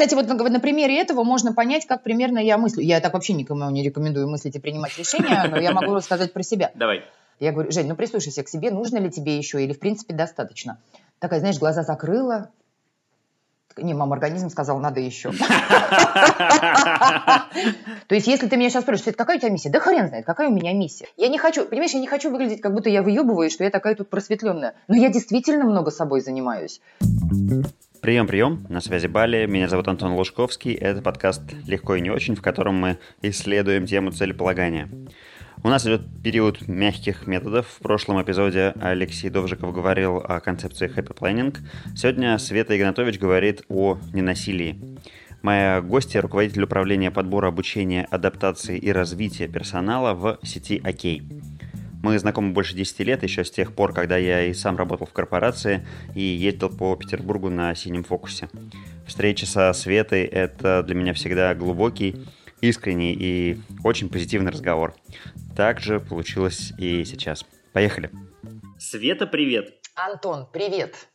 Кстати, 0.00 0.14
вот 0.14 0.28
на, 0.28 0.60
примере 0.60 1.00
этого 1.00 1.24
можно 1.24 1.52
понять, 1.52 1.84
как 1.84 2.04
примерно 2.04 2.38
я 2.38 2.56
мыслю. 2.56 2.84
Я 2.84 3.00
так 3.00 3.14
вообще 3.14 3.32
никому 3.32 3.68
не 3.70 3.82
рекомендую 3.82 4.28
мыслить 4.28 4.54
и 4.54 4.60
принимать 4.60 4.96
решения, 4.96 5.44
но 5.50 5.58
я 5.58 5.72
могу 5.72 5.92
рассказать 5.92 6.32
про 6.32 6.44
себя. 6.44 6.70
Давай. 6.76 7.02
Я 7.40 7.50
говорю, 7.50 7.72
Жень, 7.72 7.88
ну 7.88 7.96
прислушайся 7.96 8.44
к 8.44 8.48
себе, 8.48 8.70
нужно 8.70 8.98
ли 8.98 9.10
тебе 9.10 9.36
еще 9.36 9.60
или 9.62 9.72
в 9.72 9.80
принципе 9.80 10.14
достаточно. 10.14 10.78
Такая, 11.18 11.40
знаешь, 11.40 11.58
глаза 11.58 11.82
закрыла, 11.82 12.50
не, 13.76 13.94
мама, 13.94 14.14
организм 14.14 14.50
сказал, 14.50 14.78
надо 14.78 15.00
еще. 15.00 15.32
То 18.08 18.14
есть, 18.14 18.26
если 18.26 18.46
ты 18.48 18.56
меня 18.56 18.70
сейчас 18.70 18.82
спросишь, 18.82 19.14
какая 19.16 19.36
у 19.36 19.40
тебя 19.40 19.50
миссия? 19.50 19.70
Да 19.70 19.80
хрен 19.80 20.08
знает, 20.08 20.24
какая 20.26 20.48
у 20.48 20.52
меня 20.52 20.72
миссия. 20.72 21.06
Я 21.16 21.28
не 21.28 21.38
хочу, 21.38 21.64
понимаешь, 21.64 21.92
я 21.92 22.00
не 22.00 22.06
хочу 22.06 22.30
выглядеть, 22.30 22.60
как 22.60 22.72
будто 22.72 22.88
я 22.88 23.02
выебываю, 23.02 23.50
что 23.50 23.64
я 23.64 23.70
такая 23.70 23.94
тут 23.94 24.10
просветленная. 24.10 24.74
Но 24.88 24.96
я 24.96 25.10
действительно 25.10 25.64
много 25.64 25.90
собой 25.90 26.20
занимаюсь. 26.20 26.80
Прием, 28.00 28.28
прием. 28.28 28.64
На 28.68 28.80
связи 28.80 29.08
Бали. 29.08 29.46
Меня 29.46 29.68
зовут 29.68 29.88
Антон 29.88 30.12
Лужковский. 30.12 30.72
Это 30.72 31.02
подкаст 31.02 31.42
«Легко 31.66 31.96
и 31.96 32.00
не 32.00 32.10
очень», 32.10 32.36
в 32.36 32.42
котором 32.42 32.76
мы 32.76 32.98
исследуем 33.22 33.86
тему 33.86 34.12
целеполагания. 34.12 34.88
У 35.64 35.68
нас 35.68 35.84
идет 35.84 36.02
период 36.22 36.68
мягких 36.68 37.26
методов. 37.26 37.66
В 37.66 37.78
прошлом 37.80 38.22
эпизоде 38.22 38.72
Алексей 38.80 39.30
Довжиков 39.30 39.74
говорил 39.74 40.18
о 40.18 40.38
концепции 40.38 40.88
Happy 40.88 41.12
Planning. 41.12 41.56
Сегодня 41.96 42.38
Света 42.38 42.78
Игнатович 42.78 43.18
говорит 43.18 43.62
о 43.68 43.98
ненасилии. 44.12 44.80
Моя 45.42 45.80
гостья– 45.80 46.20
руководитель 46.22 46.62
управления 46.62 47.10
подбора 47.10 47.48
обучения, 47.48 48.06
адаптации 48.10 48.78
и 48.78 48.92
развития 48.92 49.48
персонала 49.48 50.14
в 50.14 50.38
сети 50.44 50.80
ОКей. 50.84 51.22
Мы 52.00 52.18
знакомы 52.18 52.52
больше 52.52 52.74
10 52.74 53.00
лет, 53.00 53.22
еще 53.24 53.44
с 53.44 53.50
тех 53.50 53.74
пор, 53.74 53.92
когда 53.92 54.16
я 54.16 54.44
и 54.44 54.54
сам 54.54 54.76
работал 54.76 55.06
в 55.06 55.12
корпорации 55.12 55.86
и 56.14 56.20
ездил 56.20 56.70
по 56.70 56.94
Петербургу 56.94 57.50
на 57.50 57.74
синем 57.74 58.04
фокусе. 58.04 58.48
Встреча 59.06 59.46
со 59.46 59.72
Светой– 59.72 60.24
это 60.24 60.84
для 60.84 60.94
меня 60.94 61.12
всегда 61.12 61.54
глубокий, 61.54 62.16
искренний 62.60 63.16
и 63.18 63.60
очень 63.82 64.08
позитивный 64.08 64.52
разговор. 64.52 64.94
Так 65.56 65.80
же 65.80 65.98
получилось 65.98 66.72
и 66.78 67.04
сейчас. 67.04 67.44
Поехали. 67.72 68.10
Света, 68.78 69.26
привет. 69.26 69.74
Антон, 69.96 70.46
привет. 70.52 71.08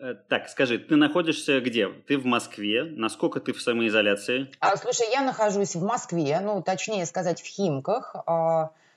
Э, 0.00 0.14
так, 0.28 0.48
скажи, 0.48 0.78
ты 0.78 0.96
находишься 0.96 1.60
где? 1.60 1.88
Ты 1.88 2.18
в 2.18 2.24
Москве? 2.24 2.82
Насколько 2.84 3.38
ты 3.38 3.52
в 3.52 3.62
самоизоляции? 3.62 4.50
А, 4.58 4.76
слушай, 4.76 5.06
я 5.12 5.22
нахожусь 5.22 5.76
в 5.76 5.82
Москве, 5.84 6.40
ну, 6.40 6.60
точнее 6.62 7.06
сказать, 7.06 7.40
в 7.40 7.46
Химках. 7.46 8.16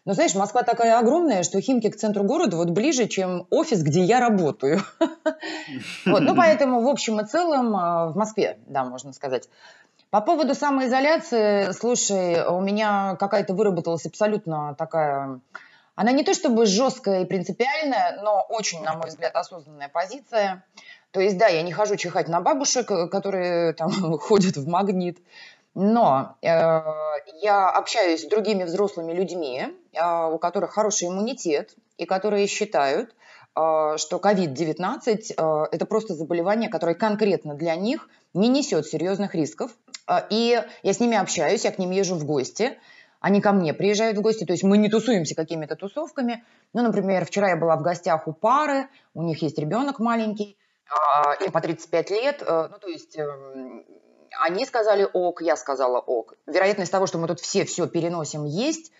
А, 0.03 0.09
ну, 0.09 0.13
знаешь, 0.13 0.33
Москва 0.33 0.63
такая 0.63 0.97
огромная, 0.97 1.44
что 1.44 1.61
Химки 1.61 1.89
к 1.89 1.95
центру 1.95 2.23
города 2.23 2.57
вот 2.57 2.71
ближе, 2.71 3.07
чем 3.07 3.45
офис, 3.52 3.83
где 3.83 4.02
я 4.02 4.19
работаю. 4.19 4.81
Вот, 6.05 6.21
ну, 6.21 6.35
поэтому, 6.35 6.81
в 6.81 6.88
общем 6.88 7.19
и 7.19 7.25
целом, 7.25 7.75
а, 7.75 8.08
в 8.08 8.16
Москве, 8.16 8.58
да, 8.67 8.83
можно 8.83 9.13
сказать. 9.13 9.47
По 10.09 10.21
поводу 10.21 10.55
самоизоляции, 10.55 11.71
слушай, 11.71 12.45
у 12.45 12.59
меня 12.61 13.16
какая-то 13.19 13.53
выработалась 13.53 14.05
абсолютно 14.05 14.75
такая... 14.77 15.39
Она 15.95 16.11
не 16.11 16.23
то 16.23 16.33
чтобы 16.33 16.65
жесткая 16.65 17.21
и 17.21 17.25
принципиальная, 17.25 18.21
но 18.23 18.45
очень, 18.49 18.81
на 18.81 18.93
мой 18.93 19.09
взгляд, 19.09 19.36
осознанная 19.36 19.89
позиция. 19.89 20.63
То 21.11 21.19
есть, 21.19 21.38
да, 21.38 21.47
я 21.47 21.61
не 21.61 21.71
хожу 21.71 21.95
чихать 21.95 22.27
на 22.27 22.41
бабушек, 22.41 22.88
которые 22.88 23.73
там 23.73 23.91
ходят 24.19 24.58
в 24.58 24.67
магнит, 24.67 25.19
но 25.73 26.38
э, 26.41 26.47
я 27.41 27.69
общаюсь 27.69 28.23
с 28.23 28.27
другими 28.27 28.64
взрослыми 28.64 29.14
людьми, 29.14 29.67
э, 29.94 30.25
у 30.31 30.38
которых 30.38 30.72
хороший 30.72 31.08
иммунитет, 31.08 31.75
и 31.97 32.05
которые 32.05 32.47
считают, 32.47 33.11
э, 33.55 33.95
что 33.97 34.17
COVID-19 34.17 35.33
э, 35.38 35.67
это 35.72 35.86
просто 35.86 36.16
заболевание, 36.16 36.69
которое 36.69 36.95
конкретно 36.95 37.55
для 37.55 37.75
них 37.75 38.09
не 38.33 38.47
несет 38.47 38.86
серьезных 38.86 39.36
рисков, 39.36 39.72
а, 40.08 40.25
и 40.30 40.61
я 40.83 40.94
с 40.94 40.99
ними 40.99 41.16
общаюсь, 41.17 41.64
я 41.64 41.72
к 41.72 41.77
ним 41.77 41.92
езжу 41.92 42.16
в 42.16 42.25
гости, 42.25 42.77
они 43.19 43.39
ко 43.39 43.52
мне 43.52 43.73
приезжают 43.73 44.17
в 44.17 44.22
гости, 44.22 44.45
то 44.45 44.52
есть 44.52 44.64
мы 44.64 44.77
не 44.77 44.89
тусуемся 44.89 45.36
какими-то 45.36 45.75
тусовками. 45.75 46.44
Ну, 46.73 46.81
например, 46.81 47.26
вчера 47.26 47.49
я 47.49 47.55
была 47.55 47.76
в 47.77 47.82
гостях 47.82 48.27
у 48.27 48.33
пары, 48.33 48.88
у 49.14 49.21
них 49.21 49.42
есть 49.42 49.59
ребенок 49.59 49.99
маленький, 49.99 50.58
а, 50.89 51.36
им 51.36 51.52
по 51.52 51.61
35 51.61 52.09
лет, 52.09 52.43
э, 52.45 52.67
ну, 52.70 52.80
то 52.80 52.88
есть 52.88 53.17
эм, 53.17 53.86
они 54.41 54.65
сказали 54.65 55.07
ок, 55.13 55.41
я 55.41 55.55
сказала 55.55 55.99
ок. 55.99 56.33
Вероятность 56.47 56.91
того, 56.91 57.05
что 57.05 57.17
мы 57.17 57.27
тут 57.27 57.39
все 57.39 57.63
все 57.65 57.87
переносим, 57.87 58.45
есть, 58.45 58.91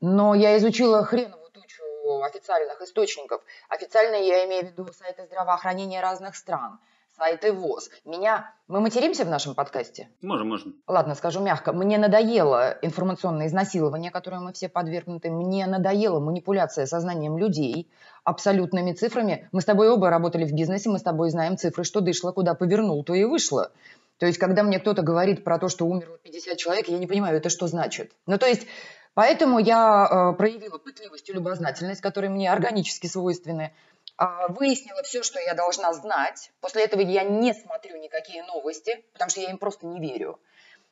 но 0.00 0.34
я 0.34 0.56
изучила 0.58 1.04
хреновую 1.04 1.50
тучу 1.50 2.22
официальных 2.22 2.80
источников. 2.80 3.42
Официально 3.68 4.14
я 4.14 4.46
имею 4.46 4.66
в 4.66 4.70
виду 4.70 4.86
сайты 4.92 5.24
здравоохранения 5.26 6.00
разных 6.00 6.36
стран– 6.36 6.78
сайты 7.16 7.52
ВОЗ. 7.52 7.90
Меня... 8.04 8.52
Мы 8.68 8.80
материмся 8.80 9.24
в 9.24 9.28
нашем 9.28 9.54
подкасте? 9.54 10.08
Можем, 10.22 10.48
можем. 10.48 10.74
Ладно, 10.86 11.14
скажу 11.14 11.40
мягко. 11.40 11.72
Мне 11.72 11.98
надоело 11.98 12.76
информационное 12.82 13.46
изнасилование, 13.46 14.10
которое 14.10 14.40
мы 14.40 14.52
все 14.52 14.68
подвергнуты. 14.68 15.30
Мне 15.30 15.66
надоела 15.66 16.20
манипуляция 16.20 16.86
сознанием 16.86 17.38
людей 17.38 17.90
абсолютными 18.24 18.92
цифрами. 18.92 19.48
Мы 19.52 19.60
с 19.60 19.64
тобой 19.64 19.88
оба 19.88 20.10
работали 20.10 20.44
в 20.44 20.52
бизнесе, 20.52 20.90
мы 20.90 20.98
с 20.98 21.02
тобой 21.02 21.30
знаем 21.30 21.56
цифры, 21.56 21.84
что 21.84 22.00
дышло, 22.00 22.32
куда 22.32 22.54
повернул, 22.54 23.02
то 23.04 23.14
и 23.14 23.24
вышло. 23.24 23.70
То 24.18 24.26
есть, 24.26 24.38
когда 24.38 24.62
мне 24.62 24.78
кто-то 24.78 25.02
говорит 25.02 25.44
про 25.44 25.58
то, 25.58 25.68
что 25.68 25.86
умерло 25.86 26.18
50 26.18 26.56
человек, 26.56 26.88
я 26.88 26.98
не 26.98 27.06
понимаю, 27.06 27.36
это 27.36 27.50
что 27.50 27.66
значит. 27.66 28.12
Ну, 28.26 28.38
то 28.38 28.46
есть, 28.46 28.66
поэтому 29.14 29.58
я 29.58 30.08
э, 30.32 30.36
проявила 30.36 30.78
пытливость 30.78 31.28
и 31.28 31.32
любознательность, 31.32 32.00
которые 32.00 32.30
мне 32.30 32.50
органически 32.50 33.06
свойственны. 33.06 33.72
А, 34.18 34.48
выяснила 34.48 35.02
все, 35.02 35.22
что 35.22 35.38
я 35.38 35.54
должна 35.54 35.92
знать. 35.92 36.50
После 36.60 36.84
этого 36.84 37.02
я 37.02 37.22
не 37.24 37.52
смотрю 37.52 37.98
никакие 37.98 38.42
новости, 38.44 39.04
потому 39.12 39.30
что 39.30 39.40
я 39.40 39.50
им 39.50 39.58
просто 39.58 39.86
не 39.86 40.00
верю. 40.00 40.40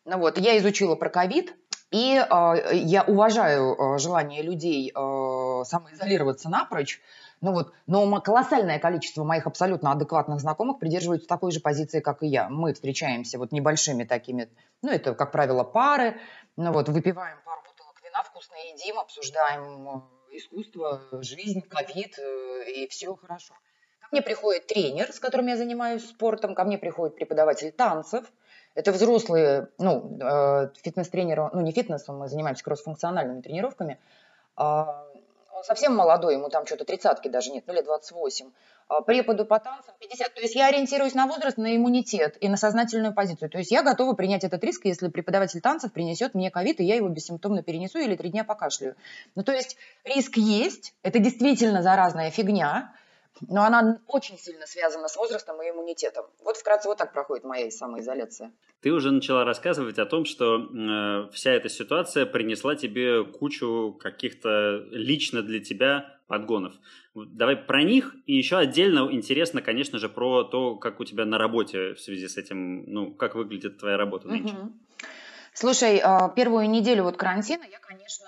Ну 0.05 0.19
вот, 0.19 0.37
я 0.39 0.59
изучила 0.59 0.95
про 0.97 1.09
ковид, 1.09 1.55
и 1.91 2.17
э, 2.17 2.75
я 2.75 3.05
уважаю 3.05 3.75
э, 3.75 3.99
желание 3.99 4.43
людей 4.43 4.93
э, 4.95 5.63
самоизолироваться 5.65 6.51
напрочь. 6.51 7.01
Ну 7.41 7.53
вот, 7.53 7.73
но 7.87 8.21
колоссальное 8.21 8.79
количество 8.79 9.25
моих 9.25 9.47
абсолютно 9.47 9.93
адекватных 9.93 10.41
знакомых 10.41 10.79
придерживаются 10.79 11.29
такой 11.29 11.53
же 11.53 11.61
позиции, 11.61 12.01
как 12.01 12.23
и 12.23 12.27
я. 12.27 12.49
Мы 12.49 12.75
встречаемся 12.75 13.39
вот 13.39 13.53
небольшими 13.53 14.05
такими, 14.05 14.49
ну 14.83 14.91
это, 14.91 15.15
как 15.15 15.33
правило, 15.33 15.65
пары, 15.65 16.19
ну 16.57 16.73
вот, 16.73 16.89
выпиваем 16.89 17.39
пару 17.45 17.61
бутылок 17.63 18.01
вина, 18.03 18.23
вкусно 18.23 18.55
едим, 18.73 18.99
обсуждаем 18.99 20.05
искусство, 20.37 21.01
жизнь, 21.23 21.61
ковид, 21.63 22.19
э, 22.19 22.71
и 22.71 22.89
все 22.89 23.15
хорошо. 23.15 23.55
Ко 24.01 24.09
мне 24.11 24.23
приходит 24.23 24.67
тренер, 24.67 25.13
с 25.13 25.21
которым 25.21 25.47
я 25.47 25.57
занимаюсь 25.57 26.07
спортом, 26.07 26.55
ко 26.55 26.65
мне 26.65 26.79
приходит 26.79 27.17
преподаватель 27.17 27.73
танцев. 27.73 28.25
Это 28.75 28.93
взрослые, 28.93 29.69
ну, 29.79 30.19
э, 30.21 30.71
фитнес-тренеры, 30.83 31.51
ну, 31.53 31.61
не 31.61 31.73
фитнесом, 31.73 32.19
мы 32.19 32.29
занимаемся 32.29 32.65
кроссфункциональными 32.65 33.41
тренировками. 33.41 33.99
Совсем 35.65 35.95
молодой, 35.95 36.35
ему 36.35 36.51
там 36.51 36.67
что-то 36.67 36.85
тридцатки 36.85 37.29
даже 37.29 37.51
нет, 37.51 37.65
ну, 37.67 37.73
лет 37.73 37.87
28. 37.87 38.51
А, 38.87 39.01
преподу 39.01 39.47
по 39.47 39.59
танцам 39.59 39.95
50. 39.99 40.35
То 40.35 40.41
есть 40.43 40.55
я 40.55 40.67
ориентируюсь 40.67 41.15
на 41.15 41.27
возраст, 41.27 41.57
на 41.57 41.75
иммунитет 41.75 42.37
и 42.41 42.49
на 42.49 42.59
сознательную 42.59 43.15
позицию. 43.15 43.49
То 43.49 43.57
есть 43.57 43.71
я 43.71 43.83
готова 43.83 44.13
принять 44.13 44.45
этот 44.45 44.63
риск, 44.63 44.85
если 44.85 45.09
преподаватель 45.09 45.63
танцев 45.63 45.93
принесет 45.93 46.35
мне 46.35 46.51
ковид, 46.51 46.81
и 46.81 46.85
я 46.85 46.97
его 46.97 47.09
бессимптомно 47.09 47.63
перенесу 47.63 47.99
или 47.99 48.15
три 48.15 48.29
дня 48.29 48.45
покашляю. 48.45 48.95
Ну, 49.35 49.43
то 49.43 49.53
есть 49.53 49.79
риск 50.05 50.37
есть, 50.37 50.95
это 51.03 51.19
действительно 51.19 51.83
заразная 51.83 52.31
фигня, 52.31 52.93
но 53.41 53.65
она 53.65 54.01
очень 54.07 54.39
сильно 54.39 54.67
связана 54.67 55.09
с 55.09 55.17
возрастом 55.17 55.61
и 55.63 55.71
иммунитетом. 55.71 56.27
Вот 56.43 56.57
вкратце 56.57 56.89
вот 56.89 56.99
так 56.99 57.13
проходит 57.13 57.45
моя 57.45 57.71
самоизоляция. 57.71 58.53
Ты 58.81 58.93
уже 58.93 59.11
начала 59.11 59.45
рассказывать 59.45 59.99
о 59.99 60.07
том, 60.07 60.25
что 60.25 60.59
э, 60.59 61.31
вся 61.33 61.53
эта 61.53 61.69
ситуация 61.69 62.27
принесла 62.27 62.77
тебе 62.77 63.25
кучу 63.25 63.97
каких-то 64.01 64.85
лично 64.91 65.43
для 65.43 65.61
тебя 65.61 66.19
подгонов. 66.27 66.75
Давай 67.15 67.57
про 67.57 67.83
них. 67.83 68.15
И 68.27 68.35
еще 68.35 68.57
отдельно 68.57 69.09
интересно, 69.11 69.63
конечно 69.63 69.99
же, 69.99 70.09
про 70.09 70.45
то, 70.45 70.77
как 70.77 71.01
у 71.01 71.05
тебя 71.05 71.25
на 71.25 71.39
работе 71.39 71.95
в 71.95 72.01
связи 72.01 72.29
с 72.29 72.37
этим, 72.37 72.85
ну, 72.93 73.15
как 73.15 73.35
выглядит 73.35 73.79
твоя 73.79 73.97
работа 73.97 74.29
нынче. 74.29 74.55
Угу. 74.55 74.73
Слушай, 75.53 76.01
а, 76.03 76.29
первую 76.31 76.69
неделю 76.69 77.05
вот 77.05 77.17
карантина 77.17 77.63
я, 77.71 77.79
конечно, 77.79 78.27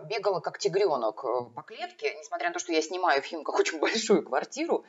бегала 0.00 0.40
как 0.40 0.58
тигренок 0.58 1.24
э, 1.24 1.54
по 1.54 1.62
клетке, 1.62 2.14
несмотря 2.18 2.48
на 2.48 2.54
то, 2.54 2.58
что 2.58 2.72
я 2.72 2.82
снимаю 2.82 3.22
в 3.22 3.24
Химках 3.24 3.58
очень 3.58 3.78
большую 3.78 4.24
квартиру. 4.24 4.84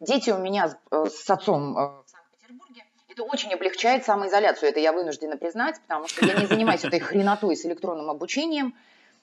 Дети 0.00 0.30
у 0.30 0.38
меня 0.38 0.68
с, 0.68 0.76
э, 0.90 1.06
с 1.06 1.30
отцом 1.30 1.76
э, 1.76 1.80
в 1.80 2.04
Санкт-Петербурге. 2.06 2.84
Это 3.08 3.24
очень 3.24 3.52
облегчает 3.52 4.04
самоизоляцию, 4.04 4.70
это 4.70 4.80
я 4.80 4.92
вынуждена 4.92 5.36
признать, 5.36 5.80
потому 5.82 6.08
что 6.08 6.24
я 6.24 6.34
не 6.34 6.46
занимаюсь 6.46 6.84
этой 6.84 6.98
хренотой 6.98 7.56
с 7.56 7.66
электронным 7.66 8.08
обучением. 8.08 8.74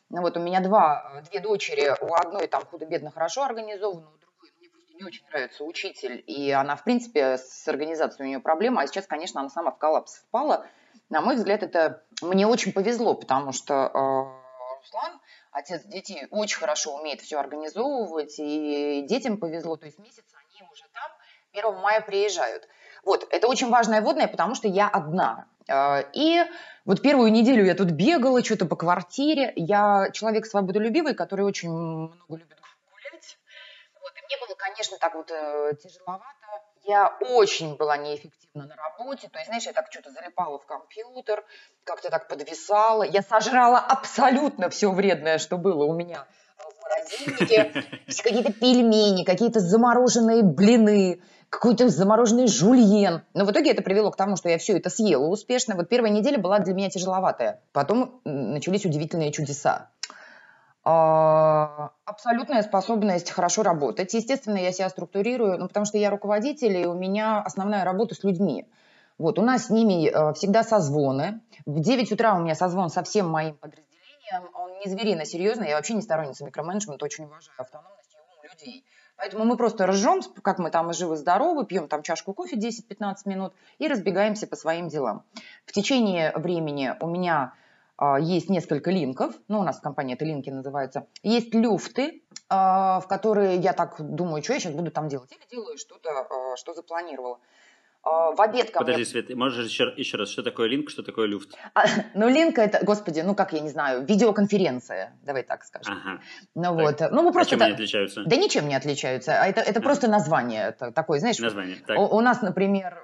Ну, 0.09 0.21
вот 0.21 0.37
у 0.37 0.39
меня 0.39 0.59
два, 0.61 1.21
две 1.29 1.39
дочери, 1.39 1.95
у 2.01 2.13
одной 2.13 2.47
там 2.47 2.65
худо-бедно 2.65 3.11
хорошо 3.11 3.43
организовано, 3.43 4.07
у 4.07 4.17
другой 4.17 4.51
мне 4.59 4.69
просто 4.69 4.93
не 4.93 5.03
очень 5.03 5.25
нравится 5.29 5.63
учитель, 5.63 6.23
и 6.25 6.51
она, 6.51 6.75
в 6.75 6.83
принципе, 6.83 7.37
с 7.37 7.67
организацией 7.67 8.25
у 8.25 8.29
нее 8.29 8.39
проблема, 8.39 8.81
а 8.81 8.87
сейчас, 8.87 9.07
конечно, 9.07 9.39
она 9.39 9.49
сама 9.49 9.71
в 9.71 9.77
коллапс 9.77 10.17
впала. 10.17 10.65
На 11.09 11.21
мой 11.21 11.35
взгляд, 11.35 11.63
это 11.63 12.03
мне 12.21 12.45
очень 12.45 12.71
повезло, 12.71 13.15
потому 13.15 13.51
что 13.51 14.38
Руслан 14.79 15.19
отец 15.51 15.83
детей 15.83 16.27
очень 16.31 16.57
хорошо 16.57 16.95
умеет 16.95 17.21
все 17.21 17.39
организовывать, 17.39 18.35
и 18.39 19.05
детям 19.07 19.37
повезло, 19.37 19.75
то 19.75 19.85
есть 19.85 19.99
месяц 19.99 20.23
они 20.33 20.67
уже 20.71 20.83
там, 20.93 21.11
1 21.53 21.81
мая 21.81 22.01
приезжают. 22.01 22.67
Вот, 23.03 23.27
это 23.29 23.47
очень 23.47 23.69
важная 23.69 24.01
вводная, 24.01 24.27
потому 24.27 24.55
что 24.55 24.67
я 24.67 24.87
одна. 24.87 25.47
Э, 25.67 26.03
и 26.13 26.43
вот 26.85 27.01
первую 27.01 27.31
неделю 27.31 27.65
я 27.65 27.75
тут 27.75 27.91
бегала, 27.91 28.43
что-то 28.43 28.65
по 28.65 28.75
квартире. 28.75 29.53
Я 29.55 30.09
человек 30.13 30.45
свободолюбивый, 30.45 31.13
который 31.13 31.45
очень 31.45 31.69
много 31.69 32.35
любит 32.35 32.57
гулять. 32.89 33.37
Вот, 34.01 34.13
и 34.17 34.25
мне 34.25 34.37
было, 34.45 34.55
конечно, 34.55 34.97
так 34.97 35.15
вот 35.15 35.31
э, 35.31 35.73
тяжеловато. 35.81 36.38
Я 36.89 37.15
очень 37.21 37.75
была 37.75 37.97
неэффективна 37.97 38.65
на 38.65 38.75
работе. 38.75 39.29
То 39.31 39.37
есть, 39.37 39.45
знаешь, 39.45 39.63
я 39.67 39.73
так 39.73 39.91
что-то 39.91 40.09
залипала 40.09 40.57
в 40.57 40.65
компьютер, 40.65 41.45
как-то 41.83 42.09
так 42.09 42.27
подвисала. 42.27 43.03
Я 43.03 43.21
сожрала 43.21 43.77
абсолютно 43.77 44.71
все 44.71 44.91
вредное, 44.91 45.37
что 45.37 45.59
было 45.59 45.83
у 45.83 45.93
меня 45.93 46.25
в 46.57 46.81
морозильнике. 46.81 47.85
Какие-то 48.23 48.53
пельмени, 48.53 49.23
какие-то 49.23 49.59
замороженные 49.59 50.41
блины, 50.41 51.21
какой-то 51.51 51.89
замороженный 51.89 52.47
жульен. 52.47 53.21
Но 53.35 53.45
в 53.45 53.51
итоге 53.51 53.69
это 53.69 53.83
привело 53.83 54.09
к 54.09 54.17
тому, 54.17 54.35
что 54.35 54.49
я 54.49 54.57
все 54.57 54.75
это 54.75 54.89
съела 54.89 55.27
успешно. 55.27 55.75
Вот 55.75 55.89
первая 55.89 56.11
неделя 56.11 56.39
была 56.39 56.57
для 56.57 56.73
меня 56.73 56.89
тяжеловатая. 56.89 57.61
Потом 57.71 58.19
начались 58.23 58.83
удивительные 58.83 59.31
чудеса. 59.31 59.91
А, 60.91 61.91
абсолютная 62.05 62.63
способность 62.63 63.29
хорошо 63.29 63.61
работать. 63.61 64.11
Естественно, 64.15 64.57
я 64.57 64.71
себя 64.71 64.89
структурирую, 64.89 65.59
ну, 65.59 65.67
потому 65.67 65.85
что 65.85 65.99
я 65.99 66.09
руководитель, 66.09 66.77
и 66.77 66.87
у 66.87 66.95
меня 66.95 67.43
основная 67.43 67.83
работа 67.83 68.15
с 68.15 68.23
людьми. 68.23 68.65
Вот, 69.19 69.37
у 69.37 69.43
нас 69.43 69.67
с 69.67 69.69
ними 69.69 70.09
э, 70.09 70.33
всегда 70.33 70.63
созвоны. 70.63 71.41
В 71.67 71.79
9 71.79 72.11
утра 72.11 72.35
у 72.35 72.39
меня 72.39 72.55
созвон 72.55 72.89
со 72.89 73.03
всем 73.03 73.29
моим 73.29 73.55
подразделением. 73.55 74.49
Он 74.55 74.79
не 74.79 74.89
зверино 74.89 75.25
серьезный, 75.25 75.69
я 75.69 75.75
вообще 75.75 75.93
не 75.93 76.01
сторонница 76.01 76.43
микроменеджмента, 76.43 77.05
очень 77.05 77.25
уважаю 77.25 77.53
автономность 77.59 78.15
и 78.15 78.17
ум 78.17 78.49
людей. 78.51 78.85
Поэтому 79.15 79.45
мы 79.45 79.57
просто 79.57 79.85
ржем, 79.85 80.21
как 80.41 80.57
мы 80.57 80.71
там 80.71 80.91
живы-здоровы, 80.91 81.67
пьем 81.67 81.87
там 81.87 82.01
чашку 82.01 82.33
кофе 82.33 82.55
10-15 82.55 83.15
минут 83.25 83.53
и 83.77 83.87
разбегаемся 83.87 84.47
по 84.47 84.55
своим 84.55 84.87
делам. 84.87 85.23
В 85.67 85.71
течение 85.71 86.31
времени 86.35 86.95
у 86.99 87.07
меня 87.07 87.53
есть 88.19 88.49
несколько 88.49 88.91
линков, 88.91 89.33
ну, 89.47 89.59
у 89.59 89.63
нас 89.63 89.79
в 89.79 89.81
компании 89.81 90.15
это 90.15 90.25
линки 90.25 90.49
называются. 90.49 91.07
Есть 91.21 91.53
люфты, 91.53 92.23
а, 92.49 92.99
в 93.01 93.07
которые 93.07 93.57
я 93.57 93.73
так 93.73 93.95
думаю, 93.99 94.41
что 94.41 94.53
я 94.53 94.59
сейчас 94.59 94.73
буду 94.73 94.89
там 94.89 95.07
делать. 95.07 95.31
Или 95.31 95.47
делаю 95.51 95.77
что-то, 95.77 96.09
а, 96.09 96.55
что 96.55 96.73
запланировала. 96.73 97.39
В 98.01 98.41
обед 98.41 98.71
ко 98.71 98.79
Подожди, 98.79 99.01
мне... 99.01 99.05
Свет, 99.05 99.35
можешь 99.35 99.65
еще, 99.65 99.93
еще 99.97 100.15
раз, 100.15 100.29
что 100.29 100.41
такое 100.41 100.69
линк, 100.69 100.89
что 100.89 101.03
такое 101.03 101.27
люфт? 101.27 101.49
А, 101.73 101.83
ну, 102.13 102.29
линк 102.29 102.57
это, 102.57 102.83
господи, 102.85 103.19
ну, 103.19 103.35
как 103.35 103.51
я 103.51 103.59
не 103.59 103.69
знаю, 103.69 104.05
видеоконференция, 104.05 105.13
давай 105.23 105.43
так 105.43 105.65
скажем. 105.65 105.99
Ага. 106.01 106.21
Ну, 106.55 106.63
так. 106.63 106.73
вот. 107.01 107.11
Ну, 107.11 107.23
мы 107.23 107.33
просто... 107.33 107.55
А 107.55 107.57
чем 107.57 107.59
это... 107.59 107.65
они 107.65 107.73
отличаются? 107.73 108.23
Да 108.25 108.35
ничем 108.37 108.69
не 108.69 108.75
отличаются. 108.75 109.33
Это, 109.33 109.59
это 109.59 109.79
ага. 109.79 109.81
просто 109.81 110.07
название 110.07 110.69
это 110.69 110.91
такое, 110.93 111.19
знаешь. 111.19 111.39
Название, 111.39 111.75
так. 111.85 111.99
У, 111.99 112.03
у 112.15 112.21
нас, 112.21 112.41
например, 112.41 112.97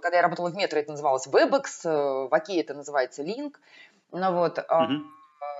когда 0.00 0.18
я 0.18 0.22
работала 0.22 0.50
в 0.50 0.54
метро, 0.56 0.78
это 0.78 0.90
называлось 0.90 1.26
WebEx, 1.26 1.64
э, 1.84 2.28
в 2.28 2.34
ОКЕ 2.34 2.60
это 2.60 2.74
называется 2.74 3.22
линк. 3.22 3.60
Ну 4.14 4.32
вот. 4.32 4.58
Угу. 4.58 5.02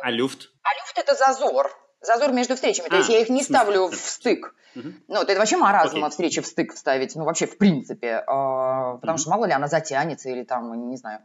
А 0.02 0.10
люфт? 0.10 0.50
А 0.62 0.74
люфт 0.80 0.96
это 0.96 1.14
зазор. 1.14 1.70
Зазор 2.00 2.32
между 2.32 2.54
встречами. 2.54 2.86
А, 2.88 2.90
То 2.90 2.96
есть 2.98 3.08
я 3.08 3.20
их 3.20 3.28
не 3.28 3.42
ставлю 3.42 3.88
в 3.88 3.96
стык. 3.96 4.54
Угу. 4.76 4.88
Ну, 5.08 5.22
это 5.22 5.38
вообще 5.38 5.56
маразм 5.56 6.08
встречи 6.08 6.40
в 6.40 6.46
стык 6.46 6.74
вставить. 6.74 7.16
Ну, 7.16 7.24
вообще, 7.24 7.46
в 7.46 7.58
принципе. 7.58 8.08
Э, 8.08 8.24
потому 8.26 9.14
угу. 9.14 9.18
что 9.18 9.30
мало 9.30 9.46
ли 9.46 9.52
она 9.52 9.66
затянется 9.66 10.28
или 10.28 10.44
там, 10.44 10.88
не 10.88 10.96
знаю. 10.96 11.20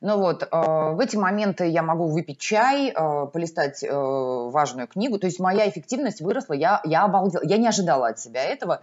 Ну 0.00 0.18
вот, 0.18 0.48
в 0.50 0.98
эти 1.00 1.16
моменты 1.16 1.68
я 1.68 1.82
могу 1.82 2.08
выпить 2.08 2.40
чай, 2.40 2.92
полистать 3.32 3.84
э, 3.84 3.88
важную 3.92 4.88
книгу. 4.88 5.18
То 5.18 5.26
есть 5.26 5.38
моя 5.38 5.68
эффективность 5.68 6.20
выросла. 6.20 6.54
Я, 6.54 6.80
я 6.84 7.04
обалдела. 7.04 7.42
Я 7.44 7.58
не 7.58 7.68
ожидала 7.68 8.08
от 8.08 8.18
себя 8.18 8.42
этого. 8.42 8.82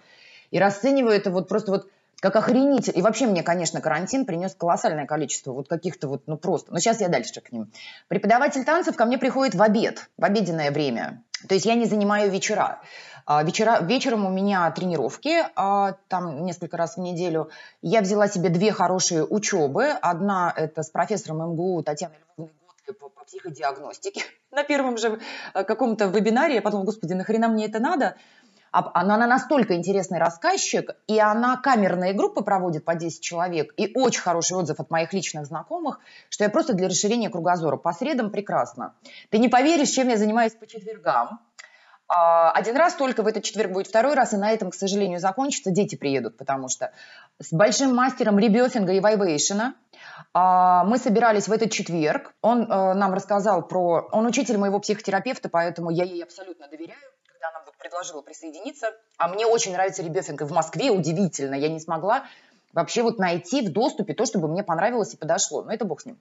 И 0.51 0.59
расцениваю 0.59 1.15
это 1.15 1.31
вот 1.31 1.49
просто 1.49 1.71
вот 1.71 1.87
как 2.19 2.35
охренитель. 2.35 2.97
И 2.97 3.01
вообще 3.01 3.27
мне, 3.27 3.43
конечно, 3.43 3.81
карантин 3.81 4.25
принес 4.25 4.53
колоссальное 4.55 5.05
количество 5.05 5.53
вот 5.53 5.67
каких-то 5.67 6.07
вот, 6.07 6.23
ну 6.27 6.37
просто. 6.37 6.71
Но 6.71 6.79
сейчас 6.79 7.01
я 7.01 7.07
дальше 7.07 7.41
к 7.41 7.51
ним. 7.51 7.71
Преподаватель 8.07 8.63
танцев 8.65 8.95
ко 8.95 9.05
мне 9.05 9.17
приходит 9.17 9.55
в 9.55 9.61
обед, 9.61 10.09
в 10.17 10.23
обеденное 10.23 10.71
время. 10.71 11.23
То 11.47 11.53
есть 11.53 11.65
я 11.65 11.75
не 11.75 11.85
занимаю 11.85 12.29
вечера. 12.29 12.81
А, 13.25 13.43
вечера, 13.43 13.79
вечером 13.81 14.25
у 14.25 14.29
меня 14.29 14.69
тренировки, 14.71 15.45
а, 15.55 15.93
там 16.07 16.43
несколько 16.45 16.77
раз 16.77 16.97
в 16.97 16.99
неделю. 16.99 17.49
Я 17.81 18.01
взяла 18.01 18.27
себе 18.27 18.49
две 18.49 18.71
хорошие 18.71 19.23
учебы. 19.23 19.91
Одна 20.01 20.53
это 20.55 20.83
с 20.83 20.89
профессором 20.89 21.51
МГУ 21.51 21.83
Татьяной 21.83 22.17
Львовной 22.37 22.53
Готлеб 22.87 23.13
по 23.13 23.25
психодиагностике. 23.25 24.23
На 24.51 24.63
первом 24.63 24.97
же 24.97 25.19
э, 25.53 25.63
каком-то 25.63 26.07
вебинаре 26.07 26.55
я 26.55 26.61
подумала, 26.61 26.85
господи, 26.85 27.13
нахрена 27.13 27.47
мне 27.47 27.67
это 27.67 27.79
надо? 27.79 28.15
Она, 28.71 29.15
она 29.15 29.27
настолько 29.27 29.75
интересный 29.75 30.19
рассказчик, 30.19 30.91
и 31.07 31.19
она 31.19 31.57
камерные 31.57 32.13
группы 32.13 32.43
проводит 32.43 32.85
по 32.85 32.95
10 32.95 33.21
человек, 33.21 33.73
и 33.77 33.91
очень 33.95 34.21
хороший 34.21 34.57
отзыв 34.57 34.79
от 34.79 34.89
моих 34.89 35.13
личных 35.13 35.45
знакомых, 35.45 35.99
что 36.29 36.43
я 36.43 36.49
просто 36.49 36.73
для 36.73 36.87
расширения 36.87 37.29
кругозора. 37.29 37.77
По 37.77 37.93
средам 37.93 38.29
прекрасно. 38.29 38.93
Ты 39.29 39.37
не 39.39 39.49
поверишь, 39.49 39.89
чем 39.89 40.09
я 40.09 40.17
занимаюсь 40.17 40.53
по 40.53 40.67
четвергам. 40.67 41.39
А, 42.07 42.51
один 42.51 42.75
раз 42.75 42.95
только 42.95 43.21
в 43.21 43.27
этот 43.27 43.43
четверг 43.43 43.71
будет 43.71 43.87
второй 43.87 44.15
раз, 44.15 44.33
и 44.33 44.37
на 44.37 44.51
этом, 44.51 44.71
к 44.71 44.75
сожалению, 44.75 45.19
закончится. 45.19 45.69
Дети 45.69 45.95
приедут, 45.95 46.37
потому 46.37 46.67
что 46.67 46.91
с 47.39 47.53
большим 47.53 47.95
мастером 47.95 48.39
ребёфинга 48.39 48.93
и 48.93 48.99
вайвейшена 48.99 49.75
а, 50.33 50.83
мы 50.85 50.97
собирались 50.97 51.47
в 51.47 51.51
этот 51.51 51.71
четверг. 51.71 52.33
Он 52.41 52.63
э, 52.63 52.93
нам 52.93 53.13
рассказал 53.13 53.67
про... 53.67 54.09
Он 54.11 54.25
учитель 54.25 54.57
моего 54.57 54.79
психотерапевта, 54.79 55.49
поэтому 55.49 55.91
я 55.91 56.03
ей 56.03 56.23
абсолютно 56.23 56.67
доверяю 56.67 56.97
предложила 57.79 58.21
присоединиться. 58.21 58.87
А 59.17 59.27
мне 59.27 59.45
очень 59.45 59.71
нравится 59.71 60.03
ребёфинг. 60.03 60.41
И 60.41 60.45
в 60.45 60.51
Москве 60.51 60.91
удивительно. 60.91 61.55
Я 61.55 61.69
не 61.69 61.79
смогла 61.79 62.25
вообще 62.73 63.01
вот 63.01 63.17
найти 63.17 63.61
в 63.61 63.71
доступе 63.71 64.13
то, 64.13 64.25
чтобы 64.25 64.47
мне 64.47 64.63
понравилось 64.63 65.13
и 65.13 65.17
подошло. 65.17 65.63
Но 65.63 65.71
это 65.71 65.85
бог 65.85 66.01
с 66.01 66.05
ним. 66.05 66.19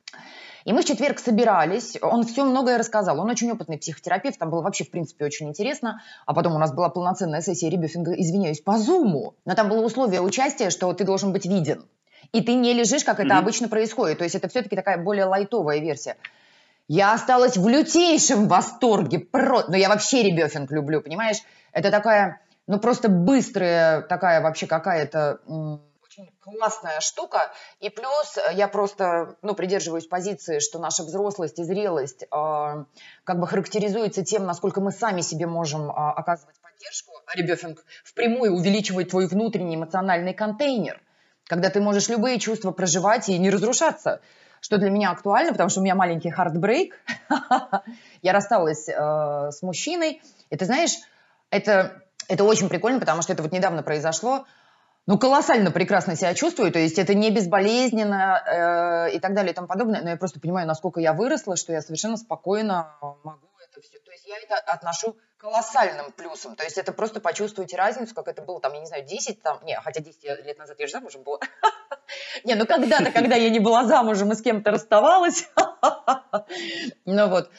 И 0.65 0.73
мы 0.73 0.83
в 0.83 0.85
четверг 0.85 1.19
собирались, 1.19 1.97
он 2.01 2.25
все 2.25 2.45
многое 2.45 2.79
рассказал. 2.79 3.21
Он 3.21 3.29
очень 3.31 3.51
опытный 3.51 3.79
психотерапевт, 3.79 4.39
там 4.39 4.51
было 4.51 4.63
вообще, 4.63 4.85
в 4.85 4.91
принципе, 4.91 5.25
очень 5.25 5.49
интересно. 5.49 6.03
А 6.27 6.35
потом 6.35 6.55
у 6.55 6.59
нас 6.59 6.73
была 6.73 6.89
полноценная 6.89 7.41
сессия 7.43 7.69
ребёфинга, 7.69 8.13
извиняюсь, 8.13 8.61
по 8.61 8.79
зуму. 8.79 9.35
Но 9.45 9.55
там 9.55 9.69
было 9.69 9.85
условие 9.85 10.21
участия, 10.21 10.71
что 10.71 10.93
ты 10.93 11.05
должен 11.05 11.33
быть 11.33 11.47
виден. 11.47 11.87
И 12.33 12.43
ты 12.43 12.55
не 12.55 12.75
лежишь, 12.75 13.05
как 13.05 13.21
это 13.21 13.35
mm-hmm. 13.35 13.39
обычно 13.39 13.69
происходит. 13.69 14.19
То 14.19 14.25
есть 14.25 14.35
это 14.35 14.49
все-таки 14.49 14.77
такая 14.77 14.99
более 14.99 15.25
лайтовая 15.25 15.79
версия. 15.79 16.17
Я 16.89 17.13
осталась 17.13 17.59
в 17.59 17.69
лютейшем 17.69 18.49
восторге. 18.49 19.19
Про... 19.19 19.65
Но 19.69 19.77
я 19.77 19.91
вообще 19.91 20.23
ребёфинг 20.23 20.71
люблю, 20.71 21.03
понимаешь? 21.03 21.37
Это 21.73 21.91
такая, 21.91 22.41
ну 22.67 22.81
просто 22.81 23.11
быстрая 23.11 24.01
такая 24.01 24.41
вообще 24.41 24.67
какая-то 24.67 25.41
классная 26.41 27.01
штука. 27.01 27.53
И 27.81 27.91
плюс 27.91 28.39
я 28.55 28.69
просто, 28.69 29.37
ну, 29.43 29.55
придерживаюсь 29.55 30.07
позиции, 30.07 30.59
что 30.59 30.79
наша 30.79 31.05
взрослость 31.05 31.59
и 31.59 31.63
зрелость 31.63 32.23
э, 32.23 32.27
как 33.25 33.39
бы 33.39 33.47
характеризуется 33.47 34.25
тем, 34.25 34.47
насколько 34.47 34.81
мы 34.81 34.91
сами 34.91 35.21
себе 35.21 35.47
можем 35.47 35.91
э, 35.91 35.93
оказывать 35.93 36.57
поддержку. 36.61 37.13
А 37.27 37.37
ребёфинг 37.37 37.85
впрямую 38.03 38.55
увеличивает 38.55 39.11
твой 39.11 39.27
внутренний 39.27 39.77
эмоциональный 39.77 40.35
контейнер, 40.35 41.01
когда 41.47 41.69
ты 41.71 41.81
можешь 41.81 42.09
любые 42.09 42.41
чувства 42.41 42.73
проживать 42.73 43.29
и 43.29 43.39
не 43.39 43.51
разрушаться 43.51 44.21
что 44.61 44.79
для 44.79 44.91
меня 44.91 45.11
актуально, 45.11 45.53
потому 45.53 45.71
что 45.71 45.81
у 45.81 45.83
меня 45.83 45.95
маленький 45.95 46.31
хардбрейк. 46.31 46.95
Я 48.23 48.33
рассталась 48.33 48.89
э, 48.89 48.93
с 49.51 49.63
мужчиной. 49.63 50.23
И 50.51 50.57
ты 50.57 50.65
знаешь, 50.65 50.93
это, 51.51 52.03
это 52.29 52.45
очень 52.45 52.69
прикольно, 52.69 53.01
потому 53.01 53.23
что 53.23 53.33
это 53.33 53.43
вот 53.43 53.53
недавно 53.53 53.83
произошло. 53.83 54.45
Ну, 55.07 55.19
колоссально 55.19 55.71
прекрасно 55.71 56.17
себя 56.17 56.35
чувствую, 56.35 56.71
то 56.71 56.79
есть 56.79 56.99
это 56.99 57.15
не 57.15 57.31
безболезненно 57.31 58.43
э, 59.09 59.17
и 59.17 59.19
так 59.21 59.33
далее 59.33 59.53
и 59.53 59.55
тому 59.55 59.67
подобное, 59.67 60.03
но 60.03 60.11
я 60.11 60.17
просто 60.19 60.39
понимаю, 60.39 60.67
насколько 60.67 61.01
я 61.01 61.15
выросла, 61.15 61.57
что 61.57 61.73
я 61.73 61.81
совершенно 61.81 62.19
спокойно 62.19 62.95
могу 63.25 63.47
это 63.79 63.89
все. 63.89 63.99
То 63.99 64.11
есть 64.11 64.27
я 64.27 64.39
это 64.39 64.57
отношу 64.57 65.17
колоссальным 65.37 66.13
плюсом. 66.13 66.57
То 66.57 66.65
есть 66.65 66.79
это 66.79 66.93
просто 66.93 67.21
почувствуйте 67.21 67.77
разницу, 67.77 68.15
как 68.15 68.29
это 68.29 68.43
было 68.43 68.61
там, 68.61 68.73
я 68.75 68.81
не 68.81 68.87
знаю, 68.87 69.05
10 69.05 69.43
там, 69.43 69.61
не, 69.65 69.79
хотя 69.81 70.01
10 70.01 70.25
лет 70.45 70.59
назад 70.59 70.79
я 70.79 70.87
же 70.87 70.93
замужем 70.93 71.23
была. 71.23 71.39
Не, 72.45 72.55
ну 72.55 72.67
когда-то, 72.67 73.11
когда 73.13 73.37
я 73.37 73.51
не 73.51 73.61
была 73.61 73.85
замужем 73.85 74.33
и 74.33 74.35
с 74.35 74.43
кем-то 74.43 74.71
расставалась. 74.71 75.49
Ну 77.05 77.29
вот, 77.29 77.51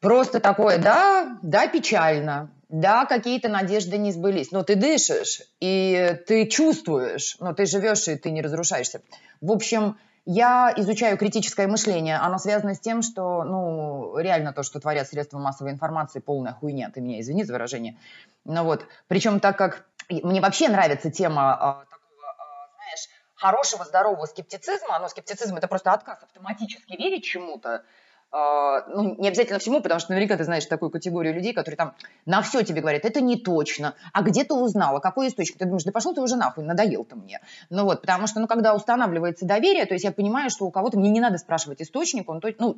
просто 0.00 0.40
такое, 0.40 0.78
да, 0.78 1.38
да, 1.42 1.66
печально. 1.66 2.50
Да, 2.68 3.06
какие-то 3.06 3.48
надежды 3.48 3.96
не 3.96 4.12
сбылись, 4.12 4.50
но 4.50 4.62
ты 4.62 4.74
дышишь, 4.74 5.42
и 5.60 6.16
ты 6.26 6.46
чувствуешь, 6.46 7.36
но 7.38 7.54
ты 7.54 7.66
живешь, 7.66 8.08
и 8.08 8.16
ты 8.16 8.30
не 8.30 8.42
разрушаешься. 8.42 9.02
В 9.40 9.52
общем, 9.52 9.96
я 10.26 10.74
изучаю 10.76 11.16
критическое 11.16 11.68
мышление. 11.68 12.16
Оно 12.16 12.38
связано 12.38 12.74
с 12.74 12.80
тем, 12.80 13.02
что, 13.02 13.44
ну, 13.44 14.18
реально 14.18 14.52
то, 14.52 14.64
что 14.64 14.80
творят 14.80 15.08
средства 15.08 15.38
массовой 15.38 15.70
информации, 15.70 16.18
полная 16.18 16.52
хуйня. 16.52 16.90
Ты 16.90 17.00
меня 17.00 17.20
извини 17.20 17.44
за 17.44 17.52
выражение. 17.52 17.96
Ну 18.44 18.64
вот, 18.64 18.86
причем 19.06 19.38
так 19.38 19.56
как 19.56 19.86
мне 20.08 20.40
вообще 20.40 20.68
нравится 20.68 21.12
тема 21.12 21.54
а, 21.54 21.84
такого, 21.84 22.26
а, 22.38 22.74
знаешь, 22.74 23.08
хорошего, 23.36 23.84
здорового 23.84 24.26
скептицизма. 24.26 24.98
Но 24.98 25.08
скептицизм– 25.08 25.56
это 25.56 25.68
просто 25.68 25.92
отказ 25.92 26.20
автоматически 26.20 26.96
верить 26.96 27.24
чему-то. 27.24 27.84
А, 28.38 28.84
ну, 28.88 29.16
не 29.16 29.28
обязательно 29.28 29.58
всему, 29.58 29.80
потому 29.80 29.98
что 29.98 30.12
наверняка 30.12 30.36
ты 30.36 30.44
знаешь 30.44 30.66
такую 30.66 30.90
категорию 30.90 31.32
людей, 31.32 31.54
которые 31.54 31.78
там 31.78 31.94
на 32.26 32.42
все 32.42 32.62
тебе 32.62 32.82
говорят, 32.82 33.06
это 33.06 33.22
не 33.22 33.38
точно, 33.38 33.94
а 34.12 34.20
где 34.20 34.44
ты 34.44 34.52
узнала, 34.52 35.00
какой 35.00 35.28
источник? 35.28 35.56
Ты 35.56 35.64
думаешь, 35.64 35.84
да 35.84 35.90
пошел 35.90 36.12
ты 36.12 36.20
уже 36.20 36.36
нахуй, 36.36 36.62
надоел 36.62 37.04
ты 37.04 37.16
мне. 37.16 37.40
Ну 37.70 37.84
вот, 37.84 38.02
потому 38.02 38.26
что, 38.26 38.40
ну, 38.40 38.46
когда 38.46 38.74
устанавливается 38.74 39.46
доверие, 39.46 39.86
то 39.86 39.94
есть 39.94 40.04
я 40.04 40.12
понимаю, 40.12 40.50
что 40.50 40.66
у 40.66 40.70
кого-то 40.70 40.98
мне 40.98 41.08
не 41.08 41.20
надо 41.20 41.38
спрашивать 41.38 41.80
источник, 41.80 42.28
он, 42.28 42.42
ну, 42.58 42.76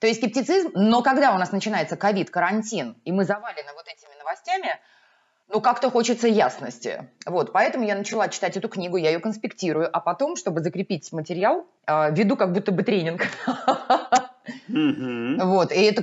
то 0.00 0.08
есть 0.08 0.18
скептицизм, 0.18 0.72
но 0.74 1.00
когда 1.02 1.32
у 1.32 1.38
нас 1.38 1.52
начинается 1.52 1.96
ковид, 1.96 2.30
карантин, 2.30 2.96
и 3.04 3.12
мы 3.12 3.24
завалены 3.24 3.70
вот 3.76 3.86
этими 3.86 4.18
новостями, 4.18 4.80
ну, 5.46 5.60
как-то 5.60 5.92
хочется 5.92 6.26
ясности. 6.26 7.08
Вот, 7.24 7.52
поэтому 7.52 7.84
я 7.84 7.94
начала 7.94 8.28
читать 8.28 8.56
эту 8.56 8.68
книгу, 8.68 8.96
я 8.96 9.10
ее 9.10 9.20
конспектирую, 9.20 9.88
а 9.96 10.00
потом, 10.00 10.34
чтобы 10.34 10.60
закрепить 10.60 11.12
материал, 11.12 11.66
а, 11.86 12.10
веду 12.10 12.36
как 12.36 12.52
будто 12.52 12.72
бы 12.72 12.82
тренинг. 12.82 13.22
Вот, 14.68 15.72
и 15.72 15.82
это 15.82 16.02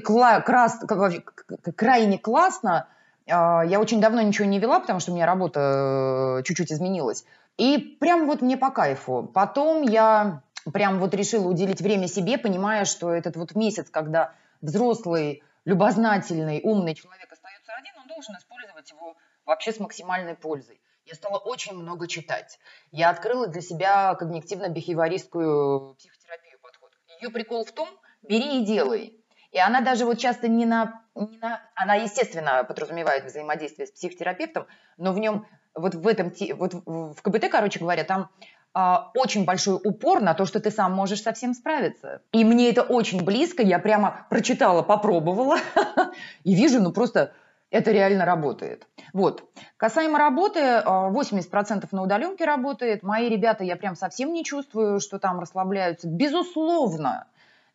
крайне 1.75 2.17
классно. 2.17 2.87
А, 3.27 3.63
я 3.65 3.79
очень 3.79 4.01
давно 4.01 4.21
ничего 4.21 4.47
не 4.47 4.59
вела, 4.59 4.79
потому 4.79 4.99
что 4.99 5.11
у 5.11 5.15
меня 5.15 5.25
работа 5.25 6.39
э, 6.39 6.43
чуть-чуть 6.43 6.71
изменилась. 6.71 7.25
И 7.57 7.97
прям 7.99 8.27
вот 8.27 8.41
мне 8.41 8.57
по 8.57 8.69
кайфу. 8.69 9.29
Потом 9.33 9.81
я 9.81 10.41
прям 10.71 10.99
вот 10.99 11.13
решила 11.13 11.47
уделить 11.47 11.81
время 11.81 12.07
себе, 12.07 12.37
понимая, 12.37 12.85
что 12.85 13.11
этот 13.11 13.35
вот 13.35 13.55
месяц, 13.55 13.89
когда 13.89 14.33
взрослый, 14.61 15.43
любознательный, 15.63 16.61
умный 16.63 16.93
человек 16.95 17.31
остается 17.31 17.71
один, 17.73 17.93
он 17.99 18.07
должен 18.07 18.35
использовать 18.35 18.91
его 18.91 19.15
вообще 19.45 19.71
с 19.71 19.79
максимальной 19.79 20.35
пользой. 20.35 20.79
Я 21.05 21.13
стала 21.13 21.37
очень 21.37 21.73
много 21.73 22.07
читать. 22.07 22.59
Я 22.91 23.09
открыла 23.11 23.47
для 23.47 23.61
себя 23.61 24.17
когнитивно-бихевиористскую 24.19 25.95
психотерапию 25.95 26.59
подход. 26.61 26.91
Ее 27.21 27.29
прикол 27.29 27.63
в 27.63 27.71
том, 27.71 27.87
бери 28.27 28.61
и 28.61 28.65
делай. 28.65 29.13
И 29.51 29.59
она 29.59 29.81
даже 29.81 30.05
вот 30.05 30.17
часто 30.17 30.47
не 30.47 30.65
на, 30.65 31.01
не 31.15 31.37
на... 31.37 31.61
Она, 31.75 31.95
естественно, 31.95 32.63
подразумевает 32.63 33.25
взаимодействие 33.25 33.87
с 33.87 33.91
психотерапевтом, 33.91 34.67
но 34.97 35.13
в 35.13 35.19
нем, 35.19 35.45
вот 35.73 35.95
в 35.95 36.07
этом, 36.07 36.33
вот 36.55 36.73
в 36.85 37.21
КБТ, 37.21 37.49
короче 37.49 37.79
говоря, 37.79 38.03
там 38.03 38.29
а, 38.73 39.11
очень 39.15 39.45
большой 39.45 39.79
упор 39.81 40.19
на 40.19 40.33
то, 40.33 40.45
что 40.45 40.59
ты 40.59 40.69
сам 40.69 40.91
можешь 40.91 41.21
совсем 41.21 41.53
справиться. 41.53 42.21
И 42.33 42.43
мне 42.43 42.69
это 42.69 42.83
очень 42.83 43.23
близко, 43.23 43.63
я 43.63 43.79
прямо 43.79 44.27
прочитала, 44.29 44.81
попробовала, 44.81 45.57
и 46.43 46.53
вижу, 46.53 46.81
ну 46.81 46.91
просто 46.91 47.31
это 47.69 47.91
реально 47.91 48.25
работает. 48.25 48.85
Вот. 49.13 49.49
Касаемо 49.77 50.19
работы, 50.19 50.59
80% 50.59 50.83
а, 50.85 51.95
на 51.95 52.03
удаленке 52.03 52.43
работает. 52.43 53.01
Мои 53.03 53.29
ребята, 53.29 53.63
я 53.63 53.77
прям 53.77 53.95
совсем 53.95 54.33
не 54.33 54.43
чувствую, 54.43 54.99
что 54.99 55.19
там 55.19 55.39
расслабляются. 55.39 56.09
Безусловно, 56.09 57.27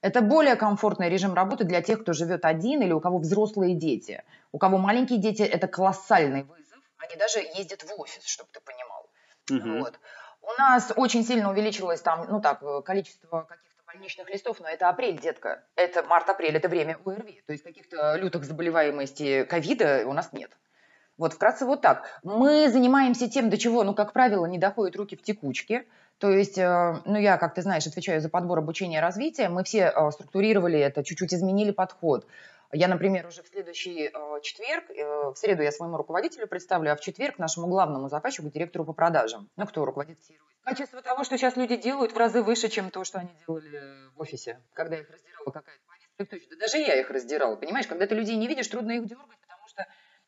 это 0.02 0.22
более 0.22 0.56
комфортный 0.56 1.08
режим 1.08 1.34
работы 1.34 1.64
для 1.64 1.82
тех, 1.82 2.02
кто 2.02 2.12
живет 2.12 2.44
один 2.44 2.82
или 2.82 2.92
у 2.92 3.00
кого 3.00 3.18
взрослые 3.18 3.74
дети. 3.74 4.24
У 4.52 4.58
кого 4.58 4.78
маленькие 4.78 5.18
дети, 5.18 5.42
это 5.42 5.68
колоссальный 5.68 6.44
вызов. 6.44 6.78
Они 6.98 7.16
даже 7.16 7.40
ездят 7.40 7.82
в 7.82 8.00
офис, 8.00 8.24
чтобы 8.24 8.48
ты 8.52 8.60
понимал. 8.60 9.08
Угу. 9.50 9.80
Вот. 9.80 9.98
У 10.42 10.60
нас 10.60 10.92
очень 10.96 11.24
сильно 11.24 11.50
увеличилось 11.50 12.00
там, 12.00 12.26
ну 12.28 12.40
так, 12.40 12.60
количество 12.84 13.42
каких-то 13.42 13.82
больничных 13.86 14.28
листов, 14.30 14.58
но 14.60 14.68
это 14.68 14.88
апрель, 14.88 15.20
детка. 15.20 15.64
Это 15.76 16.02
март-апрель, 16.02 16.56
это 16.56 16.68
время 16.68 16.98
ОРВИ. 17.04 17.42
То 17.46 17.52
есть 17.52 17.64
каких-то 17.64 18.16
лютых 18.16 18.44
заболеваемостей 18.44 19.44
ковида 19.44 20.04
у 20.06 20.12
нас 20.12 20.32
нет. 20.32 20.50
Вот 21.20 21.34
вкратце 21.34 21.66
вот 21.66 21.82
так. 21.82 22.18
Мы 22.22 22.70
занимаемся 22.70 23.28
тем, 23.28 23.50
до 23.50 23.58
чего, 23.58 23.84
ну, 23.84 23.94
как 23.94 24.14
правило, 24.14 24.46
не 24.46 24.56
доходят 24.56 24.96
руки 24.96 25.16
в 25.16 25.22
текучке. 25.22 25.84
То 26.16 26.30
есть, 26.30 26.56
э, 26.56 26.96
ну, 27.04 27.18
я, 27.18 27.36
как 27.36 27.52
ты 27.52 27.60
знаешь, 27.60 27.86
отвечаю 27.86 28.22
за 28.22 28.30
подбор 28.30 28.60
обучения 28.60 28.96
и 28.96 29.00
развития. 29.02 29.50
Мы 29.50 29.62
все 29.62 29.92
э, 29.94 30.10
структурировали 30.12 30.78
это, 30.78 31.04
чуть-чуть 31.04 31.34
изменили 31.34 31.72
подход. 31.72 32.26
Я, 32.72 32.88
например, 32.88 33.26
уже 33.26 33.42
в 33.42 33.48
следующий 33.48 34.06
э, 34.06 34.40
четверг, 34.40 34.84
в 34.88 35.36
среду 35.36 35.62
я 35.62 35.72
своему 35.72 35.98
руководителю 35.98 36.46
представлю, 36.46 36.92
а 36.92 36.96
в 36.96 37.02
четверг 37.02 37.38
нашему 37.38 37.66
главному 37.66 38.08
заказчику, 38.08 38.48
директору 38.48 38.86
по 38.86 38.94
продажам. 38.94 39.50
Ну, 39.56 39.66
кто 39.66 39.84
руководит 39.84 40.16
Качество 40.64 41.02
того, 41.02 41.24
что 41.24 41.36
сейчас 41.36 41.54
люди 41.54 41.76
делают, 41.76 42.12
в 42.12 42.16
разы 42.16 42.42
выше, 42.42 42.68
чем 42.68 42.90
то, 42.90 43.04
что 43.04 43.18
они 43.18 43.28
делали 43.46 44.08
в 44.16 44.22
офисе, 44.22 44.58
когда 44.72 44.96
их 44.96 45.10
раздирала 45.10 45.50
какая-то 45.50 45.82
повестка. 45.86 46.48
Да 46.50 46.56
даже 46.56 46.78
я 46.78 46.98
их 46.98 47.10
раздирала, 47.10 47.56
понимаешь? 47.56 47.86
Когда 47.86 48.06
ты 48.06 48.14
людей 48.14 48.36
не 48.36 48.46
видишь, 48.46 48.68
трудно 48.68 48.92
их 48.92 49.06
дергать, 49.06 49.38
потому 49.42 49.68
что 49.68 49.86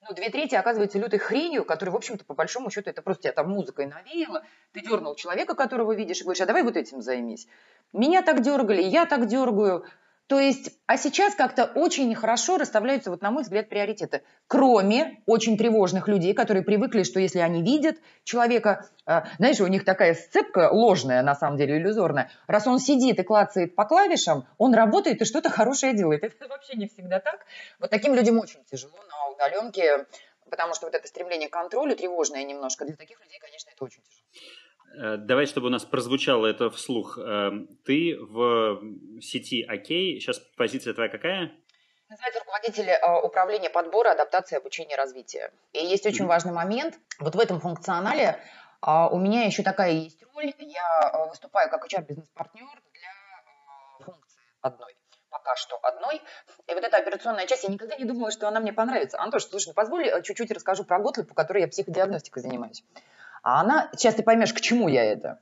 ну, 0.09 0.15
две 0.15 0.31
трети 0.31 0.55
оказывается 0.55 0.99
лютой 0.99 1.19
хренью, 1.19 1.65
которая, 1.65 1.93
в 1.93 1.97
общем-то, 1.97 2.25
по 2.25 2.35
большому 2.35 2.71
счету, 2.71 2.91
это 2.91 3.03
просто 3.03 3.25
тебя 3.25 3.33
там 3.33 3.51
музыкой 3.51 3.87
навеяло, 3.87 4.45
ты 4.73 4.81
дернул 4.81 5.15
человека, 5.15 5.55
которого 5.55 5.93
видишь, 5.93 6.21
и 6.21 6.25
говоришь, 6.25 6.41
а 6.41 6.47
давай 6.47 6.63
вот 6.63 6.77
этим 6.77 7.03
займись. 7.03 7.47
Меня 7.93 8.23
так 8.23 8.41
дергали, 8.41 8.83
я 8.83 9.07
так 9.07 9.27
дергаю, 9.27 9.85
то 10.33 10.41
есть, 10.41 10.71
а 10.87 10.97
сейчас 10.97 11.35
как-то 11.35 11.67
очень 11.67 12.15
хорошо 12.15 12.57
расставляются, 12.57 13.11
вот 13.11 13.21
на 13.21 13.31
мой 13.31 13.43
взгляд, 13.43 13.69
приоритеты. 13.69 14.23
Кроме 14.47 15.23
очень 15.27 15.59
тревожных 15.59 16.09
людей, 16.09 16.33
которые 16.33 16.63
привыкли, 16.63 17.03
что 17.03 17.21
если 17.21 17.41
они 17.41 17.61
видят 17.61 17.99
человека, 18.25 18.89
э, 19.05 19.25
знаешь, 19.37 19.61
у 19.61 19.67
них 19.67 19.85
такая 19.85 20.15
сцепка 20.15 20.71
ложная, 20.73 21.23
на 21.23 21.35
самом 21.35 21.59
деле, 21.59 21.77
иллюзорная. 21.77 22.31
Раз 22.47 22.67
он 22.67 22.79
сидит 22.79 23.19
и 23.19 23.23
клацает 23.23 23.77
по 23.77 23.85
клавишам, 23.85 24.47
он 24.57 24.73
работает 24.73 25.21
и 25.21 25.27
что-то 25.27 25.51
хорошее 25.51 25.93
делает. 25.93 26.25
Это 26.25 26.49
вообще 26.49 26.79
не 26.79 26.89
всегда 26.89 27.21
так. 27.21 27.45
Вот 27.79 27.91
таким 27.91 28.15
людям 28.15 28.39
очень 28.39 28.65
тяжело 28.65 28.97
на 29.11 29.35
удаленке, 29.35 30.07
потому 30.49 30.73
что 30.73 30.87
вот 30.87 30.95
это 30.95 31.07
стремление 31.09 31.51
к 31.51 31.53
контролю 31.53 31.95
тревожное 31.95 32.43
немножко. 32.43 32.87
Для 32.87 32.97
таких 32.97 33.21
людей, 33.21 33.39
конечно, 33.39 33.69
это 33.69 33.85
очень 33.85 34.01
тяжело. 34.01 34.62
Э, 34.95 35.17
давай, 35.17 35.47
чтобы 35.47 35.69
у 35.69 35.71
нас 35.71 35.85
прозвучало 35.85 36.47
это 36.47 36.71
вслух. 36.71 37.19
Э, 37.19 37.51
ты 37.85 38.17
в 38.19 38.83
сети 39.21 39.63
ОК, 39.63 39.87
сейчас 39.87 40.39
позиция 40.57 40.95
твоя 40.95 41.09
какая? 41.09 41.53
Называется 42.09 42.41
руководитель 42.41 42.89
э, 42.91 43.21
управления 43.23 43.71
подбора, 43.71 44.13
адаптации, 44.13 44.57
обучения, 44.57 44.97
развития. 44.97 45.53
И 45.73 45.79
есть 45.79 46.07
очень 46.07 46.27
важный 46.27 46.53
момент. 46.53 46.99
Вот 47.19 47.35
в 47.35 47.41
этом 47.41 47.61
функционале 47.61 48.39
у 48.85 49.17
меня 49.17 49.45
еще 49.45 49.63
такая 49.63 49.93
есть 49.93 50.23
роль. 50.35 50.53
Я 50.59 51.27
выступаю 51.29 51.71
как 51.71 51.87
HR-бизнес-партнер 51.87 52.83
для 52.93 54.05
функции 54.05 54.41
одной 54.61 54.97
пока 55.31 55.57
что 55.57 55.79
одной. 55.83 56.21
И 56.69 56.75
вот 56.75 56.85
эта 56.85 56.99
операционная 56.99 57.47
часть, 57.47 57.65
я 57.65 57.71
никогда 57.71 57.97
не 57.97 58.05
думала, 58.05 58.31
что 58.31 58.49
она 58.49 58.61
мне 58.61 58.73
понравится. 58.73 59.19
Антош, 59.19 59.45
слушай, 59.45 59.69
ну 59.69 59.73
позволь 59.73 60.23
чуть-чуть 60.23 60.51
расскажу 60.51 60.85
про 60.85 60.99
Готлиб, 60.99 61.29
по 61.29 61.35
которой 61.35 61.63
я 61.63 61.69
психодиагностикой 61.69 62.43
занимаюсь. 62.43 62.85
А 63.43 63.61
она, 63.61 63.91
сейчас 63.97 64.15
ты 64.15 64.23
поймешь, 64.23 64.53
к 64.53 64.61
чему 64.61 64.89
я 64.89 65.05
это. 65.05 65.41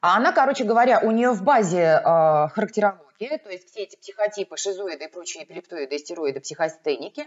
А 0.00 0.16
она, 0.16 0.32
короче 0.32 0.64
говоря, 0.64 1.00
у 1.00 1.10
нее 1.10 1.32
в 1.32 1.42
базе 1.42 2.00
э, 2.02 2.48
характерология, 2.48 3.38
то 3.38 3.50
есть 3.50 3.70
все 3.70 3.82
эти 3.82 3.96
психотипы, 3.96 4.56
шизоиды 4.56 5.06
и 5.06 5.08
прочие 5.08 5.44
эпилептоиды, 5.44 5.98
стероиды, 5.98 6.40
психостеники, 6.40 7.26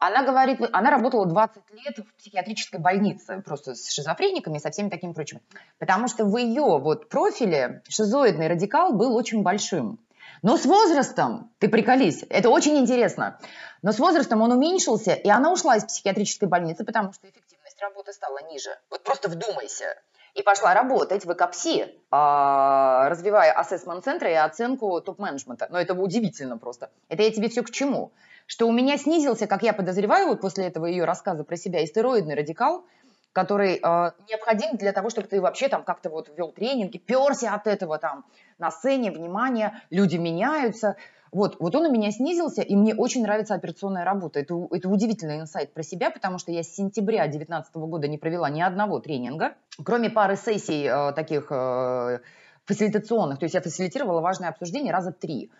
она 0.00 0.24
говорит, 0.24 0.58
она 0.72 0.90
работала 0.90 1.26
20 1.26 1.62
лет 1.84 1.98
в 1.98 2.14
психиатрической 2.16 2.80
больнице, 2.80 3.40
просто 3.42 3.76
с 3.76 3.88
шизофрениками, 3.92 4.58
со 4.58 4.72
всеми 4.72 4.88
такими 4.88 5.12
прочими. 5.12 5.40
Потому 5.78 6.08
что 6.08 6.24
в 6.24 6.36
ее 6.36 6.80
вот 6.80 7.08
профиле 7.08 7.82
шизоидный 7.88 8.48
радикал 8.48 8.92
был 8.92 9.14
очень 9.14 9.44
большим. 9.44 10.00
Но 10.42 10.56
с 10.56 10.66
возрастом, 10.66 11.52
ты 11.60 11.68
приколись, 11.68 12.24
это 12.28 12.50
очень 12.50 12.76
интересно, 12.78 13.38
но 13.82 13.92
с 13.92 14.00
возрастом 14.00 14.42
он 14.42 14.50
уменьшился, 14.50 15.12
и 15.12 15.28
она 15.28 15.52
ушла 15.52 15.76
из 15.76 15.84
психиатрической 15.84 16.48
больницы, 16.48 16.84
потому 16.84 17.12
что 17.12 17.28
эффективно 17.28 17.61
работы 17.82 18.12
стала 18.12 18.38
ниже. 18.50 18.70
Вот 18.90 19.02
просто 19.02 19.28
вдумайся. 19.28 20.00
И 20.34 20.42
пошла 20.42 20.72
работать 20.72 21.26
в 21.26 21.32
ЭКПСИ, 21.32 21.94
а, 22.10 23.08
развивая 23.10 23.52
ассессмент-центры 23.52 24.30
и 24.30 24.34
оценку 24.34 24.98
топ-менеджмента. 25.02 25.66
Но 25.68 25.78
это 25.78 25.92
удивительно 25.92 26.56
просто. 26.56 26.90
Это 27.10 27.22
я 27.22 27.30
тебе 27.30 27.50
все 27.50 27.62
к 27.62 27.70
чему? 27.70 28.12
Что 28.46 28.66
у 28.66 28.72
меня 28.72 28.96
снизился, 28.96 29.46
как 29.46 29.62
я 29.62 29.74
подозреваю, 29.74 30.28
вот 30.28 30.40
после 30.40 30.66
этого 30.66 30.86
ее 30.86 31.04
рассказа 31.04 31.44
про 31.44 31.56
себя, 31.56 31.84
истероидный 31.84 32.34
радикал, 32.34 32.86
который 33.32 33.74
э, 33.74 34.10
необходим 34.28 34.76
для 34.76 34.92
того, 34.92 35.10
чтобы 35.10 35.28
ты 35.28 35.40
вообще 35.40 35.68
там 35.68 35.84
как-то 35.84 36.08
вот 36.08 36.30
вел 36.36 36.52
тренинги, 36.52 36.98
перся 36.98 37.54
от 37.54 37.66
этого 37.66 37.98
там 37.98 38.24
на 38.58 38.70
сцене, 38.70 39.10
внимание, 39.10 39.80
люди 39.90 40.16
меняются. 40.16 40.96
Вот, 41.32 41.56
вот 41.60 41.74
он 41.74 41.86
у 41.86 41.90
меня 41.90 42.10
снизился, 42.10 42.60
и 42.60 42.76
мне 42.76 42.94
очень 42.94 43.22
нравится 43.22 43.54
операционная 43.54 44.04
работа. 44.04 44.38
Это, 44.38 44.54
это 44.70 44.88
удивительный 44.90 45.40
инсайт 45.40 45.72
про 45.72 45.82
себя, 45.82 46.10
потому 46.10 46.38
что 46.38 46.52
я 46.52 46.62
с 46.62 46.68
сентября 46.68 47.24
2019 47.24 47.74
года 47.76 48.06
не 48.06 48.18
провела 48.18 48.50
ни 48.50 48.60
одного 48.60 49.00
тренинга, 49.00 49.54
кроме 49.82 50.10
пары 50.10 50.36
сессий 50.36 50.84
э, 50.84 51.12
таких 51.14 51.46
э, 51.50 52.18
фасилитационных. 52.66 53.38
То 53.38 53.44
есть 53.46 53.54
я 53.54 53.62
фасилитировала 53.62 54.20
важное 54.20 54.50
обсуждение 54.50 54.92
раза 54.92 55.10
три. 55.10 55.50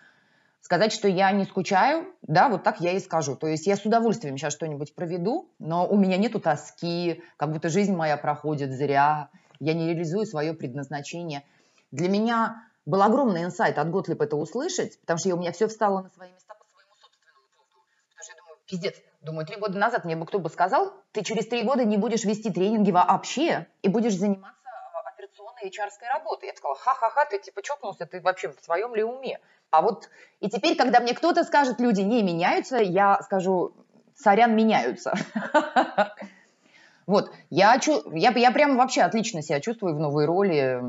Сказать, 0.61 0.93
что 0.93 1.07
я 1.07 1.31
не 1.31 1.43
скучаю, 1.43 2.05
да, 2.21 2.49
вот 2.49 2.61
так 2.61 2.79
я 2.79 2.91
и 2.91 2.99
скажу. 2.99 3.35
То 3.35 3.47
есть 3.47 3.65
я 3.65 3.75
с 3.75 3.83
удовольствием 3.83 4.37
сейчас 4.37 4.53
что-нибудь 4.53 4.93
проведу, 4.93 5.49
но 5.57 5.87
у 5.87 5.97
меня 5.97 6.17
нету 6.17 6.39
тоски, 6.39 7.23
как 7.35 7.51
будто 7.51 7.69
жизнь 7.69 7.95
моя 7.95 8.15
проходит 8.17 8.71
зря, 8.71 9.29
я 9.59 9.73
не 9.73 9.87
реализую 9.87 10.27
свое 10.27 10.53
предназначение. 10.53 11.43
Для 11.91 12.09
меня 12.09 12.63
был 12.85 13.01
огромный 13.01 13.43
инсайт 13.43 13.77
от 13.77 13.89
Готлип 13.89 14.21
это 14.21 14.35
услышать, 14.35 14.99
потому 15.01 15.17
что 15.17 15.33
у 15.33 15.37
меня 15.37 15.51
все 15.51 15.67
встало 15.67 16.01
на 16.01 16.09
свои 16.09 16.31
места 16.31 16.53
по 16.53 16.65
своему 16.65 16.93
собственному 16.95 17.47
поводу. 17.55 17.85
Потому 18.09 18.23
что 18.23 18.33
я 18.33 18.41
думаю, 18.41 18.57
пиздец, 18.65 18.95
думаю, 19.21 19.45
три 19.45 19.57
года 19.57 19.77
назад 19.77 20.05
мне 20.05 20.15
бы 20.15 20.25
кто 20.25 20.39
бы 20.39 20.49
сказал, 20.49 20.93
ты 21.11 21.23
через 21.23 21.47
три 21.47 21.63
года 21.63 21.85
не 21.85 21.97
будешь 21.97 22.25
вести 22.25 22.51
тренинги 22.51 22.91
вообще 22.91 23.67
и 23.81 23.87
будешь 23.87 24.15
заниматься 24.15 24.69
а, 24.69 25.09
операционной 25.09 25.69
HR 25.69 25.89
работы. 26.13 26.47
Я 26.47 26.53
сказала, 26.55 26.75
ха-ха-ха, 26.75 27.25
ты 27.25 27.39
типа 27.39 27.61
чокнулся, 27.61 28.05
ты 28.05 28.21
вообще 28.21 28.49
в 28.49 28.59
своем 28.61 28.95
ли 28.95 29.03
уме? 29.03 29.39
А 29.71 29.81
вот 29.81 30.09
и 30.39 30.49
теперь, 30.49 30.75
когда 30.75 30.99
мне 30.99 31.13
кто-то 31.13 31.43
скажет, 31.43 31.79
люди 31.79 32.01
не 32.01 32.21
меняются, 32.21 32.77
я 32.77 33.21
скажу, 33.23 33.73
сорян, 34.15 34.55
меняются. 34.55 35.13
Вот, 37.05 37.31
я, 37.49 37.77
я, 38.13 38.31
я 38.31 38.51
прям 38.51 38.77
вообще 38.77 39.01
отлично 39.01 39.41
себя 39.41 39.59
чувствую 39.59 39.93
в 39.93 39.99
новой 39.99 40.25
роли. 40.25 40.81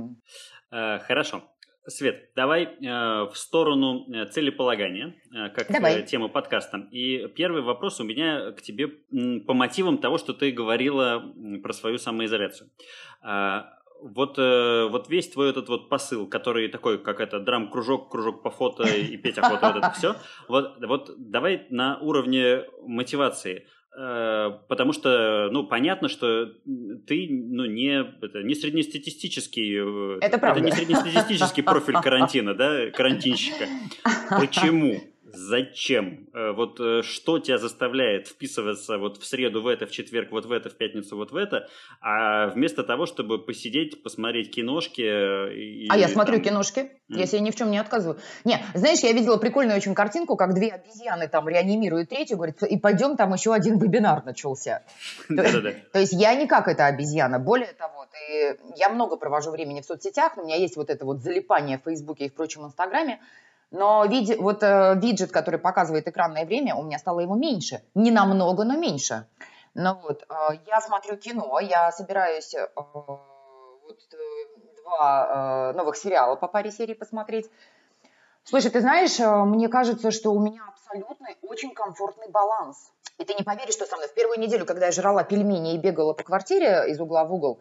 Э, 0.70 1.00
хорошо. 1.00 1.42
Свет, 1.87 2.31
давай 2.35 2.64
э, 2.64 3.25
в 3.31 3.33
сторону 3.35 4.07
э, 4.11 4.25
целеполагания, 4.26 5.17
э, 5.31 5.50
как 5.50 5.71
давай. 5.71 6.00
Э, 6.00 6.03
тема 6.03 6.29
подкаста. 6.29 6.88
И 6.91 7.29
первый 7.37 7.61
вопрос 7.61 8.00
у 8.00 8.05
меня 8.05 8.53
к 8.53 8.62
тебе 8.62 8.88
по 9.41 9.53
мотивам 9.53 9.99
того, 9.99 10.17
что 10.17 10.33
ты 10.33 10.50
говорила 10.50 11.23
про 11.62 11.73
свою 11.75 11.99
самоизоляцию. 11.99 12.71
Э, 13.23 13.64
вот, 14.00 14.38
э, 14.38 14.88
вот 14.88 15.11
весь 15.11 15.29
твой 15.29 15.50
этот 15.50 15.69
вот 15.69 15.91
посыл, 15.91 16.26
который 16.26 16.69
такой, 16.69 16.99
как 16.99 17.21
это, 17.21 17.38
драм-кружок, 17.38 18.11
кружок 18.11 18.43
по 18.43 18.50
фото 18.50 18.85
и 18.85 19.19
петь 19.19 19.37
охота, 19.37 19.69
вот 19.69 19.76
это 19.76 19.91
все. 19.91 20.17
Вот, 20.49 20.76
вот 20.81 21.11
давай 21.19 21.67
на 21.69 21.99
уровне 21.99 22.64
мотивации. 22.81 23.67
Э, 23.96 24.50
потому 24.68 24.92
что, 24.92 25.48
ну, 25.52 25.64
понятно, 25.64 26.08
что 26.08 26.46
ты, 27.06 27.28
ну, 27.30 27.64
не, 27.64 28.04
это 28.22 28.42
не 28.42 28.54
среднестатистический... 28.54 29.78
Э, 29.78 30.18
это 30.20 30.38
правда. 30.38 30.60
Это 30.60 30.66
не 30.66 30.72
среднестатистический 30.72 31.62
профиль 31.62 31.94
карантина, 31.94 32.54
да, 32.54 32.90
карантинщика. 32.90 33.66
Почему? 34.30 35.00
Зачем? 35.22 36.28
Э, 36.32 36.52
вот 36.52 36.80
что 37.04 37.38
тебя 37.38 37.58
заставляет 37.58 38.26
вписываться 38.26 38.98
вот 38.98 39.18
в 39.18 39.24
среду 39.24 39.62
в 39.62 39.68
это, 39.68 39.86
в 39.86 39.92
четверг 39.92 40.32
вот 40.32 40.46
в 40.46 40.50
это, 40.50 40.70
в 40.70 40.76
пятницу 40.76 41.16
вот 41.16 41.30
в 41.30 41.36
это, 41.36 41.68
а 42.00 42.48
вместо 42.48 42.82
того, 42.82 43.06
чтобы 43.06 43.38
посидеть, 43.38 44.02
посмотреть 44.02 44.52
киношки... 44.52 45.02
И, 45.02 45.86
а 45.88 45.96
я 45.96 46.08
смотрю 46.08 46.36
там... 46.36 46.44
киношки, 46.44 46.80
mm. 46.80 46.90
Я 47.14 47.26
себе 47.26 47.40
ни 47.40 47.50
в 47.50 47.56
чем 47.56 47.71
не 47.71 47.78
отказываю. 47.78 48.18
Не, 48.44 48.64
знаешь, 48.75 49.00
я 49.00 49.12
видела 49.12 49.37
прикольную 49.37 49.76
очень 49.76 49.94
картинку, 49.94 50.37
как 50.37 50.54
две 50.54 50.71
обезьяны 50.71 51.28
там 51.28 51.49
реанимируют 51.49 52.11
третью, 52.11 52.37
говорит, 52.37 52.62
и 52.62 52.78
пойдем, 52.78 53.16
там 53.16 53.33
еще 53.33 53.52
один 53.54 53.78
вебинар 53.78 54.25
начался. 54.25 54.83
То 55.28 55.99
есть 55.99 56.12
я 56.12 56.35
не 56.35 56.47
как 56.47 56.68
эта 56.68 56.87
обезьяна. 56.87 57.38
Более 57.38 57.73
того, 57.73 58.06
я 58.76 58.88
много 58.88 59.16
провожу 59.16 59.50
времени 59.50 59.80
в 59.80 59.85
соцсетях, 59.85 60.37
у 60.37 60.42
меня 60.42 60.56
есть 60.56 60.76
вот 60.76 60.90
это 60.90 61.04
вот 61.04 61.23
залипание 61.23 61.78
в 61.78 61.83
Фейсбуке 61.83 62.26
и 62.26 62.28
в 62.28 62.35
прочем 62.35 62.64
Инстаграме, 62.64 63.21
но 63.71 64.04
види, 64.04 64.35
вот 64.35 64.62
э, 64.62 64.94
виджет, 65.02 65.33
который 65.33 65.59
показывает 65.59 66.06
экранное 66.06 66.44
время, 66.47 66.76
у 66.76 66.85
меня 66.85 66.99
стало 66.99 67.21
его 67.21 67.35
меньше. 67.35 67.83
Не 67.94 68.12
намного, 68.12 68.62
но 68.62 68.76
меньше. 68.76 69.26
Ну 69.75 69.99
вот, 70.02 70.23
э, 70.23 70.35
я 70.66 70.80
смотрю 70.80 71.16
кино, 71.16 71.59
я 71.59 71.90
собираюсь 71.90 72.54
э, 72.54 72.68
вот, 72.76 73.99
э, 74.12 74.34
два 74.85 75.73
э, 75.73 75.76
новых 75.76 75.97
сериала 75.97 76.37
по 76.37 76.47
паре 76.47 76.71
серий 76.71 76.95
посмотреть. 76.95 77.50
Слушай, 78.45 78.71
ты 78.71 78.81
знаешь, 78.81 79.19
э, 79.19 79.45
мне 79.45 79.69
кажется, 79.69 80.11
что 80.11 80.31
у 80.31 80.41
меня 80.41 80.62
абсолютный, 80.69 81.37
очень 81.43 81.73
комфортный 81.75 82.29
баланс. 82.29 82.93
И 83.19 83.25
ты 83.25 83.35
не 83.35 83.43
поверишь, 83.43 83.75
что 83.75 83.87
со 83.87 83.97
мной 83.97 84.09
в 84.09 84.14
первую 84.14 84.38
неделю, 84.38 84.67
когда 84.67 84.87
я 84.87 84.93
жрала 84.93 85.25
пельмени 85.25 85.75
и 85.75 85.79
бегала 85.79 86.12
по 86.12 86.23
квартире 86.23 86.85
из 86.88 87.00
угла 87.00 87.25
в 87.25 87.33
угол, 87.33 87.61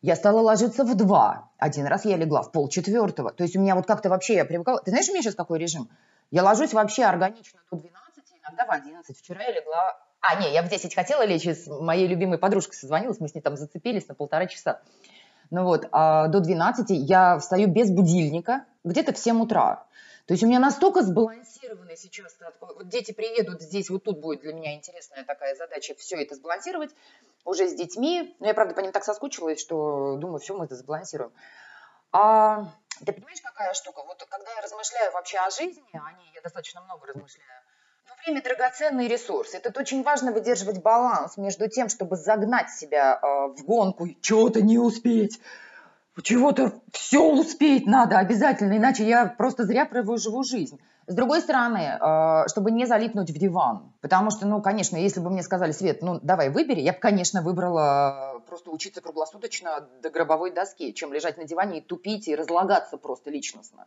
я 0.00 0.16
стала 0.16 0.40
ложиться 0.40 0.84
в 0.84 0.94
два. 0.96 1.50
Один 1.58 1.86
раз 1.86 2.04
я 2.04 2.16
легла 2.16 2.42
в 2.42 2.52
полчетвертого. 2.52 3.32
То 3.32 3.42
есть 3.42 3.56
у 3.56 3.60
меня 3.60 3.74
вот 3.74 3.86
как-то 3.86 4.08
вообще 4.08 4.34
я 4.34 4.44
привыкала. 4.44 4.80
Ты 4.80 4.90
знаешь, 4.90 5.08
у 5.08 5.12
меня 5.12 5.22
сейчас 5.22 5.34
какой 5.34 5.58
режим? 5.58 5.88
Я 6.30 6.42
ложусь 6.42 6.72
вообще 6.72 7.04
органично 7.04 7.60
до 7.70 7.78
12, 7.78 8.24
иногда 8.40 8.66
в 8.66 8.70
11. 8.70 9.18
Вчера 9.18 9.42
я 9.42 9.52
легла... 9.52 9.98
А, 10.20 10.40
не, 10.40 10.52
я 10.52 10.62
в 10.62 10.68
10 10.68 10.94
хотела 10.94 11.24
лечь, 11.24 11.46
с 11.46 11.68
моей 11.68 12.06
любимой 12.06 12.38
подружкой 12.38 12.74
созвонилась, 12.74 13.20
мы 13.20 13.28
с 13.28 13.34
ней 13.34 13.40
там 13.40 13.56
зацепились 13.56 14.08
на 14.08 14.14
полтора 14.14 14.46
часа. 14.46 14.80
Ну 15.50 15.64
вот, 15.64 15.88
а 15.92 16.28
до 16.28 16.40
12 16.40 16.90
я 16.90 17.38
встаю 17.38 17.68
без 17.68 17.90
будильника, 17.90 18.64
где-то 18.84 19.12
в 19.12 19.18
7 19.18 19.40
утра. 19.40 19.84
То 20.26 20.34
есть 20.34 20.44
у 20.44 20.46
меня 20.46 20.58
настолько 20.58 21.00
сбалансированный 21.00 21.96
сейчас, 21.96 22.36
вот 22.60 22.86
дети 22.88 23.12
приедут 23.12 23.62
здесь, 23.62 23.88
вот 23.88 24.04
тут 24.04 24.18
будет 24.20 24.42
для 24.42 24.52
меня 24.52 24.74
интересная 24.74 25.24
такая 25.24 25.54
задача 25.54 25.94
все 25.96 26.20
это 26.20 26.34
сбалансировать 26.34 26.90
уже 27.46 27.66
с 27.66 27.74
детьми. 27.74 28.36
Но 28.38 28.46
я, 28.46 28.52
правда, 28.52 28.74
по 28.74 28.80
ним 28.80 28.92
так 28.92 29.04
соскучилась, 29.04 29.58
что 29.58 30.16
думаю, 30.16 30.38
все, 30.38 30.54
мы 30.54 30.66
это 30.66 30.76
сбалансируем. 30.76 31.32
А, 32.12 32.66
ты 33.04 33.12
понимаешь, 33.12 33.40
какая 33.40 33.72
штука? 33.72 34.02
Вот 34.06 34.22
когда 34.28 34.52
я 34.52 34.60
размышляю 34.60 35.12
вообще 35.12 35.38
о 35.38 35.50
жизни, 35.50 35.82
о 35.94 36.12
ней 36.12 36.30
я 36.34 36.42
достаточно 36.42 36.82
много 36.82 37.06
размышляю, 37.06 37.57
время– 38.24 38.42
драгоценный 38.44 39.08
ресурс. 39.08 39.54
И 39.54 39.58
тут 39.58 39.76
очень 39.76 40.02
важно 40.02 40.32
выдерживать 40.32 40.82
баланс 40.82 41.36
между 41.36 41.68
тем, 41.68 41.88
чтобы 41.88 42.16
загнать 42.16 42.70
себя 42.70 43.18
э, 43.20 43.26
в 43.56 43.64
гонку, 43.64 44.08
чего-то 44.20 44.62
не 44.62 44.78
успеть, 44.78 45.40
чего-то 46.22 46.72
все 46.92 47.22
успеть 47.22 47.86
надо 47.86 48.18
обязательно, 48.18 48.76
иначе 48.76 49.06
я 49.06 49.26
просто 49.26 49.64
зря 49.64 49.88
живу 50.16 50.42
жизнь. 50.42 50.80
С 51.06 51.14
другой 51.14 51.40
стороны, 51.40 51.78
э, 51.78 52.48
чтобы 52.48 52.70
не 52.70 52.84
залипнуть 52.84 53.30
в 53.30 53.38
диван, 53.38 53.92
потому 54.02 54.30
что, 54.30 54.46
ну, 54.46 54.60
конечно, 54.60 54.96
если 54.96 55.20
бы 55.20 55.30
мне 55.30 55.42
сказали, 55.42 55.72
Свет, 55.72 56.02
ну, 56.02 56.20
давай 56.22 56.50
выбери, 56.50 56.80
я 56.80 56.92
бы, 56.92 56.98
конечно, 56.98 57.40
выбрала 57.40 58.42
просто 58.46 58.70
учиться 58.70 59.00
круглосуточно 59.00 59.88
до 60.02 60.10
гробовой 60.10 60.50
доски, 60.50 60.92
чем 60.92 61.14
лежать 61.14 61.38
на 61.38 61.44
диване 61.44 61.78
и 61.78 61.80
тупить, 61.80 62.28
и 62.28 62.36
разлагаться 62.36 62.98
просто 62.98 63.30
личностно. 63.30 63.86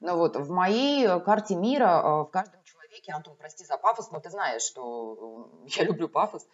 Ну 0.00 0.16
вот, 0.16 0.36
в 0.36 0.50
моей 0.50 1.18
карте 1.20 1.54
мира, 1.54 2.02
э, 2.04 2.08
в 2.24 2.28
каждом 2.30 2.60
человеке, 2.94 3.12
Антон, 3.12 3.36
прости 3.36 3.64
за 3.64 3.76
пафос, 3.76 4.10
но 4.10 4.20
ты 4.20 4.30
знаешь, 4.30 4.62
что 4.62 5.50
я 5.66 5.84
люблю 5.84 6.08
пафос, 6.08 6.46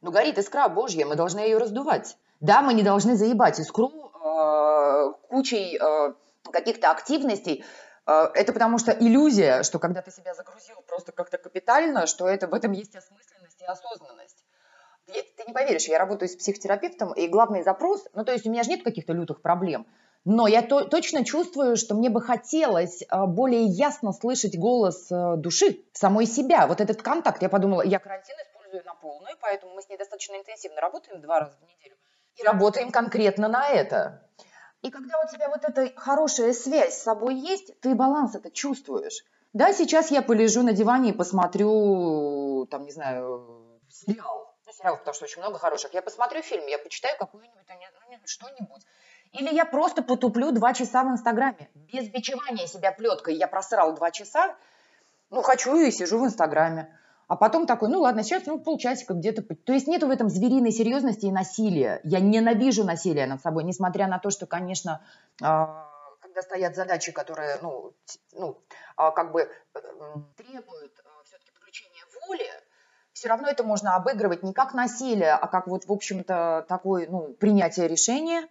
но 0.00 0.10
горит 0.10 0.38
искра 0.38 0.68
Божья, 0.68 1.06
мы 1.06 1.14
должны 1.14 1.40
ее 1.40 1.58
раздувать. 1.58 2.16
Да, 2.40 2.62
мы 2.62 2.74
не 2.74 2.82
должны 2.82 3.16
заебать 3.16 3.58
искру 3.58 3.90
э, 3.90 5.12
кучей 5.28 5.76
э, 5.76 6.14
каких-то 6.52 6.90
активностей. 6.90 7.64
Э, 8.06 8.28
это 8.34 8.52
потому 8.52 8.78
что 8.78 8.92
иллюзия, 8.92 9.62
что 9.64 9.78
когда 9.78 10.02
ты 10.02 10.10
себя 10.10 10.34
загрузил 10.34 10.76
просто 10.86 11.12
как-то 11.12 11.38
капитально, 11.38 12.06
что 12.06 12.28
это 12.28 12.46
в 12.46 12.54
этом 12.54 12.72
есть 12.72 12.94
осмысленность 12.94 13.60
и 13.60 13.64
осознанность. 13.64 14.44
Ты, 15.06 15.14
ты 15.36 15.44
не 15.46 15.52
поверишь, 15.52 15.88
я 15.88 15.98
работаю 15.98 16.28
с 16.28 16.36
психотерапевтом, 16.36 17.12
и 17.12 17.26
главный 17.28 17.62
запрос, 17.62 18.06
ну 18.14 18.24
то 18.24 18.32
есть 18.32 18.46
у 18.46 18.50
меня 18.50 18.62
же 18.62 18.70
нет 18.70 18.84
каких-то 18.84 19.12
лютых 19.12 19.40
проблем, 19.40 19.86
но 20.24 20.46
я 20.46 20.62
то, 20.62 20.84
точно 20.84 21.24
чувствую, 21.24 21.76
что 21.76 21.94
мне 21.94 22.10
бы 22.10 22.20
хотелось 22.20 23.02
э, 23.02 23.26
более 23.26 23.64
ясно 23.64 24.12
слышать 24.12 24.58
голос 24.58 25.10
э, 25.10 25.36
души, 25.36 25.84
самой 25.92 26.26
себя. 26.26 26.66
Вот 26.66 26.80
этот 26.80 27.02
контакт, 27.02 27.42
я 27.42 27.48
подумала, 27.48 27.82
я 27.82 27.98
карантин 27.98 28.36
использую 28.36 28.84
на 28.84 28.94
полную, 28.94 29.36
поэтому 29.40 29.74
мы 29.74 29.82
с 29.82 29.88
ней 29.88 29.96
достаточно 29.96 30.34
интенсивно 30.36 30.80
работаем 30.80 31.20
два 31.20 31.40
раза 31.40 31.56
в 31.58 31.62
неделю 31.62 31.96
и 32.36 32.42
работаем 32.42 32.90
конкретно 32.90 33.48
на 33.48 33.68
это. 33.68 34.22
И 34.82 34.90
когда 34.90 35.18
у 35.20 35.32
тебя 35.32 35.48
вот 35.48 35.64
эта 35.64 35.92
хорошая 35.96 36.52
связь 36.52 36.94
с 36.94 37.02
собой 37.02 37.34
есть, 37.34 37.80
ты 37.80 37.94
баланс 37.94 38.34
это 38.34 38.50
чувствуешь. 38.50 39.24
Да, 39.52 39.72
сейчас 39.72 40.10
я 40.10 40.22
полежу 40.22 40.62
на 40.62 40.72
диване 40.72 41.10
и 41.10 41.14
посмотрю, 41.14 42.66
там, 42.70 42.84
не 42.84 42.92
знаю, 42.92 43.80
сериал. 43.90 44.54
Ну, 44.66 44.72
сериал, 44.72 44.98
потому 44.98 45.14
что 45.14 45.24
очень 45.24 45.40
много 45.40 45.58
хороших. 45.58 45.94
Я 45.94 46.02
посмотрю 46.02 46.42
фильм, 46.42 46.66
я 46.66 46.78
почитаю 46.78 47.16
какую-нибудь, 47.18 47.56
ну, 47.56 48.26
что-нибудь. 48.26 48.82
Или 49.32 49.54
я 49.54 49.64
просто 49.64 50.02
потуплю 50.02 50.52
два 50.52 50.72
часа 50.72 51.04
в 51.04 51.08
Инстаграме. 51.08 51.68
Без 51.92 52.08
бичевания 52.08 52.66
себя 52.66 52.92
плеткой. 52.92 53.36
Я 53.36 53.46
просрал 53.46 53.94
два 53.94 54.10
часа, 54.10 54.56
ну, 55.30 55.42
хочу 55.42 55.76
и 55.76 55.90
сижу 55.90 56.20
в 56.20 56.24
Инстаграме. 56.24 56.94
А 57.26 57.36
потом 57.36 57.66
такой, 57.66 57.90
ну 57.90 58.00
ладно, 58.00 58.22
сейчас 58.22 58.46
ну, 58.46 58.58
полчасика 58.58 59.12
где-то. 59.12 59.42
То 59.42 59.74
есть 59.74 59.86
нету 59.86 60.06
в 60.06 60.10
этом 60.10 60.30
звериной 60.30 60.72
серьезности 60.72 61.26
и 61.26 61.30
насилия. 61.30 62.00
Я 62.04 62.20
ненавижу 62.20 62.84
насилие 62.84 63.26
над 63.26 63.42
собой, 63.42 63.64
несмотря 63.64 64.06
на 64.06 64.18
то, 64.18 64.30
что, 64.30 64.46
конечно, 64.46 65.04
а, 65.42 65.86
когда 66.20 66.40
стоят 66.40 66.74
задачи, 66.74 67.12
которые, 67.12 67.58
ну, 67.60 67.92
ну 68.32 68.58
а, 68.96 69.10
как 69.10 69.32
бы 69.32 69.50
требуют 70.38 70.92
а, 71.04 71.22
все-таки 71.24 71.52
подключения 71.52 72.02
воли, 72.26 72.46
все 73.12 73.28
равно 73.28 73.48
это 73.48 73.62
можно 73.62 73.94
обыгрывать 73.94 74.42
не 74.42 74.54
как 74.54 74.72
насилие, 74.72 75.32
а 75.32 75.46
как 75.48 75.66
вот, 75.66 75.84
в 75.84 75.92
общем-то, 75.92 76.64
такое, 76.66 77.08
ну, 77.10 77.34
принятие 77.34 77.88
решения, 77.88 78.48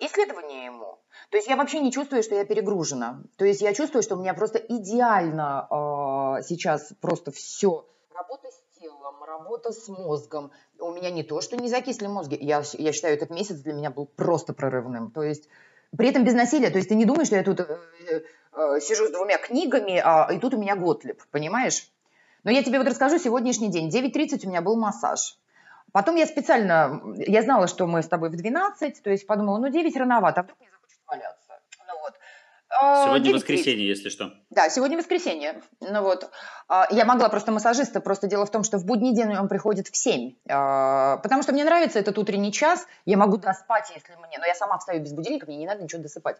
исследование 0.00 0.66
ему. 0.66 0.98
То 1.30 1.36
есть 1.36 1.48
я 1.48 1.56
вообще 1.56 1.80
не 1.80 1.92
чувствую, 1.92 2.22
что 2.22 2.34
я 2.34 2.44
перегружена. 2.44 3.22
То 3.36 3.44
есть 3.44 3.60
я 3.60 3.74
чувствую, 3.74 4.02
что 4.02 4.16
у 4.16 4.20
меня 4.20 4.34
просто 4.34 4.58
идеально 4.58 5.66
э, 5.70 6.42
сейчас 6.42 6.92
просто 7.00 7.32
все. 7.32 7.86
Работа 8.14 8.48
с 8.48 8.80
телом, 8.80 9.22
работа 9.22 9.72
с 9.72 9.88
мозгом. 9.88 10.52
У 10.78 10.92
меня 10.92 11.10
не 11.10 11.22
то, 11.22 11.40
что 11.40 11.56
не 11.56 11.68
закисли 11.68 12.06
мозги. 12.06 12.36
Я, 12.40 12.62
я 12.74 12.92
считаю, 12.92 13.14
этот 13.14 13.30
месяц 13.30 13.56
для 13.56 13.72
меня 13.72 13.90
был 13.90 14.06
просто 14.06 14.52
прорывным. 14.52 15.10
То 15.10 15.22
есть 15.22 15.48
при 15.96 16.08
этом 16.08 16.24
без 16.24 16.34
насилия. 16.34 16.70
То 16.70 16.78
есть 16.78 16.88
ты 16.88 16.94
не 16.94 17.04
думаешь, 17.04 17.26
что 17.26 17.36
я 17.36 17.42
тут 17.42 17.60
э, 17.60 17.78
э, 18.52 18.80
сижу 18.80 19.06
с 19.06 19.10
двумя 19.10 19.38
книгами, 19.38 20.00
а, 20.02 20.28
и 20.32 20.38
тут 20.38 20.54
у 20.54 20.58
меня 20.58 20.76
Готлиб, 20.76 21.22
понимаешь? 21.30 21.90
Но 22.44 22.50
я 22.50 22.62
тебе 22.62 22.78
вот 22.78 22.86
расскажу 22.86 23.18
сегодняшний 23.18 23.68
день. 23.68 23.88
9.30 23.88 24.46
у 24.46 24.48
меня 24.48 24.62
был 24.62 24.76
массаж. 24.76 25.36
Потом 25.96 26.16
я 26.16 26.26
специально, 26.26 27.00
я 27.16 27.40
знала, 27.40 27.66
что 27.66 27.86
мы 27.86 28.02
с 28.02 28.06
тобой 28.06 28.28
в 28.28 28.36
12, 28.36 29.02
то 29.02 29.08
есть 29.08 29.26
подумала, 29.26 29.56
ну 29.56 29.70
9 29.70 29.96
рановато, 29.96 30.40
а 30.40 30.44
вдруг 30.44 30.60
мне 30.60 30.68
валяться. 31.06 31.58
Ну 31.88 31.94
вот. 32.02 33.06
Сегодня 33.06 33.32
воскресенье, 33.32 33.88
если 33.88 34.10
что. 34.10 34.34
Да, 34.50 34.68
сегодня 34.68 34.98
воскресенье. 34.98 35.62
Ну 35.80 36.02
вот, 36.02 36.30
а, 36.68 36.86
я 36.90 37.06
могла 37.06 37.30
просто 37.30 37.50
массажиста, 37.50 38.02
просто 38.02 38.26
дело 38.26 38.44
в 38.44 38.50
том, 38.50 38.62
что 38.62 38.76
в 38.76 38.84
будний 38.84 39.14
день 39.14 39.34
он 39.38 39.48
приходит 39.48 39.88
в 39.88 39.96
7, 39.96 40.34
а, 40.50 41.16
потому 41.22 41.42
что 41.42 41.54
мне 41.54 41.64
нравится 41.64 41.98
этот 41.98 42.18
утренний 42.18 42.52
час, 42.52 42.86
я 43.06 43.16
могу 43.16 43.38
доспать, 43.38 43.90
если 43.94 44.16
мне, 44.16 44.36
но 44.38 44.44
я 44.44 44.54
сама 44.54 44.76
встаю 44.76 45.00
без 45.00 45.14
будильника, 45.14 45.46
мне 45.46 45.56
не 45.56 45.66
надо 45.66 45.82
ничего 45.82 46.02
досыпать. 46.02 46.36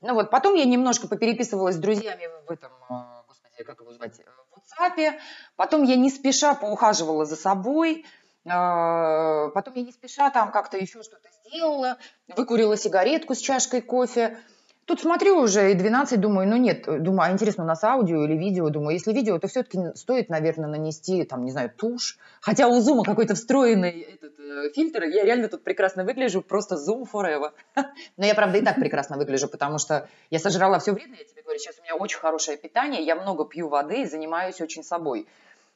Ну 0.00 0.14
вот, 0.14 0.30
потом 0.30 0.54
я 0.54 0.64
немножко 0.64 1.06
попереписывалась 1.06 1.74
с 1.74 1.78
друзьями 1.78 2.30
в 2.48 2.50
этом, 2.50 2.72
а, 2.88 3.24
господи, 3.28 3.62
как 3.62 3.78
его 3.78 3.92
звать, 3.92 4.14
в 4.14 4.56
WhatsApp, 4.56 5.18
потом 5.56 5.82
я 5.82 5.96
не 5.96 6.08
спеша 6.08 6.54
поухаживала 6.54 7.26
за 7.26 7.36
собой, 7.36 8.06
потом 8.46 9.74
я 9.74 9.82
не 9.82 9.92
спеша 9.92 10.30
там 10.30 10.50
как-то 10.52 10.76
еще 10.76 11.02
что-то 11.02 11.28
сделала, 11.44 11.98
выкурила 12.28 12.76
сигаретку 12.76 13.34
с 13.34 13.38
чашкой 13.38 13.82
кофе, 13.82 14.38
Тут 14.86 15.00
смотрю 15.00 15.40
уже 15.40 15.72
и 15.72 15.74
12, 15.74 16.20
думаю, 16.20 16.48
ну 16.48 16.56
нет, 16.56 16.84
думаю, 16.86 17.28
а 17.28 17.32
интересно, 17.32 17.64
у 17.64 17.66
нас 17.66 17.82
аудио 17.82 18.22
или 18.24 18.34
видео? 18.34 18.68
Думаю, 18.68 18.92
если 18.92 19.12
видео, 19.12 19.36
то 19.40 19.48
все-таки 19.48 19.80
стоит, 19.96 20.28
наверное, 20.28 20.68
нанести, 20.68 21.24
там, 21.24 21.44
не 21.44 21.50
знаю, 21.50 21.72
тушь. 21.76 22.18
Хотя 22.40 22.68
у 22.68 22.80
Zoom 22.80 23.02
какой-то 23.02 23.34
встроенный 23.34 24.02
этот, 24.02 24.38
э, 24.38 24.70
фильтр, 24.76 25.02
я 25.02 25.24
реально 25.24 25.48
тут 25.48 25.64
прекрасно 25.64 26.04
выгляжу, 26.04 26.40
просто 26.40 26.76
Zoom 26.76 27.04
forever. 27.12 27.50
Но 28.16 28.26
я, 28.26 28.36
правда, 28.36 28.58
и 28.58 28.62
так 28.62 28.76
прекрасно 28.76 29.16
выгляжу, 29.16 29.48
потому 29.48 29.78
что 29.78 30.08
я 30.30 30.38
сожрала 30.38 30.78
все 30.78 30.92
вредное, 30.92 31.18
я 31.18 31.24
тебе 31.24 31.42
говорю, 31.42 31.58
сейчас 31.58 31.80
у 31.80 31.82
меня 31.82 31.96
очень 31.96 32.18
хорошее 32.18 32.56
питание, 32.56 33.02
я 33.02 33.16
много 33.16 33.44
пью 33.44 33.66
воды 33.66 34.02
и 34.02 34.06
занимаюсь 34.06 34.60
очень 34.60 34.84
собой. 34.84 35.26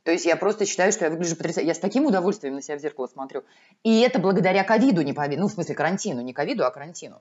То 0.03 0.13
есть 0.13 0.25
я 0.25 0.37
просто 0.37 0.65
считаю, 0.65 0.93
что 0.93 1.05
я 1.05 1.11
выгляжу 1.11 1.37
потрясающе. 1.37 1.69
Я 1.69 1.75
с 1.75 1.79
таким 1.79 2.07
удовольствием 2.07 2.55
на 2.55 2.63
себя 2.63 2.77
в 2.77 2.81
зеркало 2.81 3.07
смотрю. 3.07 3.45
И 3.83 4.01
это 4.01 4.19
благодаря 4.19 4.65
ковиду, 4.65 5.03
не 5.03 5.13
повиду. 5.13 5.43
Ну, 5.43 5.49
в 5.49 5.53
смысле, 5.53 5.75
карантину. 5.75 6.23
Не 6.23 6.33
ковиду, 6.33 6.65
а 6.65 6.71
карантину. 6.71 7.21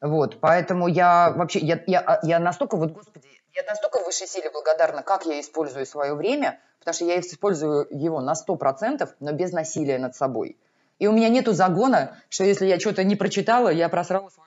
Вот, 0.00 0.38
поэтому 0.40 0.86
я 0.86 1.30
вообще, 1.30 1.58
я, 1.58 1.82
я, 1.86 2.20
я 2.22 2.38
настолько, 2.38 2.76
вот, 2.76 2.92
господи, 2.92 3.26
я 3.52 3.62
настолько 3.64 4.00
высшей 4.04 4.28
силе 4.28 4.48
благодарна, 4.50 5.02
как 5.02 5.26
я 5.26 5.40
использую 5.40 5.86
свое 5.86 6.14
время, 6.14 6.60
потому 6.78 6.94
что 6.94 7.04
я 7.04 7.18
использую 7.18 7.88
его 7.90 8.20
на 8.20 8.34
100%, 8.34 9.08
но 9.18 9.32
без 9.32 9.50
насилия 9.50 9.98
над 9.98 10.14
собой. 10.14 10.56
И 11.00 11.08
у 11.08 11.12
меня 11.12 11.28
нету 11.28 11.52
загона, 11.52 12.16
что 12.28 12.44
если 12.44 12.66
я 12.66 12.78
что-то 12.78 13.02
не 13.02 13.16
прочитала, 13.16 13.70
я 13.70 13.88
просрала 13.88 14.30
жизнь. 14.30 14.40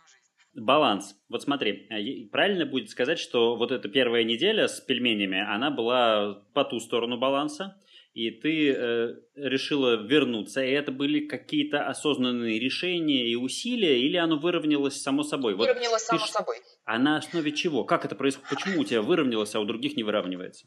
Баланс. 0.54 1.16
Вот 1.30 1.42
смотри, 1.42 1.88
э, 1.90 2.28
правильно 2.30 2.66
будет 2.66 2.90
сказать, 2.90 3.20
что 3.20 3.56
вот 3.56 3.72
эта 3.72 3.88
первая 3.88 4.24
неделя 4.24 4.68
с 4.68 4.82
пельменями, 4.82 5.40
она 5.40 5.72
была 5.72 6.44
по 6.54 6.66
ту 6.66 6.80
сторону 6.80 7.18
баланса, 7.18 7.78
и 8.14 8.30
ты 8.32 8.74
э, 8.74 9.16
решила 9.36 9.96
вернуться, 9.96 10.62
и 10.62 10.72
это 10.72 10.92
были 10.92 11.26
какие-то 11.26 11.88
осознанные 11.88 12.60
решения 12.60 13.30
и 13.30 13.36
усилия, 13.36 14.02
или 14.02 14.18
оно 14.18 14.38
выровнялось 14.38 15.02
само 15.02 15.24
собой? 15.24 15.56
Выровнялось 15.56 16.08
вот 16.12 16.20
само 16.20 16.26
ж... 16.26 16.30
собой. 16.30 16.58
А 16.84 17.00
на 17.00 17.18
основе 17.18 17.54
чего? 17.54 17.86
Как 17.86 18.04
это 18.04 18.16
происходит? 18.16 18.50
Почему 18.50 18.82
у 18.82 18.84
тебя 18.84 19.02
выровнялось, 19.02 19.56
а 19.56 19.62
у 19.62 19.66
других 19.66 19.96
не 19.96 20.04
выравнивается? 20.04 20.66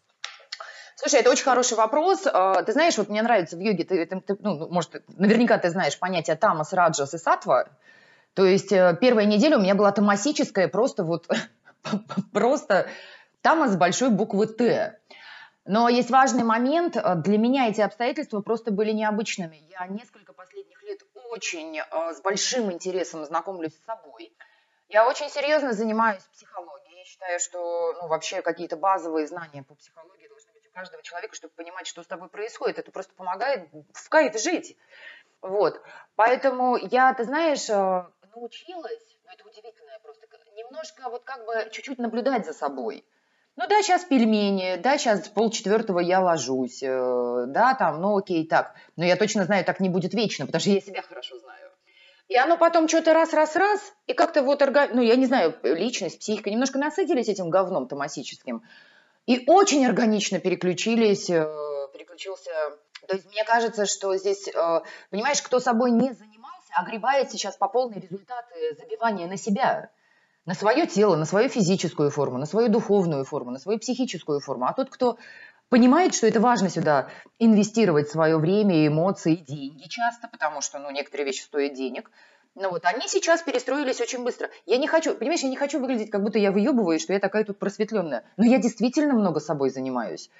Слушай, 0.96 1.20
это 1.20 1.30
очень 1.30 1.44
хороший 1.44 1.76
вопрос. 1.76 2.26
А, 2.26 2.62
ты 2.62 2.72
знаешь, 2.72 2.96
вот 2.96 3.10
мне 3.10 3.20
нравится 3.20 3.56
в 3.56 3.60
йоге, 3.60 3.84
ты, 3.84 4.06
ты, 4.06 4.20
ты, 4.20 4.36
ну, 4.40 4.68
может, 4.70 5.02
наверняка 5.08 5.58
ты 5.58 5.68
знаешь 5.68 5.98
понятие 5.98 6.36
тамас, 6.36 6.72
раджас 6.72 7.12
и 7.12 7.18
сатва. 7.18 7.68
То 8.34 8.44
есть 8.44 8.72
э, 8.72 8.96
первая 9.00 9.26
неделя 9.26 9.58
у 9.58 9.60
меня 9.60 9.74
была 9.74 9.92
тамасическая, 9.92 10.68
просто 10.68 11.04
вот, 11.04 11.28
просто 12.32 12.88
тамас 13.42 13.72
с 13.72 13.76
большой 13.76 14.10
буквы 14.10 14.46
Т. 14.48 14.98
Но 15.66 15.88
есть 15.88 16.10
важный 16.10 16.42
момент. 16.42 16.96
Э, 16.96 17.14
для 17.14 17.38
меня 17.38 17.68
эти 17.68 17.80
обстоятельства 17.80 18.40
просто 18.40 18.72
были 18.72 18.90
необычными. 18.90 19.62
Я 19.70 19.86
несколько 19.86 20.32
последних 20.32 20.82
лет 20.82 21.00
очень 21.30 21.78
э, 21.78 22.12
с 22.12 22.20
большим 22.20 22.72
интересом 22.72 23.24
знакомлюсь 23.24 23.74
с 23.74 23.84
собой. 23.84 24.34
Я 24.88 25.08
очень 25.08 25.30
серьезно 25.30 25.72
занимаюсь 25.72 26.22
психологией. 26.32 26.98
Я 26.98 27.04
считаю, 27.04 27.38
что 27.38 27.92
ну, 28.02 28.08
вообще 28.08 28.42
какие-то 28.42 28.76
базовые 28.76 29.28
знания 29.28 29.62
по 29.62 29.74
психологии 29.76 30.26
должны 30.26 30.52
быть 30.52 30.66
у 30.66 30.72
каждого 30.72 31.02
человека, 31.02 31.36
чтобы 31.36 31.54
понимать, 31.54 31.86
что 31.86 32.02
с 32.02 32.06
тобой 32.06 32.28
происходит. 32.28 32.80
Это 32.80 32.90
просто 32.90 33.14
помогает 33.14 33.68
в 33.92 34.08
кайф 34.08 34.38
жить. 34.40 34.76
Вот. 35.40 35.80
Поэтому 36.16 36.76
я, 36.76 37.12
ты 37.12 37.24
знаешь, 37.24 37.68
научилась, 38.34 39.16
ну 39.24 39.30
это 39.32 39.48
удивительно 39.48 39.92
просто, 40.02 40.26
немножко 40.56 41.08
вот 41.10 41.24
как 41.24 41.44
бы 41.46 41.68
чуть-чуть 41.70 41.98
наблюдать 41.98 42.46
за 42.46 42.52
собой. 42.52 43.04
Ну 43.56 43.68
да, 43.68 43.82
сейчас 43.82 44.04
пельмени, 44.04 44.76
да, 44.76 44.98
сейчас 44.98 45.28
полчетвертого 45.28 46.00
я 46.00 46.20
ложусь, 46.20 46.82
э, 46.82 47.44
да, 47.46 47.74
там, 47.74 48.00
ну 48.00 48.18
окей, 48.18 48.46
так. 48.46 48.74
Но 48.96 49.04
я 49.04 49.16
точно 49.16 49.44
знаю, 49.44 49.64
так 49.64 49.78
не 49.78 49.88
будет 49.88 50.12
вечно, 50.12 50.46
потому 50.46 50.60
что 50.60 50.70
я 50.70 50.80
себя 50.80 51.02
хорошо 51.02 51.38
знаю. 51.38 51.70
И 52.28 52.36
оно 52.36 52.56
потом 52.56 52.88
что-то 52.88 53.12
раз-раз-раз, 53.12 53.80
и 54.06 54.12
как-то 54.14 54.42
вот, 54.42 54.60
ну 54.92 55.02
я 55.02 55.14
не 55.14 55.26
знаю, 55.26 55.56
личность, 55.62 56.18
психика 56.18 56.50
немножко 56.50 56.78
насытились 56.78 57.28
этим 57.28 57.50
говном 57.50 57.86
томасическим. 57.86 58.62
И 59.26 59.44
очень 59.46 59.86
органично 59.86 60.40
переключились, 60.40 61.30
э, 61.30 61.46
переключился. 61.92 62.50
То 63.06 63.14
есть 63.14 63.30
мне 63.30 63.44
кажется, 63.44 63.86
что 63.86 64.16
здесь, 64.16 64.48
э, 64.48 64.80
понимаешь, 65.10 65.42
кто 65.42 65.60
собой 65.60 65.92
не 65.92 66.12
занимался, 66.12 66.33
огребает 66.76 67.30
сейчас 67.30 67.56
по 67.56 67.68
полной 67.68 68.00
результаты 68.00 68.76
забивания 68.78 69.26
на 69.26 69.36
себя 69.36 69.90
на 70.46 70.54
свое 70.54 70.86
тело, 70.86 71.16
на 71.16 71.24
свою 71.24 71.48
физическую 71.48 72.10
форму, 72.10 72.38
на 72.38 72.46
свою 72.46 72.68
духовную 72.68 73.24
форму, 73.24 73.50
на 73.50 73.58
свою 73.58 73.78
психическую 73.78 74.40
форму. 74.40 74.66
А 74.66 74.74
тот, 74.74 74.90
кто 74.90 75.16
понимает, 75.70 76.14
что 76.14 76.26
это 76.26 76.40
важно 76.40 76.68
сюда 76.68 77.08
инвестировать 77.38 78.10
свое 78.10 78.36
время, 78.36 78.86
эмоции, 78.86 79.36
деньги 79.36 79.88
часто, 79.88 80.28
потому 80.28 80.60
что 80.60 80.78
ну, 80.78 80.90
некоторые 80.90 81.26
вещи 81.26 81.42
стоят 81.42 81.74
денег, 81.74 82.10
ну 82.54 82.70
вот, 82.70 82.84
они 82.84 83.08
сейчас 83.08 83.42
перестроились 83.42 84.00
очень 84.00 84.22
быстро. 84.22 84.48
Я 84.64 84.76
не 84.76 84.86
хочу, 84.86 85.14
понимаешь, 85.16 85.40
я 85.40 85.48
не 85.48 85.56
хочу 85.56 85.80
выглядеть, 85.80 86.10
как 86.10 86.22
будто 86.22 86.38
я 86.38 86.52
выебываю, 86.52 87.00
что 87.00 87.12
я 87.12 87.18
такая 87.18 87.44
тут 87.44 87.58
просветленная. 87.58 88.22
Но 88.36 88.44
я 88.44 88.58
действительно 88.58 89.14
много 89.14 89.40
собой 89.40 89.70
занимаюсь. 89.70 90.30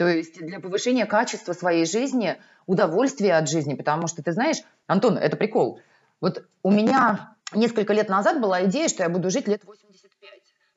То 0.00 0.08
есть 0.08 0.40
для 0.40 0.60
повышения 0.60 1.04
качества 1.04 1.52
своей 1.52 1.84
жизни, 1.84 2.40
удовольствия 2.64 3.34
от 3.34 3.50
жизни, 3.50 3.74
потому 3.74 4.06
что 4.06 4.22
ты 4.22 4.32
знаешь, 4.32 4.56
Антон, 4.86 5.18
это 5.18 5.36
прикол. 5.36 5.78
Вот 6.22 6.42
у 6.62 6.70
меня 6.70 7.36
несколько 7.52 7.92
лет 7.92 8.08
назад 8.08 8.40
была 8.40 8.64
идея, 8.64 8.88
что 8.88 9.02
я 9.02 9.10
буду 9.10 9.28
жить 9.28 9.46
лет 9.46 9.62
85. 9.62 10.30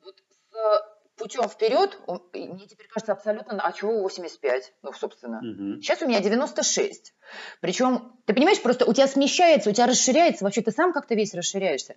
Вот 0.04 0.16
с 0.52 1.16
путем 1.16 1.48
вперед, 1.48 1.98
мне 2.34 2.68
теперь 2.68 2.88
кажется 2.90 3.14
абсолютно, 3.14 3.62
а 3.66 3.72
чего 3.72 4.02
85? 4.02 4.74
Ну, 4.82 4.92
собственно. 4.92 5.38
Угу. 5.38 5.82
Сейчас 5.82 6.02
у 6.02 6.06
меня 6.06 6.20
96. 6.20 7.14
Причем, 7.62 8.12
ты 8.26 8.34
понимаешь, 8.34 8.62
просто 8.62 8.84
у 8.84 8.92
тебя 8.92 9.08
смещается, 9.08 9.70
у 9.70 9.74
тебя 9.74 9.88
расширяется, 9.88 10.44
вообще 10.44 10.62
ты 10.64 10.72
сам 10.72 10.92
как-то 10.92 11.16
весь 11.16 11.34
расширяешься. 11.34 11.96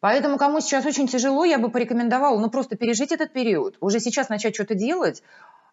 Поэтому 0.00 0.38
кому 0.38 0.60
сейчас 0.60 0.84
очень 0.84 1.06
тяжело, 1.06 1.44
я 1.44 1.58
бы 1.58 1.70
порекомендовала, 1.70 2.38
ну, 2.38 2.50
просто 2.50 2.76
пережить 2.76 3.12
этот 3.12 3.32
период, 3.32 3.76
уже 3.80 4.00
сейчас 4.00 4.28
начать 4.28 4.56
что-то 4.56 4.74
делать, 4.74 5.22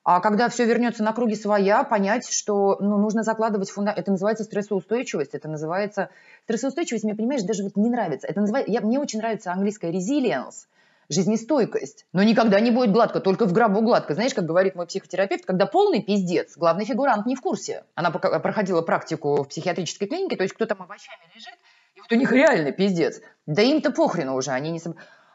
а 0.04 0.20
когда 0.20 0.50
все 0.50 0.66
вернется 0.66 1.04
на 1.04 1.14
круги 1.14 1.36
своя, 1.36 1.84
понять, 1.84 2.28
что 2.28 2.78
ну, 2.80 2.98
нужно 2.98 3.22
закладывать 3.22 3.70
фундамент. 3.70 4.00
Это 4.00 4.12
называется 4.12 4.44
стрессоустойчивость, 4.44 5.36
это 5.36 5.48
называется... 5.48 6.10
Стрессоустойчивость 6.46 7.04
мне, 7.04 7.14
понимаешь, 7.14 7.44
даже 7.44 7.64
вот 7.64 7.76
не 7.76 7.90
нравится. 7.90 8.28
Это 8.28 8.42
называется... 8.42 8.72
Я... 8.72 8.82
Мне 8.82 9.00
очень 9.00 9.20
нравится 9.20 9.52
английская 9.52 9.92
resilience, 9.92 10.66
жизнестойкость. 11.08 12.08
Но 12.14 12.24
никогда 12.24 12.60
не 12.60 12.72
будет 12.72 12.92
гладко, 12.92 13.20
только 13.20 13.46
в 13.46 13.54
гробу 13.54 13.82
гладко. 13.82 14.16
Знаешь, 14.16 14.34
как 14.34 14.46
говорит 14.46 14.74
мой 14.74 14.88
психотерапевт, 14.88 15.46
когда 15.46 15.68
полный 15.68 16.02
пиздец, 16.02 16.58
главный 16.58 16.86
фигурант 16.86 17.28
не 17.28 17.36
в 17.36 17.42
курсе. 17.42 17.84
Она 17.94 18.10
проходила 18.10 18.82
практику 18.82 19.44
в 19.44 19.50
психиатрической 19.50 20.08
клинике, 20.08 20.36
то 20.36 20.44
есть 20.44 20.56
кто 20.56 20.66
там 20.66 20.82
овощами 20.82 21.30
лежит, 21.36 21.54
и 21.94 22.02
вот 22.02 22.12
у 22.12 22.16
них 22.16 22.32
реальный 22.32 22.72
пиздец. 22.72 23.22
Да 23.46 23.62
им-то 23.62 23.92
похрену 23.92 24.36
уже, 24.36 24.50
они 24.50 24.72
не... 24.72 24.82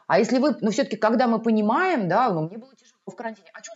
А 0.07 0.19
если 0.19 0.39
вы, 0.39 0.57
ну 0.59 0.71
все-таки, 0.71 0.97
когда 0.97 1.27
мы 1.27 1.39
понимаем, 1.39 2.09
да, 2.09 2.29
ну 2.31 2.47
мне 2.47 2.57
было 2.57 2.73
тяжело 2.75 2.97
в 3.05 3.15
карантине, 3.15 3.47
а 3.53 3.63
что, 3.63 3.73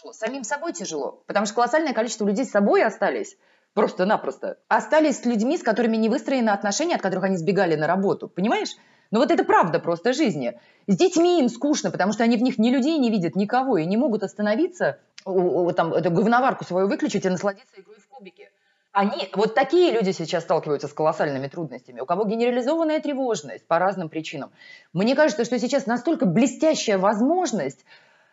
тяжело, 0.00 0.12
самим 0.12 0.44
собой 0.44 0.72
тяжело, 0.72 1.22
потому 1.26 1.46
что 1.46 1.56
колоссальное 1.56 1.92
количество 1.92 2.26
людей 2.26 2.44
с 2.44 2.50
собой 2.50 2.82
остались, 2.82 3.36
просто-напросто. 3.74 4.58
Остались 4.68 5.20
с 5.20 5.24
людьми, 5.24 5.56
с 5.56 5.62
которыми 5.62 5.96
не 5.96 6.08
выстроены 6.08 6.50
отношения, 6.50 6.96
от 6.96 7.02
которых 7.02 7.24
они 7.24 7.36
сбегали 7.36 7.76
на 7.76 7.86
работу, 7.86 8.28
понимаешь? 8.28 8.70
Но 9.10 9.20
вот 9.20 9.30
это 9.30 9.44
правда 9.44 9.80
просто 9.80 10.12
жизни. 10.12 10.58
С 10.86 10.96
детьми 10.96 11.40
им 11.40 11.48
скучно, 11.48 11.90
потому 11.90 12.12
что 12.12 12.22
они 12.24 12.36
в 12.36 12.42
них 12.42 12.58
ни 12.58 12.70
людей 12.70 12.98
не 12.98 13.10
видят, 13.10 13.34
никого, 13.34 13.78
и 13.78 13.84
не 13.84 13.96
могут 13.96 14.22
остановиться, 14.22 14.98
там, 15.24 15.92
эту 15.92 16.10
говноварку 16.10 16.64
свою 16.64 16.86
выключить 16.88 17.24
и 17.24 17.28
насладиться 17.28 17.80
игрой 17.80 17.96
в 17.96 18.08
кубики. 18.08 18.50
Они, 18.92 19.28
вот 19.34 19.54
такие 19.54 19.92
люди 19.92 20.10
сейчас 20.10 20.42
сталкиваются 20.42 20.88
с 20.88 20.92
колоссальными 20.92 21.46
трудностями, 21.46 22.00
у 22.00 22.06
кого 22.06 22.24
генерализованная 22.24 23.00
тревожность 23.00 23.64
по 23.66 23.78
разным 23.78 24.08
причинам. 24.08 24.50
Мне 24.92 25.14
кажется, 25.14 25.44
что 25.44 25.58
сейчас 25.60 25.86
настолько 25.86 26.26
блестящая 26.26 26.98
возможность 26.98 27.84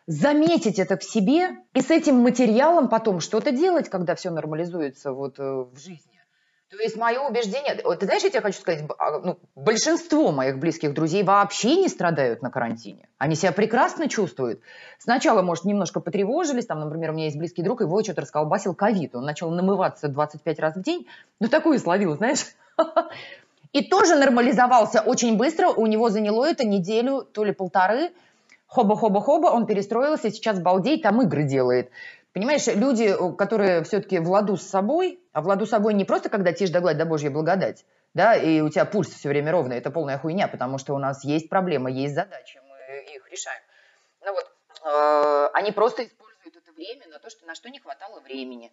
заметить 0.07 0.79
это 0.79 0.97
в 0.97 1.03
себе 1.03 1.49
и 1.73 1.81
с 1.81 1.91
этим 1.91 2.15
материалом 2.15 2.87
потом 2.87 3.19
что-то 3.19 3.51
делать, 3.51 3.89
когда 3.89 4.15
все 4.15 4.31
нормализуется 4.31 5.11
вот 5.11 5.37
э, 5.37 5.43
в 5.43 5.77
жизни. 5.77 6.17
То 6.69 6.77
есть 6.77 6.97
мое 6.97 7.21
убеждение, 7.21 7.75
ты 7.75 8.05
знаешь, 8.05 8.23
я 8.23 8.29
тебе 8.29 8.41
хочу 8.41 8.59
сказать, 8.59 8.83
а, 8.97 9.19
ну, 9.19 9.39
большинство 9.55 10.33
моих 10.33 10.59
близких 10.59 10.93
друзей 10.93 11.23
вообще 11.23 11.77
не 11.77 11.87
страдают 11.87 12.41
на 12.41 12.49
карантине. 12.49 13.07
Они 13.17 13.35
себя 13.35 13.53
прекрасно 13.53 14.09
чувствуют. 14.09 14.59
Сначала, 14.99 15.41
может, 15.41 15.63
немножко 15.63 16.01
потревожились, 16.01 16.65
там, 16.65 16.81
например, 16.81 17.11
у 17.11 17.13
меня 17.13 17.25
есть 17.25 17.37
близкий 17.37 17.61
друг, 17.61 17.79
его 17.79 18.03
что-то 18.03 18.21
расколбасил 18.21 18.75
ковид, 18.75 19.15
он 19.15 19.23
начал 19.23 19.49
намываться 19.49 20.09
25 20.09 20.59
раз 20.59 20.75
в 20.75 20.81
день, 20.81 21.07
ну, 21.39 21.47
такую 21.47 21.79
словил, 21.79 22.17
знаешь. 22.17 22.45
И 23.71 23.83
тоже 23.83 24.15
нормализовался 24.15 25.01
очень 25.01 25.37
быстро, 25.37 25.69
у 25.69 25.87
него 25.87 26.09
заняло 26.09 26.45
это 26.45 26.65
неделю, 26.65 27.23
то 27.23 27.45
ли 27.45 27.53
полторы, 27.53 28.11
хоба-хоба-хоба, 28.67 29.47
он 29.47 29.65
перестроился, 29.65 30.29
сейчас 30.29 30.59
балдеет, 30.59 31.01
там 31.03 31.21
игры 31.21 31.43
делает. 31.43 31.91
Понимаешь, 32.33 32.67
люди, 32.67 33.15
которые 33.35 33.83
все-таки 33.83 34.19
в 34.19 34.29
ладу 34.29 34.57
с 34.57 34.63
собой, 34.63 35.19
а 35.33 35.41
в 35.41 35.47
ладу 35.47 35.65
с 35.65 35.69
собой 35.69 35.93
не 35.95 36.05
просто 36.05 36.29
когда 36.29 36.53
тишь 36.53 36.69
да 36.69 36.81
гладь 36.81 36.97
да 36.97 37.05
божья 37.05 37.31
благодать, 37.31 37.83
да, 38.13 38.35
и 38.35 38.61
у 38.61 38.69
тебя 38.69 38.85
пульс 38.85 39.09
все 39.09 39.29
время 39.29 39.51
ровный, 39.51 39.77
это 39.77 39.89
полная 39.89 40.19
хуйня, 40.19 40.47
потому 40.47 40.77
что 40.77 40.93
у 40.93 40.99
нас 40.99 41.23
есть 41.23 41.49
проблемы, 41.49 41.91
есть 41.91 42.13
задачи, 42.13 42.61
мы 42.67 43.15
их 43.15 43.31
решаем. 43.31 43.61
Ну 44.23 44.33
вот, 44.33 44.51
э, 44.85 45.49
они 45.53 45.71
просто 45.71 46.05
используют 46.05 46.57
это 46.57 46.71
время 46.73 47.07
на 47.07 47.19
то, 47.19 47.29
что 47.29 47.45
на 47.47 47.55
что 47.55 47.69
не 47.69 47.79
хватало 47.79 48.19
времени, 48.19 48.71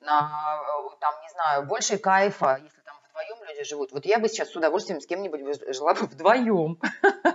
на, 0.00 0.60
э, 0.60 0.96
там, 1.00 1.14
не 1.22 1.30
знаю, 1.30 1.66
больше 1.66 1.98
кайфа, 1.98 2.58
если 2.62 2.80
там 2.80 2.96
вдвоем 3.08 3.48
люди 3.48 3.64
живут. 3.64 3.92
Вот 3.92 4.06
я 4.06 4.18
бы 4.18 4.28
сейчас 4.28 4.50
с 4.50 4.56
удовольствием 4.56 5.00
с 5.00 5.06
кем-нибудь 5.06 5.74
жила 5.74 5.94
бы 5.94 6.06
вдвоем. 6.06 6.80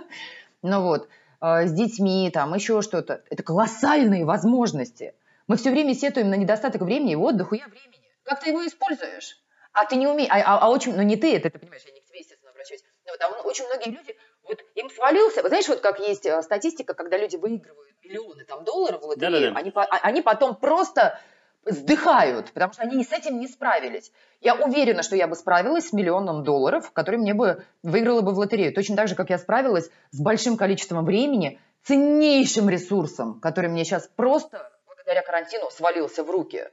Ну 0.62 0.82
вот, 0.82 1.06
э, 1.06 1.08
с 1.40 1.72
детьми, 1.72 2.30
там, 2.32 2.54
еще 2.54 2.82
что-то. 2.82 3.22
Это 3.30 3.42
колоссальные 3.42 4.24
возможности. 4.24 5.14
Мы 5.46 5.56
все 5.56 5.70
время 5.70 5.94
сетуем 5.94 6.30
на 6.30 6.34
недостаток 6.34 6.82
времени 6.82 7.12
и 7.12 7.16
отдыху, 7.16 7.54
я 7.54 7.66
времени. 7.66 8.00
Как 8.24 8.40
ты 8.40 8.50
его 8.50 8.66
используешь? 8.66 9.36
А 9.72 9.84
ты 9.84 9.96
не 9.96 10.06
умеешь, 10.06 10.30
а, 10.30 10.38
а, 10.38 10.58
а 10.60 10.68
очень, 10.68 10.94
ну 10.94 11.02
не 11.02 11.16
ты 11.16 11.36
это, 11.36 11.48
ты 11.48 11.58
понимаешь, 11.58 11.82
я 11.86 11.92
не 11.92 12.00
к 12.00 12.04
тебе, 12.04 12.18
естественно, 12.18 12.50
обращаюсь. 12.50 12.82
Но 13.06 13.12
вот, 13.12 13.20
а 13.20 13.48
очень 13.48 13.66
многие 13.66 13.90
люди, 13.90 14.16
вот 14.42 14.60
им 14.74 14.90
свалился, 14.90 15.46
знаешь, 15.46 15.68
вот 15.68 15.80
как 15.80 16.00
есть 16.00 16.26
э, 16.26 16.42
статистика, 16.42 16.94
когда 16.94 17.16
люди 17.16 17.36
выигрывают 17.36 17.94
миллионы 18.02 18.44
там 18.44 18.64
долларов 18.64 19.02
в 19.02 19.06
лотерею, 19.06 19.56
они, 19.56 19.70
а, 19.74 19.84
они 20.02 20.22
потом 20.22 20.56
просто 20.56 21.20
вздыхают, 21.64 22.52
потому 22.52 22.72
что 22.72 22.82
они 22.82 23.04
с 23.04 23.12
этим 23.12 23.38
не 23.38 23.46
справились. 23.46 24.12
Я 24.40 24.54
уверена, 24.54 25.02
что 25.02 25.16
я 25.16 25.26
бы 25.26 25.36
справилась 25.36 25.88
с 25.88 25.92
миллионом 25.92 26.42
долларов, 26.42 26.90
который 26.92 27.18
мне 27.18 27.34
бы 27.34 27.64
выиграла 27.82 28.22
бы 28.22 28.32
в 28.32 28.38
лотерею. 28.38 28.74
Точно 28.74 28.96
так 28.96 29.08
же, 29.08 29.14
как 29.14 29.30
я 29.30 29.38
справилась 29.38 29.90
с 30.10 30.20
большим 30.20 30.56
количеством 30.56 31.04
времени, 31.04 31.60
ценнейшим 31.84 32.68
ресурсом, 32.68 33.40
который 33.40 33.70
мне 33.70 33.84
сейчас 33.84 34.08
просто 34.16 34.70
благодаря 34.86 35.22
карантину 35.22 35.70
свалился 35.70 36.24
в 36.24 36.30
руки. 36.30 36.68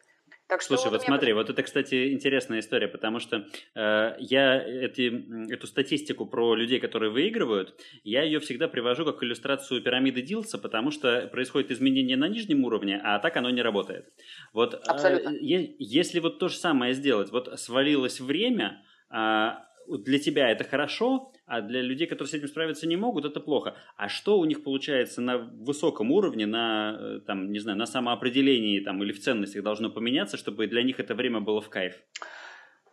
Так 0.48 0.62
что 0.62 0.78
Слушай, 0.78 0.92
вот 0.92 1.02
меня... 1.02 1.08
смотри, 1.08 1.34
вот 1.34 1.50
это, 1.50 1.62
кстати, 1.62 2.14
интересная 2.14 2.60
история, 2.60 2.88
потому 2.88 3.20
что 3.20 3.46
э, 3.76 4.16
я 4.20 4.64
эти, 4.64 5.52
эту 5.52 5.68
статистику 5.68 6.26
про 6.26 6.56
людей, 6.56 6.80
которые 6.80 7.12
выигрывают, 7.12 7.76
я 8.06 8.24
ее 8.24 8.40
всегда 8.40 8.70
привожу 8.70 9.04
как 9.04 9.22
иллюстрацию 9.22 9.82
пирамиды 9.82 10.22
Дилса, 10.22 10.58
потому 10.58 10.92
что 10.92 11.28
происходит 11.28 11.72
изменение 11.72 12.16
на 12.16 12.30
нижнем 12.30 12.64
уровне, 12.64 13.02
а 13.04 13.20
так 13.20 13.36
оно 13.36 13.50
не 13.50 13.62
работает. 13.62 14.10
Вот, 14.54 14.74
э, 14.74 14.78
Абсолютно. 14.88 15.30
Э, 15.32 15.38
если 15.80 16.22
вот 16.22 16.40
то 16.40 16.48
же 16.48 16.56
самое 16.56 16.94
сделать, 16.94 17.30
вот 17.32 17.60
свалилось 17.60 18.22
время, 18.22 18.82
э, 19.12 19.50
для 19.88 20.20
тебя 20.20 20.50
это 20.50 20.64
хорошо, 20.64 21.32
а 21.46 21.62
для 21.62 21.82
людей, 21.82 22.08
которые 22.08 22.30
с 22.30 22.34
этим 22.34 22.48
справиться 22.48 22.88
не 22.88 22.98
могут, 22.98 23.26
это 23.26 23.40
плохо. 23.40 23.76
А 23.96 24.10
что 24.10 24.38
у 24.40 24.46
них 24.46 24.64
получается 24.64 25.22
на 25.22 25.38
высоком 25.38 26.12
уровне, 26.12 26.46
на, 26.46 26.98
э, 27.00 27.20
там, 27.26 27.52
не 27.52 27.60
знаю, 27.60 27.78
на 27.78 27.86
самоопределении 27.86 28.80
там, 28.80 29.02
или 29.04 29.12
в 29.12 29.20
ценностях 29.20 29.64
должно 29.64 29.90
поменяться, 29.90 30.38
чтобы 30.38 30.68
для 30.68 30.84
них 30.84 31.00
это 31.00 31.16
время 31.16 31.40
было 31.40 31.62
в 31.62 31.70
кайф? 31.70 31.96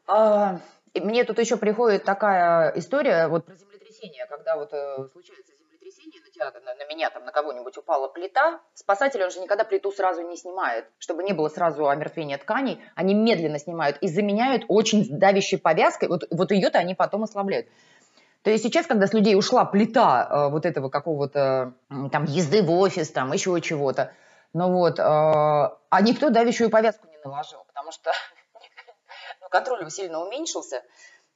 А, 0.06 0.60
мне 0.94 1.24
тут 1.24 1.38
еще 1.38 1.56
приходит 1.56 2.04
такая 2.04 2.72
история 2.76 3.28
вот 3.28 3.46
про 3.46 3.56
землетрясение, 3.56 4.26
когда 4.26 4.56
вот 4.56 4.72
э, 4.72 5.08
случается 5.12 5.53
землетрясение, 6.34 6.74
на, 6.74 6.84
меня, 6.86 7.10
там, 7.10 7.24
на 7.24 7.32
кого-нибудь 7.32 7.76
упала 7.76 8.08
плита, 8.08 8.60
спасатель, 8.74 9.22
он 9.22 9.30
же 9.30 9.40
никогда 9.40 9.64
плиту 9.64 9.92
сразу 9.92 10.22
не 10.22 10.36
снимает, 10.36 10.86
чтобы 10.98 11.22
не 11.22 11.32
было 11.32 11.48
сразу 11.48 11.88
омертвения 11.88 12.38
тканей, 12.38 12.80
они 12.94 13.14
медленно 13.14 13.58
снимают 13.58 13.98
и 14.00 14.08
заменяют 14.08 14.64
очень 14.68 15.06
давящей 15.18 15.58
повязкой, 15.58 16.08
вот, 16.08 16.24
вот 16.30 16.50
ее-то 16.50 16.78
они 16.78 16.94
потом 16.94 17.24
ослабляют. 17.24 17.66
То 18.42 18.50
есть 18.50 18.62
сейчас, 18.62 18.86
когда 18.86 19.06
с 19.06 19.14
людей 19.14 19.36
ушла 19.36 19.64
плита 19.64 20.28
э, 20.28 20.50
вот 20.50 20.66
этого 20.66 20.90
какого-то 20.90 21.72
там 22.12 22.24
езды 22.24 22.62
в 22.62 22.70
офис, 22.72 23.10
там 23.10 23.32
еще 23.32 23.58
чего-то, 23.62 24.12
ну 24.52 24.70
вот, 24.70 24.98
э, 24.98 25.02
а 25.02 26.00
никто 26.02 26.28
давящую 26.28 26.68
повязку 26.68 27.06
не 27.06 27.16
наложил, 27.24 27.64
потому 27.68 27.90
что 27.90 28.12
ну, 29.40 29.48
контроль 29.48 29.90
сильно 29.90 30.20
уменьшился. 30.20 30.82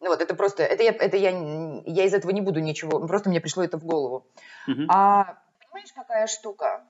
Ну 0.01 0.09
вот, 0.09 0.21
это 0.21 0.35
просто, 0.35 0.63
это 0.63 0.83
я, 0.83 0.93
это 0.93 1.17
я, 1.17 1.31
я 1.31 2.05
из 2.05 2.15
этого 2.15 2.31
не 2.31 2.41
буду 2.41 2.61
ничего, 2.61 3.05
просто 3.07 3.31
мне 3.31 3.41
пришло 3.41 3.65
это 3.65 3.79
в 3.79 3.85
голову. 3.85 4.27
Uh-huh. 4.69 4.87
А 4.89 5.39
понимаешь, 5.61 5.93
какая 5.93 6.27
штука? 6.27 6.85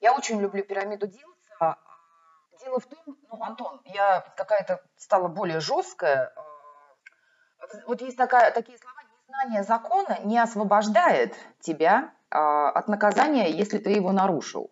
Я 0.00 0.14
очень 0.14 0.40
люблю 0.40 0.62
пирамиду 0.62 1.06
Дилса. 1.06 1.76
Дело 2.60 2.78
в 2.78 2.86
том, 2.86 2.98
ну, 3.06 3.42
Антон, 3.42 3.80
я 3.86 4.20
какая-то 4.36 4.82
стала 4.96 5.28
более 5.28 5.60
жесткая. 5.60 6.32
Э, 7.60 7.76
вот 7.86 8.02
есть 8.02 8.18
такая, 8.18 8.50
такие 8.50 8.76
слова 8.76 9.00
Знание 9.30 9.62
закона 9.62 10.18
не 10.24 10.38
освобождает 10.38 11.34
тебя 11.60 12.10
а, 12.30 12.70
от 12.70 12.88
наказания, 12.88 13.48
если 13.48 13.78
ты 13.78 13.90
его 13.90 14.10
нарушил. 14.10 14.70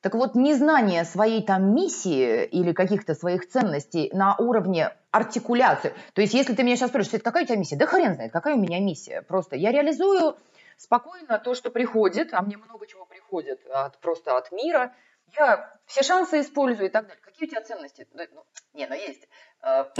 Так 0.00 0.14
вот, 0.14 0.34
незнание 0.34 1.04
своей 1.04 1.42
там 1.42 1.74
миссии 1.74 2.44
или 2.44 2.72
каких-то 2.72 3.14
своих 3.14 3.48
ценностей 3.48 4.10
на 4.14 4.34
уровне 4.36 4.96
артикуляции. 5.10 5.92
То 6.14 6.22
есть, 6.22 6.32
если 6.32 6.54
ты 6.54 6.62
меня 6.62 6.76
сейчас 6.76 6.88
спрашиваешь, 6.88 7.22
какая 7.22 7.44
у 7.44 7.46
тебя 7.46 7.56
миссия? 7.56 7.76
Да 7.76 7.86
хрен 7.86 8.14
знает, 8.14 8.32
какая 8.32 8.54
у 8.54 8.58
меня 8.58 8.80
миссия. 8.80 9.22
Просто 9.22 9.56
я 9.56 9.72
реализую 9.72 10.38
спокойно 10.78 11.38
то, 11.38 11.54
что 11.54 11.70
приходит, 11.70 12.32
а 12.32 12.40
мне 12.40 12.56
много 12.56 12.86
чего 12.86 13.04
приходит 13.04 13.60
от, 13.68 13.98
просто 13.98 14.36
от 14.36 14.50
мира. 14.52 14.94
Я 15.36 15.76
все 15.86 16.02
шансы 16.02 16.40
использую 16.40 16.88
и 16.88 16.90
так 16.90 17.06
далее. 17.06 17.20
Какие 17.22 17.46
у 17.46 17.50
тебя 17.50 17.60
ценности? 17.60 18.08
Ну, 18.14 18.44
не, 18.72 18.86
ну 18.86 18.94
есть. 18.94 19.28
А, 19.60 19.84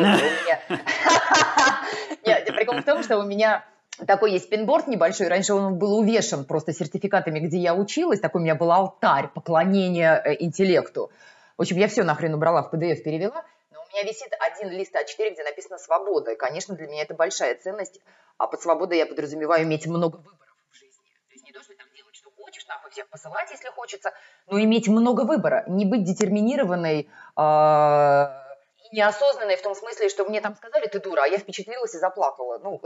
Нет, 2.27 2.47
прикол 2.47 2.79
в 2.79 2.85
том, 2.85 3.03
что 3.03 3.19
у 3.19 3.25
меня 3.25 3.65
такой 4.07 4.33
есть 4.33 4.49
пинборд 4.49 4.87
небольшой, 4.87 5.29
раньше 5.29 5.55
он 5.55 5.79
был 5.79 5.99
увешан 5.99 6.45
просто 6.45 6.73
сертификатами, 6.73 7.41
где 7.41 7.59
я 7.59 7.75
училась, 7.75 8.21
такой 8.21 8.41
у 8.41 8.45
меня 8.45 8.55
был 8.55 8.71
алтарь 8.73 9.29
поклонения 9.29 10.23
э, 10.25 10.37
интеллекту. 10.41 11.11
В 11.57 11.63
общем, 11.63 11.77
я 11.77 11.89
все 11.89 12.05
нахрен 12.05 12.35
убрала, 12.35 12.63
в 12.63 12.73
PDF 12.73 13.03
перевела, 13.03 13.45
но 13.71 13.83
у 13.83 13.89
меня 13.93 14.03
висит 14.03 14.33
один 14.41 14.71
лист 14.71 14.95
А4, 14.95 15.33
где 15.33 15.45
написано 15.45 15.79
«Свобода», 15.79 16.33
и, 16.33 16.37
конечно, 16.37 16.75
для 16.75 16.87
меня 16.87 17.03
это 17.03 17.15
большая 17.15 17.55
ценность, 17.57 18.01
а 18.39 18.47
под 18.47 18.61
свободой 18.63 18.99
я 18.99 19.07
подразумеваю 19.07 19.65
иметь 19.65 19.87
много 19.87 20.17
выборов 20.17 20.57
в 20.71 20.77
жизни. 20.77 21.11
То 21.29 21.35
есть 21.35 21.45
не 21.45 21.53
то, 21.53 21.63
что 21.63 21.75
там 21.75 21.87
делать, 21.95 22.15
что 22.15 22.31
хочешь, 22.31 22.67
нахуй 22.67 22.91
всех 22.91 23.09
посылать, 23.09 23.51
если 23.51 23.69
хочется, 23.69 24.13
но 24.47 24.61
иметь 24.61 24.89
много 24.89 25.23
выбора, 25.23 25.65
не 25.69 25.85
быть 25.85 26.05
детерминированной, 26.05 27.11
э 27.37 28.41
неосознанной 28.93 29.57
в 29.57 29.63
том 29.63 29.75
смысле, 29.75 30.09
что 30.09 30.25
мне 30.25 30.41
там 30.41 30.57
сказали, 30.57 30.87
ты 30.87 31.01
дура, 31.01 31.23
а 31.23 31.27
я 31.27 31.39
впечатлилась 31.39 31.95
и 31.95 31.99
заплакала. 31.99 32.59
Ну, 32.59 32.81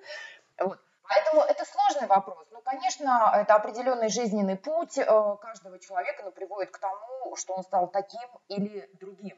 Вот. 0.58 0.78
Поэтому 1.06 1.42
это 1.42 1.64
сложный 1.64 2.08
вопрос. 2.08 2.46
Ну, 2.50 2.60
конечно, 2.62 3.30
это 3.34 3.54
определенный 3.54 4.08
жизненный 4.08 4.56
путь 4.56 4.96
э, 4.96 5.04
каждого 5.40 5.78
человека, 5.78 6.22
но 6.24 6.30
приводит 6.30 6.70
к 6.70 6.78
тому, 6.78 7.36
что 7.36 7.54
он 7.54 7.62
стал 7.62 7.88
таким 7.88 8.28
или 8.48 8.88
другим. 9.00 9.36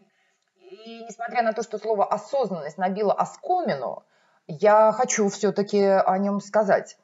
И 0.57 1.05
несмотря 1.09 1.43
на 1.43 1.53
то, 1.53 1.63
что 1.63 1.79
слово 1.79 2.05
осознанность 2.07 2.79
набило 2.79 3.13
оскомину, 3.13 4.05
я 4.47 4.93
хочу 4.93 5.29
все-таки 5.29 5.83
о 5.83 6.19
нем 6.19 6.41
сказать. 6.41 6.97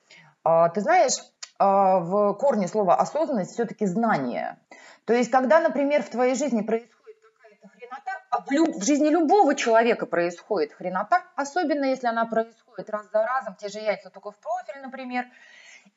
А, 0.45 0.69
ты 0.69 0.81
знаешь, 0.81 1.19
а, 1.59 1.99
в 1.99 2.35
корне 2.35 2.69
слова 2.69 2.97
осознанность 2.97 3.53
все-таки 3.53 3.87
знание. 3.87 4.59
То 5.05 5.13
есть, 5.13 5.31
когда, 5.31 5.61
например, 5.61 6.03
в 6.03 6.11
твоей 6.11 6.35
жизни 6.35 6.63
происходит 6.63 7.02
в, 8.41 8.51
люб- 8.51 8.77
в 8.77 8.85
жизни 8.85 9.09
любого 9.09 9.55
человека 9.55 10.07
происходит 10.07 10.73
хренота, 10.73 11.23
особенно 11.37 11.85
если 11.85 12.07
она 12.07 12.25
происходит 12.25 12.89
раз 12.91 13.07
за 13.13 13.23
разом, 13.25 13.55
те 13.57 13.69
же 13.69 13.79
яйца 13.79 14.11
только 14.11 14.31
в 14.31 14.37
профиль, 14.37 14.81
например, 14.83 15.27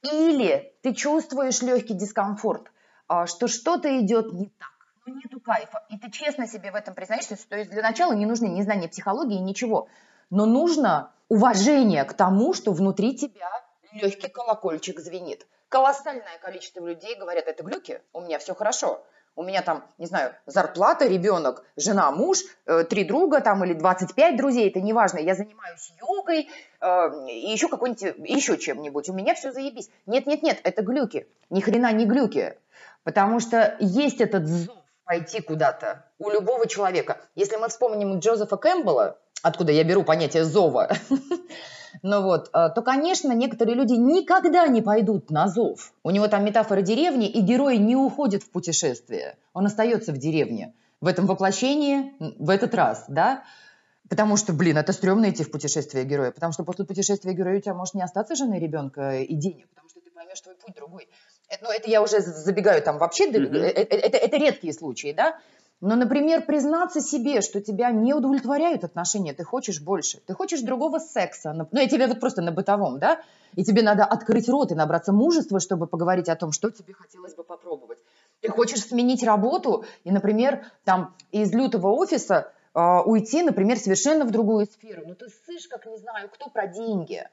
или 0.01 0.73
ты 0.81 0.93
чувствуешь 0.93 1.61
легкий 1.61 1.93
дискомфорт, 1.93 2.71
а, 3.07 3.25
что 3.27 3.47
что-то 3.47 3.99
идет 3.99 4.33
не 4.33 4.47
так, 4.47 4.73
ну 5.05 5.15
нету 5.15 5.39
кайфа, 5.39 5.85
и 5.89 5.97
ты 5.97 6.11
честно 6.11 6.47
себе 6.47 6.71
в 6.71 6.75
этом 6.75 6.93
признаешься, 6.93 7.37
то 7.47 7.57
есть 7.57 7.71
для 7.71 7.81
начала 7.81 8.13
не 8.13 8.25
нужны 8.25 8.47
ни 8.47 8.61
знания 8.61 8.89
психологии, 8.89 9.37
ничего, 9.37 9.87
но 10.29 10.45
нужно 10.45 11.11
уважение 11.29 12.03
к 12.03 12.13
тому, 12.13 12.53
что 12.53 12.73
внутри 12.73 13.15
тебя 13.15 13.49
легкий 13.93 14.27
колокольчик 14.27 14.99
звенит. 14.99 15.47
Колоссальное 15.69 16.37
количество 16.41 16.85
людей 16.85 17.15
говорят, 17.15 17.47
это 17.47 17.63
глюки, 17.63 18.01
у 18.13 18.21
меня 18.21 18.39
все 18.39 18.53
хорошо 18.53 19.03
у 19.35 19.43
меня 19.43 19.61
там, 19.61 19.83
не 19.97 20.05
знаю, 20.05 20.33
зарплата, 20.45 21.05
ребенок, 21.07 21.63
жена, 21.75 22.11
муж, 22.11 22.39
э, 22.65 22.83
три 22.83 23.03
друга 23.03 23.41
там 23.41 23.63
или 23.63 23.73
25 23.73 24.37
друзей, 24.37 24.69
это 24.69 24.79
неважно, 24.81 25.19
я 25.19 25.35
занимаюсь 25.35 25.93
йогой 25.99 26.49
э, 26.81 27.29
и 27.29 27.51
еще 27.51 27.67
какой-нибудь, 27.67 28.15
еще 28.29 28.57
чем-нибудь, 28.57 29.09
у 29.09 29.13
меня 29.13 29.35
все 29.35 29.51
заебись. 29.51 29.89
Нет-нет-нет, 30.05 30.61
это 30.63 30.81
глюки, 30.81 31.27
ни 31.49 31.61
хрена 31.61 31.91
не 31.91 32.05
глюки, 32.05 32.57
потому 33.03 33.39
что 33.39 33.75
есть 33.79 34.21
этот 34.21 34.47
зов 34.47 34.77
пойти 35.05 35.41
куда-то 35.41 36.05
у 36.17 36.29
любого 36.29 36.67
человека. 36.67 37.19
Если 37.35 37.57
мы 37.57 37.69
вспомним 37.69 38.19
Джозефа 38.19 38.57
Кэмпбелла, 38.57 39.17
откуда 39.43 39.71
я 39.71 39.83
беру 39.83 40.03
понятие 40.03 40.43
зова, 40.43 40.89
Ну 42.01 42.21
вот, 42.21 42.49
э, 42.53 42.69
то, 42.73 42.81
конечно, 42.81 43.31
некоторые 43.33 43.75
люди 43.75 43.93
никогда 43.93 44.67
не 44.67 44.81
пойдут 44.81 45.29
на 45.29 45.47
зов. 45.47 45.93
У 46.03 46.11
него 46.11 46.27
там 46.27 46.43
метафора 46.45 46.81
деревни, 46.81 47.27
и 47.27 47.41
герой 47.41 47.77
не 47.77 47.95
уходит 47.95 48.43
в 48.43 48.49
путешествие. 48.49 49.37
Он 49.53 49.65
остается 49.65 50.11
в 50.11 50.17
деревне. 50.17 50.73
В 51.01 51.07
этом 51.07 51.25
воплощении, 51.25 52.13
в 52.39 52.49
этот 52.49 52.73
раз, 52.73 53.05
да? 53.07 53.43
Потому 54.09 54.37
что, 54.37 54.53
блин, 54.53 54.77
это 54.77 54.93
стрёмно 54.93 55.29
идти 55.29 55.43
в 55.43 55.51
путешествие 55.51 56.05
героя. 56.05 56.31
Потому 56.31 56.53
что 56.53 56.63
после 56.63 56.85
путешествия 56.85 57.33
героя 57.33 57.57
у 57.57 57.61
тебя 57.61 57.73
может 57.73 57.95
не 57.95 58.03
остаться 58.03 58.35
жены, 58.35 58.59
ребенка 58.59 59.19
и 59.19 59.33
денег. 59.35 59.67
Потому 59.69 59.89
что 59.89 59.99
ты 60.01 60.11
поймешь, 60.11 60.41
твой 60.41 60.55
путь 60.55 60.75
другой. 60.75 61.09
ну, 61.61 61.69
это 61.69 61.89
я 61.89 62.01
уже 62.01 62.19
забегаю 62.19 62.81
там 62.81 62.97
вообще, 62.97 63.29
mm-hmm. 63.29 63.57
это, 63.57 63.95
это, 63.95 64.17
это 64.17 64.37
редкие 64.37 64.73
случаи, 64.73 65.13
да, 65.13 65.39
но, 65.81 65.95
например, 65.95 66.45
признаться 66.45 67.01
себе, 67.01 67.41
что 67.41 67.61
тебя 67.61 67.91
не 67.91 68.13
удовлетворяют 68.13 68.83
отношения, 68.83 69.33
ты 69.33 69.43
хочешь 69.43 69.81
больше, 69.81 70.19
ты 70.25 70.33
хочешь 70.33 70.61
другого 70.61 70.99
секса, 70.99 71.53
ну, 71.53 71.67
я 71.71 71.87
тебе 71.87 72.07
вот 72.07 72.19
просто 72.19 72.41
на 72.41 72.51
бытовом, 72.51 72.99
да, 72.99 73.21
и 73.55 73.63
тебе 73.63 73.81
надо 73.81 74.05
открыть 74.05 74.47
рот 74.49 74.71
и 74.71 74.75
набраться 74.75 75.11
мужества, 75.11 75.59
чтобы 75.59 75.87
поговорить 75.87 76.29
о 76.29 76.35
том, 76.35 76.51
что 76.51 76.71
тебе 76.71 76.93
хотелось 76.93 77.35
бы 77.35 77.43
попробовать. 77.43 77.99
Ты 78.41 78.49
хочешь 78.49 78.83
сменить 78.85 79.23
работу 79.23 79.85
и, 80.03 80.11
например, 80.11 80.65
там 80.83 81.15
из 81.31 81.53
лютого 81.53 81.87
офиса 81.87 82.51
э, 82.73 82.79
уйти, 83.05 83.43
например, 83.43 83.77
совершенно 83.77 84.25
в 84.25 84.31
другую 84.31 84.67
сферу. 84.67 85.03
Ну, 85.05 85.15
ты 85.15 85.27
слышишь, 85.45 85.67
как 85.67 85.85
не 85.85 85.97
знаю, 85.97 86.29
кто 86.29 86.49
про 86.49 86.67
деньги. 86.67 87.27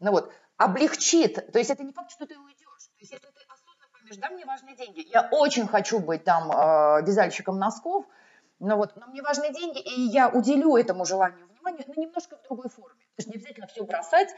Ну 0.00 0.10
вот, 0.10 0.30
облегчит. 0.56 1.52
То 1.52 1.58
есть 1.58 1.70
это 1.70 1.82
не 1.82 1.92
факт, 1.92 2.10
что 2.10 2.26
ты 2.26 2.38
уйдешь. 2.38 2.86
То 2.86 3.00
есть 3.00 3.12
если 3.12 3.26
ты 3.26 3.45
поймешь, 4.06 4.22
да, 4.22 4.30
мне 4.30 4.44
важны 4.44 4.74
деньги. 4.76 5.06
Я 5.12 5.28
очень 5.30 5.66
хочу 5.66 5.98
быть 5.98 6.24
там 6.24 6.50
э, 6.50 7.02
вязальщиком 7.02 7.58
носков, 7.58 8.06
но 8.58 8.76
вот, 8.76 8.96
но 8.96 9.06
мне 9.06 9.22
важны 9.22 9.52
деньги, 9.52 9.80
и 9.80 10.00
я 10.02 10.28
уделю 10.28 10.76
этому 10.76 11.04
желанию 11.04 11.46
внимание, 11.48 11.84
но 11.88 12.02
немножко 12.02 12.36
в 12.36 12.42
другой 12.42 12.68
форме. 12.68 13.00
То 13.16 13.22
есть 13.22 13.28
не 13.28 13.36
обязательно 13.36 13.66
все 13.66 13.84
бросать, 13.84 14.28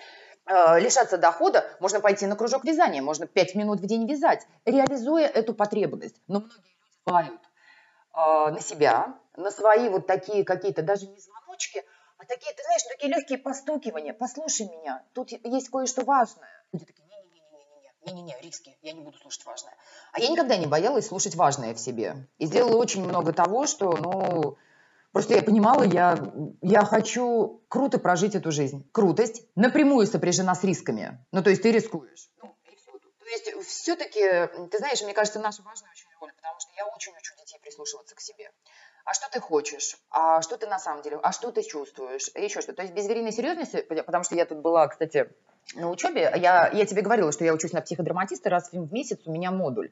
э, 0.46 0.80
лишаться 0.80 1.18
дохода. 1.18 1.64
Можно 1.80 2.00
пойти 2.00 2.26
на 2.26 2.36
кружок 2.36 2.64
вязания, 2.64 3.02
можно 3.02 3.26
пять 3.26 3.54
минут 3.54 3.80
в 3.80 3.86
день 3.86 4.08
вязать, 4.10 4.46
реализуя 4.64 5.26
эту 5.26 5.54
потребность. 5.54 6.20
Но 6.26 6.40
многие 6.40 6.54
люди 6.56 6.98
плавают 7.04 7.40
э, 8.14 8.50
на 8.50 8.60
себя, 8.60 9.14
на 9.36 9.50
свои 9.50 9.88
вот 9.88 10.06
такие 10.06 10.44
какие-то, 10.44 10.82
даже 10.82 11.06
не 11.06 11.20
звоночки, 11.20 11.84
а 12.18 12.24
такие, 12.24 12.52
ты 12.52 12.62
знаешь, 12.64 12.82
такие 12.82 13.14
легкие 13.14 13.38
постукивания. 13.38 14.12
Послушай 14.12 14.68
меня, 14.68 15.04
тут 15.14 15.30
есть 15.30 15.70
кое-что 15.70 16.04
важное. 16.04 16.48
Люди 16.72 16.84
такие, 16.84 17.07
не-не-не, 18.04 18.36
риски, 18.40 18.76
я 18.82 18.92
не 18.92 19.00
буду 19.00 19.18
слушать 19.18 19.44
важное. 19.44 19.74
А 20.12 20.20
я 20.20 20.28
никогда 20.28 20.56
не 20.56 20.66
боялась 20.66 21.06
слушать 21.06 21.34
важное 21.34 21.74
в 21.74 21.80
себе. 21.80 22.28
И 22.38 22.46
сделала 22.46 22.76
очень 22.76 23.04
много 23.04 23.32
того, 23.32 23.66
что, 23.66 23.96
ну, 23.96 24.56
просто 25.12 25.34
я 25.34 25.42
понимала, 25.42 25.82
я, 25.82 26.18
я 26.62 26.84
хочу 26.84 27.62
круто 27.68 27.98
прожить 27.98 28.34
эту 28.34 28.52
жизнь. 28.52 28.88
Крутость 28.92 29.42
напрямую 29.54 30.06
сопряжена 30.06 30.54
с 30.54 30.64
рисками. 30.64 31.24
Ну, 31.32 31.42
то 31.42 31.50
есть 31.50 31.62
ты 31.62 31.72
рискуешь. 31.72 32.30
Ну, 32.42 32.54
то 33.18 33.30
есть 33.30 33.68
все-таки, 33.68 34.20
ты 34.70 34.78
знаешь, 34.78 35.02
мне 35.02 35.12
кажется, 35.12 35.38
наша 35.38 35.62
важная 35.62 35.90
очень 35.90 36.08
роль, 36.20 36.32
потому 36.34 36.58
что 36.60 36.72
я 36.76 36.86
очень 36.86 37.12
учу 37.12 37.34
детей 37.36 37.58
прислушиваться 37.60 38.14
к 38.14 38.20
себе 38.20 38.50
а 39.08 39.14
что 39.14 39.26
ты 39.32 39.40
хочешь, 39.40 39.96
а 40.10 40.42
что 40.42 40.58
ты 40.58 40.66
на 40.66 40.78
самом 40.78 41.02
деле, 41.02 41.18
а 41.22 41.32
что 41.32 41.50
ты 41.50 41.62
чувствуешь, 41.62 42.28
еще 42.34 42.60
что. 42.60 42.74
То 42.74 42.82
есть 42.82 42.94
без 42.94 43.08
верийной 43.08 43.32
серьезности, 43.32 43.80
потому 43.80 44.22
что 44.22 44.34
я 44.34 44.44
тут 44.44 44.58
была, 44.58 44.86
кстати, 44.86 45.32
на 45.74 45.88
учебе, 45.88 46.30
я, 46.36 46.68
я 46.68 46.84
тебе 46.84 47.00
говорила, 47.00 47.32
что 47.32 47.42
я 47.42 47.54
учусь 47.54 47.72
на 47.72 47.80
психодраматиста, 47.80 48.50
раз 48.50 48.70
в 48.70 48.92
месяц 48.92 49.20
у 49.24 49.32
меня 49.32 49.50
модуль. 49.50 49.90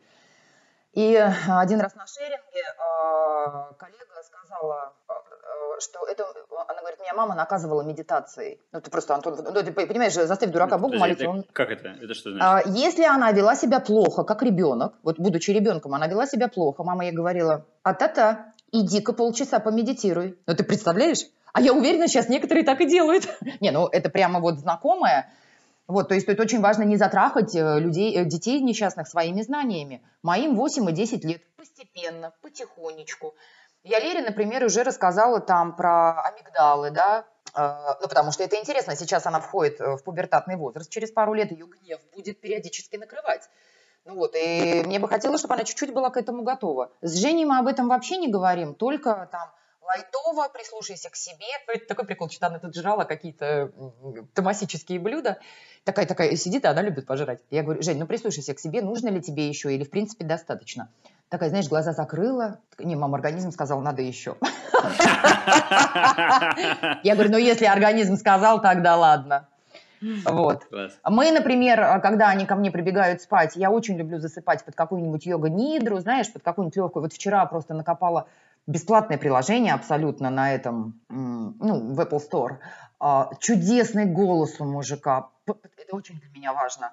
И 0.92 1.14
один 1.16 1.80
раз 1.80 1.94
на 1.94 2.06
шеринге 2.06 2.62
э, 2.62 3.74
коллега 3.78 4.22
сказала, 4.22 4.92
э, 5.08 5.80
что 5.80 6.06
это, 6.06 6.26
она 6.68 6.80
говорит, 6.80 7.00
меня 7.00 7.14
мама 7.14 7.34
наказывала 7.34 7.80
медитацией. 7.82 8.60
Ну, 8.72 8.82
ты 8.82 8.90
просто, 8.90 9.14
Антон, 9.14 9.38
ну, 9.42 9.62
ты 9.62 9.72
понимаешь, 9.72 10.12
заставь 10.12 10.50
дурака 10.50 10.76
Богу 10.76 10.96
молиться. 10.98 11.24
Это, 11.24 11.30
он... 11.30 11.42
Как 11.54 11.70
это? 11.70 11.88
Это 11.88 12.12
что 12.12 12.32
значит? 12.32 12.46
А, 12.46 12.62
если 12.66 13.04
она 13.04 13.32
вела 13.32 13.56
себя 13.56 13.80
плохо, 13.80 14.24
как 14.24 14.42
ребенок, 14.42 14.94
вот 15.02 15.18
будучи 15.18 15.50
ребенком, 15.52 15.94
она 15.94 16.06
вела 16.06 16.26
себя 16.26 16.48
плохо, 16.48 16.82
мама 16.82 17.04
ей 17.06 17.12
говорила, 17.12 17.66
а-та-та, 17.82 18.54
иди-ка 18.72 19.12
полчаса 19.12 19.60
помедитируй. 19.60 20.38
Ну, 20.46 20.54
ты 20.54 20.64
представляешь? 20.64 21.26
А 21.52 21.60
я 21.60 21.72
уверена, 21.72 22.08
сейчас 22.08 22.28
некоторые 22.28 22.64
так 22.64 22.80
и 22.80 22.86
делают. 22.86 23.28
Не, 23.60 23.70
ну, 23.70 23.86
это 23.86 24.10
прямо 24.10 24.40
вот 24.40 24.58
знакомое. 24.58 25.32
Вот, 25.88 26.08
то 26.08 26.14
есть 26.14 26.28
это 26.28 26.42
очень 26.42 26.60
важно 26.60 26.82
не 26.82 26.96
затрахать 26.96 27.54
э, 27.54 27.78
людей, 27.78 28.16
э, 28.16 28.24
детей 28.24 28.60
несчастных 28.60 29.06
своими 29.06 29.40
знаниями. 29.42 30.02
Моим 30.22 30.56
8 30.56 30.90
и 30.90 30.92
10 30.92 31.24
лет. 31.24 31.42
Постепенно, 31.56 32.32
потихонечку. 32.42 33.34
Я 33.84 34.00
Лере, 34.00 34.22
например, 34.22 34.64
уже 34.64 34.82
рассказала 34.82 35.40
там 35.40 35.76
про 35.76 36.20
амигдалы, 36.22 36.90
да, 36.90 37.24
э, 37.54 37.94
ну, 38.02 38.08
потому 38.08 38.32
что 38.32 38.42
это 38.42 38.56
интересно. 38.56 38.96
Сейчас 38.96 39.26
она 39.26 39.38
входит 39.40 39.78
в 39.78 39.98
пубертатный 39.98 40.56
возраст. 40.56 40.90
Через 40.90 41.12
пару 41.12 41.34
лет 41.34 41.52
ее 41.52 41.66
гнев 41.66 42.00
будет 42.14 42.40
периодически 42.40 42.96
накрывать. 42.96 43.48
Ну 44.06 44.14
вот, 44.14 44.36
и 44.36 44.82
мне 44.86 45.00
бы 45.00 45.08
хотелось, 45.08 45.40
чтобы 45.40 45.54
она 45.54 45.64
чуть-чуть 45.64 45.92
была 45.92 46.10
к 46.10 46.16
этому 46.16 46.44
готова. 46.44 46.92
С 47.02 47.16
Женей 47.16 47.44
мы 47.44 47.58
об 47.58 47.66
этом 47.66 47.88
вообще 47.88 48.16
не 48.18 48.28
говорим, 48.28 48.74
только 48.74 49.28
там 49.32 49.50
лайтово, 49.82 50.48
прислушайся 50.48 51.10
к 51.10 51.16
себе. 51.16 51.46
Это 51.66 51.86
такой 51.86 52.06
прикол, 52.06 52.30
что 52.30 52.46
она 52.46 52.60
тут 52.60 52.74
жрала 52.74 53.04
какие-то 53.04 53.72
томасические 54.32 55.00
блюда. 55.00 55.38
Такая-такая 55.82 56.36
сидит, 56.36 56.64
а 56.66 56.70
она 56.70 56.82
любит 56.82 57.06
пожрать. 57.06 57.40
Я 57.50 57.64
говорю, 57.64 57.82
Жень, 57.82 57.98
ну 57.98 58.06
прислушайся 58.06 58.54
к 58.54 58.60
себе, 58.60 58.80
нужно 58.80 59.08
ли 59.08 59.20
тебе 59.20 59.48
еще 59.48 59.74
или 59.74 59.82
в 59.82 59.90
принципе 59.90 60.24
достаточно? 60.24 60.88
Такая, 61.28 61.48
знаешь, 61.48 61.68
глаза 61.68 61.92
закрыла. 61.92 62.60
Не, 62.78 62.94
мама, 62.94 63.16
организм 63.16 63.50
сказал, 63.50 63.80
надо 63.80 64.02
еще. 64.02 64.36
Я 67.02 67.14
говорю, 67.14 67.32
ну 67.32 67.38
если 67.38 67.64
организм 67.64 68.16
сказал, 68.16 68.62
тогда 68.62 68.96
ладно. 68.96 69.48
Вот. 70.24 70.62
Мы, 71.04 71.30
например, 71.32 72.00
когда 72.00 72.28
они 72.28 72.46
ко 72.46 72.54
мне 72.54 72.70
прибегают 72.70 73.22
спать, 73.22 73.56
я 73.56 73.70
очень 73.70 73.96
люблю 73.96 74.18
засыпать 74.18 74.64
под 74.64 74.74
какую-нибудь 74.74 75.26
йога-нидру, 75.26 75.98
знаешь, 75.98 76.32
под 76.32 76.42
какую-нибудь 76.42 76.76
легкую. 76.76 77.02
Вот 77.02 77.12
вчера 77.12 77.44
просто 77.46 77.74
накопала 77.74 78.26
бесплатное 78.66 79.18
приложение 79.18 79.74
абсолютно 79.74 80.30
на 80.30 80.54
этом, 80.54 81.00
ну, 81.08 81.94
в 81.94 82.00
Apple 82.00 82.20
Store. 82.20 82.56
А, 82.98 83.30
чудесный 83.40 84.06
голос 84.06 84.60
у 84.60 84.64
мужика. 84.64 85.28
Это 85.46 85.96
очень 85.96 86.18
для 86.18 86.30
меня 86.30 86.52
важно. 86.52 86.92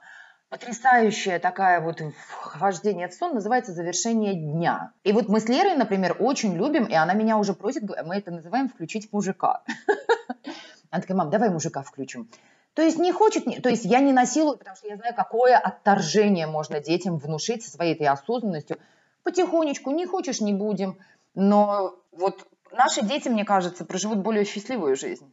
Потрясающая 0.49 1.39
такая 1.39 1.81
вот 1.81 1.99
вхождение 2.27 3.07
в 3.07 3.13
сон 3.13 3.33
называется 3.33 3.71
завершение 3.71 4.35
дня. 4.35 4.91
И 5.03 5.11
вот 5.11 5.27
мы 5.27 5.39
с 5.39 5.49
Лерой, 5.49 5.75
например, 5.75 6.15
очень 6.19 6.55
любим, 6.55 6.85
и 6.85 6.93
она 6.93 7.13
меня 7.13 7.37
уже 7.37 7.53
просит, 7.53 7.83
мы 8.05 8.17
это 8.17 8.29
называем 8.29 8.69
включить 8.69 9.11
мужика. 9.11 9.63
Она 10.91 11.01
такая, 11.01 11.17
мам, 11.17 11.31
давай 11.31 11.49
мужика 11.49 11.81
включим. 11.81 12.29
То 12.73 12.81
есть 12.81 12.97
не 12.97 13.11
хочет, 13.11 13.45
то 13.61 13.69
есть 13.69 13.85
я 13.85 13.99
не 13.99 14.13
насилую, 14.13 14.57
потому 14.57 14.75
что 14.75 14.87
я 14.87 14.97
знаю, 14.97 15.13
какое 15.15 15.57
отторжение 15.57 16.47
можно 16.47 16.79
детям 16.79 17.17
внушить 17.17 17.63
своей 17.63 17.93
этой 17.93 18.07
осознанностью. 18.07 18.77
Потихонечку, 19.23 19.91
не 19.91 20.05
хочешь, 20.05 20.41
не 20.41 20.53
будем. 20.53 20.97
Но 21.35 21.95
вот 22.11 22.47
наши 22.71 23.05
дети, 23.05 23.29
мне 23.29 23.45
кажется, 23.45 23.85
проживут 23.85 24.19
более 24.19 24.43
счастливую 24.43 24.95
жизнь. 24.95 25.31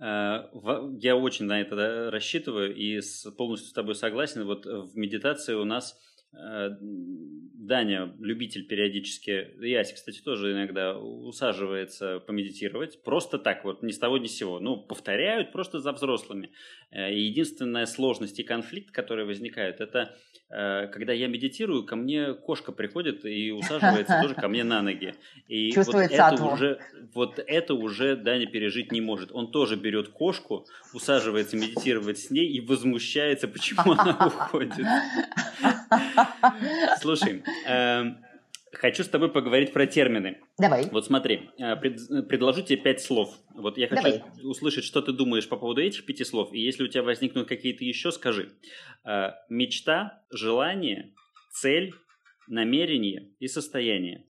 Э, 0.00 0.48
я 0.98 1.16
очень 1.16 1.46
на 1.46 1.60
это 1.60 2.10
рассчитываю 2.10 2.74
и 2.74 3.00
полностью 3.36 3.70
с 3.70 3.72
тобой 3.72 3.94
согласен. 3.94 4.44
Вот 4.44 4.66
в 4.66 4.96
медитации 4.96 5.54
у 5.54 5.64
нас 5.64 5.96
Даня, 6.32 8.14
любитель 8.18 8.66
периодически, 8.66 9.50
Яси, 9.64 9.94
кстати, 9.94 10.20
тоже 10.22 10.52
иногда 10.52 10.98
усаживается 10.98 12.20
помедитировать, 12.20 13.02
просто 13.02 13.38
так 13.38 13.64
вот, 13.64 13.82
ни 13.82 13.92
с 13.92 13.98
того 13.98 14.18
ни 14.18 14.26
с 14.26 14.36
сего. 14.36 14.58
Ну, 14.58 14.78
повторяют 14.78 15.52
просто 15.52 15.78
за 15.78 15.92
взрослыми. 15.92 16.50
Э, 16.92 17.10
единственная 17.10 17.86
сложность 17.86 18.38
и 18.38 18.42
конфликт, 18.42 18.90
который 18.90 19.24
возникает, 19.24 19.80
это 19.80 20.14
э, 20.50 20.88
когда 20.88 21.14
я 21.14 21.26
медитирую, 21.26 21.86
ко 21.86 21.96
мне 21.96 22.34
кошка 22.34 22.70
приходит 22.70 23.24
и 23.24 23.50
усаживается 23.50 24.20
тоже 24.20 24.34
ко 24.34 24.46
мне 24.48 24.62
на 24.62 24.82
ноги. 24.82 25.14
И 25.48 25.72
Чувствует 25.72 26.10
вот 26.10 26.20
это 26.20 26.44
уже, 26.44 26.78
вот 27.14 27.38
это 27.38 27.72
уже 27.72 28.14
Даня 28.14 28.46
пережить 28.46 28.92
не 28.92 29.00
может. 29.00 29.32
Он 29.32 29.50
тоже 29.50 29.76
берет 29.76 30.08
кошку, 30.08 30.66
усаживается 30.92 31.56
медитировать 31.56 32.18
с 32.18 32.30
ней 32.30 32.46
и 32.46 32.60
возмущается, 32.60 33.48
почему 33.48 33.92
она 33.92 34.26
уходит. 34.26 34.86
Слушай, 37.00 37.42
эм, 37.66 38.18
хочу 38.72 39.04
с 39.04 39.08
тобой 39.08 39.30
поговорить 39.30 39.72
про 39.72 39.86
термины. 39.86 40.40
Давай. 40.58 40.88
Вот 40.90 41.06
смотри, 41.06 41.50
э, 41.58 41.76
пред, 41.76 42.28
предложу 42.28 42.62
тебе 42.62 42.78
пять 42.78 43.00
слов. 43.00 43.34
Вот 43.54 43.78
я 43.78 43.88
хочу 43.88 44.02
Давай. 44.02 44.22
услышать, 44.42 44.84
что 44.84 45.02
ты 45.02 45.12
думаешь 45.12 45.48
по 45.48 45.56
поводу 45.56 45.82
этих 45.82 46.06
пяти 46.06 46.24
слов. 46.24 46.52
И 46.52 46.60
если 46.60 46.84
у 46.84 46.88
тебя 46.88 47.02
возникнут 47.02 47.48
какие-то 47.48 47.84
еще, 47.84 48.12
скажи. 48.12 48.52
Э, 49.04 49.32
мечта, 49.48 50.22
желание, 50.30 51.12
цель, 51.52 51.94
намерение 52.48 53.30
и 53.38 53.48
состояние. 53.48 54.26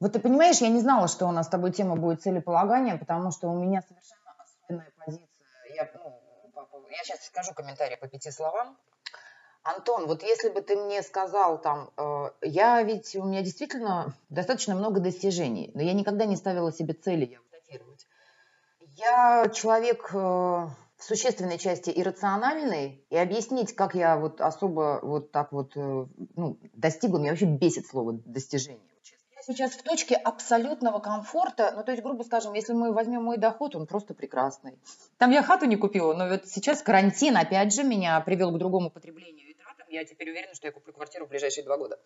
Вот 0.00 0.12
ты 0.14 0.20
понимаешь, 0.20 0.58
я 0.58 0.68
не 0.68 0.80
знала, 0.80 1.08
что 1.08 1.26
у 1.26 1.32
нас 1.32 1.46
с 1.46 1.50
тобой 1.50 1.72
тема 1.72 1.96
будет 1.96 2.22
целеполагания, 2.22 2.96
потому 2.96 3.30
что 3.30 3.48
у 3.48 3.56
меня 3.56 3.82
совершенно 3.82 4.34
особенная 4.42 4.92
позиция. 4.98 5.28
Я, 5.76 5.90
ну, 5.94 6.88
я 6.90 7.04
сейчас 7.04 7.24
скажу 7.26 7.52
комментарий 7.54 7.96
по 7.96 8.08
пяти 8.08 8.30
словам. 8.30 8.76
Антон, 9.64 10.06
вот 10.06 10.22
если 10.22 10.48
бы 10.48 10.60
ты 10.60 10.76
мне 10.76 11.02
сказал 11.02 11.60
там, 11.60 11.90
э, 11.96 12.30
я 12.42 12.82
ведь, 12.82 13.14
у 13.14 13.24
меня 13.24 13.42
действительно 13.42 14.12
достаточно 14.28 14.74
много 14.74 15.00
достижений, 15.00 15.70
но 15.74 15.82
я 15.82 15.92
никогда 15.92 16.24
не 16.24 16.36
ставила 16.36 16.72
себе 16.72 16.94
цели 16.94 17.26
я 17.26 17.38
датировать. 17.52 18.06
Я 18.96 19.48
человек 19.54 20.10
э, 20.12 20.16
в 20.16 21.04
существенной 21.04 21.58
части 21.58 21.92
иррациональный, 21.94 23.04
и 23.08 23.16
объяснить, 23.16 23.74
как 23.74 23.94
я 23.94 24.16
вот 24.16 24.40
особо 24.40 24.98
вот 25.02 25.30
так 25.30 25.52
вот 25.52 25.72
э, 25.76 26.06
ну, 26.34 26.58
достигла, 26.74 27.18
меня 27.18 27.30
вообще 27.30 27.46
бесит 27.46 27.86
слово 27.86 28.14
достижение. 28.14 28.92
Сейчас 29.44 29.72
в 29.72 29.82
точке 29.82 30.14
абсолютного 30.14 31.00
комфорта, 31.00 31.72
ну 31.74 31.82
то 31.82 31.90
есть, 31.90 32.04
грубо 32.04 32.22
скажем, 32.22 32.52
если 32.52 32.74
мы 32.74 32.92
возьмем 32.92 33.24
мой 33.24 33.38
доход, 33.38 33.74
он 33.74 33.88
просто 33.88 34.14
прекрасный. 34.14 34.78
Там 35.18 35.32
я 35.32 35.42
хату 35.42 35.66
не 35.66 35.74
купила, 35.74 36.14
но 36.14 36.28
вот 36.28 36.46
сейчас 36.46 36.80
карантин, 36.80 37.36
опять 37.36 37.74
же, 37.74 37.82
меня 37.82 38.20
привел 38.20 38.52
к 38.52 38.58
другому 38.58 38.88
потреблению 38.88 39.41
я 39.92 40.04
теперь 40.04 40.30
уверена, 40.30 40.54
что 40.54 40.66
я 40.66 40.72
куплю 40.72 40.92
квартиру 40.92 41.26
в 41.26 41.28
ближайшие 41.28 41.64
два 41.64 41.76
года. 41.76 41.98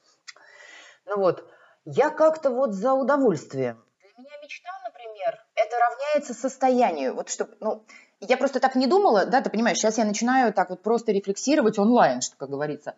Ну 1.06 1.18
вот, 1.18 1.48
я 1.84 2.10
как-то 2.10 2.50
вот 2.50 2.72
за 2.72 2.92
удовольствием. 2.92 3.82
Для 4.00 4.24
меня 4.24 4.36
мечта, 4.42 4.70
например, 4.84 5.38
это 5.54 5.76
равняется 5.78 6.34
состоянию. 6.34 7.14
Вот 7.14 7.28
что, 7.28 7.48
ну, 7.60 7.84
я 8.20 8.36
просто 8.36 8.60
так 8.60 8.74
не 8.74 8.86
думала, 8.86 9.26
да, 9.26 9.40
ты 9.40 9.50
понимаешь, 9.50 9.78
сейчас 9.78 9.98
я 9.98 10.04
начинаю 10.04 10.52
так 10.52 10.70
вот 10.70 10.82
просто 10.82 11.12
рефлексировать 11.12 11.78
онлайн, 11.78 12.20
что, 12.22 12.36
как 12.36 12.50
говорится. 12.50 12.96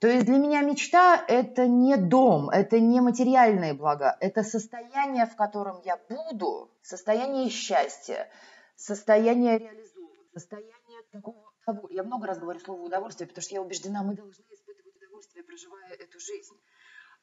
То 0.00 0.08
есть 0.08 0.26
для 0.26 0.36
меня 0.36 0.60
мечта– 0.60 1.24
это 1.28 1.66
не 1.66 1.96
дом, 1.96 2.50
это 2.50 2.78
не 2.78 3.00
материальные 3.00 3.74
блага, 3.74 4.16
это 4.20 4.42
состояние, 4.42 5.26
в 5.26 5.36
котором 5.36 5.80
я 5.84 5.98
буду, 6.08 6.70
состояние 6.82 7.48
счастья, 7.48 8.28
состояние 8.76 9.58
реализованности, 9.58 10.32
состояние 10.34 11.02
такого 11.12 11.53
Я 11.90 12.02
много 12.02 12.26
раз 12.26 12.38
говорю 12.38 12.60
слово 12.60 12.82
удовольствие, 12.82 13.28
потому 13.28 13.42
что 13.42 13.54
я 13.54 13.62
убеждена, 13.62 14.02
мы 14.02 14.14
должны 14.14 14.44
испытывать 14.50 14.96
удовольствие, 14.96 15.44
проживая 15.44 15.92
эту 15.94 16.20
жизнь. 16.20 16.58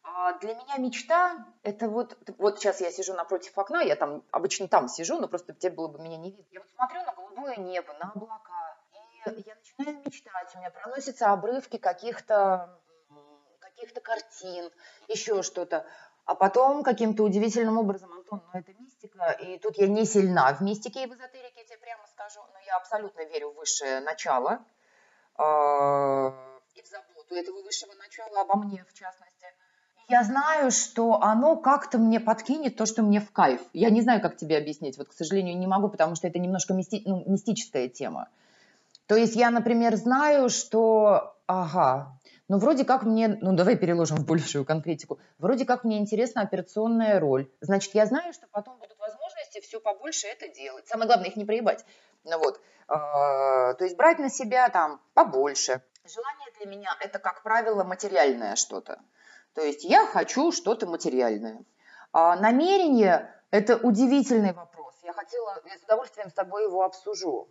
А 0.04 0.34
для 0.40 0.56
меня 0.56 0.78
мечта– 0.78 1.46
это 1.64 1.88
вот, 1.88 2.18
вот 2.40 2.58
сейчас 2.58 2.82
я 2.82 2.92
сижу 2.92 3.14
напротив 3.14 3.56
окна, 3.56 3.82
я 3.82 3.96
там 3.96 4.24
обычно 4.32 4.68
там 4.68 4.88
сижу, 4.88 5.20
но 5.20 5.28
просто 5.28 5.54
тебе 5.54 5.74
было 5.74 5.88
бы 5.90 6.00
меня 6.00 6.18
не 6.18 6.32
видно. 6.32 6.46
Я 6.50 6.60
вот 6.60 6.70
смотрю 6.70 7.04
на 7.04 7.14
голубое 7.14 7.58
небо, 7.58 7.94
на 8.00 8.12
облака, 8.12 8.78
и 9.28 9.44
я 9.46 9.56
начинаю 9.56 10.04
мечтать, 10.04 10.56
у 10.56 10.58
меня 10.58 10.72
проносятся 10.72 11.32
обрывки 11.32 11.78
каких-то 11.78 12.80
каких-то 13.60 14.02
картин, 14.02 14.70
еще 15.08 15.44
что-то. 15.44 15.86
А 16.26 16.36
потом 16.36 16.84
каким-то 16.84 17.24
удивительным 17.24 17.78
образом, 17.78 18.12
Антон, 18.12 18.44
ну 18.54 18.60
это 18.60 18.74
мистика, 18.74 19.32
и 19.32 19.58
тут 19.58 19.78
я 19.78 19.88
не 19.88 20.06
сильна 20.06 20.54
в 20.54 20.62
мистике 20.62 21.04
и 21.04 21.08
в 21.08 21.14
эзотерике, 21.14 21.62
я 21.62 21.64
тебе 21.66 21.78
прямо 21.78 22.06
скажу, 22.08 22.42
но 22.54 22.60
я 22.72 22.78
абсолютно 22.78 23.22
верю 23.26 23.52
в 23.52 23.56
высшее 23.56 24.00
начало 24.00 24.64
э, 25.38 25.44
и 26.76 26.82
в 26.82 26.88
заботу 26.88 27.36
этого 27.36 27.62
высшего 27.64 27.94
начала 27.96 28.42
обо 28.42 28.56
мне, 28.56 28.86
в 28.90 28.94
частности. 28.94 29.46
Я 30.08 30.24
знаю, 30.24 30.72
что 30.72 31.22
оно 31.22 31.56
как-то 31.58 31.98
мне 31.98 32.20
подкинет 32.20 32.76
то, 32.76 32.86
что 32.86 33.02
мне 33.02 33.20
в 33.20 33.32
кайф. 33.32 33.62
Я 33.74 33.90
не 33.90 34.02
знаю, 34.02 34.22
как 34.22 34.36
тебе 34.36 34.58
объяснить. 34.58 34.98
Вот, 34.98 35.10
к 35.10 35.14
сожалению, 35.14 35.58
не 35.58 35.68
могу, 35.68 35.90
потому 35.90 36.16
что 36.16 36.28
это 36.28 36.40
немножко 36.40 36.74
мисти... 36.74 37.02
ну, 37.06 37.24
мистическая 37.28 37.88
тема. 37.88 38.30
То 39.08 39.16
есть 39.16 39.36
я, 39.36 39.50
например, 39.52 39.96
знаю, 39.96 40.50
что, 40.50 41.36
ага, 41.48 42.18
ну 42.48 42.58
вроде 42.58 42.84
как 42.84 43.04
мне, 43.04 43.40
ну 43.42 43.54
давай 43.54 43.78
переложим 43.78 44.18
в 44.18 44.26
большую 44.26 44.66
конкретику, 44.66 45.20
вроде 45.38 45.66
как 45.66 45.86
мне 45.86 45.98
интересна 45.98 46.42
операционная 46.42 47.20
роль. 47.20 47.50
Значит, 47.62 47.96
я 47.96 48.06
знаю, 48.06 48.34
что 48.34 48.48
потом 48.52 48.78
будут 48.80 48.98
возможности 49.00 49.62
все 49.62 49.80
побольше 49.80 50.28
это 50.28 50.48
делать. 50.50 50.88
Самое 50.88 51.08
главное, 51.08 51.30
их 51.30 51.36
не 51.36 51.46
проебать. 51.46 51.86
Ну 52.24 52.38
вот, 52.38 52.62
а, 52.88 53.74
то 53.74 53.84
есть 53.84 53.98
брать 53.98 54.20
на 54.20 54.30
себя 54.30 54.70
там 54.70 55.02
побольше. 55.14 55.82
Желание 56.06 56.52
для 56.58 56.66
меня 56.66 56.96
это, 57.00 57.20
как 57.20 57.44
правило, 57.44 57.84
материальное 57.84 58.56
что-то. 58.56 59.02
То 59.54 59.62
есть 59.62 59.84
я 59.84 60.06
хочу 60.06 60.52
что-то 60.52 60.88
материальное. 60.88 61.64
А 62.14 62.36
намерение– 62.36 63.34
это 63.52 63.78
удивительный 63.78 64.54
вопрос. 64.54 64.96
Я 65.04 65.14
хотела, 65.14 65.62
я 65.66 65.78
с 65.78 65.84
удовольствием 65.84 66.30
с 66.30 66.34
тобой 66.34 66.64
его 66.64 66.84
обсужу. 66.84 67.50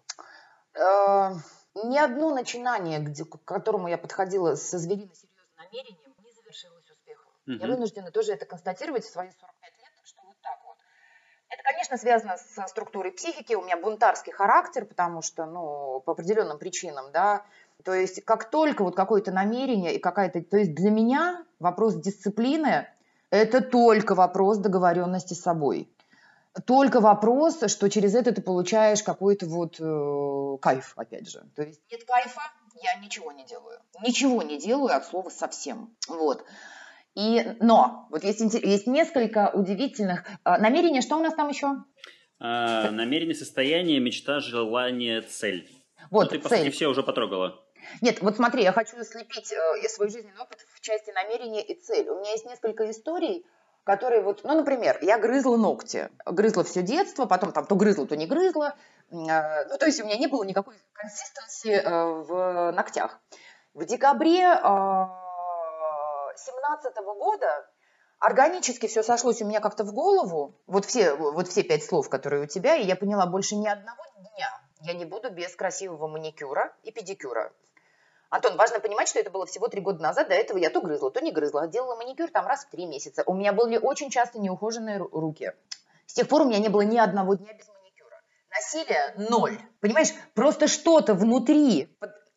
Э, 0.75 1.33
ни 1.75 1.99
одно 1.99 2.35
начинание, 2.35 2.99
где, 2.99 3.25
к 3.25 3.45
которому 3.45 3.89
я 3.89 3.99
подходила 3.99 4.55
со 4.55 4.79
зверино 4.79 5.15
серьезным 5.15 5.47
намерением, 5.57 6.15
не 6.23 6.33
завершилось 6.33 6.91
успехом. 6.91 7.33
Угу. 7.47 7.53
Я 7.53 7.67
вынуждена 7.67 8.11
тоже 8.11 8.33
это 8.33 8.47
констатировать 8.47 9.05
в 9.05 9.11
свои 9.11 9.31
45 9.31 9.79
лет, 9.79 9.93
что 10.05 10.23
вот 10.23 10.37
так 10.43 10.59
вот. 10.65 10.77
Это, 11.49 11.60
конечно, 11.73 11.97
связано 11.97 12.37
со 12.55 12.67
структурой 12.67 13.13
психики. 13.13 13.55
У 13.55 13.63
меня 13.63 13.77
бунтарский 13.77 14.33
характер, 14.33 14.85
потому 14.85 15.23
что, 15.23 15.47
ну, 15.47 16.03
по 16.05 16.13
определенным 16.13 16.59
причинам, 16.59 17.13
да. 17.13 17.45
То 17.85 17.95
есть, 17.95 18.25
как 18.25 18.51
только 18.51 18.83
вот 18.83 18.97
какое-то 18.97 19.31
намерение 19.33 19.95
и 19.95 19.99
какая-то... 19.99 20.43
То 20.43 20.59
есть, 20.59 20.75
для 20.75 20.91
меня 20.91 21.45
вопрос 21.59 21.95
дисциплины– 21.95 22.89
это 23.31 23.61
только 23.61 24.15
вопрос 24.15 24.59
договоренности 24.59 25.35
с 25.35 25.43
собой 25.43 25.89
только 26.67 27.01
вопрос, 27.01 27.61
что 27.69 27.89
через 27.89 28.15
это 28.15 28.33
ты 28.33 28.43
получаешь 28.43 29.03
какой-то 29.03 29.47
вот 29.47 29.77
э, 29.79 30.57
кайф, 30.61 30.95
опять 30.97 31.31
же. 31.31 31.45
То 31.55 31.63
есть 31.63 31.81
нет 31.91 32.05
кайфа, 32.05 32.41
я 32.83 32.95
ничего 32.97 33.31
не 33.33 33.45
делаю. 33.45 33.79
Ничего 34.03 34.43
не 34.43 34.59
делаю 34.59 34.97
от 34.97 35.07
слова 35.07 35.31
совсем. 35.31 35.95
Вот. 36.09 36.45
И, 37.15 37.57
но, 37.61 38.07
вот 38.11 38.23
есть, 38.25 38.41
есть 38.41 38.87
несколько 38.87 39.51
удивительных 39.53 40.25
э, 40.45 40.59
намерений. 40.59 41.03
Что 41.03 41.17
у 41.17 41.23
нас 41.23 41.35
там 41.35 41.49
еще? 41.49 41.77
А, 42.39 42.91
намерение, 42.91 43.35
состояние, 43.35 44.01
мечта, 44.01 44.41
желание, 44.41 45.21
цель. 45.21 45.69
Вот, 46.11 46.25
ну, 46.25 46.31
ты, 46.31 46.39
по 46.39 46.49
цель. 46.49 46.59
сути, 46.59 46.71
все 46.71 46.87
уже 46.87 47.03
потрогала. 47.03 47.63
Нет, 48.01 48.23
вот 48.23 48.37
смотри, 48.37 48.63
я 48.63 48.73
хочу 48.73 49.03
слепить 49.05 49.53
э, 49.53 49.89
свой 49.89 50.09
жизненный 50.09 50.41
опыт 50.41 50.59
в 50.75 50.81
части 50.81 51.11
намерения 51.11 51.63
и 51.63 51.79
цель. 51.81 52.09
У 52.09 52.21
меня 52.21 52.31
есть 52.31 52.47
несколько 52.47 52.91
историй, 52.91 53.45
которые 53.85 54.23
вот, 54.23 54.43
ну, 54.45 54.55
например, 54.55 54.99
я 55.03 55.19
грызла 55.19 55.57
ногти, 55.57 56.11
грызла 56.25 56.65
все 56.65 56.83
детство, 56.83 57.27
потом 57.27 57.53
там 57.53 57.67
то 57.67 57.75
грызла, 57.75 58.07
то 58.07 58.17
не 58.17 58.27
грызла, 58.27 58.77
э, 59.11 59.15
ну, 59.15 59.79
то 59.79 59.87
есть 59.87 60.01
у 60.01 60.07
меня 60.07 60.17
не 60.17 60.27
было 60.27 60.45
никакой 60.45 60.77
консистенции 60.93 61.75
э, 61.75 62.05
в 62.23 62.73
ногтях. 62.73 63.21
В 63.75 63.85
декабре 63.85 64.43
2017 66.45 66.93
э, 66.97 67.03
года 67.03 67.71
органически 68.19 68.87
все 68.87 69.03
сошлось 69.03 69.43
у 69.43 69.47
меня 69.47 69.61
как-то 69.61 69.85
в 69.85 69.93
голову, 69.93 70.55
вот 70.67 70.85
все, 70.85 71.15
вот 71.15 71.49
все 71.49 71.63
пять 71.63 71.85
слов, 71.85 72.09
которые 72.09 72.45
у 72.45 72.47
тебя, 72.47 72.77
и 72.77 72.85
я 72.85 72.97
поняла, 72.97 73.27
больше 73.27 73.57
ни 73.57 73.67
одного 73.67 74.03
дня 74.17 74.61
я 74.83 74.95
не 74.95 75.05
буду 75.05 75.31
без 75.31 75.55
красивого 75.55 76.09
маникюра 76.09 76.75
и 76.83 76.91
педикюра. 76.91 77.53
Антон, 78.31 78.57
важно 78.57 78.79
понимать, 78.79 79.09
что 79.09 79.19
это 79.19 79.31
было 79.31 79.45
всего 79.45 79.69
три 79.69 79.81
года 79.81 80.01
назад. 80.03 80.29
До 80.29 80.35
этого 80.35 80.57
я 80.57 80.71
то 80.71 80.81
грызла, 80.81 81.11
то 81.11 81.21
не 81.21 81.33
грызла. 81.33 81.67
Делала 81.67 81.97
маникюр 81.97 82.31
там 82.31 82.47
раз 82.47 82.65
в 82.65 82.71
три 82.71 82.87
месяца. 82.87 83.25
У 83.27 83.35
меня 83.35 83.53
были 83.53 83.77
очень 83.77 84.09
часто 84.09 84.39
неухоженные 84.39 84.99
руки. 84.99 85.53
С 86.07 86.15
тех 86.15 86.29
пор 86.29 86.43
у 86.43 86.45
меня 86.45 86.59
не 86.59 86.69
было 86.69 86.83
ни 86.83 86.97
одного 86.97 87.35
дня 87.35 87.53
без 87.53 87.69
маникюра. 87.69 88.23
Насилие– 88.51 89.15
ноль. 89.31 89.59
Понимаешь, 89.81 90.15
просто 90.35 90.69
что-то 90.69 91.15
внутри. 91.15 91.95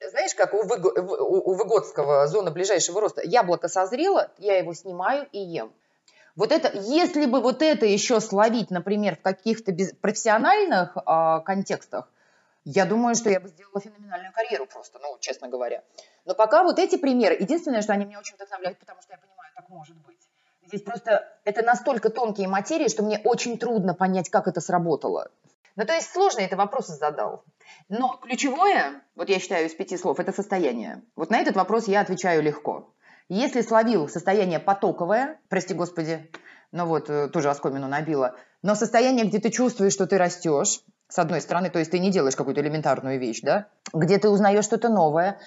Знаешь, 0.10 0.36
как 0.36 0.54
у, 0.54 0.64
Выго, 0.64 0.88
у 0.99 1.54
Выгодского 1.54 2.28
зона 2.28 2.51
ближайшего 2.51 3.01
роста. 3.01 3.22
Яблоко 3.24 3.68
созрело, 3.68 4.30
я 4.38 4.58
его 4.58 4.74
снимаю 4.74 5.28
и 5.32 5.39
ем. 5.39 5.72
Вот 6.36 6.51
это, 6.51 6.72
если 6.76 7.26
бы 7.26 7.41
вот 7.41 7.62
это 7.62 7.86
еще 7.86 8.20
словить, 8.20 8.72
например, 8.72 9.16
в 9.16 9.22
каких-то 9.22 9.72
профессиональных 10.01 10.97
э, 10.97 11.41
контекстах, 11.45 12.10
я 12.66 12.86
думаю, 12.86 13.14
что 13.16 13.30
я 13.30 13.39
бы 13.39 13.49
сделала 13.49 13.80
феноменальную 13.80 14.34
карьеру 14.34 14.66
просто, 14.66 14.97
ну, 14.99 15.18
честно 15.20 15.47
говоря. 15.47 15.84
Но 16.26 16.34
пока 16.34 16.64
вот 16.64 16.80
эти 16.80 16.95
примеры, 16.95 17.36
единственное, 17.39 17.82
что 17.82 17.93
они 17.93 18.06
меня 18.06 18.20
очень 18.20 18.36
вдохновляют, 18.36 18.80
потому 18.80 19.01
что 19.01 19.14
я 19.14 19.20
понимаю, 19.20 19.51
так 19.56 19.70
может 19.70 19.97
быть. 19.97 20.18
Здесь 20.66 20.82
просто 20.82 21.28
это 21.43 21.62
настолько 21.62 22.10
тонкие 22.10 22.47
материи, 22.47 22.88
что 22.88 23.04
мне 23.04 23.20
очень 23.24 23.60
трудно 23.60 23.93
понять, 23.93 24.30
как 24.30 24.47
это 24.47 24.62
сработало. 24.62 25.30
Ну, 25.76 25.86
то 25.86 25.93
есть 25.93 26.12
сложные 26.12 26.47
это 26.47 26.56
вопросы 26.56 26.93
задал. 26.93 27.43
Но 27.89 28.20
ключевое, 28.22 29.01
вот 29.16 29.30
я 29.30 29.39
считаю 29.39 29.68
из 29.68 29.74
пяти 29.74 29.97
слов, 29.97 30.20
это 30.20 30.32
состояние. 30.32 31.03
Вот 31.16 31.30
на 31.30 31.38
этот 31.38 31.55
вопрос 31.55 31.88
я 31.88 32.01
отвечаю 32.01 32.41
легко. 32.41 32.93
Если 33.30 33.61
словил 33.61 34.09
состояние 34.09 34.59
потоковое, 34.59 35.39
прости 35.49 35.74
господи, 35.74 36.30
ну 36.72 36.86
вот, 36.86 37.09
э, 37.09 37.30
тоже 37.30 37.49
оскомину 37.49 37.88
набила, 37.88 38.36
но 38.61 38.76
состояние, 38.76 39.26
где 39.26 39.39
ты 39.39 39.49
чувствуешь, 39.49 39.93
что 39.93 40.07
ты 40.07 40.18
растешь, 40.18 40.82
с 41.07 41.20
одной 41.20 41.41
стороны, 41.41 41.70
то 41.70 41.80
есть 41.80 41.91
ты 41.91 41.99
не 41.99 42.11
делаешь 42.11 42.36
какую-то 42.36 42.61
элементарную 42.61 43.20
вещь, 43.20 43.41
да, 43.41 43.68
где 43.93 44.18
ты 44.18 44.30
узнаешь 44.30 44.66
что-то 44.66 44.89
новое. 44.89 45.39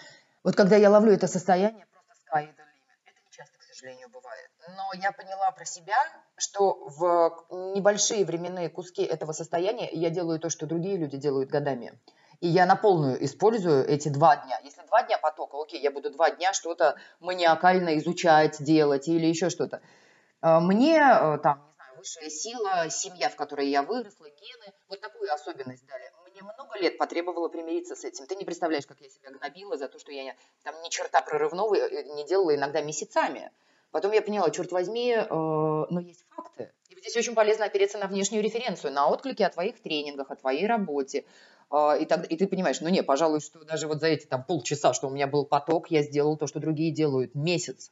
Вот 0.44 0.54
когда 0.54 0.76
я 0.76 0.90
ловлю 0.90 1.12
это 1.12 1.26
состояние, 1.26 1.86
просто 1.92 2.14
sky 2.22 2.44
the 2.44 2.62
limit. 2.62 3.00
Это 3.04 3.20
не 3.24 3.30
часто, 3.30 3.58
к 3.58 3.62
сожалению, 3.62 4.08
бывает. 4.08 4.48
Но 4.74 4.90
я 5.00 5.12
поняла 5.12 5.50
про 5.52 5.64
себя, 5.64 5.96
что 6.36 6.74
в 6.86 7.46
небольшие 7.74 8.24
временные 8.24 8.68
куски 8.68 9.02
этого 9.02 9.32
состояния 9.32 9.88
я 9.92 10.10
делаю 10.10 10.40
то, 10.40 10.50
что 10.50 10.66
другие 10.66 10.96
люди 10.96 11.16
делают 11.16 11.50
годами. 11.50 11.98
И 12.40 12.48
я 12.48 12.66
на 12.66 12.76
полную 12.76 13.24
использую 13.24 13.86
эти 13.88 14.08
два 14.08 14.36
дня. 14.36 14.60
Если 14.62 14.82
два 14.86 15.02
дня 15.04 15.18
потока, 15.18 15.56
окей, 15.60 15.80
я 15.80 15.90
буду 15.90 16.10
два 16.10 16.30
дня 16.30 16.52
что-то 16.52 16.96
маниакально 17.20 17.96
изучать, 17.98 18.62
делать 18.62 19.08
или 19.08 19.26
еще 19.26 19.48
что-то. 19.48 19.80
А 20.42 20.60
мне 20.60 20.98
э, 20.98 21.38
там 21.38 21.66
высшая 21.96 22.30
сила, 22.30 22.90
семья, 22.90 23.28
в 23.30 23.36
которой 23.36 23.68
я 23.68 23.82
выросла, 23.82 24.26
гены. 24.26 24.72
Вот 24.88 25.00
такую 25.00 25.32
особенность 25.32 25.86
дали. 25.86 26.12
Мне 26.30 26.42
много 26.42 26.78
лет 26.78 26.98
потребовало 26.98 27.48
примириться 27.48 27.96
с 27.96 28.04
этим. 28.04 28.26
Ты 28.26 28.36
не 28.36 28.44
представляешь, 28.44 28.86
как 28.86 29.00
я 29.00 29.08
себя 29.08 29.30
гнобила 29.30 29.76
за 29.76 29.88
то, 29.88 29.98
что 29.98 30.12
я 30.12 30.34
там 30.62 30.74
ни 30.82 30.88
черта 30.90 31.22
прорывного 31.22 31.74
э, 31.74 32.02
не 32.14 32.26
делала 32.26 32.54
иногда 32.54 32.82
месяцами. 32.82 33.50
Потом 33.90 34.12
я 34.12 34.22
поняла, 34.22 34.50
черт 34.50 34.72
возьми, 34.72 35.12
э, 35.12 35.24
но 35.28 36.00
есть 36.00 36.24
факты. 36.30 36.72
И 36.88 37.00
здесь 37.00 37.16
очень 37.16 37.34
полезно 37.34 37.64
опереться 37.64 37.98
на 37.98 38.06
внешнюю 38.06 38.42
референцию, 38.42 38.92
на 38.92 39.08
отклики 39.08 39.42
о 39.42 39.50
твоих 39.50 39.80
тренингах, 39.80 40.30
о 40.30 40.36
твоей 40.36 40.66
работе. 40.66 41.24
Э, 41.70 41.96
и, 42.00 42.04
так, 42.04 42.30
и 42.30 42.36
ты 42.36 42.46
понимаешь, 42.46 42.80
ну 42.80 42.88
не, 42.88 43.02
пожалуй, 43.02 43.40
что 43.40 43.64
даже 43.64 43.86
вот 43.86 44.00
за 44.00 44.08
эти 44.08 44.26
там 44.26 44.44
полчаса, 44.44 44.92
что 44.92 45.08
у 45.08 45.10
меня 45.10 45.26
был 45.26 45.44
поток, 45.44 45.90
я 45.90 46.02
сделал 46.02 46.36
то, 46.36 46.46
что 46.46 46.60
другие 46.60 46.92
делают 46.92 47.34
месяц. 47.34 47.90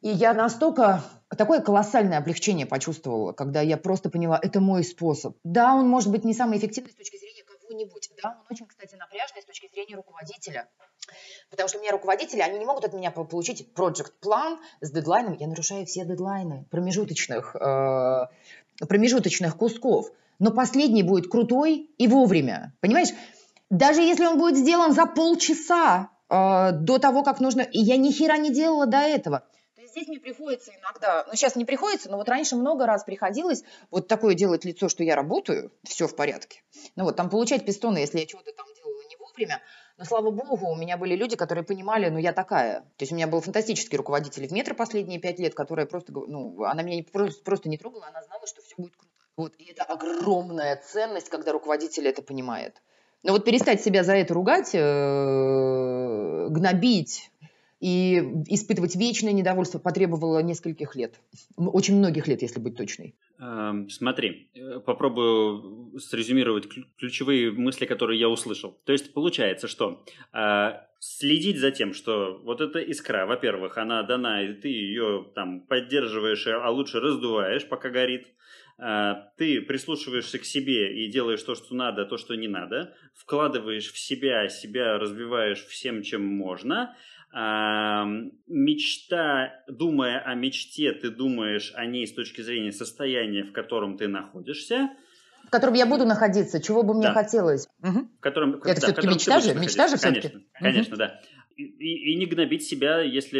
И 0.00 0.10
я 0.10 0.32
настолько 0.32 1.02
такое 1.36 1.60
колоссальное 1.60 2.18
облегчение 2.18 2.66
почувствовала, 2.66 3.32
когда 3.32 3.60
я 3.60 3.76
просто 3.76 4.10
поняла, 4.10 4.38
это 4.40 4.60
мой 4.60 4.84
способ. 4.84 5.36
Да, 5.42 5.74
он 5.74 5.88
может 5.88 6.12
быть 6.12 6.24
не 6.24 6.34
самый 6.34 6.58
эффективный 6.58 6.92
с 6.92 6.94
точки 6.94 7.16
зрения 7.16 7.37
чего-нибудь. 7.68 8.10
Да, 8.22 8.36
он 8.40 8.46
очень, 8.50 8.66
кстати, 8.66 8.94
напряжный 8.94 9.42
с 9.42 9.44
точки 9.44 9.68
зрения 9.72 9.96
руководителя. 9.96 10.68
Потому 11.50 11.68
что 11.68 11.78
у 11.78 11.80
меня 11.80 11.92
руководители, 11.92 12.40
они 12.40 12.58
не 12.58 12.64
могут 12.64 12.84
от 12.84 12.92
меня 12.92 13.10
получить 13.10 13.68
project 13.74 14.12
план 14.20 14.58
с 14.80 14.90
дедлайном. 14.90 15.34
Я 15.34 15.46
нарушаю 15.46 15.86
все 15.86 16.04
дедлайны 16.04 16.66
промежуточных, 16.70 17.56
э, 17.56 18.26
промежуточных 18.86 19.56
кусков. 19.56 20.10
Но 20.38 20.52
последний 20.52 21.02
будет 21.02 21.30
крутой 21.30 21.90
и 21.98 22.06
вовремя. 22.06 22.74
Понимаешь? 22.80 23.08
Даже 23.70 24.02
если 24.02 24.24
он 24.24 24.38
будет 24.38 24.56
сделан 24.56 24.92
за 24.92 25.06
полчаса 25.06 26.10
э, 26.28 26.72
до 26.72 26.98
того, 26.98 27.22
как 27.22 27.40
нужно... 27.40 27.62
И 27.62 27.78
я 27.78 27.96
ни 27.96 28.10
хера 28.10 28.36
не 28.36 28.50
делала 28.50 28.86
до 28.86 28.98
этого 28.98 29.44
мне 30.06 30.20
приходится 30.20 30.70
иногда, 30.70 31.24
ну 31.26 31.34
сейчас 31.34 31.56
не 31.56 31.64
приходится, 31.64 32.10
но 32.10 32.16
вот 32.16 32.28
раньше 32.28 32.56
много 32.56 32.86
раз 32.86 33.04
приходилось 33.04 33.64
вот 33.90 34.06
такое 34.06 34.34
делать 34.34 34.64
лицо, 34.64 34.88
что 34.88 35.02
я 35.02 35.16
работаю, 35.16 35.72
все 35.82 36.06
в 36.06 36.14
порядке. 36.14 36.62
Ну 36.94 37.04
вот 37.04 37.16
там 37.16 37.30
получать 37.30 37.64
пистоны, 37.64 37.98
если 37.98 38.20
я 38.20 38.26
чего-то 38.26 38.52
там 38.52 38.66
делала 38.76 39.02
не 39.08 39.16
вовремя, 39.16 39.60
но 39.96 40.04
слава 40.04 40.30
богу, 40.30 40.68
у 40.68 40.76
меня 40.76 40.96
были 40.96 41.16
люди, 41.16 41.34
которые 41.34 41.64
понимали, 41.64 42.08
ну 42.08 42.18
я 42.18 42.32
такая. 42.32 42.80
То 42.80 43.02
есть 43.02 43.12
у 43.12 43.16
меня 43.16 43.26
был 43.26 43.40
фантастический 43.40 43.98
руководитель 43.98 44.46
в 44.46 44.52
метро 44.52 44.74
последние 44.74 45.18
пять 45.18 45.40
лет, 45.40 45.54
которая 45.54 45.86
просто, 45.86 46.12
ну 46.12 46.62
она 46.62 46.82
меня 46.82 47.02
просто, 47.10 47.42
просто 47.42 47.68
не 47.68 47.78
трогала, 47.78 48.06
она 48.06 48.22
знала, 48.22 48.46
что 48.46 48.62
все 48.62 48.74
будет 48.76 48.94
круто. 48.94 49.12
Вот, 49.36 49.54
и 49.58 49.70
это 49.70 49.84
огромная 49.84 50.76
ценность, 50.76 51.28
когда 51.28 51.52
руководитель 51.52 52.06
это 52.06 52.22
понимает. 52.22 52.82
Но 53.24 53.32
вот 53.32 53.44
перестать 53.44 53.82
себя 53.82 54.04
за 54.04 54.14
это 54.14 54.32
ругать, 54.32 54.70
э, 54.74 56.46
гнобить, 56.50 57.30
и 57.80 58.18
испытывать 58.48 58.96
вечное 58.96 59.32
недовольство 59.32 59.78
потребовало 59.78 60.40
нескольких 60.40 60.96
лет. 60.96 61.20
Очень 61.56 61.98
многих 61.98 62.26
лет, 62.26 62.42
если 62.42 62.58
быть 62.58 62.76
точной. 62.76 63.14
Эм, 63.38 63.88
смотри, 63.88 64.50
э, 64.54 64.80
попробую 64.80 65.98
срезюмировать 66.00 66.68
ключевые 66.96 67.52
мысли, 67.52 67.86
которые 67.86 68.18
я 68.18 68.28
услышал. 68.28 68.76
То 68.84 68.92
есть 68.92 69.12
получается, 69.12 69.68
что 69.68 70.04
э, 70.32 70.70
следить 70.98 71.58
за 71.58 71.70
тем, 71.70 71.94
что 71.94 72.40
вот 72.42 72.60
эта 72.60 72.80
искра, 72.80 73.26
во-первых, 73.26 73.78
она 73.78 74.02
дана, 74.02 74.42
и 74.42 74.54
ты 74.54 74.68
ее 74.68 75.30
там 75.36 75.60
поддерживаешь, 75.60 76.48
а 76.48 76.68
лучше 76.70 76.98
раздуваешь, 76.98 77.68
пока 77.68 77.90
горит. 77.90 78.26
Э, 78.80 79.14
ты 79.36 79.60
прислушиваешься 79.60 80.40
к 80.40 80.44
себе 80.44 81.04
и 81.04 81.08
делаешь 81.08 81.44
то, 81.44 81.54
что 81.54 81.76
надо, 81.76 82.06
то, 82.06 82.18
что 82.18 82.34
не 82.34 82.48
надо, 82.48 82.92
вкладываешь 83.14 83.92
в 83.92 83.98
себя, 83.98 84.48
себя 84.48 84.98
развиваешь 84.98 85.64
всем, 85.64 86.02
чем 86.02 86.24
можно– 86.26 86.96
мечта, 88.46 89.52
думая 89.68 90.20
о 90.20 90.34
мечте, 90.34 90.92
ты 90.92 91.10
думаешь 91.10 91.72
о 91.74 91.84
ней 91.86 92.06
с 92.06 92.12
точки 92.12 92.40
зрения 92.40 92.72
состояния, 92.72 93.44
в 93.44 93.52
котором 93.52 93.96
ты 93.98 94.08
находишься. 94.08 94.90
В 95.44 95.50
котором 95.50 95.74
я 95.74 95.86
буду 95.86 96.04
находиться, 96.04 96.60
чего 96.60 96.82
бы 96.82 96.94
мне 96.94 97.08
да. 97.08 97.14
хотелось. 97.14 97.66
Угу. 97.82 98.08
В 98.18 98.20
котором, 98.20 98.54
Это 98.56 98.80
да, 98.80 98.86
все-таки 98.86 99.06
мечта 99.08 99.40
же? 99.40 99.54
Мечта 99.54 99.88
же 99.88 99.96
все-таки? 99.96 100.28
Конечно, 100.28 100.48
конечно, 100.60 100.94
угу. 100.94 100.98
да. 100.98 101.20
И, 101.56 101.64
и, 101.64 102.12
и 102.12 102.16
не 102.16 102.26
гнобить 102.26 102.64
себя, 102.64 103.00
если 103.00 103.38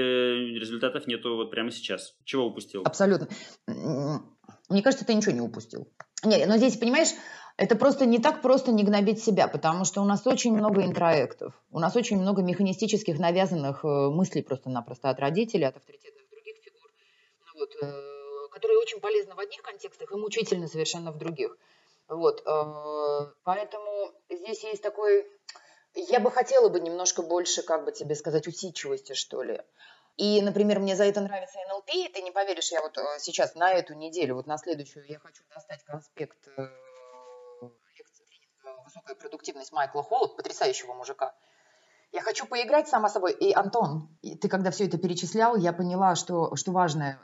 результатов 0.59 1.07
нету 1.07 1.37
вот 1.37 1.51
прямо 1.51 1.71
сейчас. 1.71 2.17
Чего 2.25 2.47
упустил? 2.47 2.83
Абсолютно. 2.85 3.29
Мне 4.69 4.83
кажется, 4.83 5.07
ты 5.07 5.15
ничего 5.15 5.33
не 5.33 5.41
упустил. 5.41 5.89
Не, 6.25 6.47
но 6.47 6.57
здесь, 6.57 6.77
понимаешь, 6.77 7.09
это 7.59 7.75
просто 7.75 8.07
не 8.07 8.21
так 8.21 8.41
просто 8.41 8.71
не 8.71 8.85
гнобить 8.85 9.23
себя, 9.23 9.49
потому 9.49 9.85
что 9.85 10.01
у 10.01 10.05
нас 10.05 10.25
очень 10.27 10.55
много 10.55 10.85
интроектов, 10.85 11.53
у 11.73 11.81
нас 11.81 11.97
очень 11.97 12.17
много 12.17 12.41
механистических 12.41 13.19
навязанных 13.19 13.85
э, 13.85 13.89
мыслей 13.89 14.43
просто-напросто 14.43 15.11
от 15.11 15.19
родителей, 15.19 15.65
от 15.65 15.77
авторитетных 15.77 16.31
других 16.31 16.57
фигур, 16.63 16.89
ну 17.47 17.59
вот, 17.59 17.71
э, 17.83 18.49
которые 18.53 18.79
очень 18.79 19.01
полезны 19.01 19.35
в 19.35 19.41
одних 19.41 19.63
контекстах 19.63 20.13
и 20.13 20.15
мучительны 20.15 20.69
совершенно 20.69 21.11
в 21.11 21.19
других. 21.19 21.59
Вот, 22.09 22.45
э, 22.47 23.33
поэтому 23.43 24.13
здесь 24.31 24.63
есть 24.63 24.83
такой, 24.83 25.27
я 25.95 26.21
бы 26.21 26.31
хотела 26.31 26.69
бы 26.69 26.79
немножко 26.79 27.23
больше, 27.23 27.63
как 27.63 27.85
бы 27.85 27.91
тебе 27.91 28.15
сказать, 28.15 28.47
усидчивости, 28.47 29.15
что 29.15 29.43
ли. 29.43 29.61
И, 30.17 30.41
например, 30.43 30.79
мне 30.79 30.95
за 30.95 31.05
это 31.05 31.21
нравится 31.21 31.59
НЛП, 31.69 32.13
ты 32.15 32.23
не 32.23 32.31
поверишь, 32.31 32.71
я 32.71 32.83
вот 32.83 32.97
сейчас 33.19 33.57
на 33.57 33.73
эту 33.73 33.95
неделю, 33.95 34.37
вот 34.37 34.47
на 34.47 34.59
следующую, 34.59 35.05
я 35.09 35.19
хочу 35.19 35.43
достать 35.53 35.83
конспект 35.83 36.39
высокая 38.89 39.17
продуктивность 39.17 39.73
Майкла 39.73 40.03
Холла, 40.03 40.29
потрясающего 40.29 40.95
мужика. 40.95 41.35
Я 42.11 42.23
хочу 42.23 42.47
поиграть 42.47 42.89
сама 42.89 43.11
собой. 43.11 43.33
И, 43.35 43.53
Антон, 43.53 44.09
ты 44.23 44.49
когда 44.49 44.71
все 44.71 44.87
это 44.87 44.97
перечислял, 44.97 45.57
я 45.57 45.75
поняла, 45.75 46.15
что, 46.15 46.57
что 46.57 46.73
важное, 46.73 47.19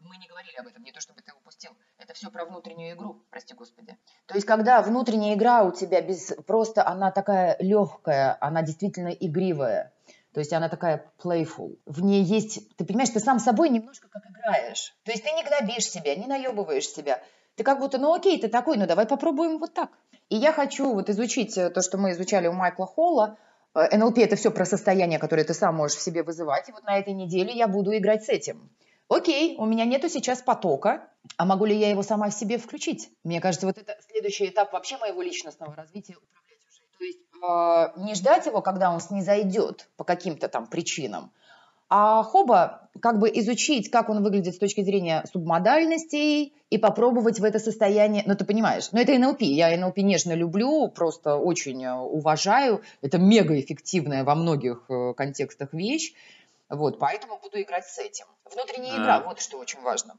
мы 0.00 0.16
не 0.18 0.26
говорили 0.26 0.56
об 0.56 0.66
этом, 0.66 0.82
не 0.82 0.92
то 0.92 1.00
чтобы 1.00 1.22
ты 1.22 1.32
упустил. 1.32 1.70
Это 1.98 2.12
все 2.14 2.30
про 2.30 2.44
внутреннюю 2.44 2.94
игру, 2.94 3.22
прости 3.30 3.54
господи. 3.54 3.96
То 4.26 4.34
есть, 4.34 4.46
когда 4.46 4.82
внутренняя 4.82 5.34
игра 5.34 5.62
у 5.62 5.72
тебя 5.72 6.02
без, 6.02 6.34
просто 6.46 6.86
она 6.86 7.10
такая 7.10 7.56
легкая, 7.60 8.36
она 8.40 8.62
действительно 8.62 9.08
игривая. 9.08 9.92
То 10.34 10.40
есть 10.40 10.52
она 10.52 10.68
такая 10.68 11.10
playful. 11.22 11.78
В 11.86 12.02
ней 12.02 12.22
есть, 12.22 12.76
ты 12.76 12.84
понимаешь, 12.84 13.10
ты 13.10 13.20
сам 13.20 13.38
собой 13.38 13.70
немножко 13.70 14.08
как 14.08 14.24
играешь. 14.28 14.94
То 15.04 15.12
есть 15.12 15.22
ты 15.22 15.30
не 15.30 15.44
гнобишь 15.44 15.88
себя, 15.88 16.16
не 16.16 16.26
наебываешь 16.26 16.88
себя. 16.88 17.22
Ты 17.54 17.62
как 17.62 17.78
будто, 17.78 17.98
ну 17.98 18.12
окей, 18.12 18.40
ты 18.40 18.48
такой, 18.48 18.76
ну 18.76 18.86
давай 18.86 19.06
попробуем 19.06 19.58
вот 19.58 19.72
так. 19.74 19.90
И 20.34 20.36
я 20.36 20.52
хочу 20.52 20.92
вот 20.92 21.08
изучить 21.10 21.56
э, 21.56 21.70
то, 21.70 21.80
что 21.80 21.96
мы 21.96 22.10
изучали 22.10 22.48
у 22.48 22.52
Майкла 22.52 22.86
Холла. 22.86 23.38
Э, 23.72 23.96
НЛП– 23.96 24.18
это 24.18 24.34
все 24.34 24.50
про 24.50 24.64
состояние, 24.64 25.20
которое 25.20 25.44
ты 25.44 25.54
сам 25.54 25.76
можешь 25.76 25.96
в 25.96 26.02
себе 26.02 26.24
вызывать. 26.24 26.68
И 26.68 26.72
вот 26.72 26.82
на 26.82 26.98
этой 26.98 27.12
неделе 27.12 27.52
я 27.52 27.68
буду 27.68 27.96
играть 27.96 28.24
с 28.24 28.28
этим. 28.28 28.68
Окей, 29.06 29.54
у 29.58 29.64
меня 29.64 29.84
нету 29.84 30.08
сейчас 30.08 30.42
потока, 30.42 31.06
а 31.36 31.44
могу 31.44 31.66
ли 31.66 31.76
я 31.76 31.88
его 31.88 32.02
сама 32.02 32.30
в 32.30 32.34
себе 32.34 32.58
включить? 32.58 33.10
Мне 33.22 33.40
кажется, 33.40 33.68
вот 33.68 33.78
это 33.78 33.96
следующий 34.10 34.48
этап 34.48 34.72
вообще 34.72 34.96
моего 34.98 35.22
личностного 35.22 35.72
развития. 35.76 36.16
То 36.98 37.04
есть 37.04 37.20
э, 37.40 38.00
не 38.00 38.16
ждать 38.16 38.46
его, 38.46 38.60
когда 38.60 38.90
он 38.90 39.00
снизойдет 39.00 39.88
по 39.96 40.02
каким-то 40.02 40.48
там 40.48 40.66
причинам, 40.66 41.30
а 41.96 42.24
хоба 42.24 42.88
как 43.00 43.20
бы 43.20 43.30
изучить, 43.34 43.88
как 43.88 44.08
он 44.08 44.24
выглядит 44.24 44.56
с 44.56 44.58
точки 44.58 44.80
зрения 44.80 45.24
субмодальностей 45.32 46.52
и 46.68 46.76
попробовать 46.76 47.38
в 47.38 47.44
это 47.44 47.60
состояние, 47.60 48.24
ну 48.26 48.34
ты 48.34 48.44
понимаешь, 48.44 48.90
но 48.90 49.00
это 49.00 49.16
НЛП, 49.16 49.42
я 49.42 49.76
НЛП 49.76 49.98
нежно 49.98 50.32
люблю, 50.32 50.88
просто 50.88 51.36
очень 51.36 51.86
уважаю, 51.86 52.82
это 53.00 53.18
мега 53.18 53.60
эффективная 53.60 54.24
во 54.24 54.34
многих 54.34 54.86
э, 54.88 55.14
контекстах 55.16 55.72
вещь, 55.72 56.14
вот, 56.68 56.98
поэтому 56.98 57.38
буду 57.40 57.60
играть 57.60 57.86
с 57.86 57.98
этим. 57.98 58.26
Внутренняя 58.50 58.96
игра, 58.96 59.16
а, 59.16 59.20
вот 59.20 59.40
что 59.40 59.58
очень 59.58 59.80
важно. 59.80 60.14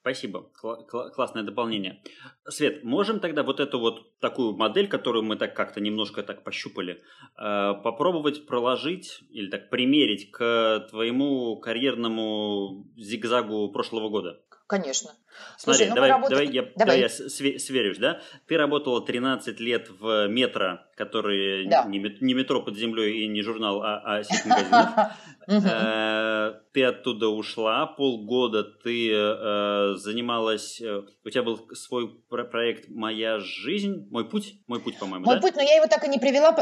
Спасибо, 0.00 0.50
Кла- 0.62 0.86
кла- 0.90 1.10
классное 1.10 1.42
дополнение. 1.42 2.02
Свет, 2.48 2.82
можем 2.84 3.20
тогда 3.20 3.42
вот 3.42 3.60
эту 3.60 3.78
вот 3.78 4.18
такую 4.18 4.56
модель, 4.56 4.88
которую 4.88 5.24
мы 5.24 5.36
так 5.36 5.54
как-то 5.54 5.80
немножко 5.80 6.22
так 6.22 6.44
пощупали, 6.44 7.02
э, 7.38 7.74
попробовать 7.82 8.46
проложить 8.46 9.20
или 9.30 9.50
так 9.50 9.70
примерить 9.70 10.30
к 10.30 10.86
твоему 10.90 11.56
карьерному 11.60 12.86
зигзагу 12.96 13.70
прошлого 13.72 14.08
года? 14.08 14.40
Конечно. 14.66 15.10
Смотри, 15.56 15.86
Слушай, 15.86 15.88
ну 15.88 15.94
давай, 15.94 16.10
работали... 16.10 16.34
давай, 16.34 16.54
я, 16.54 16.62
давай. 16.62 16.74
давай 16.76 17.00
я 17.00 17.08
сверюсь, 17.08 17.98
да? 17.98 18.20
Ты 18.46 18.56
работала 18.56 19.04
13 19.04 19.60
лет 19.60 19.88
в 20.00 20.28
метро, 20.28 20.80
который 20.96 21.66
да. 21.66 21.84
не, 21.84 21.98
не 22.20 22.34
метро 22.34 22.62
под 22.62 22.76
землей 22.76 23.24
и 23.24 23.28
не 23.28 23.42
журнал, 23.42 23.82
а, 23.82 24.02
а 24.04 24.24
сеть 24.24 24.44
магазинов. 24.46 24.90
Э, 25.48 26.54
ты 26.72 26.84
оттуда 26.84 27.28
ушла, 27.28 27.86
полгода 27.86 28.62
ты 28.62 29.10
э, 29.12 29.94
занималась, 29.96 30.80
э, 30.80 31.02
у 31.24 31.30
тебя 31.30 31.42
был 31.42 31.60
свой 31.74 32.08
проект 32.28 32.88
«Моя 32.88 33.38
жизнь», 33.40 34.08
«Мой 34.10 34.28
путь», 34.28 34.54
«Мой 34.66 34.80
путь», 34.80 34.98
по-моему, 34.98 35.26
Мой 35.26 35.40
путь, 35.40 35.56
но 35.56 35.62
я 35.62 35.76
его 35.76 35.86
так 35.86 36.04
и 36.04 36.08
не 36.08 36.18
привела, 36.18 36.52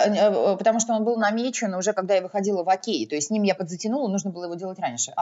потому 0.57 0.81
что 0.81 0.95
он 0.95 1.05
был 1.05 1.19
намечен 1.19 1.75
уже, 1.75 1.93
когда 1.93 2.15
я 2.15 2.23
выходила 2.23 2.65
в 2.65 2.69
«Окей», 2.69 3.07
то 3.07 3.15
есть 3.15 3.29
с 3.29 3.31
ним 3.31 3.43
я 3.43 3.55
подзатянула, 3.55 4.09
нужно 4.09 4.31
было 4.31 4.45
его 4.45 4.55
делать 4.55 4.79
раньше. 4.79 5.13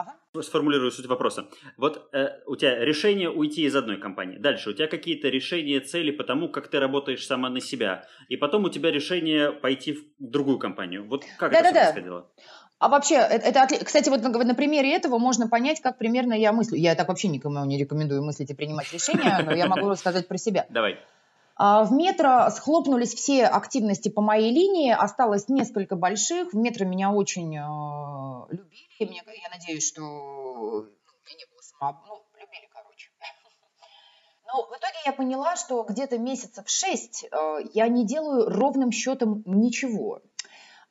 Сформулирую 0.41 0.91
суть 0.91 1.07
вопроса. 1.07 1.45
Вот 1.77 2.09
у 2.45 2.55
тебя 2.55 2.79
решение 2.79 3.29
уйти 3.39 3.63
из 3.63 3.75
одной 3.75 3.97
компании, 3.97 4.37
дальше 4.37 4.69
у 4.69 4.73
тебя 4.73 4.87
какие-то 4.87 5.29
решения, 5.29 5.79
цели 5.79 6.11
по 6.11 6.23
тому, 6.23 6.49
как 6.49 6.67
ты 6.67 6.79
работаешь 6.79 7.25
сама 7.25 7.49
на 7.49 7.61
себя, 7.61 8.05
и 8.27 8.37
потом 8.37 8.65
у 8.65 8.69
тебя 8.69 8.91
решение 8.91 9.51
пойти 9.51 9.93
в 9.93 10.03
другую 10.19 10.59
компанию. 10.59 11.07
Вот 11.07 11.25
как 11.37 11.51
да, 11.51 11.59
это 11.59 11.73
да, 11.73 11.83
происходило? 11.85 12.21
Да. 12.21 12.43
А 12.79 12.87
вообще, 12.87 13.15
это, 13.15 13.59
это, 13.59 13.85
кстати, 13.85 14.07
вот 14.07 14.21
на, 14.21 14.29
на 14.29 14.55
примере 14.55 14.95
этого 14.95 15.17
можно 15.17 15.49
понять, 15.49 15.81
как 15.81 15.97
примерно 15.97 16.33
я 16.33 16.53
мыслю. 16.53 16.77
Я 16.77 16.95
так 16.95 17.09
вообще 17.09 17.27
никому 17.27 17.63
не 17.65 17.77
рекомендую 17.77 18.23
мыслить 18.23 18.51
и 18.51 18.53
принимать 18.53 18.91
решения, 18.93 19.43
но 19.43 19.53
я 19.53 19.67
могу 19.67 19.89
рассказать 19.89 20.29
про 20.29 20.37
себя. 20.37 20.65
Давай. 20.69 20.97
А, 21.57 21.83
в 21.83 21.91
метро 21.91 22.49
схлопнулись 22.51 23.13
все 23.13 23.45
активности 23.45 24.07
по 24.07 24.21
моей 24.21 24.49
линии, 24.53 24.93
осталось 24.93 25.49
несколько 25.49 25.97
больших. 25.97 26.53
В 26.53 26.55
метро 26.55 26.85
меня 26.85 27.11
очень 27.11 27.53
э, 27.57 28.55
любили, 28.55 29.09
мне, 29.09 29.21
я 29.25 29.49
надеюсь, 29.49 29.85
что 29.85 30.01
ну, 30.01 31.37
не 31.37 31.45
было 31.51 31.61
само, 31.61 32.01
ну. 32.07 32.18
Но 34.51 34.65
в 34.65 34.71
итоге 34.71 34.97
я 35.05 35.13
поняла, 35.13 35.55
что 35.55 35.83
где-то 35.83 36.17
месяцев 36.17 36.67
шесть 36.67 37.25
э, 37.31 37.57
я 37.73 37.87
не 37.87 38.05
делаю 38.05 38.49
ровным 38.49 38.91
счетом 38.91 39.43
ничего. 39.45 40.21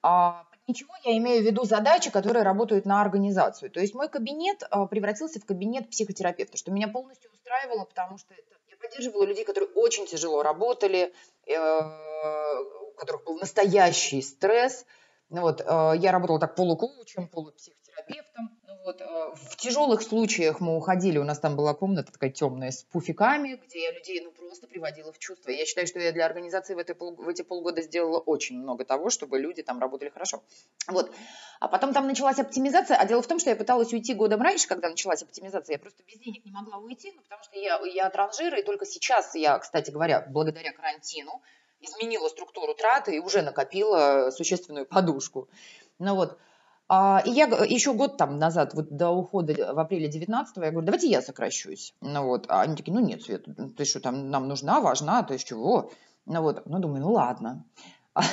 А, 0.02 0.44
Ничего, 0.68 0.92
я 1.02 1.16
имею 1.16 1.42
в 1.42 1.46
виду 1.46 1.64
задачи, 1.64 2.10
которые 2.10 2.42
работают 2.42 2.84
на 2.84 3.00
организацию. 3.00 3.70
То 3.70 3.80
есть 3.80 3.94
мой 3.94 4.10
кабинет 4.10 4.62
а, 4.70 4.84
превратился 4.84 5.40
в 5.40 5.46
кабинет 5.46 5.88
психотерапевта, 5.88 6.58
что 6.58 6.70
меня 6.70 6.88
полностью 6.88 7.30
устраивало, 7.32 7.86
потому 7.86 8.18
что 8.18 8.34
я 8.68 8.76
поддерживала 8.76 9.24
людей, 9.24 9.46
которые 9.46 9.70
очень 9.70 10.06
тяжело 10.06 10.42
работали, 10.42 11.14
э, 11.46 11.56
у 11.56 12.92
которых 12.98 13.24
был 13.24 13.38
настоящий 13.38 14.20
стресс. 14.20 14.84
Ну 15.30 15.40
вот, 15.40 15.62
э, 15.62 15.92
я 15.96 16.12
работала 16.12 16.38
так 16.38 16.54
полукоучем, 16.54 17.28
полупсихотерапевтом. 17.28 18.57
Вот, 18.88 19.02
э, 19.02 19.34
в 19.50 19.56
тяжелых 19.56 20.00
случаях 20.00 20.60
мы 20.60 20.74
уходили, 20.74 21.18
у 21.18 21.24
нас 21.24 21.38
там 21.38 21.56
была 21.56 21.74
комната 21.74 22.10
такая 22.10 22.30
темная 22.30 22.70
с 22.70 22.84
пуфиками, 22.84 23.60
где 23.66 23.82
я 23.82 23.92
людей 23.92 24.22
ну, 24.22 24.30
просто 24.30 24.66
приводила 24.66 25.12
в 25.12 25.18
чувство. 25.18 25.50
Я 25.50 25.66
считаю, 25.66 25.86
что 25.86 26.00
я 26.00 26.10
для 26.10 26.24
организации 26.24 26.72
в, 26.74 26.78
этой 26.78 26.96
в 26.96 27.28
эти 27.28 27.42
полгода 27.42 27.82
сделала 27.82 28.18
очень 28.18 28.56
много 28.56 28.86
того, 28.86 29.10
чтобы 29.10 29.38
люди 29.40 29.62
там 29.62 29.78
работали 29.78 30.08
хорошо. 30.08 30.42
Вот. 30.86 31.12
А 31.60 31.68
потом 31.68 31.92
там 31.92 32.06
началась 32.06 32.38
оптимизация, 32.38 32.96
а 32.96 33.04
дело 33.04 33.20
в 33.20 33.26
том, 33.26 33.38
что 33.38 33.50
я 33.50 33.56
пыталась 33.56 33.92
уйти 33.92 34.14
годом 34.14 34.40
раньше, 34.40 34.66
когда 34.66 34.88
началась 34.88 35.22
оптимизация, 35.22 35.74
я 35.74 35.78
просто 35.78 36.02
без 36.04 36.18
денег 36.20 36.46
не 36.46 36.50
могла 36.50 36.78
уйти, 36.78 37.12
ну, 37.14 37.20
потому 37.20 37.42
что 37.42 37.58
я, 37.58 37.78
я 37.84 38.08
транжир, 38.08 38.54
и 38.54 38.62
только 38.62 38.86
сейчас 38.86 39.34
я, 39.34 39.58
кстати 39.58 39.90
говоря, 39.90 40.26
благодаря 40.30 40.72
карантину, 40.72 41.42
изменила 41.82 42.26
структуру 42.30 42.72
траты 42.72 43.16
и 43.16 43.18
уже 43.18 43.42
накопила 43.42 44.30
существенную 44.30 44.86
подушку. 44.86 45.46
Ну 45.98 46.14
вот, 46.14 46.38
и 46.90 47.30
я 47.30 47.46
еще 47.46 47.92
год 47.92 48.16
там 48.16 48.38
назад, 48.38 48.72
вот 48.74 48.90
до 48.90 49.10
ухода 49.10 49.74
в 49.74 49.78
апреле 49.78 50.08
19 50.08 50.56
я 50.56 50.70
говорю, 50.70 50.86
давайте 50.86 51.08
я 51.08 51.20
сокращусь. 51.20 51.94
Ну 52.00 52.24
вот, 52.24 52.46
а 52.48 52.62
они 52.62 52.76
такие, 52.76 52.94
ну 52.94 53.00
нет, 53.00 53.22
Свет, 53.22 53.46
ты 53.76 53.84
что, 53.84 54.00
там 54.00 54.30
нам 54.30 54.48
нужна, 54.48 54.80
важна, 54.80 55.22
то 55.22 55.34
есть 55.34 55.46
чего? 55.46 55.90
Ну 56.24 56.42
вот, 56.42 56.66
ну 56.66 56.78
думаю, 56.78 57.02
ну 57.02 57.12
ладно. 57.12 57.64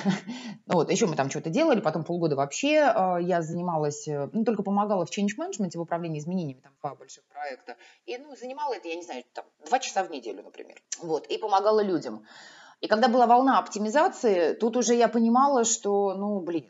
Вот, 0.68 0.92
еще 0.92 1.06
мы 1.06 1.16
там 1.16 1.30
что-то 1.30 1.50
делали, 1.50 1.80
потом 1.80 2.04
полгода 2.04 2.36
вообще 2.36 2.80
а, 2.80 3.18
я 3.18 3.42
занималась, 3.42 4.08
э, 4.08 4.30
ну, 4.34 4.44
только 4.44 4.64
помогала 4.64 5.06
в 5.06 5.10
change 5.10 5.38
management, 5.38 5.78
в 5.78 5.82
управлении 5.82 6.20
изменениями, 6.20 6.60
там, 6.62 6.74
два 6.82 6.96
больших 6.96 7.24
проекта. 7.26 7.76
И, 8.06 8.18
ну, 8.18 8.36
занимала 8.36 8.74
это, 8.74 8.88
я 8.88 8.96
не 8.96 9.04
знаю, 9.04 9.24
там, 9.34 9.46
два 9.68 9.80
часа 9.80 10.04
в 10.04 10.10
неделю, 10.10 10.44
например. 10.44 10.82
Вот, 11.02 11.28
и 11.28 11.38
помогала 11.38 11.82
людям. 11.82 12.26
И 12.82 12.88
когда 12.88 13.08
была 13.08 13.28
волна 13.28 13.60
оптимизации, 13.60 14.54
тут 14.54 14.76
уже 14.76 14.96
я 14.96 15.08
понимала, 15.08 15.64
что, 15.64 16.16
ну, 16.16 16.40
блин, 16.40 16.70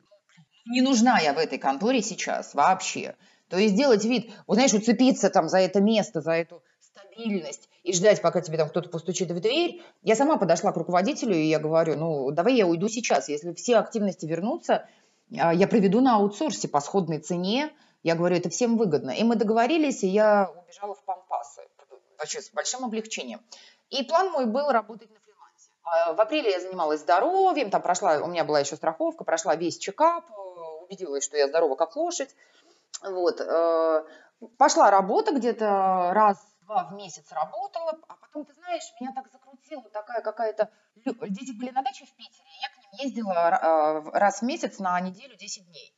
не 0.66 0.82
нужна 0.82 1.20
я 1.20 1.34
в 1.34 1.38
этой 1.38 1.58
конторе 1.58 2.02
сейчас 2.02 2.54
вообще. 2.54 3.16
То 3.50 3.58
есть 3.58 3.76
делать 3.76 4.04
вид, 4.06 4.32
вот 4.48 4.56
знаешь, 4.56 4.74
уцепиться 4.74 5.30
там 5.30 5.48
за 5.48 5.60
это 5.60 5.80
место, 5.80 6.22
за 6.22 6.32
эту 6.32 6.64
стабильность 6.80 7.70
и 7.84 7.94
ждать, 7.94 8.22
пока 8.22 8.42
тебе 8.42 8.58
там 8.58 8.70
кто-то 8.70 8.90
постучит 8.90 9.30
в 9.32 9.40
дверь. 9.40 9.84
Я 10.02 10.16
сама 10.16 10.38
подошла 10.38 10.72
к 10.72 10.78
руководителю, 10.78 11.36
и 11.36 11.46
я 11.46 11.60
говорю, 11.60 11.96
ну, 11.96 12.32
давай 12.32 12.56
я 12.56 12.66
уйду 12.66 12.88
сейчас. 12.90 13.30
Если 13.30 13.54
все 13.54 13.78
активности 13.78 14.26
вернутся, 14.26 14.88
а, 15.38 15.54
я 15.54 15.68
проведу 15.68 16.02
на 16.02 16.16
аутсорсе 16.16 16.68
по 16.68 16.80
сходной 16.80 17.20
цене. 17.20 17.72
Я 18.02 18.16
говорю, 18.16 18.36
это 18.36 18.50
всем 18.50 18.78
выгодно. 18.78 19.12
И 19.12 19.24
мы 19.24 19.36
договорились, 19.36 20.04
и 20.04 20.08
я 20.08 20.50
убежала 20.50 20.96
в 20.96 21.04
Пампасы. 21.04 21.62
Вообще 22.18 22.42
с 22.42 22.50
большим 22.52 22.86
облегчением. 22.86 23.42
И 23.90 24.04
план 24.04 24.32
мой 24.32 24.46
был 24.46 24.72
работать 24.72 25.12
на 25.12 25.18
а, 25.86 26.14
в 26.14 26.22
апреле 26.22 26.52
я 26.52 26.60
занималась 26.60 27.02
здоровьем, 27.02 27.70
там 27.70 27.82
прошла, 27.82 28.18
у 28.18 28.28
меня 28.28 28.44
была 28.44 28.60
еще 28.60 28.76
страховка, 28.76 29.24
прошла 29.24 29.56
весь 29.56 29.78
чекап, 29.78 30.26
э, 30.30 30.55
убедилась, 30.86 31.24
что 31.24 31.38
я 31.38 31.48
здорова 31.48 31.76
как 31.76 31.96
лошадь. 31.96 32.36
Вот. 33.02 33.42
Э, 33.42 34.04
пошла 34.58 34.90
работа 34.90 35.34
где-то 35.34 36.12
раз-два 36.14 36.86
в 36.86 36.94
месяц 36.94 37.32
работала, 37.32 37.98
а 38.08 38.16
потом, 38.16 38.46
ты 38.46 38.54
знаешь, 38.54 38.84
меня 39.00 39.12
так 39.14 39.32
закрутила 39.32 39.84
такая 39.92 40.22
какая-то... 40.22 40.70
Дети 40.96 41.58
были 41.58 41.72
на 41.72 41.82
даче 41.82 42.06
в 42.06 42.16
Питере, 42.16 42.48
я 42.62 42.70
к 42.70 42.78
ним 42.78 43.06
ездила 43.06 43.34
э, 43.34 44.18
раз 44.18 44.40
в 44.40 44.46
месяц 44.46 44.80
на 44.80 45.00
неделю 45.00 45.36
10 45.36 45.66
дней. 45.68 45.94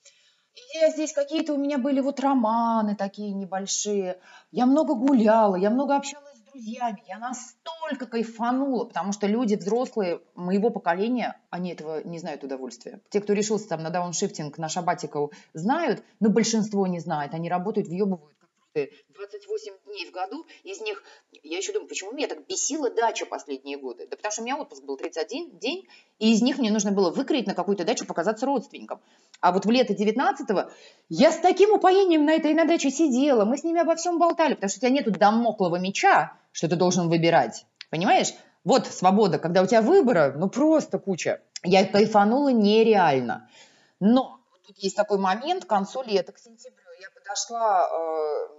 И 0.56 0.80
я 0.80 0.90
здесь 0.90 1.14
какие-то 1.14 1.54
у 1.54 1.58
меня 1.58 1.78
были 1.78 2.02
вот 2.02 2.20
романы 2.20 2.96
такие 2.96 3.32
небольшие. 3.32 4.20
Я 4.52 4.66
много 4.66 4.96
гуляла, 4.96 5.56
я 5.56 5.70
много 5.70 5.96
общалась 5.96 6.27
друзьями. 6.58 7.04
Я 7.08 7.20
настолько 7.20 8.08
кайфанула, 8.08 8.86
потому 8.86 9.12
что 9.12 9.28
люди 9.28 9.56
взрослые 9.56 10.22
моего 10.36 10.70
поколения, 10.70 11.40
они 11.50 11.72
этого 11.72 12.04
не 12.04 12.20
знают 12.20 12.44
удовольствия. 12.44 13.00
Те, 13.10 13.22
кто 13.22 13.34
решился 13.34 13.70
там 13.70 13.84
на 13.84 13.90
дауншифтинг, 13.90 14.58
на 14.58 14.70
шабатикал, 14.70 15.32
знают, 15.54 16.04
но 16.20 16.30
большинство 16.30 16.88
не 16.88 17.00
знает. 17.00 17.34
Они 17.34 17.50
работают, 17.50 17.88
въебывают 17.88 18.37
как 18.86 19.08
проклятые 19.08 19.42
28 19.42 19.74
дней 19.86 20.06
в 20.06 20.12
году. 20.12 20.46
Из 20.64 20.80
них, 20.82 21.04
я 21.44 21.58
еще 21.58 21.74
думаю, 21.74 21.90
почему 21.90 22.12
меня 22.12 22.28
так 22.28 22.46
бесила 22.46 22.90
дача 22.90 23.26
последние 23.26 23.78
годы? 23.78 24.08
Да 24.08 24.16
потому 24.16 24.32
что 24.32 24.42
у 24.42 24.46
меня 24.46 24.58
отпуск 24.58 24.84
был 24.84 24.98
31 24.98 25.58
день, 25.58 25.88
и 26.20 26.34
из 26.34 26.42
них 26.42 26.58
мне 26.58 26.72
нужно 26.72 26.92
было 26.92 27.12
выкроить 27.12 27.48
на 27.48 27.56
какую-то 27.56 27.84
дачу, 27.84 28.06
показаться 28.06 28.46
родственникам. 28.46 29.02
А 29.42 29.52
вот 29.52 29.66
в 29.66 29.70
лето 29.70 29.94
19-го 29.94 30.72
я 31.10 31.32
с 31.32 31.40
таким 31.40 31.74
упоением 31.74 32.26
на 32.26 32.34
этой 32.34 32.54
на 32.54 32.66
даче 32.66 32.92
сидела, 32.92 33.46
мы 33.46 33.58
с 33.58 33.64
ними 33.64 33.82
обо 33.82 33.96
всем 33.96 34.20
болтали, 34.20 34.54
потому 34.54 34.70
что 34.70 34.80
у 34.80 34.82
тебя 34.82 34.92
нету 34.92 35.12
домоклого 35.12 35.78
меча, 35.78 36.38
что 36.52 36.68
ты 36.68 36.76
должен 36.76 37.10
выбирать. 37.10 37.66
Понимаешь? 37.90 38.34
Вот 38.64 38.86
свобода, 38.88 39.40
когда 39.40 39.62
у 39.62 39.66
тебя 39.66 39.82
выбора, 39.82 40.34
ну 40.36 40.50
просто 40.50 41.00
куча. 41.00 41.42
Я 41.64 41.86
кайфанула 41.86 42.50
нереально. 42.50 43.50
Но 44.00 44.40
тут 44.66 44.78
есть 44.80 44.96
такой 44.96 45.18
момент, 45.18 45.66
к 45.66 45.70
концу 45.70 46.04
лета, 46.04 46.34
к 46.34 46.38
сентябрю, 46.38 46.88
я 47.00 47.08
подошла 47.12 47.88
э, 47.88 48.57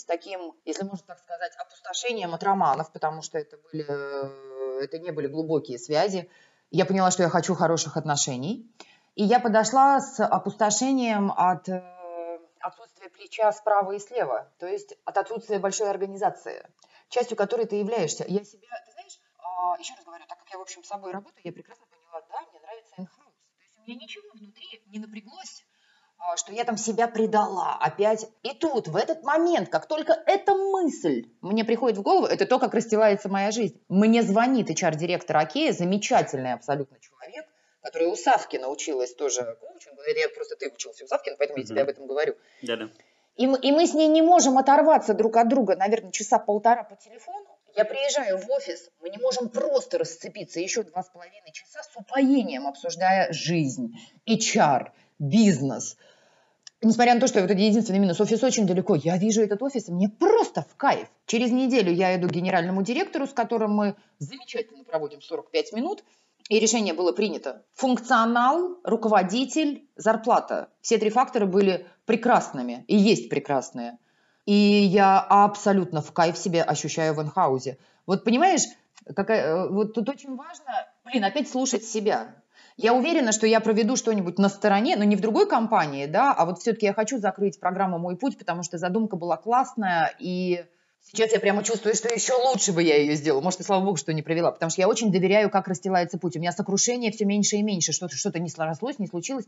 с 0.00 0.04
таким, 0.04 0.54
если 0.64 0.84
можно 0.84 1.06
так 1.06 1.18
сказать, 1.18 1.52
опустошением 1.56 2.34
от 2.34 2.42
романов, 2.42 2.92
потому 2.92 3.22
что 3.22 3.38
это, 3.38 3.56
были, 3.58 3.84
э, 3.88 4.84
это 4.84 4.98
не 4.98 5.10
были 5.10 5.26
глубокие 5.26 5.78
связи. 5.78 6.30
Я 6.70 6.86
поняла, 6.86 7.10
что 7.10 7.22
я 7.22 7.28
хочу 7.28 7.54
хороших 7.54 7.96
отношений. 7.96 8.70
И 9.14 9.24
я 9.24 9.40
подошла 9.40 10.00
с 10.00 10.24
опустошением 10.24 11.32
от 11.36 11.68
э, 11.68 12.38
отсутствия 12.60 13.10
плеча 13.10 13.52
справа 13.52 13.92
и 13.92 13.98
слева, 13.98 14.50
то 14.58 14.66
есть 14.66 14.96
от 15.04 15.16
отсутствия 15.18 15.58
большой 15.58 15.90
организации 15.90 16.64
частью 17.10 17.36
которой 17.36 17.66
ты 17.66 17.76
являешься. 17.76 18.24
Я 18.26 18.44
себя, 18.44 18.68
ты 18.86 18.92
знаешь, 18.92 19.18
а, 19.38 19.76
еще 19.78 19.94
раз 19.94 20.04
говорю, 20.04 20.24
так 20.26 20.38
как 20.38 20.48
я, 20.50 20.58
в 20.58 20.62
общем, 20.62 20.82
с 20.82 20.88
собой 20.88 21.12
работаю, 21.12 21.42
я 21.44 21.52
прекрасно 21.52 21.86
поняла, 21.86 22.22
да, 22.30 22.40
мне 22.50 22.60
нравится 22.60 22.94
in-house. 22.96 23.34
То 23.58 23.62
есть 23.62 23.76
у 23.76 23.82
меня 23.82 23.96
ничего 23.96 24.30
внутри 24.32 24.82
не 24.86 24.98
напряглось, 24.98 25.64
что 26.36 26.52
я 26.52 26.64
там 26.64 26.76
себя 26.76 27.08
предала 27.08 27.76
опять. 27.80 28.26
И 28.42 28.54
тут, 28.54 28.88
в 28.88 28.96
этот 28.96 29.22
момент, 29.22 29.68
как 29.68 29.86
только 29.86 30.12
эта 30.26 30.54
мысль 30.54 31.26
мне 31.40 31.64
приходит 31.64 31.98
в 31.98 32.02
голову, 32.02 32.26
это 32.26 32.46
то, 32.46 32.58
как 32.58 32.74
расстилается 32.74 33.28
моя 33.28 33.50
жизнь. 33.50 33.80
Мне 33.88 34.22
звонит 34.22 34.70
HR-директор 34.70 35.36
Окея, 35.36 35.72
замечательный 35.72 36.52
абсолютно 36.52 36.98
человек, 37.00 37.46
который 37.82 38.08
у 38.08 38.16
Савкина 38.16 38.68
училась 38.68 39.14
тоже 39.14 39.56
коучингу. 39.60 40.00
Я 40.16 40.28
просто 40.28 40.56
ты 40.56 40.70
учился 40.70 41.04
у 41.04 41.08
Савкина, 41.08 41.36
поэтому 41.38 41.58
mm-hmm. 41.58 41.62
я 41.62 41.66
тебе 41.66 41.82
об 41.82 41.88
этом 41.88 42.06
говорю. 42.06 42.36
Да-да. 42.62 42.88
И 43.36 43.46
мы, 43.46 43.58
и 43.58 43.72
мы 43.72 43.86
с 43.86 43.94
ней 43.94 44.08
не 44.08 44.22
можем 44.22 44.58
оторваться 44.58 45.14
друг 45.14 45.36
от 45.36 45.48
друга, 45.48 45.76
наверное, 45.76 46.12
часа 46.12 46.38
полтора 46.38 46.84
по 46.84 46.96
телефону. 46.96 47.46
Я 47.76 47.84
приезжаю 47.84 48.36
в 48.36 48.50
офис, 48.50 48.90
мы 49.00 49.10
не 49.10 49.18
можем 49.18 49.48
просто 49.48 49.98
расцепиться 49.98 50.60
еще 50.60 50.82
два 50.82 51.02
с 51.02 51.08
половиной 51.08 51.52
часа 51.52 51.82
с 51.82 51.96
упоением, 51.96 52.66
обсуждая 52.66 53.32
жизнь, 53.32 53.96
HR, 54.28 54.90
бизнес. 55.18 55.96
Несмотря 56.82 57.14
на 57.14 57.20
то, 57.20 57.26
что 57.26 57.40
это 57.40 57.52
единственный 57.52 57.98
минус, 57.98 58.20
офис 58.20 58.42
очень 58.42 58.66
далеко, 58.66 58.94
я 58.94 59.18
вижу 59.18 59.42
этот 59.42 59.62
офис, 59.62 59.88
и 59.88 59.92
мне 59.92 60.08
просто 60.08 60.62
в 60.62 60.76
кайф. 60.76 61.08
Через 61.26 61.50
неделю 61.50 61.92
я 61.92 62.16
иду 62.16 62.26
к 62.26 62.32
генеральному 62.32 62.82
директору, 62.82 63.26
с 63.26 63.34
которым 63.34 63.72
мы 63.72 63.96
замечательно 64.18 64.84
проводим 64.84 65.20
45 65.20 65.72
минут, 65.74 66.02
и 66.48 66.58
решение 66.58 66.94
было 66.94 67.12
принято. 67.12 67.62
Функционал, 67.74 68.78
руководитель, 68.82 69.88
зарплата. 69.96 70.70
Все 70.80 70.96
три 70.96 71.10
фактора 71.10 71.44
были 71.44 71.86
прекрасными 72.06 72.84
и 72.88 72.96
есть 72.96 73.28
прекрасные. 73.28 73.98
И 74.46 74.54
я 74.54 75.20
абсолютно 75.20 76.00
в 76.00 76.12
кайф 76.12 76.38
себе 76.38 76.62
ощущаю 76.62 77.14
в 77.14 77.22
инхаузе. 77.22 77.76
Вот 78.06 78.24
понимаешь, 78.24 78.62
какая, 79.14 79.44
э, 79.44 79.68
вот 79.68 79.92
тут 79.92 80.08
очень 80.08 80.34
важно, 80.34 80.88
блин, 81.04 81.24
опять 81.24 81.48
слушать 81.48 81.84
себя. 81.84 82.34
Я 82.76 82.94
уверена, 82.94 83.32
что 83.32 83.46
я 83.46 83.60
проведу 83.60 83.96
что-нибудь 83.96 84.38
на 84.38 84.48
стороне, 84.48 84.96
но 84.96 85.04
не 85.04 85.16
в 85.16 85.20
другой 85.20 85.48
компании, 85.48 86.06
да, 86.06 86.32
а 86.32 86.46
вот 86.46 86.60
все-таки 86.60 86.86
я 86.86 86.94
хочу 86.94 87.18
закрыть 87.18 87.60
программу 87.60 87.98
«Мой 87.98 88.16
путь», 88.16 88.38
потому 88.38 88.62
что 88.62 88.78
задумка 88.78 89.16
была 89.16 89.36
классная, 89.36 90.14
и 90.18 90.64
Сейчас 91.02 91.32
я 91.32 91.40
прямо 91.40 91.64
чувствую, 91.64 91.94
что 91.94 92.12
еще 92.12 92.34
лучше 92.34 92.72
бы 92.72 92.82
я 92.82 92.96
ее 92.96 93.16
сделала. 93.16 93.40
Может, 93.40 93.60
и 93.60 93.62
слава 93.62 93.84
богу, 93.84 93.96
что 93.96 94.12
не 94.12 94.22
провела. 94.22 94.52
Потому 94.52 94.70
что 94.70 94.80
я 94.82 94.88
очень 94.88 95.10
доверяю, 95.10 95.50
как 95.50 95.66
расстилается 95.66 96.18
путь. 96.18 96.36
У 96.36 96.38
меня 96.38 96.52
сокрушение 96.52 97.10
все 97.10 97.24
меньше 97.24 97.56
и 97.56 97.62
меньше. 97.62 97.92
Что-то 97.92 98.16
что 98.16 98.38
не 98.38 98.50
срослось, 98.50 98.98
не 98.98 99.06
случилось. 99.06 99.46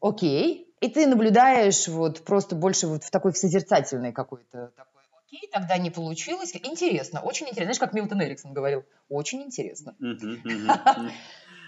Окей. 0.00 0.72
И 0.80 0.88
ты 0.88 1.06
наблюдаешь 1.06 1.88
вот 1.88 2.22
просто 2.24 2.54
больше 2.54 2.86
вот 2.86 3.04
в 3.04 3.10
такой 3.10 3.32
в 3.32 3.38
созерцательной 3.38 4.12
какой-то 4.12 4.72
такой. 4.76 5.00
Окей, 5.26 5.48
тогда 5.52 5.78
не 5.78 5.90
получилось. 5.90 6.54
Интересно, 6.54 7.20
очень 7.20 7.46
интересно. 7.46 7.74
Знаешь, 7.74 7.78
как 7.78 7.92
Милтон 7.92 8.22
Эриксон 8.22 8.52
говорил? 8.52 8.84
Очень 9.08 9.42
интересно. 9.42 9.94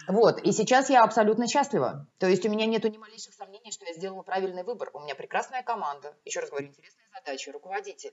Вот, 0.09 0.41
и 0.41 0.53
сейчас 0.53 0.91
я 0.91 1.05
абсолютно 1.05 1.47
счастлива. 1.49 2.07
То 2.19 2.27
есть 2.27 2.45
у 2.47 2.51
меня 2.51 2.67
нету 2.67 2.89
ни 2.89 2.99
малейших 2.99 3.35
сомнений, 3.35 3.71
что 3.71 3.85
я 3.85 3.95
сделала 3.95 4.23
правильный 4.23 4.65
выбор. 4.65 4.91
У 4.95 5.01
меня 5.01 5.15
прекрасная 5.15 5.63
команда, 5.63 6.15
еще 6.25 6.41
раз 6.41 6.51
говорю, 6.51 6.69
интересная 6.69 7.05
задача, 7.15 7.53
руководитель. 7.53 8.13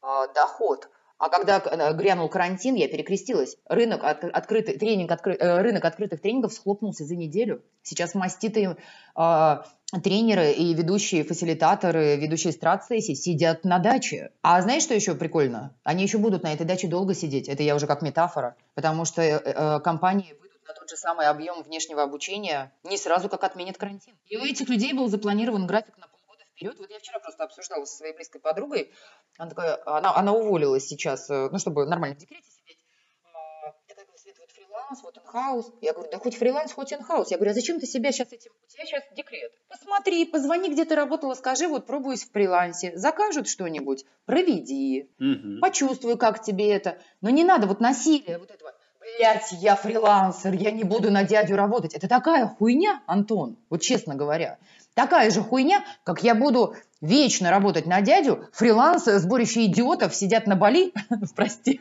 А, 0.00 0.28
доход. 0.28 0.88
А 1.16 1.28
когда 1.28 1.58
э, 1.58 1.94
грянул 1.94 2.28
карантин, 2.28 2.74
я 2.74 2.88
перекрестилась. 2.88 3.56
Рынок, 3.66 4.02
от, 4.02 4.24
открытый, 4.24 4.76
тренинг, 4.76 5.10
откры, 5.10 5.34
э, 5.34 5.62
рынок 5.62 5.84
открытых 5.84 6.20
тренингов 6.20 6.52
схлопнулся 6.52 7.04
за 7.04 7.14
неделю. 7.14 7.62
Сейчас 7.82 8.14
маститые 8.14 8.76
э, 9.16 9.56
тренеры 10.02 10.52
и 10.52 10.74
ведущие 10.74 11.22
фасилитаторы, 11.24 12.16
ведущие 12.16 12.52
страт-сессии 12.52 13.14
сидят 13.14 13.64
на 13.64 13.78
даче. 13.78 14.32
А 14.42 14.60
знаешь, 14.60 14.82
что 14.82 14.94
еще 14.94 15.14
прикольно? 15.14 15.76
Они 15.84 16.02
еще 16.02 16.18
будут 16.18 16.42
на 16.42 16.52
этой 16.52 16.66
даче 16.66 16.88
долго 16.88 17.14
сидеть. 17.14 17.48
Это 17.48 17.62
я 17.62 17.76
уже 17.76 17.86
как 17.86 18.02
метафора. 18.02 18.56
Потому 18.74 19.04
что 19.04 19.22
э, 19.22 19.80
компании 19.80 20.34
выйдут 20.40 20.53
на 20.66 20.74
тот 20.74 20.88
же 20.88 20.96
самый 20.96 21.26
объем 21.26 21.62
внешнего 21.62 22.02
обучения 22.02 22.72
не 22.82 22.96
сразу 22.96 23.28
как 23.28 23.44
отменят 23.44 23.78
карантин. 23.78 24.16
И 24.26 24.36
у 24.36 24.44
этих 24.44 24.68
людей 24.68 24.92
был 24.92 25.08
запланирован 25.08 25.66
график 25.66 25.96
на 25.98 26.08
полгода 26.08 26.44
вперед. 26.44 26.76
Вот 26.78 26.90
я 26.90 26.98
вчера 26.98 27.18
просто 27.20 27.44
обсуждала 27.44 27.84
со 27.84 27.96
своей 27.96 28.14
близкой 28.14 28.40
подругой. 28.40 28.92
Она 29.38 29.50
такая, 29.50 29.82
она, 29.86 30.14
она 30.14 30.32
уволилась 30.32 30.86
сейчас, 30.86 31.28
э, 31.30 31.48
ну, 31.50 31.58
чтобы 31.58 31.86
нормально 31.86 32.16
в 32.16 32.18
декрете 32.18 32.48
сидеть. 32.50 32.78
А, 33.24 33.74
я 33.88 33.94
такая, 33.94 34.16
Свет, 34.16 34.36
вот 34.38 34.50
фриланс, 34.50 35.02
вот 35.02 35.18
инхаус. 35.18 35.72
Я 35.80 35.92
говорю, 35.92 36.10
да 36.10 36.18
хоть 36.18 36.36
фриланс, 36.36 36.72
хоть 36.72 36.92
инхаус. 36.92 37.30
Я 37.30 37.36
говорю, 37.36 37.50
а 37.50 37.54
зачем 37.54 37.80
ты 37.80 37.86
себя 37.86 38.10
сейчас 38.12 38.32
этим... 38.32 38.52
У 38.64 38.68
тебя 38.68 38.86
сейчас 38.86 39.02
декрет. 39.14 39.52
Посмотри, 39.68 40.24
позвони, 40.24 40.70
где 40.70 40.84
ты 40.84 40.94
работала, 40.94 41.34
скажи, 41.34 41.68
вот 41.68 41.86
пробуюсь 41.86 42.24
в 42.24 42.32
фрилансе. 42.32 42.96
Закажут 42.96 43.48
что-нибудь, 43.48 44.04
проведи. 44.24 45.10
Мгм. 45.18 45.60
Почувствуй, 45.60 46.16
как 46.16 46.42
тебе 46.42 46.72
это. 46.72 46.98
Но 47.20 47.30
не 47.30 47.44
надо 47.44 47.66
вот 47.66 47.80
насилия 47.80 48.38
вот 48.38 48.50
этого. 48.50 48.73
Блять, 49.04 49.52
я 49.52 49.76
фрилансер, 49.76 50.54
я 50.54 50.70
не 50.70 50.82
буду 50.82 51.10
на 51.10 51.24
дядю 51.24 51.56
работать. 51.56 51.94
Это 51.94 52.08
такая 52.08 52.46
хуйня, 52.46 53.02
Антон, 53.06 53.56
вот 53.68 53.82
честно 53.82 54.14
говоря. 54.14 54.56
Такая 54.94 55.30
же 55.30 55.42
хуйня, 55.42 55.84
как 56.04 56.22
я 56.22 56.34
буду 56.34 56.74
вечно 57.02 57.50
работать 57.50 57.86
на 57.86 58.00
дядю, 58.00 58.48
фриланс, 58.52 59.04
сборище 59.04 59.66
идиотов 59.66 60.14
сидят 60.14 60.46
на 60.46 60.56
Бали, 60.56 60.94
прости, 61.36 61.80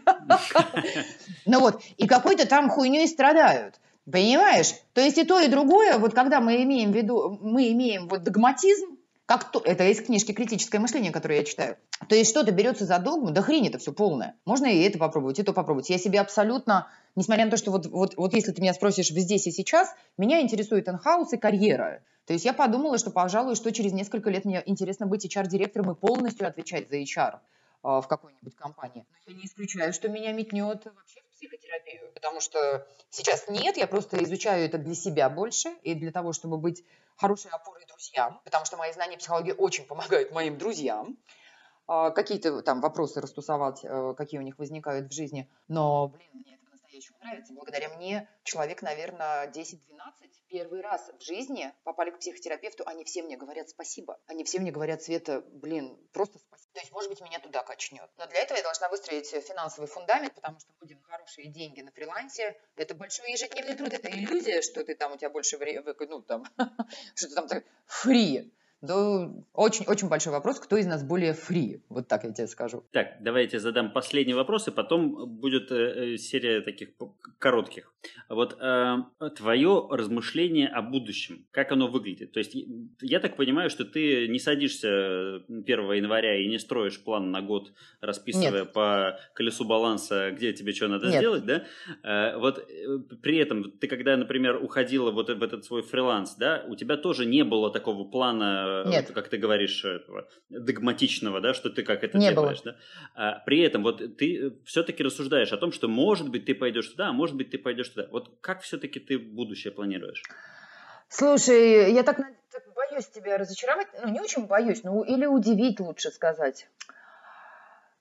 ну 1.45 1.59
вот, 1.59 1.82
и 1.97 2.07
какой-то 2.07 2.47
там 2.47 2.69
хуйней 2.69 3.07
страдают. 3.07 3.80
Понимаешь? 4.11 4.74
То 4.93 4.99
есть 4.99 5.17
и 5.17 5.24
то, 5.24 5.39
и 5.39 5.47
другое, 5.47 5.97
вот 5.97 6.13
когда 6.13 6.41
мы 6.41 6.61
имеем 6.63 6.91
в 6.91 6.95
виду, 6.95 7.39
мы 7.41 7.71
имеем 7.71 8.09
вот 8.09 8.24
догматизм, 8.24 8.92
как 9.38 9.51
то, 9.51 9.61
это 9.65 9.84
из 9.86 9.99
книжки 9.99 10.31
«Критическое 10.31 10.77
мышление», 10.77 11.11
которую 11.11 11.39
я 11.39 11.43
читаю. 11.43 11.77
То 12.07 12.13
есть 12.13 12.29
что-то 12.29 12.51
берется 12.51 12.86
за 12.86 12.99
догму, 12.99 13.31
да 13.31 13.41
хрень 13.41 13.67
это 13.67 13.79
все 13.79 13.91
полное. 13.91 14.36
Можно 14.45 14.67
и 14.67 14.81
это 14.84 14.99
попробовать, 14.99 15.39
и 15.39 15.43
то 15.43 15.53
попробовать. 15.53 15.89
Я 15.89 15.97
себе 15.97 16.19
абсолютно, 16.19 16.88
несмотря 17.15 17.45
на 17.45 17.51
то, 17.51 17.57
что 17.57 17.71
вот, 17.71 17.88
вот, 17.88 18.15
вот 18.15 18.34
если 18.36 18.51
ты 18.51 18.61
меня 18.61 18.75
спросишь 18.75 19.09
здесь 19.09 19.47
и 19.47 19.51
сейчас, 19.51 19.89
меня 20.19 20.41
интересует 20.41 20.88
инхаус 20.88 21.34
и 21.34 21.38
карьера. 21.38 22.03
То 22.25 22.34
есть 22.34 22.45
я 22.45 22.53
подумала, 22.53 22.99
что, 22.99 23.09
пожалуй, 23.09 23.55
что 23.55 23.71
через 23.71 23.91
несколько 23.91 24.29
лет 24.29 24.45
мне 24.45 24.61
интересно 24.67 25.07
быть 25.07 25.25
HR-директором 25.25 25.91
и 25.91 25.95
полностью 25.95 26.47
отвечать 26.47 26.89
за 26.89 26.97
HR 26.97 27.39
а, 27.81 28.01
в 28.01 28.07
какой-нибудь 28.07 28.55
компании. 28.55 29.05
Но 29.25 29.34
я 29.34 29.38
не 29.38 29.45
исключаю, 29.45 29.93
что 29.93 30.09
меня 30.09 30.31
метнет 30.31 30.86
вообще 30.86 31.21
в 31.27 31.32
психотерапию, 31.43 32.11
потому 32.13 32.39
что 32.41 32.87
сейчас 33.09 33.47
нет, 33.49 33.77
я 33.77 33.87
просто 33.87 34.23
изучаю 34.23 34.65
это 34.65 34.77
для 34.77 34.95
себя 34.95 35.29
больше 35.29 35.69
и 35.83 35.93
для 35.93 36.11
того, 36.11 36.33
чтобы 36.33 36.57
быть 36.57 36.83
хорошей 37.17 37.51
опорой 37.51 37.85
друзьям, 37.85 38.41
потому 38.43 38.65
что 38.65 38.77
мои 38.77 38.91
знания 38.93 39.17
психологии 39.17 39.53
очень 39.57 39.85
помогают 39.85 40.31
моим 40.31 40.57
друзьям 40.57 41.17
а, 41.87 42.11
какие-то 42.11 42.61
там 42.61 42.81
вопросы 42.81 43.19
растусовать, 43.19 43.81
э, 43.83 44.13
какие 44.17 44.39
у 44.39 44.43
них 44.43 44.57
возникают 44.57 45.11
в 45.11 45.13
жизни. 45.13 45.49
Но, 45.67 46.07
блин, 46.07 46.29
мне 46.33 46.55
это 46.55 46.62
по-настоящему 46.93 47.17
нравится. 47.21 47.53
Благодаря 47.53 47.89
мне 47.89 48.29
человек, 48.43 48.81
наверное, 48.81 49.47
10-12 49.47 49.79
первый 50.47 50.81
раз 50.81 51.11
в 51.19 51.23
жизни 51.23 51.73
попали 51.83 52.11
к 52.11 52.19
психотерапевту, 52.19 52.83
они 52.85 53.03
все 53.03 53.23
мне 53.23 53.37
говорят 53.37 53.69
спасибо. 53.69 54.19
Они 54.27 54.43
все 54.43 54.59
мне 54.59 54.71
говорят, 54.71 55.01
Света, 55.01 55.41
блин, 55.41 55.97
просто 56.11 56.37
спасибо. 56.37 56.73
То 56.73 56.79
есть, 56.79 56.91
может 56.91 57.09
быть, 57.09 57.21
меня 57.21 57.39
туда 57.39 57.63
качнет. 57.63 58.09
Но 58.17 58.27
для 58.27 58.39
этого 58.39 58.57
я 58.57 58.63
должна 58.63 58.89
выстроить 58.89 59.27
финансовый 59.27 59.87
фундамент, 59.87 60.35
потому 60.35 60.59
что 60.59 60.71
будем 60.79 61.01
хорошие 61.01 61.47
деньги 61.47 61.81
на 61.81 61.91
фрилансе. 61.91 62.59
Это 62.75 62.93
большой 62.93 63.31
ежедневный 63.31 63.75
труд, 63.75 63.93
это 63.93 64.09
иллюзия, 64.09 64.61
что 64.61 64.83
ты 64.83 64.95
там, 64.95 65.13
у 65.13 65.17
тебя 65.17 65.29
больше 65.29 65.57
времени, 65.57 65.83
ну, 66.07 66.21
там, 66.21 66.45
что 67.15 67.27
ты 67.27 67.35
там 67.35 67.47
так 67.47 67.63
фри. 67.85 68.53
Да, 68.84 69.31
очень, 69.53 69.86
очень 69.88 70.09
большой 70.09 70.34
вопрос, 70.34 70.59
кто 70.59 70.75
из 70.75 70.86
нас 70.86 71.05
более 71.05 71.31
фри, 71.34 71.81
вот 71.88 72.09
так 72.09 72.25
я 72.25 72.34
тебе 72.34 72.47
скажу. 72.47 72.84
Так, 72.91 73.15
давайте 73.21 73.57
задам 73.59 73.93
последний 73.93 74.34
вопрос, 74.34 74.67
и 74.67 74.71
потом 74.71 75.25
будет 75.39 75.71
э, 75.71 75.75
э, 76.15 76.17
серия 76.17 76.59
таких 76.59 76.89
коротких. 77.39 77.93
Вот 78.27 78.57
э, 78.59 78.97
твое 79.38 79.88
размышление 79.89 80.67
о 80.67 80.81
будущем, 80.81 81.45
как 81.51 81.71
оно 81.71 81.88
выглядит? 81.88 82.34
То 82.34 82.39
есть 82.39 82.57
я 82.99 83.21
так 83.21 83.38
понимаю, 83.38 83.69
что 83.69 83.86
ты 83.86 84.27
не 84.27 84.39
садишься 84.39 85.36
1 85.47 85.65
января 85.93 86.36
и 86.36 86.49
не 86.49 86.59
строишь 86.59 87.01
план 87.01 87.31
на 87.31 87.41
год, 87.41 87.71
расписывая 88.01 88.63
Нет. 88.63 88.73
по 88.73 89.17
колесу 89.34 89.63
баланса, 89.63 90.31
где 90.31 90.51
тебе 90.51 90.73
что 90.73 90.89
надо 90.89 91.07
Нет. 91.07 91.19
сделать, 91.19 91.45
да? 91.45 91.63
Э, 92.03 92.38
вот 92.38 92.59
э, 92.59 92.99
при 93.21 93.38
этом 93.38 93.71
ты 93.71 93.88
когда, 93.88 94.17
например, 94.17 94.61
уходила 94.61 95.11
вот 95.11 95.29
в 95.29 95.41
этот 95.41 95.63
свой 95.63 95.84
фриланс, 95.84 96.36
да, 96.36 96.65
у 96.67 96.75
тебя 96.75 96.97
тоже 96.97 97.25
не 97.25 97.45
было 97.45 97.71
такого 97.71 98.03
плана, 98.03 98.65
э, 98.67 98.72
Нет. 98.86 99.11
как 99.13 99.30
ты 99.30 99.38
говоришь, 99.38 99.84
этого, 99.86 100.28
догматичного, 100.49 101.41
да, 101.41 101.53
что 101.53 101.69
ты 101.69 101.84
как 101.84 102.03
это 102.03 102.17
Не 102.17 102.32
делаешь, 102.32 102.61
да? 102.61 102.76
А, 103.15 103.39
при 103.45 103.61
этом 103.61 103.84
вот 103.84 104.17
ты 104.17 104.57
все-таки 104.65 105.03
рассуждаешь 105.03 105.51
о 105.53 105.57
том, 105.57 105.71
что 105.71 105.88
может 105.88 106.30
быть 106.30 106.45
ты 106.45 106.55
пойдешь 106.55 106.88
туда, 106.88 107.09
а 107.09 107.13
может 107.13 107.36
быть 107.36 107.51
ты 107.51 107.57
пойдешь 107.57 107.89
туда. 107.89 108.07
Вот 108.11 108.38
как 108.41 108.61
все-таки 108.61 108.99
ты 108.99 109.17
будущее 109.17 109.71
планируешь? 109.71 110.24
Слушай, 111.09 111.93
я 111.93 112.03
так, 112.03 112.17
так 112.51 112.63
боюсь 112.76 113.07
тебя 113.07 113.38
разочаровать, 113.38 113.88
ну 114.01 114.09
не 114.09 114.19
очень 114.19 114.47
боюсь, 114.47 114.84
ну 114.84 115.03
или 115.03 115.26
удивить 115.26 115.80
лучше 115.80 116.09
сказать. 116.09 116.67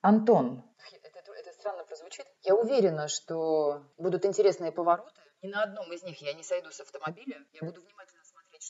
Антон, 0.01 0.65
это, 1.03 1.33
это 1.33 1.53
странно 1.53 1.85
прозвучит. 1.85 2.27
Я 2.43 2.55
уверена, 2.55 3.09
что 3.09 3.83
будут 3.99 4.25
интересные 4.25 4.73
повороты. 4.73 5.21
Ни 5.43 5.49
на 5.49 5.65
одном 5.65 5.93
из 5.93 6.03
них 6.03 6.23
я 6.23 6.33
не 6.35 6.43
сойду 6.43 6.71
с 6.71 6.81
автомобиля. 6.81 7.45
Я 7.53 7.67
буду 7.67 7.81
внимательно 7.81 8.22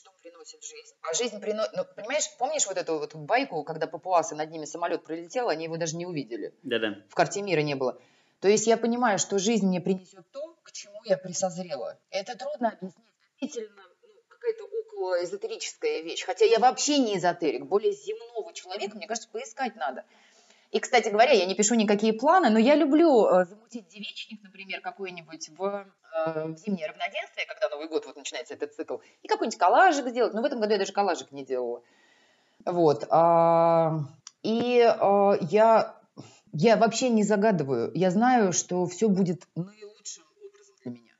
что 0.03 0.11
приносит 0.21 0.61
жизнь. 0.63 0.93
А 1.01 1.13
жизнь 1.13 1.39
приносит... 1.39 1.71
Ну, 1.73 1.85
понимаешь, 1.95 2.29
помнишь 2.37 2.67
вот 2.67 2.77
эту 2.77 2.99
вот 2.99 3.15
байку, 3.15 3.63
когда 3.63 3.87
папуасы 3.87 4.35
над 4.35 4.51
ними 4.51 4.65
самолет 4.65 5.05
пролетел, 5.05 5.47
они 5.47 5.63
его 5.65 5.77
даже 5.77 5.95
не 5.95 6.05
увидели? 6.05 6.53
Да-да. 6.63 6.97
в 7.09 7.15
карте 7.15 7.41
мира 7.41 7.61
не 7.61 7.75
было. 7.75 7.97
То 8.41 8.49
есть 8.49 8.67
я 8.67 8.75
понимаю, 8.75 9.17
что 9.17 9.39
жизнь 9.39 9.65
мне 9.65 9.79
принесет 9.79 10.29
то, 10.31 10.57
к 10.63 10.73
чему 10.73 10.99
я 11.05 11.17
присозрела. 11.17 11.97
Это 12.09 12.37
трудно 12.37 12.69
объяснить. 12.69 13.05
Действительно, 13.39 13.83
ну, 14.01 14.09
какая-то 14.27 14.65
около 14.65 15.23
эзотерическая 15.23 16.01
вещь. 16.01 16.25
Хотя 16.25 16.43
я 16.43 16.59
вообще 16.59 16.97
не 16.97 17.17
эзотерик. 17.17 17.65
Более 17.65 17.93
земного 17.93 18.53
человека, 18.53 18.97
мне 18.97 19.07
кажется, 19.07 19.29
поискать 19.29 19.77
надо. 19.77 20.03
И, 20.73 20.79
кстати 20.79 21.09
говоря, 21.09 21.31
я 21.31 21.45
не 21.45 21.53
пишу 21.55 21.75
никакие 21.75 22.13
планы, 22.13 22.49
но 22.49 22.57
я 22.59 22.75
люблю 22.75 23.27
э, 23.27 23.45
замутить 23.45 23.87
девичник, 23.89 24.41
например, 24.43 24.81
какой-нибудь 24.81 25.49
в, 25.57 25.61
э, 26.15 26.45
в 26.47 26.57
зимнее 26.57 26.87
равноденствие, 26.87 27.45
когда 27.45 27.69
Новый 27.69 27.87
год 27.87 28.05
вот 28.07 28.15
начинается 28.15 28.55
этот 28.55 28.73
цикл, 28.73 28.97
и 29.21 29.27
какой-нибудь 29.27 29.59
коллажик 29.59 30.07
сделать. 30.07 30.33
Но 30.33 30.41
в 30.41 30.45
этом 30.45 30.59
году 30.59 30.73
я 30.73 30.79
даже 30.79 30.91
коллажик 30.91 31.31
не 31.31 31.45
делала. 31.45 31.81
Вот. 32.65 33.05
а, 33.11 33.99
И 34.41 34.81
а, 34.81 35.37
я 35.41 35.95
я 36.53 36.77
вообще 36.77 37.09
не 37.09 37.23
загадываю. 37.23 37.91
Я 37.93 38.09
знаю, 38.11 38.51
что 38.53 38.85
все 38.87 39.09
будет 39.09 39.43
наилучшим 39.55 40.23
образом 40.37 40.75
для 40.83 40.91
меня. 40.91 41.11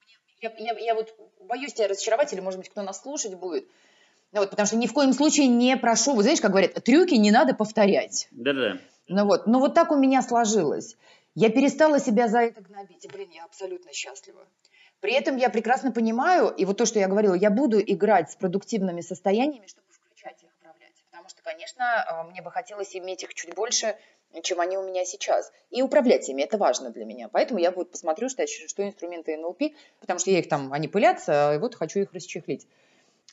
Я, 0.42 0.52
я- 0.58 0.80
я 0.80 0.96
вот 0.96 1.14
боюсь 1.42 1.74
тебя 1.74 1.88
разочаровать, 1.90 2.34
или, 2.34 2.40
может 2.42 2.60
быть, 2.60 2.70
кто 2.70 2.82
нас 2.82 3.02
слушать 3.02 3.36
будет. 3.36 3.68
Вот, 4.32 4.50
потому 4.50 4.66
что 4.66 4.78
ни 4.78 4.88
в 4.88 4.94
коем 4.94 5.14
случае 5.14 5.48
не 5.48 5.78
прошу. 5.78 6.14
Вот 6.16 6.24
знаешь, 6.24 6.42
как 6.42 6.52
говорят, 6.52 6.74
трюки 6.84 7.14
не 7.14 7.30
надо 7.32 7.54
повторять. 7.54 8.28
Да-да. 8.32 8.78
Ну 9.08 9.26
вот, 9.26 9.48
ну 9.48 9.60
вот 9.60 9.74
так 9.74 9.92
у 9.92 9.96
меня 9.96 10.22
сложилось. 10.22 10.96
Я 11.36 11.50
перестала 11.50 12.00
себя 12.00 12.28
за 12.28 12.40
это 12.40 12.62
гнобить. 12.62 13.06
И, 13.06 13.08
блин, 13.08 13.30
я 13.32 13.46
абсолютно 13.46 13.92
счастлива. 13.92 14.46
При 15.00 15.14
этом 15.14 15.36
я 15.36 15.50
прекрасно 15.50 15.92
понимаю, 15.92 16.50
и 16.50 16.64
вот 16.64 16.78
то, 16.78 16.86
что 16.86 17.00
я 17.00 17.08
говорила, 17.08 17.34
я 17.34 17.50
буду 17.50 17.82
играть 17.82 18.32
с 18.32 18.36
продуктивными 18.36 19.02
состояниями, 19.02 19.68
чтобы 19.68 19.88
включать 19.92 20.42
их, 20.44 20.50
управлять. 20.62 20.94
Потому 21.12 21.28
что, 21.28 21.42
конечно, 21.42 21.84
э, 21.84 22.30
мне 22.30 22.42
бы 22.42 22.52
хотелось 22.52 22.96
иметь 22.96 23.24
их 23.24 23.34
чуть 23.34 23.54
больше, 23.54 23.98
чем 24.42 24.62
они 24.62 24.78
у 24.78 24.84
меня 24.84 25.04
сейчас. 25.06 25.52
И 25.72 25.82
управлять 25.82 26.30
ими, 26.30 26.44
это 26.44 26.58
важно 26.58 26.90
для 26.90 27.06
меня. 27.06 27.28
Поэтому 27.28 27.60
я 27.60 27.72
вот 27.72 27.92
посмотрю, 27.92 28.30
что, 28.30 28.48
что 28.48 28.88
инструменты 28.88 29.36
НЛП, 29.36 29.62
потому 30.00 30.20
что 30.20 30.32
я 30.32 30.40
их 30.40 30.48
там, 30.48 30.72
они 30.72 30.88
пылятся, 30.88 31.54
и 31.54 31.58
вот 31.58 31.76
хочу 31.76 32.00
их 32.00 32.14
расчехлить. 32.14 32.68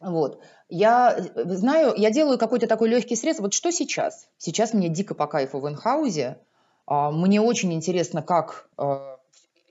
Вот. 0.00 0.42
Я 0.68 1.14
э, 1.16 1.44
знаю, 1.54 1.94
я 1.96 2.10
делаю 2.10 2.38
какой-то 2.38 2.66
такой 2.66 2.88
легкий 2.88 3.16
срез. 3.16 3.38
Вот 3.38 3.52
что 3.52 3.70
сейчас? 3.70 4.28
Сейчас 4.38 4.72
мне 4.72 4.88
дико 4.88 5.14
по 5.14 5.26
кайфу 5.26 5.60
в 5.60 5.68
инхаузе. 5.68 6.38
А, 6.86 7.10
Мне 7.10 7.40
очень 7.40 7.72
интересно, 7.72 8.22
как... 8.22 8.68
э, 8.78 9.16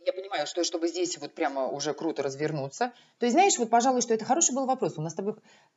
Я 0.05 0.13
понимаю, 0.13 0.45
что 0.45 0.63
чтобы 0.63 0.87
здесь 0.87 1.17
вот 1.17 1.33
прямо 1.33 1.67
уже 1.67 1.93
круто 1.93 2.21
развернуться. 2.21 2.93
То 3.17 3.25
есть, 3.25 3.33
знаешь, 3.33 3.57
вот, 3.57 3.69
пожалуй, 3.69 4.01
что 4.01 4.13
это 4.13 4.23
хороший 4.23 4.53
был 4.53 4.67
вопрос. 4.67 4.97
У 4.97 5.01
нас 5.01 5.13
с 5.13 5.15
тобой... 5.15 5.35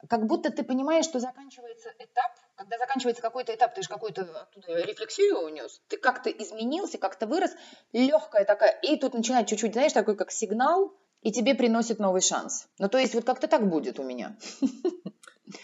Как 0.09 0.27
будто 0.27 0.51
ты 0.51 0.63
понимаешь, 0.63 1.07
что 1.07 1.19
заканчивается 1.19 1.89
этап, 1.99 2.33
когда 2.55 2.79
заканчивается 2.79 3.23
какой-то 3.23 3.55
этап, 3.55 3.75
ты 3.75 3.83
же 3.83 3.89
какую-то 3.89 4.23
оттуда 4.23 4.83
рефлексию 4.83 5.39
унес, 5.39 5.81
ты 5.89 5.97
как-то 5.97 6.31
изменился, 6.31 6.99
как-то 6.99 7.27
вырос, 7.27 7.51
легкая 7.93 8.45
такая, 8.45 8.79
и 8.83 8.97
тут 8.97 9.15
начинает 9.15 9.47
чуть-чуть, 9.49 9.73
знаешь, 9.73 9.93
такой 9.93 10.15
как 10.15 10.31
сигнал, 10.31 10.93
и 11.23 11.33
тебе 11.33 11.55
приносит 11.55 11.99
новый 11.99 12.21
шанс. 12.21 12.69
Ну, 12.79 12.89
то 12.89 12.99
есть 12.99 13.15
вот 13.15 13.25
как-то 13.25 13.47
так 13.47 13.69
будет 13.69 13.99
у 13.99 14.03
меня. 14.03 14.37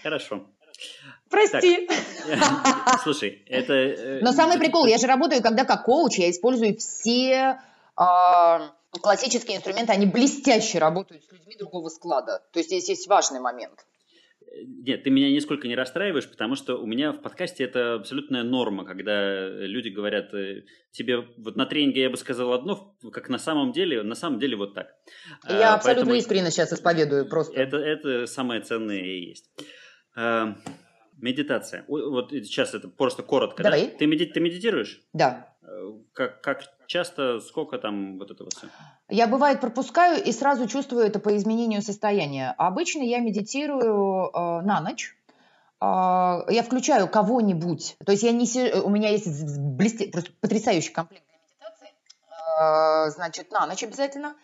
Хорошо. 0.03 0.47
Прости. 1.29 1.89
Слушай, 3.03 3.43
это... 3.47 3.73
э, 3.75 4.21
Но 4.23 4.33
самый 4.33 4.59
прикол, 4.59 4.87
я 4.87 4.99
же 4.99 5.07
работаю, 5.07 5.43
когда 5.43 5.65
как 5.65 5.85
коуч, 5.85 6.19
я 6.19 6.31
использую 6.31 6.77
все 6.79 7.61
а, 7.97 8.71
классические 8.93 9.59
инструменты, 9.59 9.93
они 9.93 10.07
блестяще 10.07 10.79
работают 10.79 11.25
с 11.25 11.33
людьми 11.33 11.57
другого 11.59 11.89
склада. 11.89 12.43
То 12.53 12.61
есть 12.61 12.71
здесь 12.71 12.89
есть 12.89 13.09
важный 13.09 13.41
момент. 13.41 13.85
Нет, 14.67 15.05
ты 15.05 15.11
меня 15.11 15.31
нисколько 15.31 15.69
не 15.69 15.75
расстраиваешь, 15.75 16.29
потому 16.29 16.55
что 16.55 16.77
у 16.77 16.87
меня 16.87 17.13
в 17.13 17.21
подкасте 17.21 17.65
это 17.65 17.95
абсолютная 17.95 18.43
норма, 18.43 18.85
когда 18.85 19.49
люди 19.49 19.89
говорят 19.89 20.33
э, 20.35 20.65
тебе, 20.91 21.27
вот 21.37 21.57
на 21.57 21.67
тренинге 21.67 22.03
я 22.03 22.11
бы 22.11 22.17
сказал 22.17 22.53
одно, 22.53 22.97
как 23.13 23.29
на 23.29 23.39
самом 23.39 23.73
деле, 23.73 24.03
на 24.03 24.15
самом 24.15 24.39
деле 24.39 24.57
вот 24.57 24.75
так. 24.75 24.89
Я 25.49 25.73
а, 25.73 25.75
абсолютно 25.77 26.05
Поэтому 26.05 26.15
искренне 26.15 26.51
сейчас 26.51 26.73
исповедую 26.73 27.29
просто. 27.29 27.61
Это, 27.61 27.77
это 27.77 28.27
самое 28.27 28.61
ценное 28.61 29.01
и 29.01 29.29
есть. 29.29 29.51
А, 30.17 30.57
медитация. 31.17 31.85
Вот 31.89 32.31
сейчас 32.31 32.75
это 32.75 32.89
просто 32.89 33.23
коротко. 33.23 33.63
Давай. 33.63 33.89
Да? 33.89 33.99
Ты, 33.99 34.07
меди, 34.07 34.27
ты 34.27 34.41
медитируешь? 34.41 35.01
Да. 35.13 35.55
Э, 35.69 35.93
как, 36.13 36.41
как 36.41 36.63
часто, 36.87 37.41
сколько 37.41 37.79
там 37.79 38.19
вот 38.19 38.31
этого 38.31 38.51
все? 38.51 38.69
Я 39.09 39.27
бывает 39.27 39.61
пропускаю 39.61 40.23
и 40.23 40.33
сразу 40.33 40.67
чувствую 40.67 41.05
это 41.05 41.19
по 41.19 41.37
изменению 41.37 41.83
состояния. 41.83 42.55
Обычно 42.59 43.03
я 43.03 43.21
медитирую 43.21 44.31
э, 44.33 44.61
на 44.63 44.81
ночь. 44.81 45.17
Э, 45.81 46.45
я 46.49 46.63
включаю 46.63 47.09
кого-нибудь. 47.09 47.97
То 48.05 48.13
есть 48.13 48.25
я 48.25 48.33
не 48.33 48.81
у 48.81 48.89
меня 48.89 49.11
есть 49.11 49.27
блесте... 49.59 50.11
просто 50.11 50.31
потрясающий 50.41 50.93
комплект 50.93 51.25
для 51.27 51.39
медитации. 51.39 51.89
Э, 52.61 53.11
значит, 53.11 53.51
на 53.51 53.67
ночь 53.67 53.83
обязательно. 53.83 54.35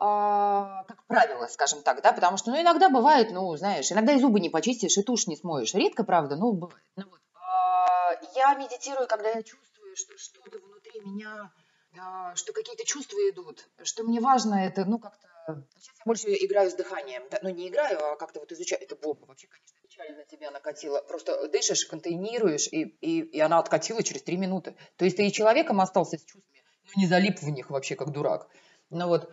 Uh, 0.00 0.84
как 0.86 1.02
правило, 1.08 1.48
скажем 1.48 1.82
так, 1.82 2.00
да, 2.02 2.12
потому 2.12 2.36
что, 2.36 2.52
ну, 2.52 2.60
иногда 2.60 2.88
бывает, 2.88 3.32
ну, 3.32 3.56
знаешь, 3.56 3.90
иногда 3.90 4.12
и 4.12 4.20
зубы 4.20 4.38
не 4.38 4.48
почистишь, 4.48 4.96
и 4.96 5.02
тушь 5.02 5.26
не 5.26 5.36
смоешь. 5.36 5.74
Редко, 5.74 6.04
правда, 6.04 6.36
но 6.36 6.52
бывает. 6.52 6.84
Ну, 6.94 7.02
вот. 7.10 7.18
uh, 7.18 8.28
я 8.36 8.54
медитирую, 8.54 9.08
когда 9.08 9.30
я 9.30 9.42
чувствую, 9.42 9.77
что-то 10.16 10.58
внутри 10.58 11.00
меня 11.00 11.52
что 12.34 12.52
какие-то 12.52 12.84
чувства 12.84 13.16
идут, 13.30 13.66
что 13.82 14.04
мне 14.04 14.20
важно 14.20 14.66
это, 14.66 14.84
ну, 14.84 14.98
как-то... 14.98 15.26
Сейчас 15.78 15.96
я 15.98 16.02
больше 16.04 16.28
играю 16.28 16.70
с 16.70 16.74
дыханием. 16.74 17.22
Ну, 17.40 17.48
не 17.48 17.68
играю, 17.68 18.12
а 18.12 18.16
как-то 18.16 18.40
вот 18.40 18.52
изучаю. 18.52 18.82
Это 18.82 18.94
бомба. 18.96 19.24
Вообще, 19.24 19.46
конечно, 19.46 19.78
печально 19.82 20.18
на 20.18 20.24
тебя 20.26 20.50
накатила. 20.50 21.00
Просто 21.00 21.48
дышишь, 21.48 21.86
контейнируешь, 21.86 22.68
и, 22.68 22.82
и, 22.82 23.20
и 23.22 23.40
она 23.40 23.58
откатила 23.58 24.02
через 24.02 24.22
три 24.22 24.36
минуты. 24.36 24.76
То 24.96 25.06
есть 25.06 25.16
ты 25.16 25.26
и 25.26 25.32
человеком 25.32 25.80
остался 25.80 26.18
с 26.18 26.22
чувствами, 26.22 26.62
но 26.84 27.00
не 27.00 27.08
залип 27.08 27.38
в 27.38 27.48
них 27.48 27.70
вообще, 27.70 27.96
как 27.96 28.12
дурак. 28.12 28.48
Ну 28.90 29.08
вот, 29.08 29.32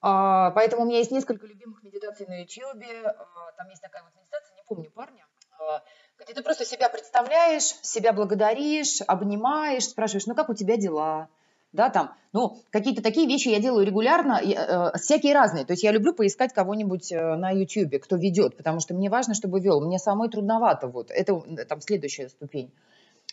а, 0.00 0.50
поэтому 0.50 0.82
у 0.82 0.86
меня 0.86 0.98
есть 0.98 1.12
несколько 1.12 1.46
любимых 1.46 1.82
медитаций 1.82 2.26
на 2.26 2.40
YouTube. 2.40 2.82
А, 2.82 3.52
там 3.52 3.68
есть 3.70 3.80
такая 3.80 4.02
вот 4.02 4.12
медитация, 4.14 4.56
не 4.56 4.62
помню 4.64 4.90
парня, 4.90 5.26
а, 5.58 5.82
где 6.24 6.34
ты 6.34 6.42
просто 6.42 6.64
себя 6.64 6.88
представляешь, 6.88 7.74
себя 7.82 8.12
благодаришь, 8.12 9.00
обнимаешь, 9.06 9.84
спрашиваешь, 9.84 10.26
ну 10.26 10.34
как 10.34 10.48
у 10.48 10.54
тебя 10.54 10.76
дела? 10.76 11.28
да, 11.74 11.90
там, 11.90 12.14
ну, 12.32 12.56
какие-то 12.70 13.02
такие 13.02 13.26
вещи 13.26 13.48
я 13.48 13.58
делаю 13.58 13.84
регулярно, 13.84 14.40
э, 14.40 14.96
всякие 14.98 15.34
разные. 15.34 15.64
То 15.64 15.72
есть 15.72 15.82
я 15.82 15.90
люблю 15.90 16.14
поискать 16.14 16.52
кого-нибудь 16.52 17.10
э, 17.10 17.34
на 17.34 17.50
YouTube, 17.50 18.00
кто 18.00 18.14
ведет, 18.14 18.56
потому 18.56 18.78
что 18.78 18.94
мне 18.94 19.10
важно, 19.10 19.34
чтобы 19.34 19.58
вел. 19.58 19.84
Мне 19.84 19.98
самой 19.98 20.30
трудновато, 20.30 20.86
вот, 20.86 21.10
это 21.10 21.40
там 21.68 21.80
следующая 21.80 22.28
ступень. 22.28 22.70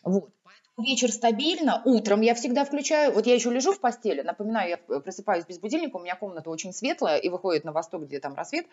Вот. 0.04 0.30
Вечер 0.76 1.12
стабильно, 1.12 1.84
утром 1.86 2.22
я 2.22 2.34
всегда 2.34 2.66
включаю, 2.66 3.14
вот 3.14 3.28
я 3.28 3.36
еще 3.36 3.52
лежу 3.52 3.74
в 3.74 3.80
постели, 3.80 4.22
напоминаю, 4.22 4.70
я 4.70 5.00
просыпаюсь 5.00 5.46
без 5.46 5.60
будильника, 5.60 5.98
у 5.98 6.00
меня 6.00 6.16
комната 6.16 6.50
очень 6.50 6.74
светлая 6.74 7.18
и 7.18 7.30
выходит 7.30 7.64
на 7.64 7.72
восток, 7.72 8.06
где 8.06 8.20
там 8.20 8.34
рассвет. 8.34 8.66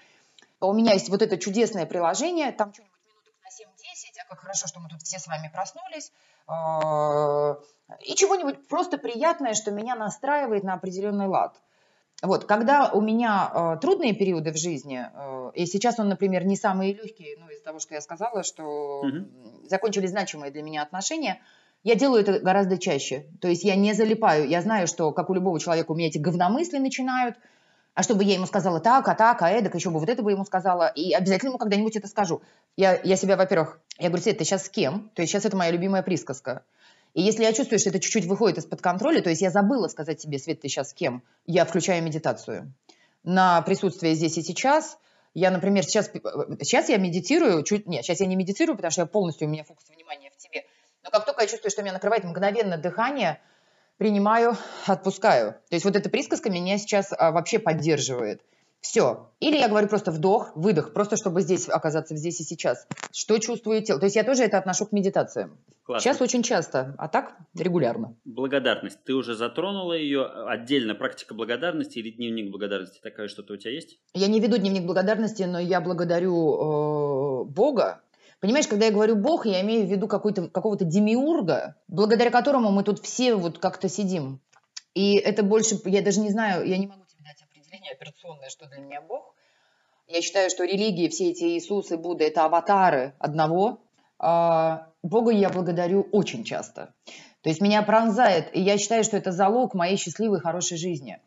У 0.61 0.73
меня 0.73 0.95
есть 0.95 1.11
вот 1.11 1.21
это 1.21 1.37
чудесное 1.37 1.85
приложение, 1.85 2.53
там 2.53 2.73
что-нибудь 2.73 2.98
минуток 3.99 4.15
на 4.15 4.21
7-10, 4.21 4.25
а 4.25 4.29
как 4.29 4.41
хорошо, 4.41 4.67
что 4.67 4.81
мы 4.81 4.89
тут 4.89 5.03
все 5.03 5.19
с 5.19 5.27
вами 5.27 5.51
проснулись 5.53 6.13
а, 6.47 7.59
и 8.01 8.15
чего-нибудь 8.15 8.69
просто 8.69 8.99
приятное, 8.99 9.55
что 9.55 9.71
меня 9.71 9.95
настраивает 9.95 10.65
на 10.65 10.75
определенный 10.75 11.27
лад. 11.27 11.61
Вот, 12.21 12.47
когда 12.47 12.91
у 12.91 13.01
меня 13.01 13.49
э, 13.55 13.77
трудные 13.81 14.13
периоды 14.13 14.51
в 14.51 14.57
жизни, 14.57 15.07
э, 15.09 15.51
и 15.55 15.67
сейчас 15.67 16.01
он, 16.01 16.09
например, 16.09 16.45
не 16.45 16.57
самые 16.57 16.93
легкие, 16.93 17.37
ну, 17.39 17.49
из-за 17.49 17.63
того, 17.63 17.79
что 17.79 17.95
я 17.95 18.01
сказала, 18.01 18.43
что 18.43 19.03
угу. 19.03 19.29
закончились 19.69 20.11
значимые 20.11 20.51
для 20.51 20.63
меня 20.63 20.83
отношения, 20.83 21.41
я 21.85 21.95
делаю 21.95 22.23
это 22.23 22.41
гораздо 22.41 22.77
чаще. 22.77 23.27
То 23.41 23.47
есть 23.47 23.63
я 23.63 23.77
не 23.77 23.93
залипаю. 23.93 24.49
Я 24.49 24.63
знаю, 24.63 24.89
что, 24.89 25.13
как 25.13 25.31
у 25.31 25.35
любого 25.35 25.61
человека, 25.61 25.93
у 25.93 25.95
меня 25.95 26.09
эти 26.09 26.19
говномысли 26.19 26.79
начинают, 26.79 27.37
а 27.99 28.05
чтобы 28.05 28.23
я 28.23 28.35
ему 28.35 28.47
сказала 28.47 28.79
так, 28.79 29.09
а 29.09 29.17
так, 29.17 29.43
а 29.43 29.51
эдак, 29.51 29.75
еще 29.75 29.91
бы 29.91 29.99
вот 29.99 30.09
это 30.09 30.23
бы 30.23 30.31
ему 30.31 30.45
сказала, 30.45 30.87
и 30.87 31.13
обязательно 31.13 31.49
ему 31.49 31.59
когда-нибудь 31.59 31.97
это 31.97 32.07
скажу. 32.07 32.43
Я, 32.77 33.01
я 33.03 33.17
себя, 33.17 33.37
во-первых, 33.37 33.81
я 33.99 34.07
говорю, 34.07 34.23
Свет, 34.23 34.39
ты 34.39 34.45
сейчас 34.45 34.67
с 34.67 34.69
кем? 34.69 35.11
То 35.17 35.23
есть 35.23 35.33
сейчас 35.33 35.45
это 35.47 35.57
моя 35.57 35.73
любимая 35.73 36.05
присказка. 36.05 36.63
И 37.15 37.23
если 37.23 37.43
я 37.43 37.53
чувствую, 37.53 37.81
что 37.81 37.91
это 37.91 37.99
чуть-чуть 37.99 38.27
выходит 38.27 38.59
из-под 38.59 38.81
контроля, 38.83 39.21
то 39.21 39.31
есть 39.31 39.43
я 39.43 39.51
забыла 39.51 39.89
сказать 39.89 40.21
себе, 40.21 40.39
Свет, 40.39 40.61
ты 40.61 40.69
сейчас 40.69 40.91
с 40.91 40.95
кем, 40.95 41.25
я 41.45 41.65
включаю 41.65 42.01
медитацию. 42.05 42.73
На 43.25 43.63
присутствие 43.63 44.15
здесь 44.15 44.39
и 44.39 44.43
сейчас. 44.43 44.97
Я, 45.35 45.51
например, 45.51 45.83
сейчас, 45.83 46.09
сейчас 46.09 46.89
я 46.91 46.99
медитирую, 46.99 47.65
чуть, 47.65 47.89
нет, 47.89 48.05
сейчас 48.05 48.21
я 48.21 48.27
не 48.27 48.37
медитирую, 48.37 48.77
потому 48.77 48.93
что 48.93 49.01
я 49.01 49.07
полностью, 49.07 49.49
у 49.49 49.51
меня 49.51 49.65
фокус 49.65 49.89
внимания 49.89 50.31
в 50.31 50.37
тебе. 50.37 50.67
Но 51.03 51.11
как 51.11 51.27
только 51.27 51.41
я 51.43 51.49
чувствую, 51.49 51.73
что 51.73 51.83
меня 51.83 51.95
накрывает 51.95 52.23
мгновенно 52.23 52.79
дыхание, 52.79 53.41
принимаю, 53.99 54.57
отпускаю. 54.87 55.53
То 55.69 55.75
есть 55.75 55.85
вот 55.85 55.97
эта 55.97 56.09
присказка 56.09 56.51
меня 56.51 56.79
сейчас 56.79 57.13
а, 57.13 57.33
вообще 57.33 57.59
поддерживает. 57.59 58.41
Все. 58.81 59.29
Или 59.41 59.57
я 59.57 59.69
говорю 59.69 59.89
просто 59.89 60.13
вдох, 60.13 60.53
выдох, 60.55 60.93
просто 60.93 61.17
чтобы 61.17 61.41
здесь 61.43 61.69
оказаться 61.69 62.17
здесь 62.17 62.41
и 62.41 62.45
сейчас. 62.45 62.87
Что 63.13 63.39
чувствует 63.39 63.85
тело? 63.85 63.99
То 63.99 64.07
есть 64.07 64.15
я 64.15 64.23
тоже 64.23 64.45
это 64.45 64.57
отношу 64.57 64.87
к 64.87 64.93
медитациям. 64.93 65.59
Классно. 65.83 66.03
Сейчас 66.03 66.21
очень 66.21 66.43
часто, 66.45 66.95
а 66.97 67.09
так 67.09 67.37
регулярно. 67.55 68.15
Благодарность. 68.25 69.03
Ты 69.05 69.15
уже 69.15 69.35
затронула 69.35 69.95
ее. 69.95 70.25
Отдельно 70.25 70.95
практика 70.95 71.35
благодарности 71.35 71.99
или 71.99 72.11
дневник 72.11 72.51
благодарности? 72.51 73.01
Такая 73.03 73.27
что-то 73.27 73.55
у 73.55 73.57
тебя 73.57 73.73
есть? 73.73 73.99
Я 74.15 74.29
не 74.29 74.39
веду 74.39 74.59
дневник 74.59 74.85
благодарности, 74.85 75.43
но 75.43 75.59
я 75.59 75.81
благодарю 75.81 76.37
э, 76.37 77.45
Бога. 77.47 78.03
Понимаешь, 78.41 78.69
когда 78.69 78.87
я 78.87 78.93
говорю 78.93 79.17
Бог, 79.17 79.47
я 79.47 79.61
имею 79.63 79.87
в 79.87 79.91
виду 79.91 80.07
какого-то 80.07 80.85
демиурга, 80.85 81.77
благодаря 81.89 82.31
которому 82.31 82.71
мы 82.71 82.85
тут 82.85 83.01
все 83.01 83.35
вот 83.35 83.59
как-то 83.59 83.89
сидим. 83.89 84.41
И 84.95 85.17
это 85.17 85.43
больше, 85.43 85.81
я 85.85 86.03
даже 86.03 86.21
не 86.21 86.31
знаю, 86.31 86.67
я 86.67 86.79
не 86.79 86.87
могу 86.87 87.03
определение 87.69 87.93
операционное, 87.93 88.49
что 88.49 88.67
для 88.67 88.81
меня 88.81 89.01
Бог. 89.01 89.35
Я 90.07 90.23
считаю, 90.23 90.49
что 90.49 90.65
религии, 90.65 91.09
все 91.09 91.31
эти 91.31 91.45
Иисусы, 91.45 91.99
Будды– 91.99 92.25
это 92.27 92.45
аватары 92.45 93.15
одного. 93.19 93.79
А 94.19 94.89
Бога 95.03 95.31
я 95.31 95.51
благодарю 95.51 96.09
очень 96.13 96.45
часто. 96.45 96.95
То 97.43 97.51
есть 97.51 97.61
меня 97.61 97.83
пронзает, 97.83 98.55
и 98.57 98.61
я 98.61 98.79
считаю, 98.79 99.05
что 99.05 99.17
это 99.17 99.33
залог 99.33 99.75
моей 99.75 99.97
счастливой, 99.97 100.41
хорошей 100.41 100.77
жизни. 100.77 101.21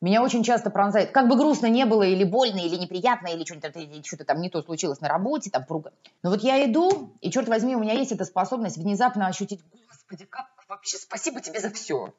Меня 0.00 0.22
очень 0.22 0.44
часто 0.44 0.70
пронзает, 0.70 1.10
как 1.10 1.28
бы 1.28 1.36
грустно 1.36 1.66
не 1.66 1.84
было, 1.84 2.04
или 2.04 2.22
больно, 2.22 2.60
или 2.60 2.76
неприятно, 2.76 3.28
или 3.28 3.44
что-то, 3.44 3.72
что-то 4.04 4.24
там 4.24 4.40
не 4.40 4.48
то 4.48 4.62
случилось 4.62 5.00
на 5.00 5.08
работе, 5.08 5.50
там 5.50 5.64
пруга. 5.64 5.92
Но 6.22 6.30
вот 6.30 6.42
я 6.42 6.64
иду, 6.64 7.16
и 7.20 7.30
черт 7.32 7.48
возьми, 7.48 7.74
у 7.74 7.80
меня 7.80 7.94
есть 7.94 8.12
эта 8.12 8.24
способность 8.24 8.76
внезапно 8.76 9.26
ощутить, 9.26 9.60
Господи, 9.88 10.24
как 10.24 10.46
вообще 10.68 10.98
спасибо 10.98 11.40
тебе 11.40 11.60
за 11.60 11.70
все. 11.70 12.12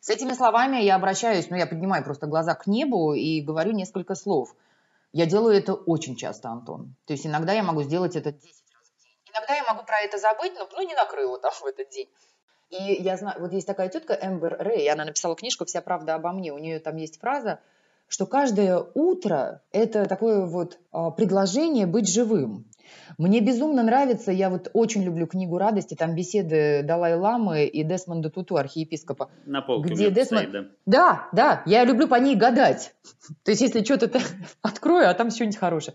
С 0.00 0.10
этими 0.10 0.32
словами 0.34 0.82
я 0.82 0.96
обращаюсь, 0.96 1.48
ну, 1.48 1.56
я 1.56 1.66
поднимаю 1.66 2.04
просто 2.04 2.26
глаза 2.26 2.54
к 2.54 2.66
небу 2.66 3.14
и 3.14 3.40
говорю 3.40 3.72
несколько 3.72 4.14
слов. 4.14 4.54
Я 5.12 5.26
делаю 5.26 5.56
это 5.56 5.74
очень 5.74 6.16
часто, 6.16 6.48
Антон. 6.48 6.94
То 7.06 7.12
есть 7.12 7.26
иногда 7.26 7.52
я 7.52 7.62
могу 7.62 7.82
сделать 7.82 8.16
это 8.16 8.32
10 8.32 8.44
раз 8.44 8.88
в 8.88 9.02
день. 9.02 9.16
Иногда 9.32 9.54
я 9.54 9.64
могу 9.64 9.84
про 9.84 10.00
это 10.00 10.18
забыть, 10.18 10.52
но 10.58 10.68
ну, 10.70 10.86
не 10.86 10.94
накрыло 10.94 11.38
там 11.38 11.52
в 11.52 11.64
этот 11.64 11.88
день. 11.90 12.08
И 12.72 13.02
я 13.02 13.18
знаю, 13.18 13.38
вот 13.38 13.52
есть 13.52 13.66
такая 13.66 13.88
тетка 13.90 14.18
Эмбер 14.20 14.56
Рэй, 14.58 14.88
она 14.88 15.04
написала 15.04 15.36
книжку 15.36 15.66
«Вся 15.66 15.82
правда 15.82 16.14
обо 16.14 16.32
мне». 16.32 16.52
У 16.52 16.58
нее 16.58 16.80
там 16.80 16.96
есть 16.96 17.20
фраза, 17.20 17.60
что 18.08 18.24
каждое 18.24 18.82
утро– 18.94 19.60
это 19.72 20.06
такое 20.06 20.46
вот 20.46 20.78
а, 20.90 21.10
предложение 21.10 21.86
быть 21.86 22.08
живым. 22.08 22.64
Мне 23.18 23.40
безумно 23.40 23.82
нравится, 23.82 24.32
я 24.32 24.48
вот 24.48 24.70
очень 24.72 25.02
люблю 25.02 25.26
книгу 25.26 25.58
«Радости», 25.58 25.94
там 25.94 26.14
беседы 26.14 26.82
Далай-Ламы 26.82 27.66
и 27.66 27.84
Десмонда 27.84 28.30
Туту, 28.30 28.56
архиепископа. 28.56 29.30
На 29.44 29.60
полке 29.60 29.92
где 29.92 30.10
Десмонд... 30.10 30.48
стоит, 30.48 30.52
да? 30.52 30.70
Да, 30.86 31.28
да, 31.32 31.62
я 31.66 31.84
люблю 31.84 32.08
по 32.08 32.14
ней 32.14 32.36
гадать. 32.36 32.94
То 33.44 33.50
есть, 33.50 33.60
если 33.60 33.84
что-то 33.84 34.10
открою, 34.62 35.10
а 35.10 35.14
там 35.14 35.30
что-нибудь 35.30 35.58
хорошее. 35.58 35.94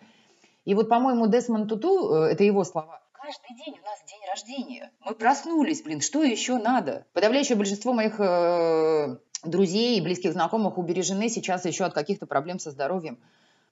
И 0.66 0.76
вот, 0.76 0.90
по-моему, 0.90 1.28
Десмонд 1.28 1.70
Туту, 1.70 2.14
э, 2.14 2.32
это 2.34 2.44
его 2.44 2.64
слова, 2.64 3.02
каждый 3.28 3.58
день 3.58 3.78
у 3.82 3.86
нас 3.86 4.00
день 4.08 4.22
рождения. 4.30 4.92
Мы 5.02 5.14
проснулись, 5.14 5.82
блин, 5.82 6.00
что 6.00 6.24
еще 6.24 6.58
надо? 6.58 7.06
Подавляющее 7.12 7.58
большинство 7.58 7.92
моих 7.92 8.20
э, 8.20 9.18
друзей 9.44 9.98
и 9.98 10.02
близких 10.02 10.32
знакомых 10.32 10.78
убережены 10.78 11.28
сейчас 11.28 11.66
еще 11.66 11.84
от 11.84 11.94
каких-то 11.94 12.26
проблем 12.26 12.60
со 12.60 12.72
здоровьем 12.72 13.20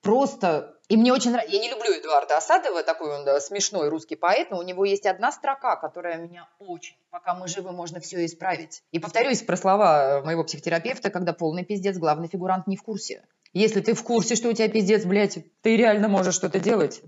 просто... 0.05 0.75
И 0.87 0.97
мне 0.97 1.11
очень 1.11 1.31
нравится... 1.31 1.55
Я 1.55 1.61
не 1.61 1.69
люблю 1.69 1.91
Эдуарда 1.91 2.37
Осадова, 2.37 2.83
такой 2.83 3.17
он 3.17 3.25
да, 3.25 3.39
смешной 3.41 3.89
русский 3.89 4.15
поэт, 4.15 4.51
но 4.51 4.59
у 4.59 4.61
него 4.61 4.85
есть 4.85 5.07
одна 5.07 5.31
строка, 5.31 5.75
которая 5.77 6.17
меня 6.19 6.47
очень... 6.59 6.95
Пока 7.09 7.33
мы 7.33 7.47
живы, 7.47 7.71
можно 7.71 7.99
все 7.99 8.23
исправить. 8.23 8.83
И 8.91 8.99
повторюсь 8.99 9.41
про 9.41 9.57
слова 9.57 10.21
моего 10.23 10.43
психотерапевта, 10.43 11.09
когда 11.09 11.33
полный 11.33 11.65
пиздец, 11.65 11.97
главный 11.97 12.27
фигурант 12.27 12.67
не 12.67 12.77
в 12.77 12.83
курсе. 12.83 13.23
Если 13.51 13.81
ты 13.81 13.95
в 13.95 14.03
курсе, 14.03 14.35
что 14.35 14.49
у 14.49 14.53
тебя 14.53 14.67
пиздец, 14.67 15.05
блядь, 15.05 15.39
ты 15.61 15.75
реально 15.75 16.07
можешь 16.07 16.35
что-то 16.35 16.59
делать. 16.59 17.01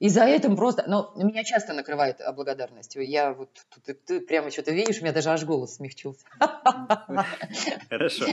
И 0.00 0.08
за 0.08 0.24
этим 0.24 0.56
просто, 0.56 0.84
но 0.88 1.12
меня 1.14 1.44
часто 1.44 1.74
накрывает 1.74 2.20
благодарностью. 2.34 3.06
Я 3.06 3.34
вот, 3.34 3.50
ты, 3.84 3.92
ты 3.94 4.20
прямо 4.20 4.50
что-то 4.50 4.72
видишь, 4.72 4.98
у 5.00 5.02
меня 5.02 5.12
даже 5.12 5.28
аж 5.28 5.44
голос 5.44 5.76
смягчился. 5.76 6.24
Хорошо. 7.90 8.26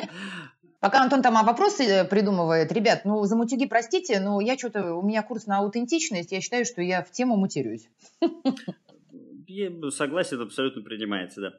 Пока 0.79 1.01
Антон 1.01 1.21
там 1.21 1.33
вопросы 1.45 1.83
э, 1.83 2.05
придумывает, 2.05 2.71
ребят, 2.71 3.01
ну 3.03 3.23
за 3.25 3.35
мутюги 3.35 3.65
простите, 3.65 4.19
но 4.21 4.39
я 4.39 4.57
что-то, 4.57 4.93
у 4.93 5.01
меня 5.01 5.23
курс 5.23 5.45
на 5.45 5.57
аутентичность, 5.57 6.31
я 6.31 6.39
считаю, 6.39 6.65
что 6.65 6.81
я 6.81 7.03
в 7.03 7.11
тему 7.11 7.35
мутерюсь. 7.35 7.89
Я 9.47 9.71
согласен, 9.91 10.41
абсолютно 10.41 10.83
принимается, 10.83 11.41
да. 11.41 11.53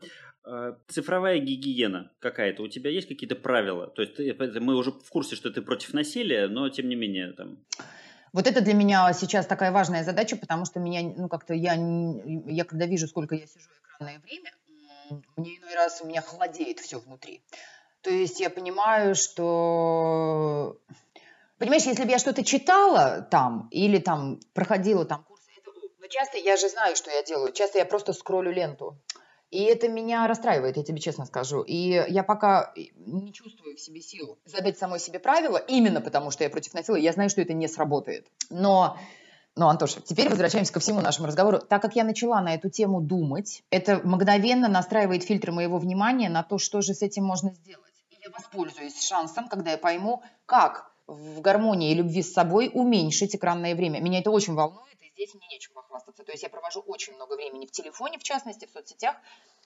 А, 0.45 0.79
цифровая 0.89 1.39
гигиена 1.39 2.13
какая-то, 2.21 2.63
у 2.63 2.69
тебя 2.69 2.91
есть 2.91 3.09
какие-то 3.09 3.35
правила? 3.35 3.89
То 3.89 4.03
есть 4.03 4.15
ты, 4.15 4.61
мы 4.61 4.77
уже 4.77 4.93
в 4.93 5.09
курсе, 5.11 5.37
что 5.37 5.51
ты 5.51 5.63
против 5.63 5.93
насилия, 5.93 6.49
но 6.49 6.69
тем 6.69 6.89
не 6.89 6.97
менее 6.97 7.33
там... 7.33 7.59
Вот 8.33 8.47
это 8.47 8.61
для 8.61 8.75
меня 8.75 9.13
сейчас 9.13 9.47
такая 9.47 9.73
важная 9.73 10.05
задача, 10.05 10.37
потому 10.37 10.65
что 10.65 10.81
меня, 10.81 11.03
ну 11.17 11.29
как-то 11.29 11.55
я, 11.55 11.75
я 11.75 12.65
когда 12.65 12.87
вижу, 12.87 13.09
сколько 13.09 13.35
я 13.35 13.47
сижу 13.47 13.69
экранное 13.83 14.19
время, 14.21 14.53
мне 15.37 15.57
иной 15.57 15.75
раз 15.75 16.01
у 16.03 16.07
меня 16.07 16.21
холодеет 16.21 16.81
все 16.81 16.99
внутри. 16.99 17.43
То 18.03 18.11
есть 18.11 18.41
я 18.41 18.51
понимаю, 18.51 19.15
что... 19.15 20.77
Понимаешь, 21.59 21.85
если 21.85 22.05
бы 22.05 22.11
я 22.11 22.19
что-то 22.19 22.45
читала 22.45 23.27
там 23.31 23.69
или 23.73 23.99
там 23.99 24.39
проходила 24.55 25.05
там 25.05 25.25
курсы, 25.25 25.51
но 25.99 26.07
часто 26.07 26.39
я 26.39 26.57
же 26.57 26.69
знаю, 26.69 26.95
что 26.95 27.11
я 27.11 27.23
делаю. 27.23 27.53
Часто 27.53 27.79
я 27.79 27.85
просто 27.85 28.13
скроллю 28.13 28.53
ленту. 28.53 28.97
И 29.51 29.63
это 29.63 29.89
меня 29.89 30.27
расстраивает, 30.27 30.77
я 30.77 30.85
тебе 30.85 31.01
честно 31.01 31.25
скажу. 31.25 31.63
И 31.63 32.05
я 32.09 32.23
пока 32.23 32.73
не 32.77 33.33
чувствую 33.33 33.77
в 33.77 33.81
себе 33.81 34.01
силу 34.01 34.39
задать 34.45 34.79
самой 34.79 35.01
себе 35.01 35.19
правила, 35.19 35.57
именно 35.57 36.01
потому 36.01 36.31
что 36.31 36.45
я 36.45 36.51
против 36.51 36.75
насилия. 36.75 37.03
Я 37.03 37.13
знаю, 37.13 37.31
что 37.31 37.41
это 37.41 37.53
не 37.53 37.69
сработает. 37.69 38.27
Но 38.51 38.99
но, 39.57 39.69
Антоша, 39.69 40.01
теперь 40.01 40.29
возвращаемся 40.29 40.73
ко 40.73 40.79
всему 40.79 41.01
нашему 41.01 41.27
разговору. 41.27 41.59
Так 41.59 41.83
как 41.83 41.97
я 41.97 42.05
начала 42.05 42.41
на 42.41 42.55
эту 42.55 42.71
тему 42.71 43.01
думать, 43.01 43.65
это 43.71 44.01
мгновенно 44.05 44.69
настраивает 44.69 45.25
фильтры 45.25 45.51
моего 45.51 45.79
внимания 45.79 46.29
на 46.29 46.45
то, 46.45 46.59
что 46.59 46.81
же 46.81 46.95
с 46.95 47.03
этим 47.03 47.25
можно 47.25 47.53
сделать 47.53 47.89
я 48.29 48.31
воспользуюсь 48.31 49.07
шансом, 49.07 49.49
когда 49.49 49.73
я 49.73 49.79
пойму, 49.79 50.23
как 50.47 50.91
в 51.07 51.41
гармонии 51.41 51.93
и 51.93 51.95
любви 51.95 52.23
с 52.23 52.33
собой 52.33 52.71
уменьшить 52.73 53.35
экранное 53.35 53.75
время. 53.75 54.01
Меня 54.01 54.21
это 54.21 54.31
очень 54.31 54.55
волнует, 54.55 54.97
и 54.98 54.98
здесь 55.19 55.35
мне 55.35 55.49
нечем 55.49 55.73
похвастаться. 55.75 56.23
То 56.23 56.33
есть 56.33 56.43
я 56.45 56.49
провожу 56.49 56.81
очень 56.81 57.15
много 57.15 57.35
времени 57.35 57.67
в 57.67 57.73
телефоне, 57.73 58.19
в 58.19 58.23
частности, 58.23 58.67
в 58.67 58.71
соцсетях, 58.71 59.17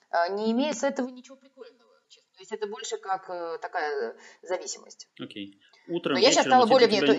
а, 0.09 0.27
не 0.29 0.51
имея 0.51 0.73
с 0.73 0.83
этого 0.83 1.07
ничего 1.09 1.35
прикольного. 1.35 1.93
То 2.09 2.39
есть 2.39 2.51
это 2.51 2.67
больше 2.67 2.97
как 2.97 3.29
э, 3.29 3.57
такая 3.59 4.15
зависимость. 4.41 5.07
Окей. 5.19 5.55
Okay. 5.87 5.93
Утром, 5.95 6.13
Но 6.13 6.19
я 6.19 6.31
сейчас 6.31 6.45
стала 6.45 6.65
более... 6.65 6.87
Тебя... 6.87 7.13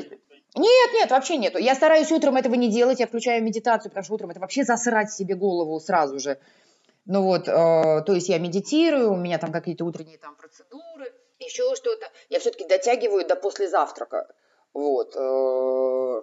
Нет, 0.56 0.92
нет, 0.92 1.10
вообще 1.10 1.36
нету. 1.36 1.58
Я 1.58 1.74
стараюсь 1.74 2.12
утром 2.12 2.36
этого 2.36 2.54
не 2.54 2.70
делать, 2.70 3.00
я 3.00 3.06
включаю 3.06 3.42
медитацию, 3.42 3.90
потому 3.90 4.04
что 4.04 4.14
утром 4.14 4.30
это 4.30 4.40
вообще 4.40 4.64
засрать 4.64 5.12
себе 5.12 5.34
голову 5.34 5.78
сразу 5.80 6.18
же. 6.18 6.38
Ну 7.06 7.22
вот, 7.22 7.48
э, 7.48 7.52
то 7.52 8.12
есть 8.12 8.28
я 8.28 8.38
медитирую, 8.38 9.12
у 9.12 9.16
меня 9.16 9.38
там 9.38 9.52
какие-то 9.52 9.84
утренние 9.84 10.18
там 10.18 10.36
процедуры, 10.36 11.12
еще 11.38 11.74
что-то. 11.74 12.10
Я 12.28 12.40
все-таки 12.40 12.66
дотягиваю 12.66 13.26
до 13.26 13.36
послезавтрака. 13.36 14.32
Вот. 14.72 15.14
Э, 15.16 16.22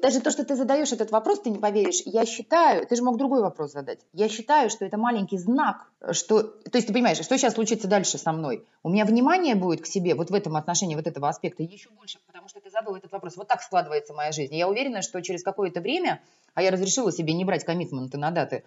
даже 0.00 0.20
то, 0.20 0.30
что 0.30 0.44
ты 0.44 0.54
задаешь 0.54 0.92
этот 0.92 1.10
вопрос, 1.10 1.40
ты 1.40 1.50
не 1.50 1.58
поверишь. 1.58 2.02
Я 2.04 2.24
считаю, 2.24 2.86
ты 2.86 2.96
же 2.96 3.02
мог 3.02 3.18
другой 3.18 3.40
вопрос 3.40 3.72
задать. 3.72 4.00
Я 4.12 4.28
считаю, 4.28 4.70
что 4.70 4.84
это 4.84 4.96
маленький 4.96 5.38
знак, 5.38 5.86
что, 6.12 6.42
то 6.42 6.76
есть 6.78 6.86
ты 6.86 6.92
понимаешь, 6.92 7.18
что 7.18 7.36
сейчас 7.36 7.54
случится 7.54 7.88
дальше 7.88 8.18
со 8.18 8.32
мной. 8.32 8.64
У 8.82 8.90
меня 8.90 9.04
внимание 9.04 9.54
будет 9.54 9.82
к 9.82 9.86
себе 9.86 10.14
вот 10.14 10.30
в 10.30 10.34
этом 10.34 10.56
отношении, 10.56 10.94
вот 10.94 11.06
этого 11.06 11.28
аспекта 11.28 11.62
еще 11.62 11.90
больше, 11.90 12.18
потому 12.26 12.48
что 12.48 12.60
ты 12.60 12.70
задал 12.70 12.96
этот 12.96 13.12
вопрос. 13.12 13.36
Вот 13.36 13.48
так 13.48 13.62
складывается 13.62 14.14
моя 14.14 14.32
жизнь. 14.32 14.54
Я 14.54 14.68
уверена, 14.68 15.02
что 15.02 15.20
через 15.20 15.42
какое-то 15.42 15.80
время, 15.80 16.22
а 16.54 16.62
я 16.62 16.70
разрешила 16.70 17.12
себе 17.12 17.34
не 17.34 17.44
брать 17.44 17.64
коммитменты 17.64 18.18
на 18.18 18.30
даты, 18.30 18.64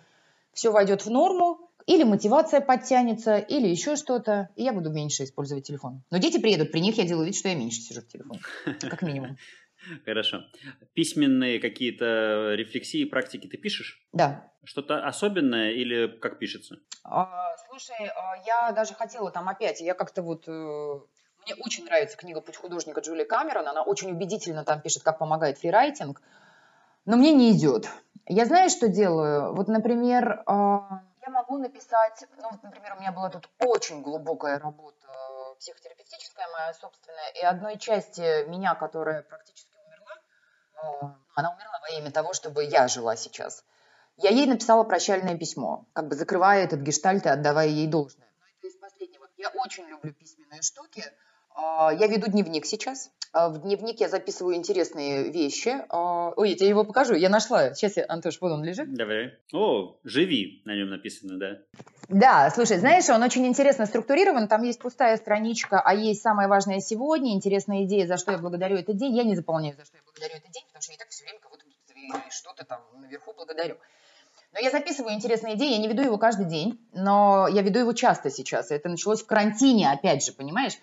все 0.54 0.72
войдет 0.72 1.06
в 1.06 1.10
норму, 1.10 1.60
или 1.86 2.04
мотивация 2.04 2.62
подтянется, 2.62 3.38
или 3.38 3.68
еще 3.68 3.96
что-то, 3.96 4.50
и 4.56 4.64
я 4.64 4.74
буду 4.74 4.90
меньше 4.90 5.24
использовать 5.24 5.68
телефон. 5.68 6.02
Но 6.10 6.18
дети 6.18 6.40
приедут, 6.40 6.72
при 6.72 6.80
них 6.80 6.98
я 6.98 7.06
делаю 7.06 7.28
вид, 7.28 7.36
что 7.36 7.50
я 7.50 7.56
меньше 7.56 7.82
сижу 7.82 8.02
в 8.02 8.08
телефоне, 8.08 8.40
как 8.82 9.02
минимум. 9.04 9.38
Хорошо. 10.06 10.42
Письменные 10.94 11.60
какие-то 11.60 12.54
рефлексии, 12.56 13.06
практики 13.06 13.48
ты 13.48 13.58
пишешь? 13.58 14.06
Да. 14.14 14.52
Что-то 14.64 15.06
особенное 15.06 15.72
или 15.72 16.08
как 16.08 16.40
пишется? 16.40 16.78
А, 17.04 17.56
слушай, 17.68 18.08
а, 18.08 18.36
я 18.46 18.72
даже 18.72 18.94
хотела 18.94 19.32
там 19.32 19.50
опять, 19.50 19.82
я 19.82 19.94
как-то 19.94 20.22
вот... 20.22 20.48
Э, 20.48 21.00
мне 21.46 21.56
очень 21.64 21.86
нравится 21.86 22.18
книга 22.18 22.42
«Путь 22.42 22.56
художника» 22.56 23.02
Джули 23.02 23.24
Камерон, 23.24 23.68
она 23.68 23.84
очень 23.84 24.12
убедительно 24.12 24.64
там 24.64 24.82
пишет, 24.82 25.04
как 25.04 25.20
помогает 25.20 25.60
фрирайтинг, 25.60 26.22
но 27.06 27.18
мне 27.18 27.34
не 27.34 27.52
идет. 27.52 27.88
Я 28.28 28.46
знаю, 28.46 28.72
что 28.72 28.88
делаю? 28.88 29.54
Вот, 29.54 29.68
например, 29.68 30.42
а, 30.48 31.04
я 31.24 31.30
могу 31.30 31.58
написать, 31.58 32.26
ну, 32.42 32.50
вот, 32.52 32.64
например, 32.64 32.96
у 32.98 33.00
меня 33.00 33.12
была 33.12 33.30
тут 33.30 33.48
очень 33.60 34.02
глубокая 34.02 34.58
работа 34.58 34.96
психотерапевтическая 35.60 36.48
моя 36.54 36.74
собственная, 36.74 37.30
и 37.42 37.46
одной 37.46 37.78
части 37.78 38.48
меня, 38.48 38.76
которая 38.76 39.24
практически 39.24 39.75
она 41.34 41.54
умерла 41.54 41.80
во 41.82 42.00
имя 42.00 42.12
того, 42.12 42.34
чтобы 42.34 42.64
я 42.64 42.88
жила 42.88 43.16
сейчас. 43.16 43.64
Я 44.18 44.30
ей 44.30 44.46
написала 44.46 44.84
прощальное 44.84 45.38
письмо, 45.38 45.86
как 45.94 46.08
бы 46.08 46.16
закрывая 46.16 46.64
этот 46.64 46.80
гештальт 46.80 47.26
и 47.26 47.30
отдавая 47.30 47.68
ей 47.68 47.88
должное. 47.88 48.28
Но 48.40 48.46
это 48.58 48.68
из 48.68 48.80
последнего. 48.80 49.28
Я 49.38 49.50
очень 49.50 49.86
люблю 49.88 50.14
письменные 50.14 50.62
штуки. 50.62 51.04
А, 51.54 51.92
я 51.94 52.08
веду 52.08 52.32
дневник 52.32 52.66
сейчас. 52.66 53.12
А, 53.34 53.50
в 53.50 53.62
дневник 53.62 54.00
я 54.00 54.08
записываю 54.08 54.56
интересные 54.56 55.30
вещи. 55.32 55.76
А, 55.90 56.32
ой, 56.38 56.52
я 56.52 56.56
тебе 56.56 56.70
его 56.70 56.86
покажу. 56.86 57.16
Я 57.16 57.30
нашла. 57.30 57.74
Сейчас, 57.74 57.98
я, 57.98 58.06
Антош, 58.08 58.40
вот 58.40 58.52
он 58.54 58.64
лежит. 58.64 58.94
Давай. 58.94 59.34
О, 59.54 59.98
живи, 60.06 60.62
на 60.64 60.76
нем 60.76 60.90
написано, 60.90 61.38
да. 61.38 61.60
Да, 62.08 62.52
слушай, 62.52 62.78
знаешь, 62.78 63.10
он 63.10 63.24
очень 63.24 63.46
интересно 63.48 63.86
структурирован. 63.86 64.48
Там 64.48 64.64
есть 64.64 64.80
пустая 64.80 65.18
страничка, 65.18 65.82
а 65.84 65.94
есть 65.94 66.22
самое 66.22 66.48
важное 66.48 66.80
сегодня, 66.80 67.34
интересная 67.34 67.84
идея, 67.86 68.06
за 68.08 68.18
что 68.18 68.32
я 68.32 68.38
благодарю 68.38 68.78
этот 68.78 68.98
день. 68.98 69.16
Я 69.16 69.24
не 69.24 69.36
заполняю, 69.36 69.76
за 69.76 69.86
что 69.86 69.98
я 69.98 70.04
благодарю 70.04 70.36
этот 70.36 70.52
день, 70.52 70.64
потому 70.68 70.82
что 70.82 70.92
я 70.92 70.96
и 70.96 71.00
так 71.00 71.10
все 71.10 71.24
время 71.24 71.40
кого-то 71.40 71.66
что-то 72.30 72.66
там 72.66 72.82
наверху 73.02 73.34
благодарю. 73.36 73.78
Но 74.54 74.60
я 74.60 74.72
записываю 74.72 75.14
интересные 75.14 75.56
идеи, 75.56 75.72
я 75.72 75.80
не 75.80 75.88
веду 75.88 76.04
его 76.04 76.18
каждый 76.18 76.46
день, 76.46 76.80
но 76.94 77.48
я 77.48 77.62
веду 77.62 77.80
его 77.80 77.94
часто 77.94 78.30
сейчас. 78.30 78.72
Это 78.72 78.88
началось 78.88 79.22
в 79.22 79.26
карантине, 79.26 79.92
опять 79.92 80.24
же, 80.24 80.32
понимаешь? 80.32 80.78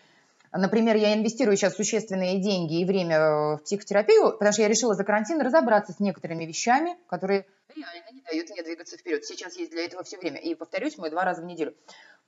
Например, 0.52 0.96
я 0.96 1.14
инвестирую 1.14 1.56
сейчас 1.56 1.76
существенные 1.76 2.38
деньги 2.38 2.80
и 2.80 2.84
время 2.84 3.16
э, 3.16 3.56
в 3.56 3.62
психотерапию, 3.64 4.32
потому 4.32 4.52
что 4.52 4.60
я 4.60 4.68
решила 4.68 4.94
за 4.94 5.02
карантин 5.02 5.40
разобраться 5.40 5.92
с 5.92 6.00
некоторыми 6.00 6.44
вещами, 6.44 6.98
которые 7.06 7.46
реально 7.74 8.10
не 8.12 8.20
дают 8.20 8.50
мне 8.50 8.62
двигаться 8.62 8.98
вперед. 8.98 9.24
Сейчас 9.24 9.56
есть 9.56 9.70
для 9.70 9.86
этого 9.86 10.04
все 10.04 10.18
время. 10.18 10.38
И 10.38 10.54
повторюсь, 10.54 10.98
мой 10.98 11.08
два 11.08 11.24
раза 11.24 11.40
в 11.40 11.46
неделю. 11.46 11.74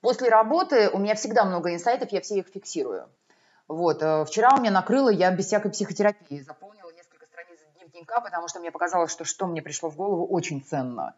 После 0.00 0.30
работы 0.30 0.88
у 0.88 0.98
меня 0.98 1.14
всегда 1.14 1.44
много 1.44 1.74
инсайтов, 1.74 2.12
я 2.12 2.22
все 2.22 2.38
их 2.38 2.46
фиксирую. 2.46 3.10
Вот. 3.68 4.02
Э, 4.02 4.24
вчера 4.24 4.54
у 4.56 4.60
меня 4.60 4.70
накрыло, 4.70 5.10
я 5.10 5.30
без 5.30 5.46
всякой 5.46 5.70
психотерапии 5.70 6.40
заполнила 6.40 6.90
несколько 6.92 7.26
страниц 7.26 7.58
дневника, 7.76 8.22
потому 8.22 8.48
что 8.48 8.58
мне 8.58 8.70
показалось, 8.70 9.12
что 9.12 9.24
что 9.24 9.46
мне 9.46 9.60
пришло 9.60 9.90
в 9.90 9.96
голову 9.96 10.26
очень 10.26 10.64
ценно. 10.64 11.14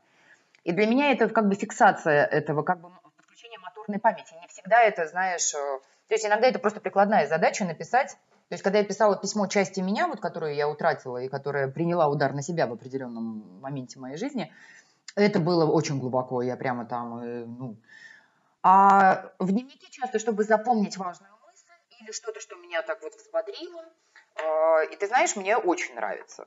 И 0.64 0.72
для 0.72 0.86
меня 0.86 1.12
это 1.12 1.28
как 1.28 1.46
бы 1.48 1.54
фиксация 1.54 2.26
этого, 2.26 2.64
как 2.64 2.80
бы 2.80 2.90
подключение 3.16 3.60
моторной 3.60 4.00
памяти. 4.00 4.34
Не 4.40 4.48
всегда 4.48 4.82
это, 4.82 5.06
знаешь, 5.06 5.54
э, 5.54 5.78
то 6.08 6.14
есть 6.14 6.24
иногда 6.24 6.46
это 6.46 6.58
просто 6.58 6.80
прикладная 6.80 7.26
задача 7.26 7.64
написать. 7.64 8.16
То 8.48 8.52
есть 8.52 8.62
когда 8.62 8.78
я 8.78 8.84
писала 8.84 9.16
письмо 9.16 9.48
части 9.48 9.80
меня, 9.80 10.06
вот, 10.06 10.20
которую 10.20 10.54
я 10.54 10.68
утратила 10.68 11.18
и 11.18 11.28
которая 11.28 11.68
приняла 11.68 12.08
удар 12.08 12.32
на 12.32 12.42
себя 12.42 12.66
в 12.66 12.72
определенном 12.72 13.60
моменте 13.60 13.98
моей 13.98 14.16
жизни, 14.16 14.52
это 15.16 15.40
было 15.40 15.68
очень 15.68 15.98
глубоко. 15.98 16.42
Я 16.42 16.56
прямо 16.56 16.86
там, 16.86 17.18
э, 17.18 17.44
ну... 17.44 17.76
А 18.62 19.32
в 19.38 19.50
дневнике 19.50 19.88
часто, 19.90 20.18
чтобы 20.18 20.44
запомнить 20.44 20.96
важную 20.96 21.32
мысль 21.46 21.72
или 22.00 22.12
что-то, 22.12 22.40
что 22.40 22.56
меня 22.56 22.82
так 22.82 23.02
вот 23.02 23.14
взбодрило, 23.14 23.84
э, 24.36 24.92
и 24.92 24.96
ты 24.96 25.06
знаешь, 25.08 25.34
мне 25.34 25.56
очень 25.56 25.94
нравится. 25.94 26.44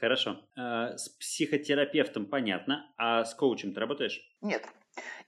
Хорошо. 0.00 0.40
Э, 0.56 0.96
с 0.96 1.10
психотерапевтом 1.10 2.26
понятно, 2.26 2.86
а 2.96 3.24
с 3.24 3.34
коучем 3.34 3.74
ты 3.74 3.80
работаешь? 3.80 4.20
Нет. 4.40 4.66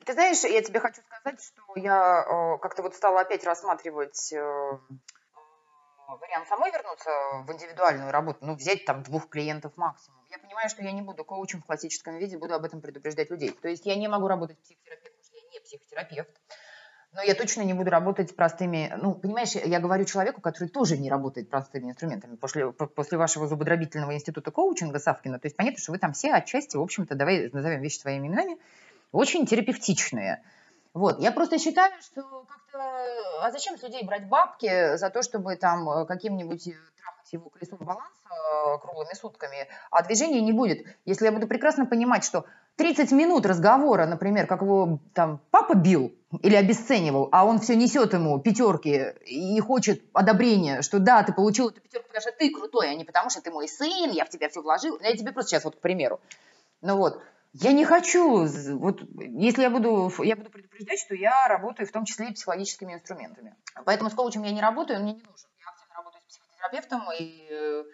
Ты 0.04 0.12
знаешь, 0.12 0.42
я 0.44 0.62
тебе 0.62 0.80
хочу 0.80 1.00
сказать, 1.02 1.42
что 1.42 1.62
я 1.76 2.22
э, 2.22 2.58
как-то 2.58 2.82
вот 2.82 2.94
стала 2.94 3.22
опять 3.22 3.44
рассматривать 3.44 4.32
э, 4.32 4.78
вариант 6.08 6.48
самой 6.48 6.70
вернуться 6.70 7.10
в 7.46 7.52
индивидуальную 7.52 8.10
работу, 8.10 8.38
ну, 8.42 8.54
взять 8.54 8.84
там 8.84 9.02
двух 9.02 9.28
клиентов 9.28 9.72
максимум. 9.76 10.20
Я 10.30 10.38
понимаю, 10.38 10.68
что 10.68 10.82
я 10.82 10.92
не 10.92 11.02
буду 11.02 11.24
коучем 11.24 11.62
в 11.62 11.66
классическом 11.66 12.18
виде, 12.18 12.36
буду 12.36 12.54
об 12.54 12.64
этом 12.64 12.80
предупреждать 12.80 13.30
людей. 13.30 13.50
То 13.50 13.68
есть 13.68 13.86
я 13.86 13.96
не 13.96 14.08
могу 14.08 14.28
работать 14.28 14.58
психотерапевтом, 14.60 15.12
потому 15.12 15.24
что 15.24 15.36
я 15.36 15.50
не 15.50 15.60
психотерапевт. 15.60 16.40
Но 17.12 17.22
я 17.22 17.36
точно 17.36 17.62
не 17.62 17.74
буду 17.74 17.90
работать 17.90 18.34
простыми... 18.34 18.92
Ну, 19.00 19.14
понимаешь, 19.14 19.54
я 19.54 19.78
говорю 19.78 20.04
человеку, 20.04 20.40
который 20.40 20.68
тоже 20.68 20.98
не 20.98 21.08
работает 21.08 21.48
простыми 21.48 21.90
инструментами 21.90 22.34
после, 22.34 22.72
после 22.72 23.18
вашего 23.18 23.46
зубодробительного 23.46 24.14
института 24.14 24.50
коучинга 24.50 24.98
Савкина. 24.98 25.38
То 25.38 25.46
есть 25.46 25.56
понятно, 25.56 25.80
что 25.80 25.92
вы 25.92 25.98
там 25.98 26.12
все 26.12 26.32
отчасти, 26.32 26.76
в 26.76 26.82
общем-то, 26.82 27.14
давай 27.14 27.50
назовем 27.52 27.80
вещи 27.80 27.98
своими 27.98 28.26
именами, 28.26 28.58
очень 29.14 29.46
терапевтичные. 29.46 30.42
Вот, 30.92 31.20
я 31.20 31.32
просто 31.32 31.58
считаю, 31.58 31.92
что 32.00 32.22
как-то, 32.22 32.78
а 33.40 33.50
зачем 33.50 33.76
с 33.78 33.82
людей 33.82 34.04
брать 34.04 34.28
бабки 34.28 34.96
за 34.96 35.10
то, 35.10 35.22
чтобы 35.22 35.56
там 35.56 35.88
э, 35.90 36.06
каким-нибудь 36.06 36.68
э, 36.68 36.74
трахать 37.00 37.32
его 37.32 37.50
колесом 37.50 37.78
баланса 37.80 38.28
э, 38.30 38.78
круглыми 38.78 39.12
сутками, 39.14 39.68
а 39.90 40.04
движения 40.04 40.40
не 40.40 40.52
будет. 40.52 40.86
Если 41.04 41.24
я 41.24 41.32
буду 41.32 41.48
прекрасно 41.48 41.86
понимать, 41.86 42.24
что 42.24 42.44
30 42.76 43.10
минут 43.10 43.44
разговора, 43.44 44.06
например, 44.06 44.46
как 44.46 44.62
его 44.62 45.00
там 45.14 45.40
папа 45.50 45.74
бил 45.74 46.12
или 46.42 46.54
обесценивал, 46.54 47.28
а 47.32 47.44
он 47.44 47.58
все 47.58 47.74
несет 47.74 48.12
ему 48.12 48.38
пятерки 48.38 49.14
и 49.26 49.58
хочет 49.60 50.02
одобрения, 50.12 50.82
что 50.82 51.00
да, 51.00 51.24
ты 51.24 51.32
получил 51.32 51.70
эту 51.70 51.80
пятерку, 51.80 52.06
потому 52.06 52.22
что 52.22 52.32
ты 52.32 52.50
крутой, 52.50 52.90
а 52.90 52.94
не 52.94 53.04
потому 53.04 53.30
что 53.30 53.42
ты 53.42 53.50
мой 53.50 53.68
сын, 53.68 54.10
я 54.12 54.24
в 54.24 54.28
тебя 54.28 54.48
все 54.48 54.62
вложил. 54.62 54.98
Я 55.00 55.16
тебе 55.16 55.32
просто 55.32 55.50
сейчас 55.50 55.64
вот 55.64 55.76
к 55.76 55.80
примеру. 55.80 56.20
Ну 56.82 56.96
вот, 56.96 57.20
я 57.54 57.72
не 57.72 57.84
хочу, 57.84 58.46
вот 58.78 59.02
если 59.16 59.62
я 59.62 59.70
буду, 59.70 60.12
я 60.24 60.34
буду 60.34 60.50
предупреждать, 60.50 60.98
что 60.98 61.14
я 61.14 61.46
работаю 61.46 61.86
в 61.86 61.92
том 61.92 62.04
числе 62.04 62.30
и 62.30 62.32
психологическими 62.32 62.94
инструментами. 62.94 63.54
Поэтому 63.84 64.10
с 64.10 64.14
коучем 64.14 64.42
я 64.42 64.50
не 64.50 64.60
работаю, 64.60 64.98
он 64.98 65.04
мне 65.04 65.14
не 65.14 65.22
нужен. 65.22 65.48
Я 65.60 65.70
активно 65.70 65.94
работаю 65.94 66.22
с 66.26 66.36
психотерапевтом, 66.36 67.02
и 67.16 67.46
э, 67.48 67.84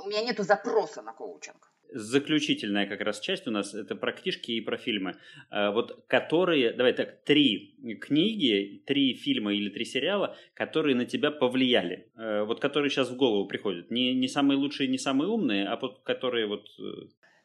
у 0.00 0.08
меня 0.08 0.22
нет 0.22 0.38
запроса 0.38 1.00
на 1.02 1.12
коучинг. 1.12 1.70
Заключительная 1.94 2.86
как 2.86 3.02
раз 3.02 3.20
часть 3.20 3.46
у 3.46 3.52
нас 3.52 3.72
это 3.72 3.94
про 3.94 4.12
книжки 4.12 4.50
и 4.50 4.60
про 4.60 4.76
фильмы. 4.76 5.14
Э, 5.52 5.70
вот 5.70 6.04
которые, 6.08 6.72
давай 6.72 6.92
так, 6.92 7.22
три 7.22 7.76
книги, 8.00 8.82
три 8.84 9.14
фильма 9.14 9.54
или 9.54 9.70
три 9.70 9.84
сериала, 9.84 10.36
которые 10.54 10.96
на 10.96 11.06
тебя 11.06 11.30
повлияли. 11.30 12.10
Э, 12.16 12.42
вот 12.42 12.58
которые 12.58 12.90
сейчас 12.90 13.10
в 13.10 13.16
голову 13.16 13.46
приходят. 13.46 13.92
Не, 13.92 14.12
не 14.12 14.26
самые 14.26 14.58
лучшие, 14.58 14.88
не 14.88 14.98
самые 14.98 15.28
умные, 15.28 15.68
а 15.68 15.76
вот 15.76 16.00
которые 16.02 16.48
вот 16.48 16.66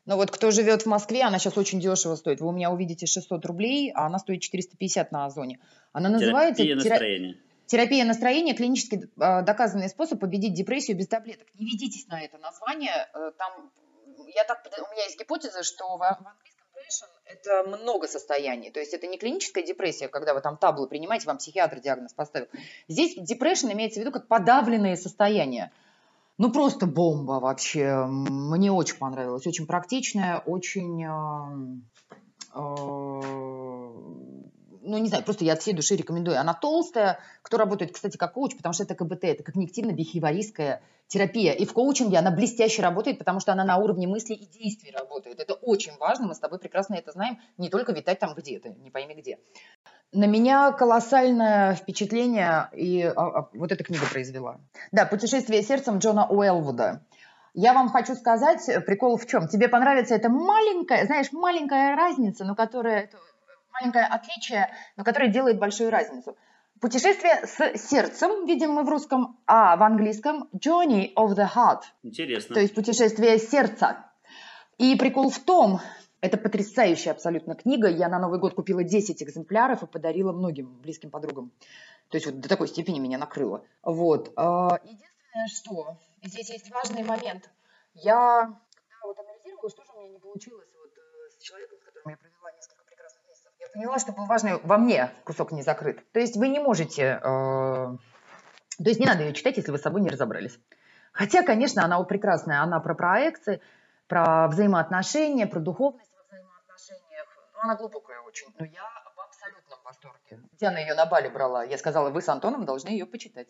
но 0.07 0.15
вот 0.15 0.31
кто 0.31 0.51
живет 0.51 0.83
в 0.83 0.85
Москве, 0.85 1.23
она 1.23 1.37
сейчас 1.37 1.57
очень 1.57 1.81
дешево 1.81 2.15
стоит. 2.15 2.39
Вы 2.39 2.47
у 2.47 2.51
меня 2.53 2.71
увидите 2.71 3.05
600 3.05 3.45
рублей, 3.45 3.91
а 3.93 4.05
она 4.05 4.19
стоит 4.19 4.41
450 4.41 5.11
на 5.11 5.25
Озоне. 5.25 5.59
Она 5.91 6.07
называется... 6.07 6.63
Терапия 6.63 6.75
настроения. 6.75 7.37
Терапия 7.65 8.05
настроения– 8.05 8.53
клинически 8.55 9.09
а, 9.19 9.41
доказанный 9.41 9.89
способ 9.89 10.21
победить 10.21 10.53
депрессию 10.53 10.95
без 10.95 11.09
таблеток. 11.09 11.47
Не 11.55 11.65
ведитесь 11.65 12.07
на 12.07 12.21
это 12.21 12.37
название. 12.37 13.09
Э, 13.13 13.31
там, 13.37 13.69
я 14.33 14.45
так, 14.45 14.65
у 14.65 14.93
меня 14.93 15.03
есть 15.03 15.19
гипотеза, 15.19 15.63
что 15.63 15.97
в 15.97 16.01
английском 16.01 16.63
depression– 16.73 17.09
это 17.25 17.63
много 17.67 18.07
состояний. 18.07 18.71
То 18.71 18.79
есть 18.79 18.93
это 18.93 19.07
не 19.07 19.17
клиническая 19.17 19.65
депрессия, 19.65 20.07
когда 20.07 20.33
вы 20.33 20.39
там 20.39 20.55
таблы 20.55 20.87
принимаете, 20.87 21.27
вам 21.27 21.39
психиатр 21.39 21.81
диагноз 21.81 22.13
поставил. 22.13 22.47
Здесь 22.87 23.17
depression 23.17 23.73
имеется 23.73 23.99
в 23.99 24.03
виду 24.03 24.13
как 24.13 24.29
подавленные 24.29 24.95
состояния. 24.95 25.73
Ну, 26.37 26.51
просто 26.51 26.85
бомба 26.85 27.39
вообще. 27.39 28.05
Мне 28.05 28.71
очень 28.71 28.97
понравилось. 28.97 29.47
Очень 29.47 29.65
практичная, 29.65 30.39
очень... 30.39 31.03
Э, 31.03 32.61
ну, 34.87 34.97
не 34.97 35.09
знаю, 35.09 35.23
просто 35.23 35.43
я 35.45 35.53
от 35.53 35.61
всей 35.61 35.73
души 35.73 35.95
рекомендую. 35.95 36.39
Она 36.39 36.53
толстая, 36.53 37.19
кто 37.41 37.57
работает, 37.57 37.91
кстати, 37.91 38.17
как 38.17 38.33
коуч, 38.33 38.55
потому 38.55 38.73
что 38.73 38.83
это 38.83 38.95
КБТ, 38.95 39.23
это 39.23 39.43
когнитивно-бихеваристская 39.43 40.79
терапия. 41.07 41.53
И 41.53 41.65
в 41.65 41.73
коучинге 41.73 42.17
она 42.17 42.31
блестяще 42.31 42.81
работает, 42.81 43.17
потому 43.17 43.39
что 43.39 43.51
она 43.51 43.63
на 43.63 43.77
уровне 43.77 44.07
мысли 44.07 44.33
и 44.33 44.45
действий 44.45 44.91
работает. 44.91 45.39
Это 45.39 45.53
очень 45.53 45.97
важно, 45.97 46.27
мы 46.27 46.35
с 46.35 46.39
тобой 46.39 46.59
прекрасно 46.59 46.95
это 46.95 47.11
знаем, 47.11 47.39
не 47.57 47.69
только 47.69 47.91
витать 47.93 48.19
там 48.19 48.33
где-то, 48.35 48.69
не 48.69 48.91
пойми 48.91 49.15
где. 49.15 49.39
На 50.13 50.25
меня 50.25 50.71
колоссальное 50.71 51.75
впечатление 51.75 52.69
и 52.73 53.03
а, 53.03 53.11
а, 53.13 53.49
вот 53.53 53.71
эта 53.71 53.83
книга 53.83 54.05
произвела. 54.09 54.59
Да, 54.91 55.05
«Путешествие 55.05 55.61
сердцем» 55.63 55.97
Джона 55.97 56.27
Уэлвуда. 56.27 57.03
Я 57.53 57.73
вам 57.73 57.89
хочу 57.89 58.15
сказать, 58.15 58.69
прикол 58.85 59.17
в 59.17 59.25
чем? 59.25 59.47
Тебе 59.47 59.67
понравится 59.67 60.15
эта 60.15 60.29
маленькая, 60.29 61.05
знаешь, 61.05 61.31
маленькая 61.31 61.95
разница, 61.95 62.45
но 62.45 62.55
которая, 62.55 63.09
маленькое 63.73 64.05
отличие, 64.05 64.69
но 64.95 65.03
которое 65.03 65.29
делает 65.29 65.59
большую 65.59 65.89
разницу. 65.89 66.37
Путешествие 66.79 67.45
с 67.45 67.89
сердцем, 67.89 68.45
видим 68.45 68.73
мы 68.73 68.83
в 68.83 68.89
русском, 68.89 69.39
а 69.47 69.75
в 69.75 69.83
английском 69.83 70.47
Journey 70.53 71.11
of 71.15 71.35
the 71.35 71.47
Heart. 71.53 71.81
Интересно. 72.03 72.53
То 72.53 72.61
есть 72.61 72.75
путешествие 72.75 73.39
сердца. 73.39 74.05
И 74.77 74.95
прикол 74.95 75.31
в 75.31 75.39
том, 75.39 75.81
это 76.21 76.37
потрясающая 76.37 77.11
абсолютно 77.11 77.55
книга. 77.55 77.87
Я 77.87 78.09
на 78.09 78.19
Новый 78.19 78.39
год 78.39 78.53
купила 78.53 78.83
10 78.83 79.21
экземпляров 79.21 79.83
и 79.83 79.87
подарила 79.87 80.31
многим 80.31 80.79
близким 80.81 81.09
подругам. 81.09 81.51
То 82.09 82.17
есть 82.17 82.25
вот 82.25 82.39
до 82.39 82.49
такой 82.49 82.67
степени 82.67 82.99
меня 82.99 83.17
накрыло. 83.17 83.63
Вот. 83.83 84.31
А, 84.35 84.79
единственное, 84.83 85.47
что 85.47 85.97
здесь 86.23 86.49
есть 86.49 86.71
важный 86.71 87.03
момент. 87.03 87.49
Я 87.93 88.57
когда 88.97 89.07
вот 89.07 89.19
анализировала, 89.19 89.69
что 89.69 89.83
же 89.83 89.91
у 89.93 89.99
меня 90.01 90.13
не 90.13 90.19
получилось 90.19 90.69
вот 90.73 90.91
э, 90.97 91.29
с 91.31 91.41
человеком, 91.41 91.77
с 91.79 91.83
которым 91.83 92.09
я 92.09 92.17
провела 92.17 92.51
несколько 92.55 92.83
прекрасных 92.85 93.23
месяцев, 93.27 93.51
я 93.59 93.67
поняла, 93.69 93.99
что 93.99 94.11
был 94.11 94.25
важный 94.25 94.59
во 94.63 94.77
мне 94.77 95.11
кусок 95.23 95.51
не 95.51 95.61
закрыт. 95.61 96.03
То 96.11 96.19
есть 96.19 96.35
вы 96.35 96.47
не 96.47 96.59
можете... 96.59 97.19
Э, 97.21 97.97
то 98.77 98.89
есть 98.89 98.99
не 98.99 99.05
надо 99.05 99.23
ее 99.23 99.33
читать, 99.33 99.57
если 99.57 99.71
вы 99.71 99.77
с 99.77 99.81
собой 99.81 100.01
не 100.01 100.09
разобрались. 100.09 100.59
Хотя, 101.11 101.43
конечно, 101.43 101.83
она 101.83 102.01
прекрасная. 102.03 102.61
Она 102.61 102.79
про 102.79 102.93
проекции, 102.93 103.61
про 104.07 104.47
взаимоотношения, 104.47 105.47
про 105.47 105.59
духовность 105.59 106.06
ну, 107.57 107.63
она 107.63 107.75
глубокая 107.75 108.19
очень, 108.21 108.47
но 108.59 108.65
я 108.65 108.83
в 109.15 109.19
абсолютном 109.19 109.79
восторге. 109.83 110.39
Диана 110.59 110.77
ее 110.77 110.93
на 110.93 111.05
Бали 111.07 111.27
брала. 111.27 111.63
Я 111.63 111.77
сказала, 111.77 112.11
вы 112.11 112.21
с 112.21 112.29
Антоном 112.29 112.65
должны 112.65 112.89
ее 112.89 113.07
почитать. 113.07 113.47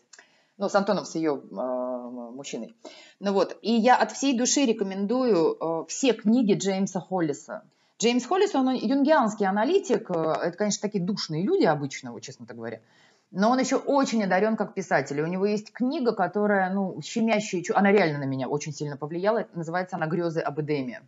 Ну, 0.58 0.70
с 0.70 0.76
Антоном, 0.76 1.06
с 1.06 1.16
ее 1.16 1.34
э, 1.36 1.56
мужчиной. 1.56 2.76
Ну 3.20 3.34
вот, 3.34 3.58
и 3.62 3.74
я 3.74 3.98
от 3.98 4.14
всей 4.14 4.38
души 4.38 4.66
рекомендую 4.66 5.58
э, 5.60 5.86
все 5.88 6.14
книги 6.14 6.54
Джеймса 6.54 7.02
Холлиса. 7.02 7.64
Джеймс 8.00 8.26
Холлис, 8.26 8.56
он 8.56 8.74
юнгианский 8.74 9.46
аналитик. 9.46 10.10
Это, 10.10 10.56
конечно, 10.58 10.82
такие 10.82 11.04
душные 11.04 11.44
люди 11.44 11.66
обычно, 11.66 12.12
вот, 12.14 12.22
честно 12.22 12.46
говоря. 12.46 12.80
Но 13.32 13.50
он 13.50 13.60
еще 13.60 13.76
очень 13.76 14.24
одарен 14.24 14.56
как 14.56 14.74
писатель. 14.74 15.20
И 15.20 15.22
у 15.22 15.28
него 15.28 15.46
есть 15.46 15.74
книга, 15.74 16.14
которая, 16.14 16.72
ну, 16.72 17.02
щемящая, 17.02 17.64
она 17.76 17.92
реально 17.92 18.20
на 18.20 18.26
меня 18.26 18.48
очень 18.48 18.72
сильно 18.72 18.96
повлияла. 18.96 19.48
Называется 19.54 19.98
она 19.98 20.08
«Грезы 20.08 20.40
об 20.40 20.62
Эдеме». 20.62 21.02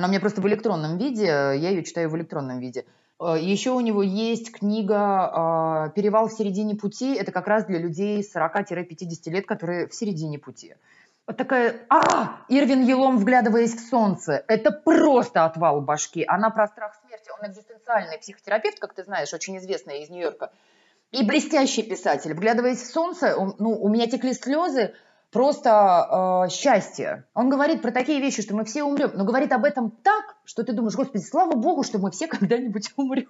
Она 0.00 0.06
у 0.06 0.10
меня 0.12 0.20
просто 0.20 0.40
в 0.40 0.48
электронном 0.48 0.96
виде, 0.96 1.26
я 1.26 1.52
ее 1.52 1.84
читаю 1.84 2.08
в 2.08 2.16
электронном 2.16 2.58
виде. 2.58 2.86
Э, 3.20 3.36
Еще 3.38 3.72
у 3.72 3.80
него 3.80 4.02
есть 4.02 4.50
книга 4.50 4.96
а, 4.96 5.88
«Перевал 5.90 6.28
в 6.28 6.32
середине 6.32 6.74
пути». 6.74 7.14
Это 7.14 7.32
как 7.32 7.46
раз 7.46 7.66
для 7.66 7.78
людей 7.78 8.22
40-50 8.22 9.30
лет, 9.30 9.44
которые 9.44 9.88
в 9.88 9.94
середине 9.94 10.38
пути. 10.38 10.74
Вот 11.26 11.36
такая, 11.36 11.82
а, 11.90 12.38
Ирвин 12.48 12.82
Елом, 12.82 13.18
вглядываясь 13.18 13.74
в 13.74 13.90
солнце. 13.90 14.42
Это 14.48 14.70
просто 14.72 15.44
отвал 15.44 15.82
башки. 15.82 16.24
Она 16.26 16.48
про 16.48 16.66
страх 16.66 16.98
смерти. 17.04 17.28
Он 17.38 17.50
экзистенциальный 17.50 18.16
психотерапевт, 18.16 18.78
как 18.78 18.94
ты 18.94 19.04
знаешь, 19.04 19.34
очень 19.34 19.58
известный 19.58 20.02
из 20.02 20.08
Нью-Йорка. 20.08 20.50
И 21.10 21.26
блестящий 21.26 21.82
писатель. 21.82 22.32
Вглядываясь 22.32 22.80
в 22.80 22.90
солнце, 22.90 23.36
ну, 23.58 23.78
у 23.78 23.88
меня 23.90 24.06
текли 24.06 24.32
слезы, 24.32 24.94
просто 25.30 26.46
э, 26.46 26.50
счастье. 26.50 27.24
Он 27.34 27.48
говорит 27.48 27.82
про 27.82 27.92
такие 27.92 28.20
вещи, 28.20 28.42
что 28.42 28.54
мы 28.54 28.64
все 28.64 28.82
умрем, 28.82 29.12
но 29.14 29.24
говорит 29.24 29.52
об 29.52 29.64
этом 29.64 29.90
так, 29.90 30.36
что 30.44 30.62
ты 30.62 30.72
думаешь, 30.72 30.94
господи, 30.94 31.22
слава 31.22 31.54
богу, 31.54 31.82
что 31.82 31.98
мы 31.98 32.10
все 32.10 32.26
когда-нибудь 32.26 32.92
умрем. 32.96 33.28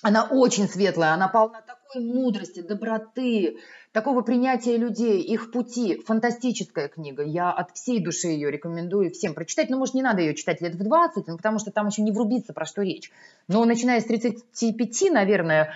Она 0.00 0.28
очень 0.30 0.68
светлая, 0.68 1.14
она 1.14 1.26
полна 1.26 1.60
такой 1.60 2.00
мудрости, 2.04 2.60
доброты, 2.60 3.58
такого 3.90 4.20
принятия 4.20 4.76
людей, 4.76 5.20
их 5.22 5.50
пути. 5.50 6.00
Фантастическая 6.06 6.86
книга. 6.86 7.24
Я 7.24 7.50
от 7.50 7.72
всей 7.72 7.98
души 7.98 8.28
ее 8.28 8.50
рекомендую 8.50 9.10
всем 9.10 9.34
прочитать. 9.34 9.70
Ну, 9.70 9.78
может, 9.78 9.94
не 9.94 10.02
надо 10.02 10.20
ее 10.20 10.36
читать 10.36 10.60
лет 10.60 10.76
в 10.76 10.84
20, 10.84 11.26
потому 11.26 11.58
что 11.58 11.72
там 11.72 11.88
еще 11.88 12.02
не 12.02 12.12
врубиться, 12.12 12.52
про 12.52 12.64
что 12.64 12.82
речь. 12.82 13.10
Но 13.48 13.64
начиная 13.64 14.00
с 14.00 14.04
35, 14.04 15.10
наверное, 15.10 15.74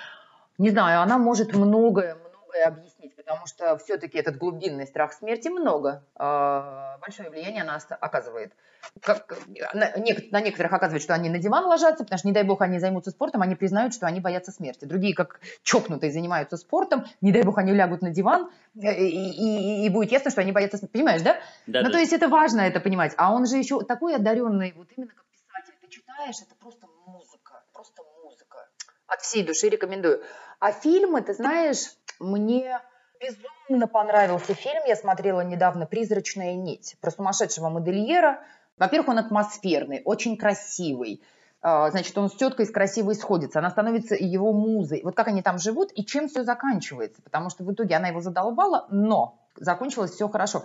не 0.58 0.70
знаю, 0.70 1.00
она 1.00 1.18
может 1.18 1.52
многое, 1.54 2.14
многое 2.14 2.66
объяснить, 2.66 3.11
потому 3.22 3.46
что 3.46 3.78
все-таки 3.78 4.18
этот 4.18 4.36
глубинный 4.36 4.86
страх 4.86 5.12
смерти 5.12 5.48
много, 5.48 6.04
э, 6.18 6.98
большое 7.00 7.30
влияние 7.30 7.62
она 7.62 7.78
оказывает. 8.00 8.52
Как, 9.00 9.38
на, 9.74 9.92
на 10.32 10.40
некоторых 10.40 10.72
оказывает, 10.72 11.02
что 11.02 11.14
они 11.14 11.30
на 11.30 11.38
диван 11.38 11.64
ложатся, 11.66 12.02
потому 12.02 12.18
что, 12.18 12.26
не 12.26 12.34
дай 12.34 12.42
бог, 12.42 12.62
они 12.62 12.80
займутся 12.80 13.12
спортом, 13.12 13.42
они 13.42 13.54
признают, 13.54 13.94
что 13.94 14.06
они 14.06 14.18
боятся 14.18 14.50
смерти. 14.50 14.86
Другие, 14.86 15.14
как 15.14 15.40
чокнутые, 15.62 16.10
занимаются 16.12 16.56
спортом, 16.56 17.06
не 17.20 17.30
дай 17.30 17.42
бог, 17.42 17.58
они 17.58 17.72
лягут 17.72 18.02
на 18.02 18.10
диван, 18.10 18.50
э, 18.74 18.92
и, 18.92 19.84
и, 19.84 19.86
и 19.86 19.88
будет 19.88 20.10
ясно, 20.10 20.30
что 20.30 20.40
они 20.40 20.50
боятся 20.50 20.78
смерти. 20.78 20.92
Понимаешь, 20.92 21.22
да? 21.22 21.36
да 21.66 21.82
ну, 21.82 21.86
да. 21.86 21.92
то 21.92 21.98
есть 21.98 22.12
это 22.12 22.28
важно 22.28 22.62
это 22.62 22.80
понимать. 22.80 23.14
А 23.16 23.32
он 23.32 23.46
же 23.46 23.56
еще 23.56 23.82
такой 23.82 24.16
одаренный, 24.16 24.72
вот 24.76 24.88
именно 24.96 25.12
как 25.12 25.24
писатель. 25.30 25.74
Ты 25.80 25.88
читаешь, 25.88 26.36
это 26.42 26.54
просто 26.56 26.88
музыка, 27.06 27.62
просто 27.72 28.02
музыка. 28.24 28.68
От 29.06 29.20
всей 29.20 29.44
души 29.44 29.68
рекомендую. 29.68 30.22
А 30.58 30.72
фильмы, 30.72 31.22
ты 31.22 31.34
знаешь, 31.34 31.94
мне 32.18 32.80
безумно 33.22 33.86
понравился 33.86 34.54
фильм. 34.54 34.82
Я 34.86 34.96
смотрела 34.96 35.42
недавно 35.42 35.86
«Призрачная 35.86 36.54
нить» 36.54 36.96
про 37.00 37.10
сумасшедшего 37.10 37.68
модельера. 37.68 38.40
Во-первых, 38.78 39.08
он 39.08 39.18
атмосферный, 39.18 40.02
очень 40.04 40.36
красивый. 40.36 41.22
А, 41.60 41.90
значит, 41.90 42.16
он 42.18 42.28
с 42.28 42.34
теткой 42.34 42.66
с 42.66 42.70
красивой 42.70 43.14
сходится, 43.14 43.60
она 43.60 43.70
становится 43.70 44.16
его 44.16 44.52
музой. 44.52 45.02
Вот 45.04 45.14
как 45.14 45.28
они 45.28 45.42
там 45.42 45.58
живут 45.58 45.92
и 45.94 46.04
чем 46.04 46.28
все 46.28 46.42
заканчивается. 46.42 47.22
Потому 47.22 47.50
что 47.50 47.64
в 47.64 47.72
итоге 47.72 47.94
она 47.96 48.08
его 48.08 48.20
задолбала, 48.20 48.86
но 48.90 49.38
закончилось 49.56 50.12
все 50.12 50.28
хорошо. 50.28 50.64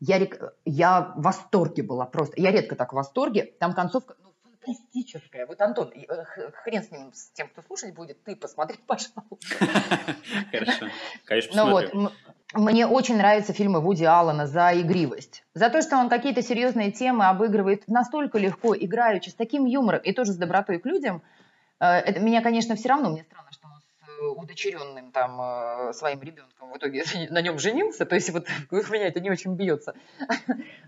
Я, 0.00 0.26
я 0.64 1.12
в 1.16 1.22
восторге 1.22 1.82
была 1.82 2.06
просто. 2.06 2.40
Я 2.40 2.50
редко 2.52 2.76
так 2.76 2.92
в 2.92 2.96
восторге. 2.96 3.52
Там 3.58 3.74
концовка 3.74 4.14
ну, 4.22 4.27
фантастическое. 4.68 5.46
Вот, 5.46 5.60
Антон, 5.60 5.92
э, 5.94 6.24
хрен 6.52 6.82
с 6.82 6.90
ним, 6.90 7.12
с 7.12 7.30
тем, 7.30 7.48
кто 7.48 7.62
слушать 7.62 7.94
будет, 7.94 8.22
ты 8.24 8.36
посмотри, 8.36 8.78
пожалуйста. 8.86 9.22
Хорошо, 10.52 10.86
конечно, 11.24 11.64
Ну 11.64 11.70
вот, 11.70 12.12
мне 12.54 12.86
очень 12.86 13.16
нравятся 13.16 13.52
фильмы 13.52 13.80
Вуди 13.80 14.04
Аллена 14.04 14.46
за 14.46 14.72
игривость. 14.80 15.44
За 15.54 15.70
то, 15.70 15.82
что 15.82 15.96
он 15.96 16.08
какие-то 16.08 16.42
серьезные 16.42 16.92
темы 16.92 17.26
обыгрывает 17.26 17.86
настолько 17.88 18.38
легко, 18.38 18.74
играючи, 18.76 19.30
с 19.30 19.34
таким 19.34 19.66
юмором 19.66 20.00
и 20.00 20.12
тоже 20.12 20.32
с 20.32 20.36
добротой 20.36 20.78
к 20.78 20.86
людям. 20.86 21.22
Э, 21.80 21.98
это 21.98 22.20
меня, 22.20 22.42
конечно, 22.42 22.74
все 22.76 22.88
равно, 22.88 23.10
мне 23.10 23.24
странно, 23.24 23.52
что 23.52 23.68
он 23.68 23.80
с 23.80 24.38
удочеренным 24.38 25.12
там 25.12 25.40
э, 25.40 25.92
своим 25.92 26.22
ребенком 26.22 26.72
в 26.72 26.76
итоге 26.76 27.04
на 27.30 27.40
нем 27.42 27.58
женился, 27.58 28.06
то 28.06 28.14
есть 28.14 28.30
вот 28.30 28.46
у 28.70 28.76
меня 28.76 29.08
это 29.08 29.20
не 29.20 29.30
очень 29.30 29.54
бьется. 29.54 29.94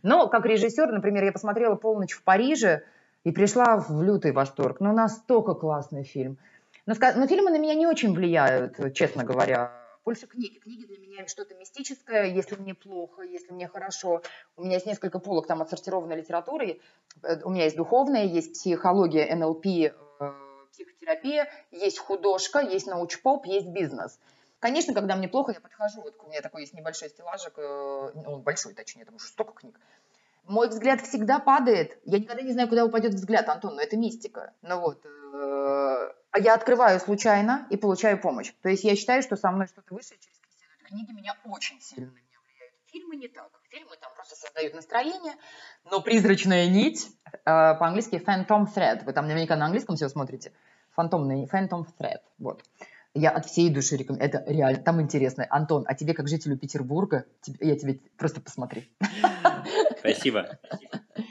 Но 0.03 0.29
как 0.29 0.47
режиссер, 0.47 0.91
например, 0.91 1.25
я 1.25 1.33
посмотрела 1.33 1.75
«Полночь 1.75 2.13
в 2.13 2.23
Париже», 2.23 2.85
и 3.25 3.33
пришла 3.33 3.77
в 3.77 4.03
лютый 4.03 4.33
восторг. 4.33 4.81
Ну, 4.81 4.93
настолько 4.93 5.55
классный 5.55 6.05
фильм. 6.05 6.39
Но, 6.87 6.95
но 7.17 7.27
фильмы 7.27 7.51
на 7.51 7.59
меня 7.59 7.75
не 7.75 7.87
очень 7.87 8.15
влияют, 8.15 8.95
честно 8.95 9.25
говоря. 9.25 9.73
Больше 10.05 10.27
книги. 10.27 10.59
Книги 10.59 10.87
для 10.87 10.97
меня 10.97 11.27
что-то 11.27 11.55
мистическое, 11.55 12.25
если 12.25 12.57
мне 12.57 12.75
плохо, 12.75 13.23
если 13.23 13.53
мне 13.53 13.69
хорошо. 13.69 14.23
У 14.57 14.65
меня 14.65 14.75
есть 14.75 14.87
несколько 14.87 15.19
полок 15.19 15.47
там 15.47 15.61
отсортированной 15.61 16.17
литературы. 16.17 16.81
Э, 17.23 17.43
у 17.45 17.51
меня 17.51 17.65
есть 17.65 17.77
духовная, 17.77 18.25
есть 18.25 18.55
психология, 18.55 19.35
НЛП, 19.35 19.67
э, 19.67 19.93
психотерапия, 20.73 21.51
есть 21.71 21.99
художка, 21.99 22.61
есть 22.61 22.87
научпоп, 22.87 23.45
есть 23.45 23.69
бизнес. 23.69 24.19
Конечно, 24.59 24.95
когда 24.95 25.17
мне 25.17 25.29
плохо, 25.29 25.53
я 25.53 25.61
подхожу, 25.61 26.03
вот 26.03 26.15
у 26.25 26.29
меня 26.29 26.41
такой 26.41 26.63
есть 26.63 26.75
небольшой 26.75 27.11
стеллажик, 27.11 27.59
э, 27.59 28.11
он 28.27 28.41
большой, 28.41 28.75
точнее, 28.75 29.05
там 29.05 29.15
уже 29.17 29.27
столько 29.27 29.53
книг. 29.53 29.79
Мой 30.51 30.69
взгляд 30.69 31.01
всегда 31.03 31.39
падает. 31.39 31.97
Я 32.05 32.19
никогда 32.19 32.43
не 32.43 32.53
знаю, 32.53 32.69
куда 32.69 32.85
упадет 32.85 33.15
взгляд, 33.15 33.49
Антон, 33.49 33.77
но 33.77 33.83
это 33.83 33.97
мистика. 33.97 34.53
Ну 34.63 34.81
вот. 34.81 35.07
А 36.33 36.39
я 36.41 36.55
открываю 36.55 36.99
случайно 36.99 37.69
и 37.71 37.77
получаю 37.77 38.21
помощь. 38.21 38.53
То 38.61 38.69
есть 38.69 38.83
я 38.83 38.97
считаю, 38.97 39.23
что 39.23 39.37
со 39.37 39.53
мной 39.53 39.69
что-то 39.69 39.95
высшее 39.95 40.19
через 40.19 40.37
книги 40.89 41.13
меня 41.13 41.37
очень 41.45 41.81
сильно 41.81 42.11
влияют. 42.11 42.75
Фильмы 42.87 43.15
не 43.15 43.29
так. 43.29 43.49
Фильмы 43.69 43.93
там 44.01 44.11
просто 44.17 44.35
создают 44.35 44.75
настроение, 44.75 45.35
но 45.89 46.01
призрачная 46.01 46.69
нить, 46.69 47.07
э, 47.33 47.39
по-английски 47.45 48.17
phantom 48.17 48.67
thread, 48.75 49.05
вы 49.05 49.13
там 49.13 49.29
наверняка 49.29 49.55
на 49.55 49.67
английском 49.67 49.95
все 49.95 50.09
смотрите, 50.09 50.53
фантомный, 50.91 51.45
phantom 51.47 51.87
thread, 51.97 52.23
вот. 52.39 52.65
Я 53.15 53.31
от 53.31 53.47
всей 53.47 53.71
души 53.71 53.97
рекомендую. 53.97 54.29
Это 54.29 54.45
реально, 54.49 54.83
там 54.83 55.01
интересно. 55.01 55.47
Антон, 55.51 55.85
а 55.87 55.95
тебе 55.95 56.15
как 56.15 56.29
жителю 56.29 56.57
Петербурга, 56.57 57.25
я 57.61 57.77
тебе 57.77 58.01
просто 58.17 58.41
посмотри. 58.41 58.91
Спасибо. 60.01 60.59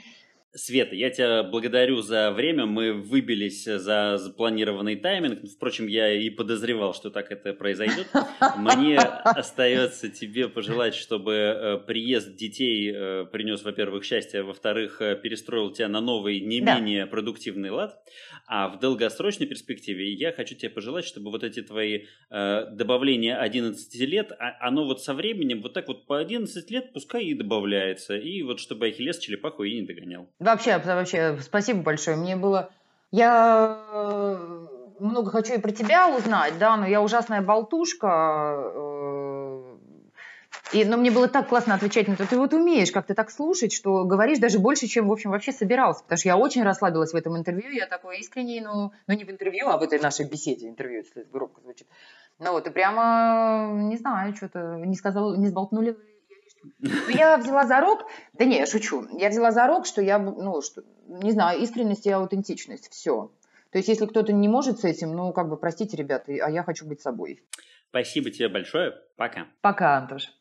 Света, 0.52 0.96
я 0.96 1.10
тебя 1.10 1.44
благодарю 1.44 2.02
за 2.02 2.32
время. 2.32 2.66
Мы 2.66 2.92
выбились 2.92 3.64
за 3.64 4.18
запланированный 4.18 4.96
тайминг. 4.96 5.48
Впрочем, 5.48 5.86
я 5.86 6.12
и 6.12 6.28
подозревал, 6.28 6.92
что 6.92 7.10
так 7.10 7.30
это 7.30 7.52
произойдет. 7.52 8.08
Мне 8.56 8.98
остается 9.24 10.08
тебе 10.08 10.48
пожелать, 10.48 10.96
чтобы 10.96 11.32
э, 11.32 11.78
приезд 11.86 12.34
детей 12.34 12.92
э, 12.92 13.26
принес, 13.30 13.62
во-первых, 13.62 14.04
счастье, 14.04 14.40
а 14.40 14.42
во-вторых, 14.42 15.00
э, 15.00 15.14
перестроил 15.14 15.70
тебя 15.70 15.86
на 15.86 16.00
новый, 16.00 16.40
не 16.40 16.60
да. 16.60 16.80
менее 16.80 17.06
продуктивный 17.06 17.70
лад. 17.70 18.02
А 18.48 18.68
в 18.70 18.80
долгосрочной 18.80 19.46
перспективе 19.46 20.12
я 20.12 20.32
хочу 20.32 20.56
тебе 20.56 20.70
пожелать, 20.70 21.04
чтобы 21.04 21.30
вот 21.30 21.44
эти 21.44 21.62
твои 21.62 22.06
добавления 22.28 23.38
11 23.38 23.94
лет, 24.00 24.32
а, 24.32 24.56
оно 24.60 24.84
вот 24.84 25.00
со 25.00 25.14
временем 25.14 25.62
вот 25.62 25.74
так 25.74 25.86
вот 25.86 26.06
по 26.06 26.18
11 26.18 26.68
лет 26.70 26.92
пускай 26.92 27.26
и 27.26 27.34
добавляется. 27.34 28.16
И 28.16 28.42
вот 28.42 28.58
чтобы 28.58 28.86
Ахиллес 28.86 29.18
черепаху 29.18 29.62
и 29.62 29.74
не 29.80 29.82
догонял. 29.82 30.28
Вообще, 30.40 30.78
вообще, 30.78 31.38
спасибо 31.42 31.82
большое. 31.82 32.16
Мне 32.16 32.34
было... 32.34 32.70
Я 33.12 33.78
э, 33.92 34.66
много 34.98 35.30
хочу 35.30 35.54
и 35.54 35.58
про 35.58 35.70
тебя 35.70 36.08
узнать, 36.16 36.58
да, 36.58 36.76
но 36.76 36.86
я 36.86 37.02
ужасная 37.02 37.42
болтушка. 37.42 38.54
Э, 38.74 39.76
и, 40.72 40.84
но 40.84 40.96
мне 40.96 41.10
было 41.10 41.28
так 41.28 41.48
классно 41.48 41.74
отвечать 41.74 42.08
на 42.08 42.16
то. 42.16 42.26
Ты 42.26 42.38
вот 42.38 42.54
умеешь 42.54 42.90
как-то 42.90 43.14
так 43.14 43.30
слушать, 43.30 43.72
что 43.72 44.04
говоришь 44.04 44.38
даже 44.38 44.58
больше, 44.58 44.86
чем, 44.86 45.08
в 45.08 45.12
общем, 45.12 45.30
вообще 45.30 45.52
собирался. 45.52 46.02
Потому 46.04 46.18
что 46.18 46.28
я 46.28 46.36
очень 46.38 46.62
расслабилась 46.62 47.12
в 47.12 47.16
этом 47.16 47.36
интервью. 47.36 47.70
Я 47.72 47.86
такой 47.86 48.20
искренний, 48.20 48.60
ну, 48.60 48.92
ну 49.06 49.14
не 49.14 49.24
в 49.24 49.30
интервью, 49.30 49.68
а 49.68 49.76
в 49.76 49.82
этой 49.82 49.98
нашей 49.98 50.26
беседе. 50.26 50.68
Интервью, 50.68 50.98
если 51.00 51.24
громко 51.30 51.60
звучит. 51.60 51.86
Ну 52.38 52.52
вот, 52.52 52.66
и 52.66 52.70
прямо, 52.70 53.68
не 53.74 53.98
знаю, 53.98 54.34
что-то 54.34 54.76
не 54.76 54.94
сказал, 54.94 55.36
не 55.36 55.48
сболтнули 55.48 55.96
ну, 56.78 57.08
я 57.08 57.36
взяла 57.36 57.66
за 57.66 57.80
рог, 57.80 58.06
да 58.32 58.44
не, 58.44 58.58
я 58.58 58.66
шучу, 58.66 59.06
я 59.18 59.28
взяла 59.28 59.52
за 59.52 59.66
рог, 59.66 59.86
что 59.86 60.02
я, 60.02 60.18
ну, 60.18 60.62
что, 60.62 60.82
не 61.06 61.32
знаю, 61.32 61.60
искренность 61.60 62.06
и 62.06 62.10
аутентичность, 62.10 62.90
все. 62.90 63.30
То 63.70 63.78
есть, 63.78 63.88
если 63.88 64.06
кто-то 64.06 64.32
не 64.32 64.48
может 64.48 64.80
с 64.80 64.84
этим, 64.84 65.12
ну, 65.12 65.32
как 65.32 65.48
бы, 65.48 65.56
простите, 65.56 65.96
ребята, 65.96 66.32
а 66.32 66.50
я 66.50 66.62
хочу 66.62 66.86
быть 66.86 67.00
собой. 67.00 67.42
Спасибо 67.90 68.30
тебе 68.30 68.48
большое. 68.48 68.94
Пока. 69.16 69.46
Пока, 69.60 69.98
Антош. 69.98 70.32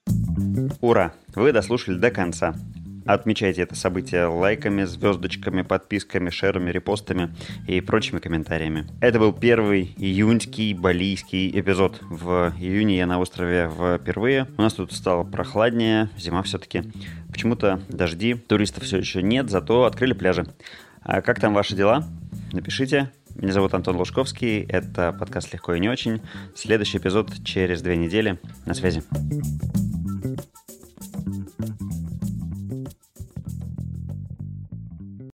Ура! 0.82 1.14
Вы 1.36 1.52
дослушали 1.52 1.98
до 1.98 2.12
конца. 2.12 2.54
Отмечайте 3.10 3.64
это 3.64 3.74
событие 3.74 4.26
лайками, 4.26 4.84
звездочками, 4.84 5.64
подписками, 5.64 6.30
шерами, 6.30 6.70
репостами 6.70 7.36
и 7.68 7.82
прочими 7.82 8.20
комментариями. 8.20 8.86
Это 9.02 9.18
был 9.18 9.34
первый 9.34 9.96
июньский 9.98 10.76
балийский 10.76 11.50
эпизод. 11.60 12.04
В 12.04 12.54
июне 12.60 12.98
я 12.98 13.08
на 13.08 13.18
острове 13.18 13.68
впервые. 13.68 14.46
У 14.60 14.62
нас 14.62 14.74
тут 14.76 14.94
стало 14.94 15.24
прохладнее, 15.24 16.12
зима 16.20 16.44
все-таки. 16.44 16.84
Почему-то 17.32 17.82
дожди, 17.90 18.36
туристов 18.36 18.84
все 18.84 19.00
еще 19.00 19.24
нет, 19.24 19.50
зато 19.50 19.86
открыли 19.86 20.14
пляжи. 20.14 20.46
А 21.02 21.24
как 21.24 21.40
там 21.40 21.56
ваши 21.56 21.76
дела? 21.76 22.08
Напишите. 22.54 23.10
Меня 23.34 23.54
зовут 23.54 23.74
Антон 23.74 23.96
Лужковский. 23.96 24.62
Это 24.70 25.14
подкаст 25.14 25.52
«Легко 25.52 25.74
и 25.74 25.80
не 25.80 25.90
очень». 25.90 26.22
Следующий 26.54 27.00
эпизод 27.00 27.44
через 27.44 27.82
две 27.82 27.98
недели. 27.98 28.38
На 28.68 28.76
связи. 28.76 29.02